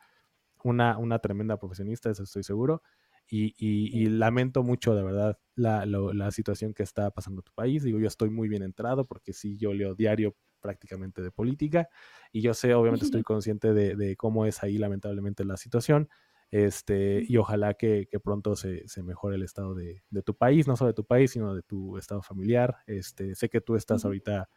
una, 0.64 0.98
una 0.98 1.20
tremenda 1.20 1.58
profesionista, 1.58 2.10
eso 2.12 2.24
estoy 2.24 2.44
seguro. 2.44 2.84
Y, 3.28 4.06
lamento 4.10 4.64
mucho, 4.64 4.94
de 4.94 5.04
verdad, 5.04 5.40
la, 5.56 5.86
la, 5.86 6.32
situación 6.32 6.74
que 6.74 6.84
está 6.84 7.10
pasando 7.12 7.40
en 7.42 7.46
tu 7.46 7.52
país. 7.54 7.84
Digo, 7.84 8.00
yo 8.00 8.08
estoy 8.08 8.30
muy 8.30 8.48
bien 8.48 8.64
entrado 8.64 9.06
porque 9.06 9.34
sí, 9.34 9.58
yo 9.58 9.74
leo 9.74 9.96
diario 9.96 10.36
prácticamente 10.60 11.22
de 11.22 11.32
política 11.32 11.90
y 12.32 12.42
yo 12.42 12.54
sé, 12.54 12.74
obviamente 12.74 13.06
estoy 13.06 13.24
consciente 13.24 13.74
de, 13.74 13.96
de 13.96 14.16
cómo 14.16 14.46
es 14.46 14.64
ahí 14.64 14.78
lamentablemente 14.78 15.46
la 15.46 15.58
situación. 15.58 16.10
Este, 16.52 17.26
y 17.28 17.38
ojalá 17.38 17.74
que, 17.74 18.08
que 18.12 18.20
pronto 18.20 18.56
se, 18.56 18.88
se, 18.88 19.02
mejore 19.02 19.38
el 19.38 19.44
estado 19.44 19.74
de, 19.74 20.04
de, 20.12 20.22
tu 20.22 20.36
país, 20.36 20.68
no 20.68 20.76
solo 20.76 20.90
de 20.90 20.94
tu 20.94 21.04
país, 21.04 21.32
sino 21.32 21.56
de 21.56 21.64
tu 21.64 21.98
estado 21.98 22.22
familiar. 22.22 22.78
Este, 22.86 23.34
sé 23.34 23.50
que 23.50 23.60
tú 23.60 23.76
estás 23.76 24.06
ahorita 24.06 24.50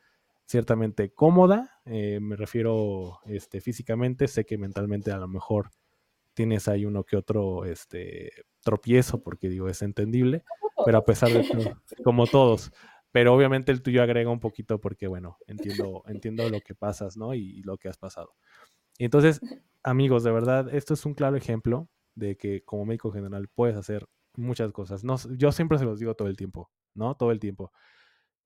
ciertamente 0.47 1.13
cómoda, 1.13 1.81
eh, 1.85 2.21
me 2.21 2.37
refiero 2.37 3.19
este, 3.27 3.61
físicamente, 3.61 4.29
sé 4.29 4.45
que 4.45 4.59
mentalmente 4.59 5.11
a 5.11 5.19
lo 5.19 5.27
mejor 5.27 5.71
tienes 6.37 6.69
ahí 6.69 6.85
uno 6.85 7.03
que 7.03 7.17
otro 7.17 7.65
este, 7.65 8.31
tropiezo, 8.63 9.23
porque 9.23 9.49
digo, 9.49 9.69
es 9.69 9.81
entendible, 9.81 10.45
pero 10.85 10.99
a 10.99 11.05
pesar 11.05 11.31
de 11.31 11.43
todo, 11.43 11.83
como 12.05 12.27
todos, 12.27 12.73
pero 13.11 13.35
obviamente 13.35 13.73
el 13.73 13.83
tuyo 13.83 14.03
agrega 14.03 14.31
un 14.31 14.39
poquito 14.39 14.79
porque, 14.79 15.07
bueno, 15.07 15.39
entiendo, 15.47 16.03
entiendo 16.07 16.49
lo 16.51 16.61
que 16.61 16.75
pasas, 16.75 17.17
¿no? 17.17 17.33
Y, 17.33 17.63
lo 17.63 17.79
que 17.79 17.89
has 17.89 17.97
pasado. 17.97 18.35
Y 18.99 19.07
entonces, 19.07 19.41
amigos, 19.83 20.25
de 20.25 20.33
verdad, 20.33 20.73
esto 20.75 20.93
es 20.93 21.07
un 21.07 21.15
claro 21.15 21.37
ejemplo 21.37 21.89
de 22.15 22.37
que 22.37 22.63
como 22.63 22.85
médico 22.85 23.11
general 23.11 23.49
puedes 23.49 23.77
hacer 23.77 24.07
muchas 24.37 24.73
cosas. 24.73 25.05
No, 25.05 25.17
yo 25.39 25.53
siempre 25.53 25.79
se 25.79 25.87
los 25.87 25.99
digo 25.99 26.15
todo 26.15 26.29
el 26.29 26.37
tiempo, 26.37 26.71
¿no? 26.95 27.15
Todo 27.15 27.33
el 27.33 27.41
tiempo. 27.41 27.73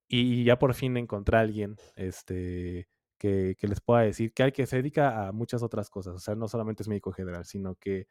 Y 0.06 0.44
ya 0.44 0.60
por 0.60 0.74
fin 0.74 0.96
encontré 0.96 1.38
a 1.38 1.40
alguien, 1.40 1.76
este, 1.96 2.88
que, 3.20 3.56
les 3.60 3.80
pueda 3.80 4.02
decir 4.02 4.32
que 4.32 4.42
hay 4.44 4.52
que 4.52 4.66
se 4.66 4.76
dedica 4.76 5.28
a 5.28 5.32
muchas 5.32 5.62
otras 5.62 5.90
cosas. 5.90 6.14
O 6.16 6.18
sea, 6.18 6.34
no 6.34 6.48
solamente 6.48 6.82
es 6.82 6.88
médico 6.88 7.12
general, 7.12 7.44
sino 7.44 7.76
que 7.76 8.08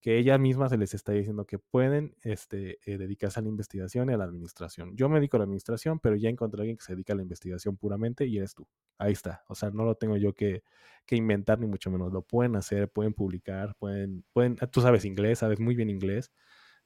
que 0.00 0.16
ella 0.18 0.38
misma 0.38 0.68
se 0.68 0.76
les 0.78 0.94
está 0.94 1.12
diciendo 1.12 1.44
que 1.44 1.58
pueden 1.58 2.14
este, 2.22 2.78
eh, 2.84 2.98
dedicarse 2.98 3.40
a 3.40 3.42
la 3.42 3.48
investigación 3.48 4.10
y 4.10 4.12
a 4.12 4.16
la 4.16 4.24
administración. 4.24 4.96
Yo 4.96 5.08
me 5.08 5.16
dedico 5.16 5.36
a 5.36 5.40
la 5.40 5.44
administración, 5.44 5.98
pero 5.98 6.14
ya 6.14 6.28
encontré 6.28 6.60
a 6.60 6.62
alguien 6.62 6.76
que 6.76 6.84
se 6.84 6.92
dedica 6.92 7.14
a 7.14 7.16
la 7.16 7.22
investigación 7.22 7.76
puramente 7.76 8.24
y 8.26 8.38
eres 8.38 8.54
tú. 8.54 8.68
Ahí 8.96 9.12
está. 9.12 9.42
O 9.48 9.56
sea, 9.56 9.70
no 9.70 9.84
lo 9.84 9.96
tengo 9.96 10.16
yo 10.16 10.34
que, 10.34 10.62
que 11.04 11.16
inventar, 11.16 11.58
ni 11.58 11.66
mucho 11.66 11.90
menos. 11.90 12.12
Lo 12.12 12.22
pueden 12.22 12.54
hacer, 12.54 12.88
pueden 12.88 13.12
publicar, 13.12 13.74
pueden, 13.76 14.24
pueden, 14.32 14.56
tú 14.70 14.80
sabes 14.82 15.04
inglés, 15.04 15.40
sabes 15.40 15.58
muy 15.58 15.74
bien 15.74 15.90
inglés. 15.90 16.30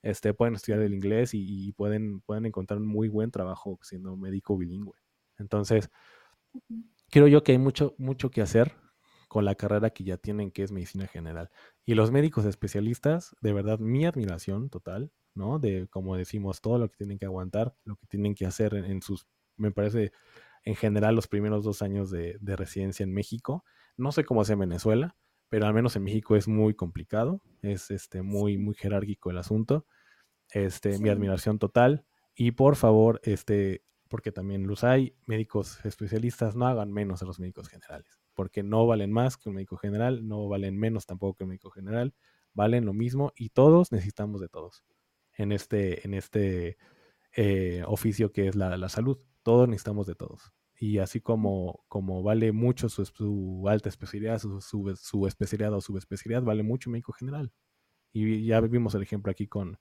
este, 0.02 0.34
pueden 0.34 0.54
estudiar 0.54 0.80
el 0.80 0.94
inglés 0.94 1.32
y, 1.34 1.72
pueden, 1.72 2.22
pueden 2.22 2.46
encontrar 2.46 2.80
un 2.80 2.86
muy 2.86 3.08
buen 3.08 3.30
trabajo 3.30 3.78
siendo 3.82 4.16
médico 4.16 4.56
bilingüe. 4.56 4.96
Entonces, 5.38 5.90
creo 7.12 7.28
yo 7.28 7.44
que 7.44 7.52
hay 7.52 7.58
mucho, 7.58 7.94
mucho 7.98 8.30
que 8.30 8.40
hacer 8.40 8.74
con 9.28 9.44
la 9.44 9.54
carrera 9.54 9.90
que 9.90 10.02
ya 10.02 10.16
tienen, 10.16 10.50
que 10.50 10.62
es 10.62 10.72
medicina 10.72 11.06
general. 11.06 11.50
Y 11.84 11.94
los 11.94 12.10
médicos 12.10 12.46
especialistas, 12.46 13.36
de 13.42 13.52
verdad, 13.52 13.78
mi 13.78 14.06
admiración 14.06 14.70
total, 14.70 15.12
¿no? 15.34 15.58
De, 15.58 15.88
como 15.88 16.16
decimos, 16.16 16.62
todo 16.62 16.78
lo 16.78 16.90
que 16.90 16.96
tienen 16.96 17.18
que 17.18 17.26
aguantar, 17.26 17.76
lo 17.84 17.96
que 17.96 18.06
tienen 18.06 18.34
que 18.34 18.46
hacer 18.46 18.74
en, 18.74 19.02
sus, 19.02 19.26
me 19.56 19.70
parece, 19.70 20.12
en 20.64 20.74
general, 20.74 21.14
los 21.14 21.28
primeros 21.28 21.64
dos 21.64 21.82
años 21.82 22.10
de, 22.10 22.38
residencia 22.42 23.04
en 23.04 23.12
México. 23.12 23.62
No 23.98 24.10
sé 24.10 24.24
cómo 24.24 24.42
es 24.42 24.50
en 24.50 24.60
Venezuela, 24.60 25.14
pero 25.50 25.66
al 25.66 25.74
menos 25.74 25.96
en 25.96 26.04
México 26.04 26.34
es 26.34 26.48
muy 26.48 26.74
complicado, 26.74 27.42
es 27.60 27.90
este, 27.90 28.22
muy, 28.22 28.56
muy 28.56 28.74
jerárquico 28.74 29.30
el 29.30 29.38
asunto. 29.38 29.86
Este, 30.50 30.98
Mi 30.98 31.10
admiración 31.10 31.58
total. 31.58 32.06
Y 32.34 32.52
por 32.52 32.76
favor, 32.76 33.20
este, 33.22 33.84
porque 34.12 34.30
también 34.30 34.68
los 34.68 34.84
hay, 34.84 35.16
médicos 35.26 35.84
especialistas, 35.84 36.54
no 36.54 36.66
hagan 36.66 36.92
menos 36.92 37.22
a 37.22 37.24
los 37.24 37.40
médicos 37.40 37.68
generales 37.68 38.22
porque 38.34 38.62
no 38.62 38.86
valen 38.86 39.12
más 39.12 39.36
que 39.36 39.48
un 39.48 39.56
médico 39.56 39.76
general, 39.76 40.26
no 40.26 40.48
valen 40.48 40.78
menos 40.78 41.06
tampoco 41.06 41.34
que 41.34 41.44
un 41.44 41.50
médico 41.50 41.70
general, 41.70 42.14
valen 42.54 42.84
lo 42.84 42.92
mismo 42.92 43.32
y 43.36 43.50
todos 43.50 43.92
necesitamos 43.92 44.40
de 44.40 44.48
todos 44.48 44.84
en 45.34 45.52
este, 45.52 46.06
en 46.06 46.14
este 46.14 46.76
eh, 47.34 47.82
oficio 47.86 48.32
que 48.32 48.48
es 48.48 48.56
la, 48.56 48.88
salud. 48.88 49.18
Todos 49.42 49.68
necesitamos 49.68 50.06
de 50.06 50.14
todos. 50.14 50.52
Y 50.78 50.98
así 50.98 51.20
como, 51.20 51.84
como 51.88 52.22
vale 52.22 52.52
mucho 52.52 52.88
su, 52.88 53.64
alta 53.68 53.88
especialidad, 53.88 54.38
su, 54.38 54.60
su, 54.60 55.26
especialidad 55.26 55.72
o 55.74 55.80
subespecialidad, 55.80 56.42
vale 56.42 56.62
mucho 56.62 56.90
médico 56.90 57.12
general. 57.12 57.52
Y 58.12 58.44
ya 58.46 58.60
vimos 58.60 58.94
el 58.94 59.02
ejemplo 59.02 59.30
aquí 59.30 59.46
con, 59.46 59.78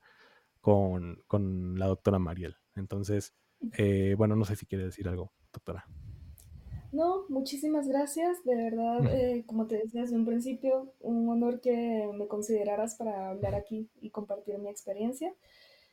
con, 0.60 1.78
la 1.78 1.86
doctora 1.86 2.18
Mariel. 2.18 2.56
Entonces, 2.74 3.34
eh, 3.78 4.14
bueno, 4.16 4.36
no 4.36 4.44
sé 4.44 4.56
si 4.56 4.66
quiere 4.66 4.84
decir 4.84 5.08
algo, 5.08 5.32
doctora. 5.52 5.86
No, 6.92 7.24
muchísimas 7.30 7.88
gracias. 7.88 8.44
De 8.44 8.54
verdad, 8.54 9.06
eh, 9.14 9.44
como 9.46 9.66
te 9.66 9.78
decía 9.78 10.02
desde 10.02 10.16
un 10.16 10.26
principio, 10.26 10.92
un 11.00 11.28
honor 11.30 11.60
que 11.60 12.10
me 12.14 12.28
consideraras 12.28 12.96
para 12.96 13.30
hablar 13.30 13.54
aquí 13.54 13.88
y 14.00 14.10
compartir 14.10 14.58
mi 14.58 14.68
experiencia. 14.68 15.34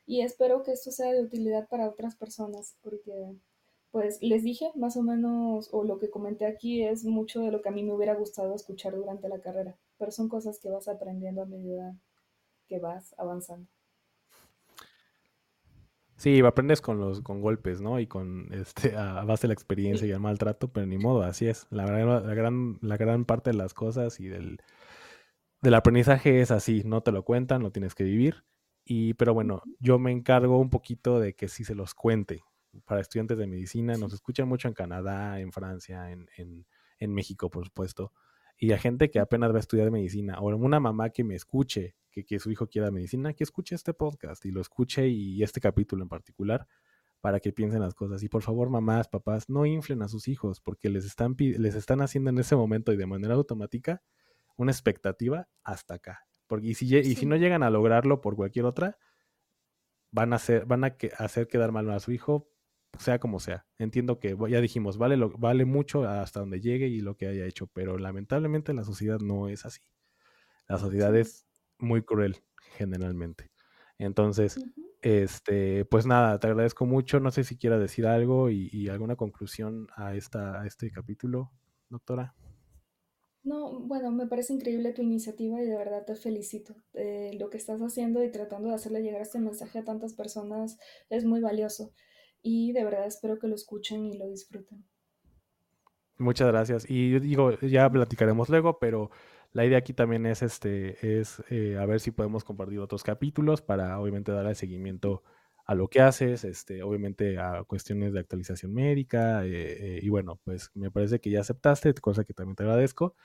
Y 0.05 0.21
espero 0.21 0.63
que 0.63 0.73
esto 0.73 0.91
sea 0.91 1.13
de 1.13 1.21
utilidad 1.21 1.69
para 1.69 1.87
otras 1.87 2.15
personas, 2.15 2.75
porque 2.81 3.37
pues 3.91 4.21
les 4.21 4.43
dije 4.43 4.71
más 4.75 4.97
o 4.97 5.03
menos, 5.03 5.69
o 5.71 5.83
lo 5.83 5.99
que 5.99 6.09
comenté 6.09 6.45
aquí 6.45 6.83
es 6.83 7.05
mucho 7.05 7.41
de 7.41 7.51
lo 7.51 7.61
que 7.61 7.69
a 7.69 7.71
mí 7.71 7.83
me 7.83 7.93
hubiera 7.93 8.15
gustado 8.15 8.53
escuchar 8.53 8.95
durante 8.95 9.29
la 9.29 9.39
carrera, 9.39 9.77
pero 9.97 10.11
son 10.11 10.29
cosas 10.29 10.59
que 10.59 10.69
vas 10.69 10.87
aprendiendo 10.87 11.41
a 11.41 11.45
medida 11.45 11.95
que 12.67 12.79
vas 12.79 13.15
avanzando. 13.17 13.67
Sí, 16.19 16.41
aprendes 16.41 16.81
con 16.81 16.99
los 16.99 17.21
con 17.21 17.39
golpes, 17.39 17.79
¿no? 17.79 17.97
Y 17.97 18.05
con 18.05 18.51
este 18.51 18.93
a 18.97 19.23
base 19.23 19.43
de 19.43 19.47
la 19.47 19.53
experiencia 19.53 20.05
y 20.05 20.11
el 20.11 20.19
maltrato, 20.19 20.67
pero 20.67 20.85
ni 20.85 20.97
modo, 20.97 21.23
así 21.23 21.47
es. 21.47 21.65
La, 21.69 21.85
la, 21.85 22.35
gran, 22.35 22.77
la 22.81 22.97
gran 22.97 23.23
parte 23.23 23.51
de 23.51 23.55
las 23.55 23.73
cosas 23.73 24.19
y 24.19 24.27
del, 24.27 24.59
del 25.61 25.73
aprendizaje 25.73 26.41
es 26.41 26.51
así, 26.51 26.83
no 26.83 27.01
te 27.03 27.13
lo 27.13 27.23
cuentan, 27.23 27.63
lo 27.63 27.71
tienes 27.71 27.95
que 27.95 28.03
vivir. 28.03 28.43
Y, 28.83 29.13
pero 29.13 29.33
bueno, 29.33 29.63
yo 29.79 29.97
me 29.97 30.11
encargo 30.11 30.59
un 30.59 30.69
poquito 30.69 31.21
de 31.21 31.35
que 31.35 31.47
sí 31.47 31.63
se 31.63 31.73
los 31.73 31.93
cuente 31.93 32.41
para 32.83 32.99
estudiantes 32.99 33.37
de 33.37 33.47
medicina. 33.47 33.95
Nos 33.95 34.11
escuchan 34.11 34.49
mucho 34.49 34.67
en 34.67 34.73
Canadá, 34.73 35.39
en 35.39 35.53
Francia, 35.53 36.11
en, 36.11 36.27
en, 36.35 36.65
en 36.97 37.13
México, 37.13 37.49
por 37.49 37.63
supuesto. 37.63 38.11
Y 38.57 38.73
a 38.73 38.77
gente 38.77 39.09
que 39.09 39.19
apenas 39.19 39.53
va 39.53 39.55
a 39.55 39.61
estudiar 39.61 39.89
medicina, 39.89 40.37
o 40.41 40.53
una 40.53 40.81
mamá 40.81 41.11
que 41.11 41.23
me 41.23 41.35
escuche 41.35 41.95
que, 42.09 42.39
su 42.39 42.51
hijo 42.51 42.67
quiera 42.67 42.91
medicina, 42.91 43.33
que 43.33 43.43
escuche 43.43 43.75
este 43.75 43.93
podcast 43.93 44.45
y 44.45 44.51
lo 44.51 44.61
escuche 44.61 45.07
y 45.07 45.43
este 45.43 45.59
capítulo 45.59 46.03
en 46.03 46.09
particular 46.09 46.67
para 47.21 47.39
que 47.39 47.51
piensen 47.51 47.81
las 47.81 47.93
cosas. 47.93 48.23
Y 48.23 48.29
por 48.29 48.41
favor, 48.41 48.69
mamás, 48.69 49.07
papás, 49.07 49.49
no 49.49 49.65
inflen 49.65 50.01
a 50.01 50.07
sus 50.07 50.27
hijos 50.27 50.61
porque 50.61 50.89
les 50.89 51.05
están, 51.05 51.35
les 51.37 51.75
están 51.75 52.01
haciendo 52.01 52.29
en 52.29 52.39
ese 52.39 52.55
momento 52.55 52.93
y 52.93 52.97
de 52.97 53.05
manera 53.05 53.33
automática 53.33 54.01
una 54.55 54.71
expectativa 54.71 55.47
hasta 55.63 55.95
acá. 55.95 56.27
Porque, 56.47 56.67
y, 56.67 56.73
si, 56.73 56.93
y 56.95 57.15
si 57.15 57.25
no 57.25 57.35
llegan 57.35 57.63
a 57.63 57.69
lograrlo 57.69 58.21
por 58.21 58.35
cualquier 58.35 58.65
otra, 58.65 58.97
van 60.11 60.33
a 60.33 60.37
hacer, 60.37 60.65
van 60.65 60.83
a 60.83 60.97
hacer 61.17 61.47
quedar 61.47 61.71
mal 61.71 61.89
a 61.91 61.99
su 61.99 62.11
hijo, 62.11 62.49
sea 62.97 63.19
como 63.19 63.39
sea. 63.39 63.65
Entiendo 63.77 64.19
que 64.19 64.35
ya 64.49 64.61
dijimos, 64.61 64.97
vale, 64.97 65.17
lo, 65.17 65.29
vale 65.37 65.65
mucho 65.65 66.07
hasta 66.07 66.39
donde 66.39 66.59
llegue 66.59 66.87
y 66.87 67.01
lo 67.01 67.15
que 67.15 67.27
haya 67.27 67.45
hecho, 67.45 67.67
pero 67.67 67.97
lamentablemente 67.97 68.73
la 68.73 68.83
sociedad 68.83 69.19
no 69.19 69.47
es 69.47 69.65
así. 69.65 69.81
La 70.67 70.77
sociedad 70.77 71.15
es 71.15 71.45
muy 71.79 72.03
cruel 72.03 72.37
generalmente. 72.77 73.51
Entonces, 73.97 74.59
este, 75.01 75.85
pues 75.85 76.05
nada, 76.05 76.39
te 76.39 76.47
agradezco 76.47 76.85
mucho. 76.85 77.19
No 77.19 77.31
sé 77.31 77.43
si 77.43 77.57
quiera 77.57 77.77
decir 77.77 78.05
algo 78.07 78.49
y, 78.49 78.87
alguna 78.89 79.15
conclusión 79.15 79.87
a, 79.95 80.15
esta, 80.15 80.61
a 80.61 80.67
este 80.67 80.91
capítulo, 80.91 81.51
doctora. 81.89 82.35
No, 83.43 83.79
bueno, 83.79 84.11
me 84.11 84.27
parece 84.27 84.53
increíble 84.53 84.93
tu 84.93 85.01
iniciativa 85.01 85.61
y 85.61 85.65
de 85.65 85.77
verdad 85.77 86.05
te 86.05 86.15
felicito. 86.15 86.75
Eh, 86.93 87.31
lo 87.39 87.49
que 87.49 87.57
estás 87.57 87.81
haciendo 87.81 88.23
y 88.23 88.31
tratando 88.31 88.69
de 88.69 88.75
hacerle 88.75 89.01
llegar 89.01 89.21
este 89.21 89.39
mensaje 89.39 89.79
a 89.79 89.85
tantas 89.85 90.13
personas 90.13 90.77
es 91.09 91.25
muy 91.25 91.39
valioso 91.39 91.93
y 92.41 92.73
de 92.73 92.83
verdad 92.83 93.05
espero 93.05 93.39
que 93.39 93.47
lo 93.47 93.55
escuchen 93.55 94.05
y 94.05 94.17
lo 94.17 94.27
disfruten. 94.27 94.85
Muchas 96.17 96.49
gracias. 96.49 96.89
Y 96.89 97.17
digo, 97.19 97.57
ya 97.61 97.89
platicaremos 97.89 98.49
luego, 98.49 98.77
pero 98.77 99.09
la 99.51 99.65
idea 99.65 99.79
aquí 99.79 99.93
también 99.93 100.25
es, 100.25 100.41
este, 100.43 101.19
es 101.19 101.43
eh, 101.49 101.77
a 101.79 101.85
ver 101.85 101.99
si 101.99 102.11
podemos 102.11 102.43
compartir 102.43 102.79
otros 102.79 103.03
capítulos 103.03 103.61
para 103.61 103.99
obviamente 103.99 104.31
darle 104.31 104.55
seguimiento 104.55 105.23
a 105.65 105.75
lo 105.75 105.87
que 105.87 106.01
haces, 106.01 106.43
este, 106.43 106.83
obviamente 106.83 107.37
a 107.37 107.63
cuestiones 107.63 108.13
de 108.13 108.19
actualización 108.19 108.73
médica 108.73 109.45
eh, 109.45 109.97
eh, 109.97 109.99
y 110.01 110.09
bueno, 110.09 110.39
pues 110.43 110.71
me 110.73 110.91
parece 110.91 111.19
que 111.19 111.29
ya 111.29 111.41
aceptaste, 111.41 111.93
cosa 111.95 112.23
que 112.23 112.33
también 112.33 112.55
te 112.55 112.63
agradezco. 112.63 113.15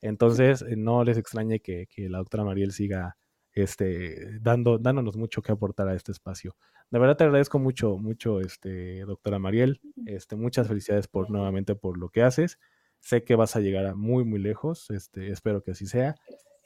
Entonces, 0.00 0.64
no 0.76 1.02
les 1.04 1.16
extrañe 1.16 1.60
que, 1.60 1.86
la 1.96 2.18
doctora 2.18 2.44
Mariel 2.44 2.72
siga 2.72 3.16
este, 3.52 4.38
dando, 4.40 4.78
dándonos 4.78 5.16
mucho 5.16 5.40
que 5.40 5.52
aportar 5.52 5.88
a 5.88 5.94
este 5.94 6.12
espacio. 6.12 6.56
De 6.90 6.98
verdad 6.98 7.16
te 7.16 7.24
agradezco 7.24 7.58
mucho, 7.58 7.96
mucho, 7.96 8.40
este, 8.40 9.00
doctora 9.06 9.38
Mariel. 9.38 9.80
Este, 10.04 10.36
muchas 10.36 10.68
felicidades 10.68 11.08
por 11.08 11.30
nuevamente 11.30 11.74
por 11.74 11.96
lo 11.96 12.10
que 12.10 12.22
haces. 12.22 12.58
Sé 13.04 13.22
que 13.22 13.36
vas 13.36 13.54
a 13.54 13.60
llegar 13.60 13.84
a 13.84 13.94
muy, 13.94 14.24
muy 14.24 14.38
lejos. 14.38 14.90
Este, 14.90 15.30
espero 15.30 15.62
que 15.62 15.72
así 15.72 15.86
sea. 15.86 16.14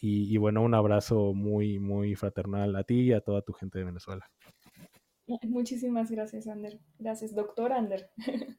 Y, 0.00 0.36
bueno, 0.36 0.62
un 0.62 0.72
abrazo 0.74 1.34
muy, 1.34 1.80
muy 1.80 2.14
fraternal 2.14 2.76
a 2.76 2.84
ti 2.84 3.00
y 3.00 3.12
a 3.12 3.20
toda 3.20 3.42
tu 3.42 3.52
gente 3.52 3.80
de 3.80 3.84
Venezuela. 3.84 4.30
Muchísimas 5.42 6.12
gracias, 6.12 6.46
Ander. 6.46 6.78
Gracias, 7.00 7.34
doctor 7.34 7.72
Ander. 7.72 8.08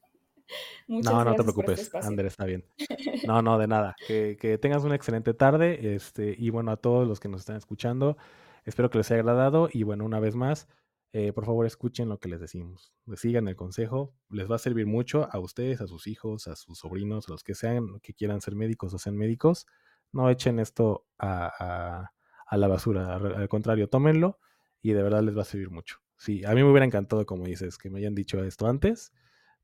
no, 0.90 1.00
no 1.00 1.24
te 1.24 1.30
este 1.30 1.44
preocupes, 1.44 1.96
Ander 1.96 2.26
está 2.26 2.44
bien. 2.44 2.66
No, 3.26 3.42
no, 3.42 3.58
de 3.58 3.68
nada. 3.68 3.96
Que, 4.08 4.36
que, 4.38 4.58
tengas 4.58 4.84
una 4.84 4.96
excelente 4.96 5.34
tarde. 5.34 5.96
Este, 5.96 6.36
y 6.38 6.50
bueno, 6.50 6.72
a 6.72 6.78
todos 6.78 7.08
los 7.08 7.22
que 7.22 7.30
nos 7.30 7.40
están 7.40 7.56
escuchando, 7.56 8.18
espero 8.66 8.90
que 8.90 8.98
les 8.98 9.10
haya 9.12 9.22
agradado. 9.22 9.70
Y 9.72 9.84
bueno, 9.84 10.04
una 10.04 10.20
vez 10.20 10.36
más, 10.36 10.68
eh, 11.12 11.34
por 11.34 11.46
favor 11.46 11.66
escuchen 11.66 12.08
lo 12.08 12.20
que 12.20 12.30
les 12.30 12.40
decimos, 12.40 12.94
sigan 13.16 13.48
el 13.48 13.56
consejo, 13.56 14.14
les 14.30 14.50
va 14.50 14.58
a 14.58 14.60
servir 14.60 14.86
mucho 14.86 15.28
a 15.32 15.40
ustedes, 15.40 15.82
a 15.82 15.88
sus 15.88 16.06
hijos, 16.06 16.48
a 16.48 16.56
sus 16.56 16.78
sobrinos, 16.80 17.28
a 17.28 17.32
los 17.32 17.44
que 17.44 17.56
sean, 17.56 18.00
que 18.02 18.14
quieran 18.14 18.42
ser 18.42 18.56
médicos 18.56 18.94
o 18.94 19.00
sean 19.00 19.18
médicos, 19.18 19.66
no 20.12 20.30
echen 20.30 20.60
esto 20.60 21.08
a, 21.18 22.12
la 22.52 22.68
basura, 22.68 23.16
al 23.16 23.50
contrario, 23.50 23.90
tómenlo 23.90 24.40
y 24.82 24.94
de 24.94 25.02
verdad 25.02 25.24
les 25.24 25.36
va 25.36 25.42
a 25.42 25.46
servir 25.46 25.72
mucho. 25.72 25.98
Sí, 26.18 26.44
a 26.46 26.54
mí 26.54 26.64
me 26.64 26.70
hubiera 26.70 26.86
encantado, 26.86 27.26
como 27.26 27.46
dices, 27.46 27.78
que 27.78 27.90
me 27.90 28.00
hayan 28.00 28.14
dicho 28.14 28.44
esto 28.44 28.68
antes, 28.68 29.12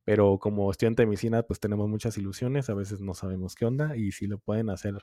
pero 0.03 0.39
como 0.39 0.71
estudiante 0.71 1.03
de 1.03 1.07
medicina, 1.07 1.43
pues 1.43 1.59
tenemos 1.59 1.87
muchas 1.89 2.17
ilusiones, 2.17 2.69
a 2.69 2.73
veces 2.73 3.01
no 3.01 3.13
sabemos 3.13 3.55
qué 3.55 3.65
onda 3.65 3.95
y 3.97 4.11
si 4.13 4.25
lo 4.25 4.39
pueden 4.39 4.69
hacer 4.69 4.95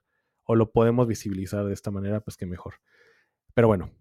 o 0.44 0.56
lo 0.56 0.72
podemos 0.72 1.06
visibilizar 1.06 1.64
de 1.66 1.74
esta 1.74 1.90
manera, 1.92 2.20
pues 2.20 2.36
que 2.36 2.46
mejor. 2.46 2.74
Pero 3.54 3.68
bueno, 3.68 3.92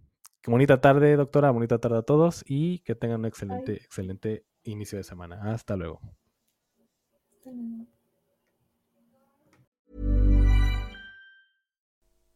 bonita 0.47 0.81
tarde, 0.81 1.15
doctora, 1.15 1.51
bonita 1.51 1.79
tarde 1.79 1.99
a 1.99 2.01
todos 2.01 2.43
y 2.47 2.79
que 2.79 2.95
tengan 2.95 3.21
un 3.21 3.25
excelente, 3.25 3.73
excelente 3.73 4.45
inicio 4.63 4.97
de 4.97 5.03
semana. 5.03 5.39
Hasta 5.51 5.76
luego. 5.76 6.01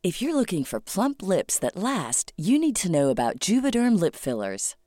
If 0.03 0.21
you're 0.21 0.35
looking 0.35 0.63
for 0.63 0.79
plump 0.79 1.23
lips 1.23 1.57
that 1.57 1.75
last, 1.75 2.31
you 2.37 2.59
need 2.59 2.75
to 2.75 2.91
know 2.91 3.09
about 3.09 3.39
Juvederm 3.39 3.99
lip 3.99 4.15
fillers. 4.15 4.75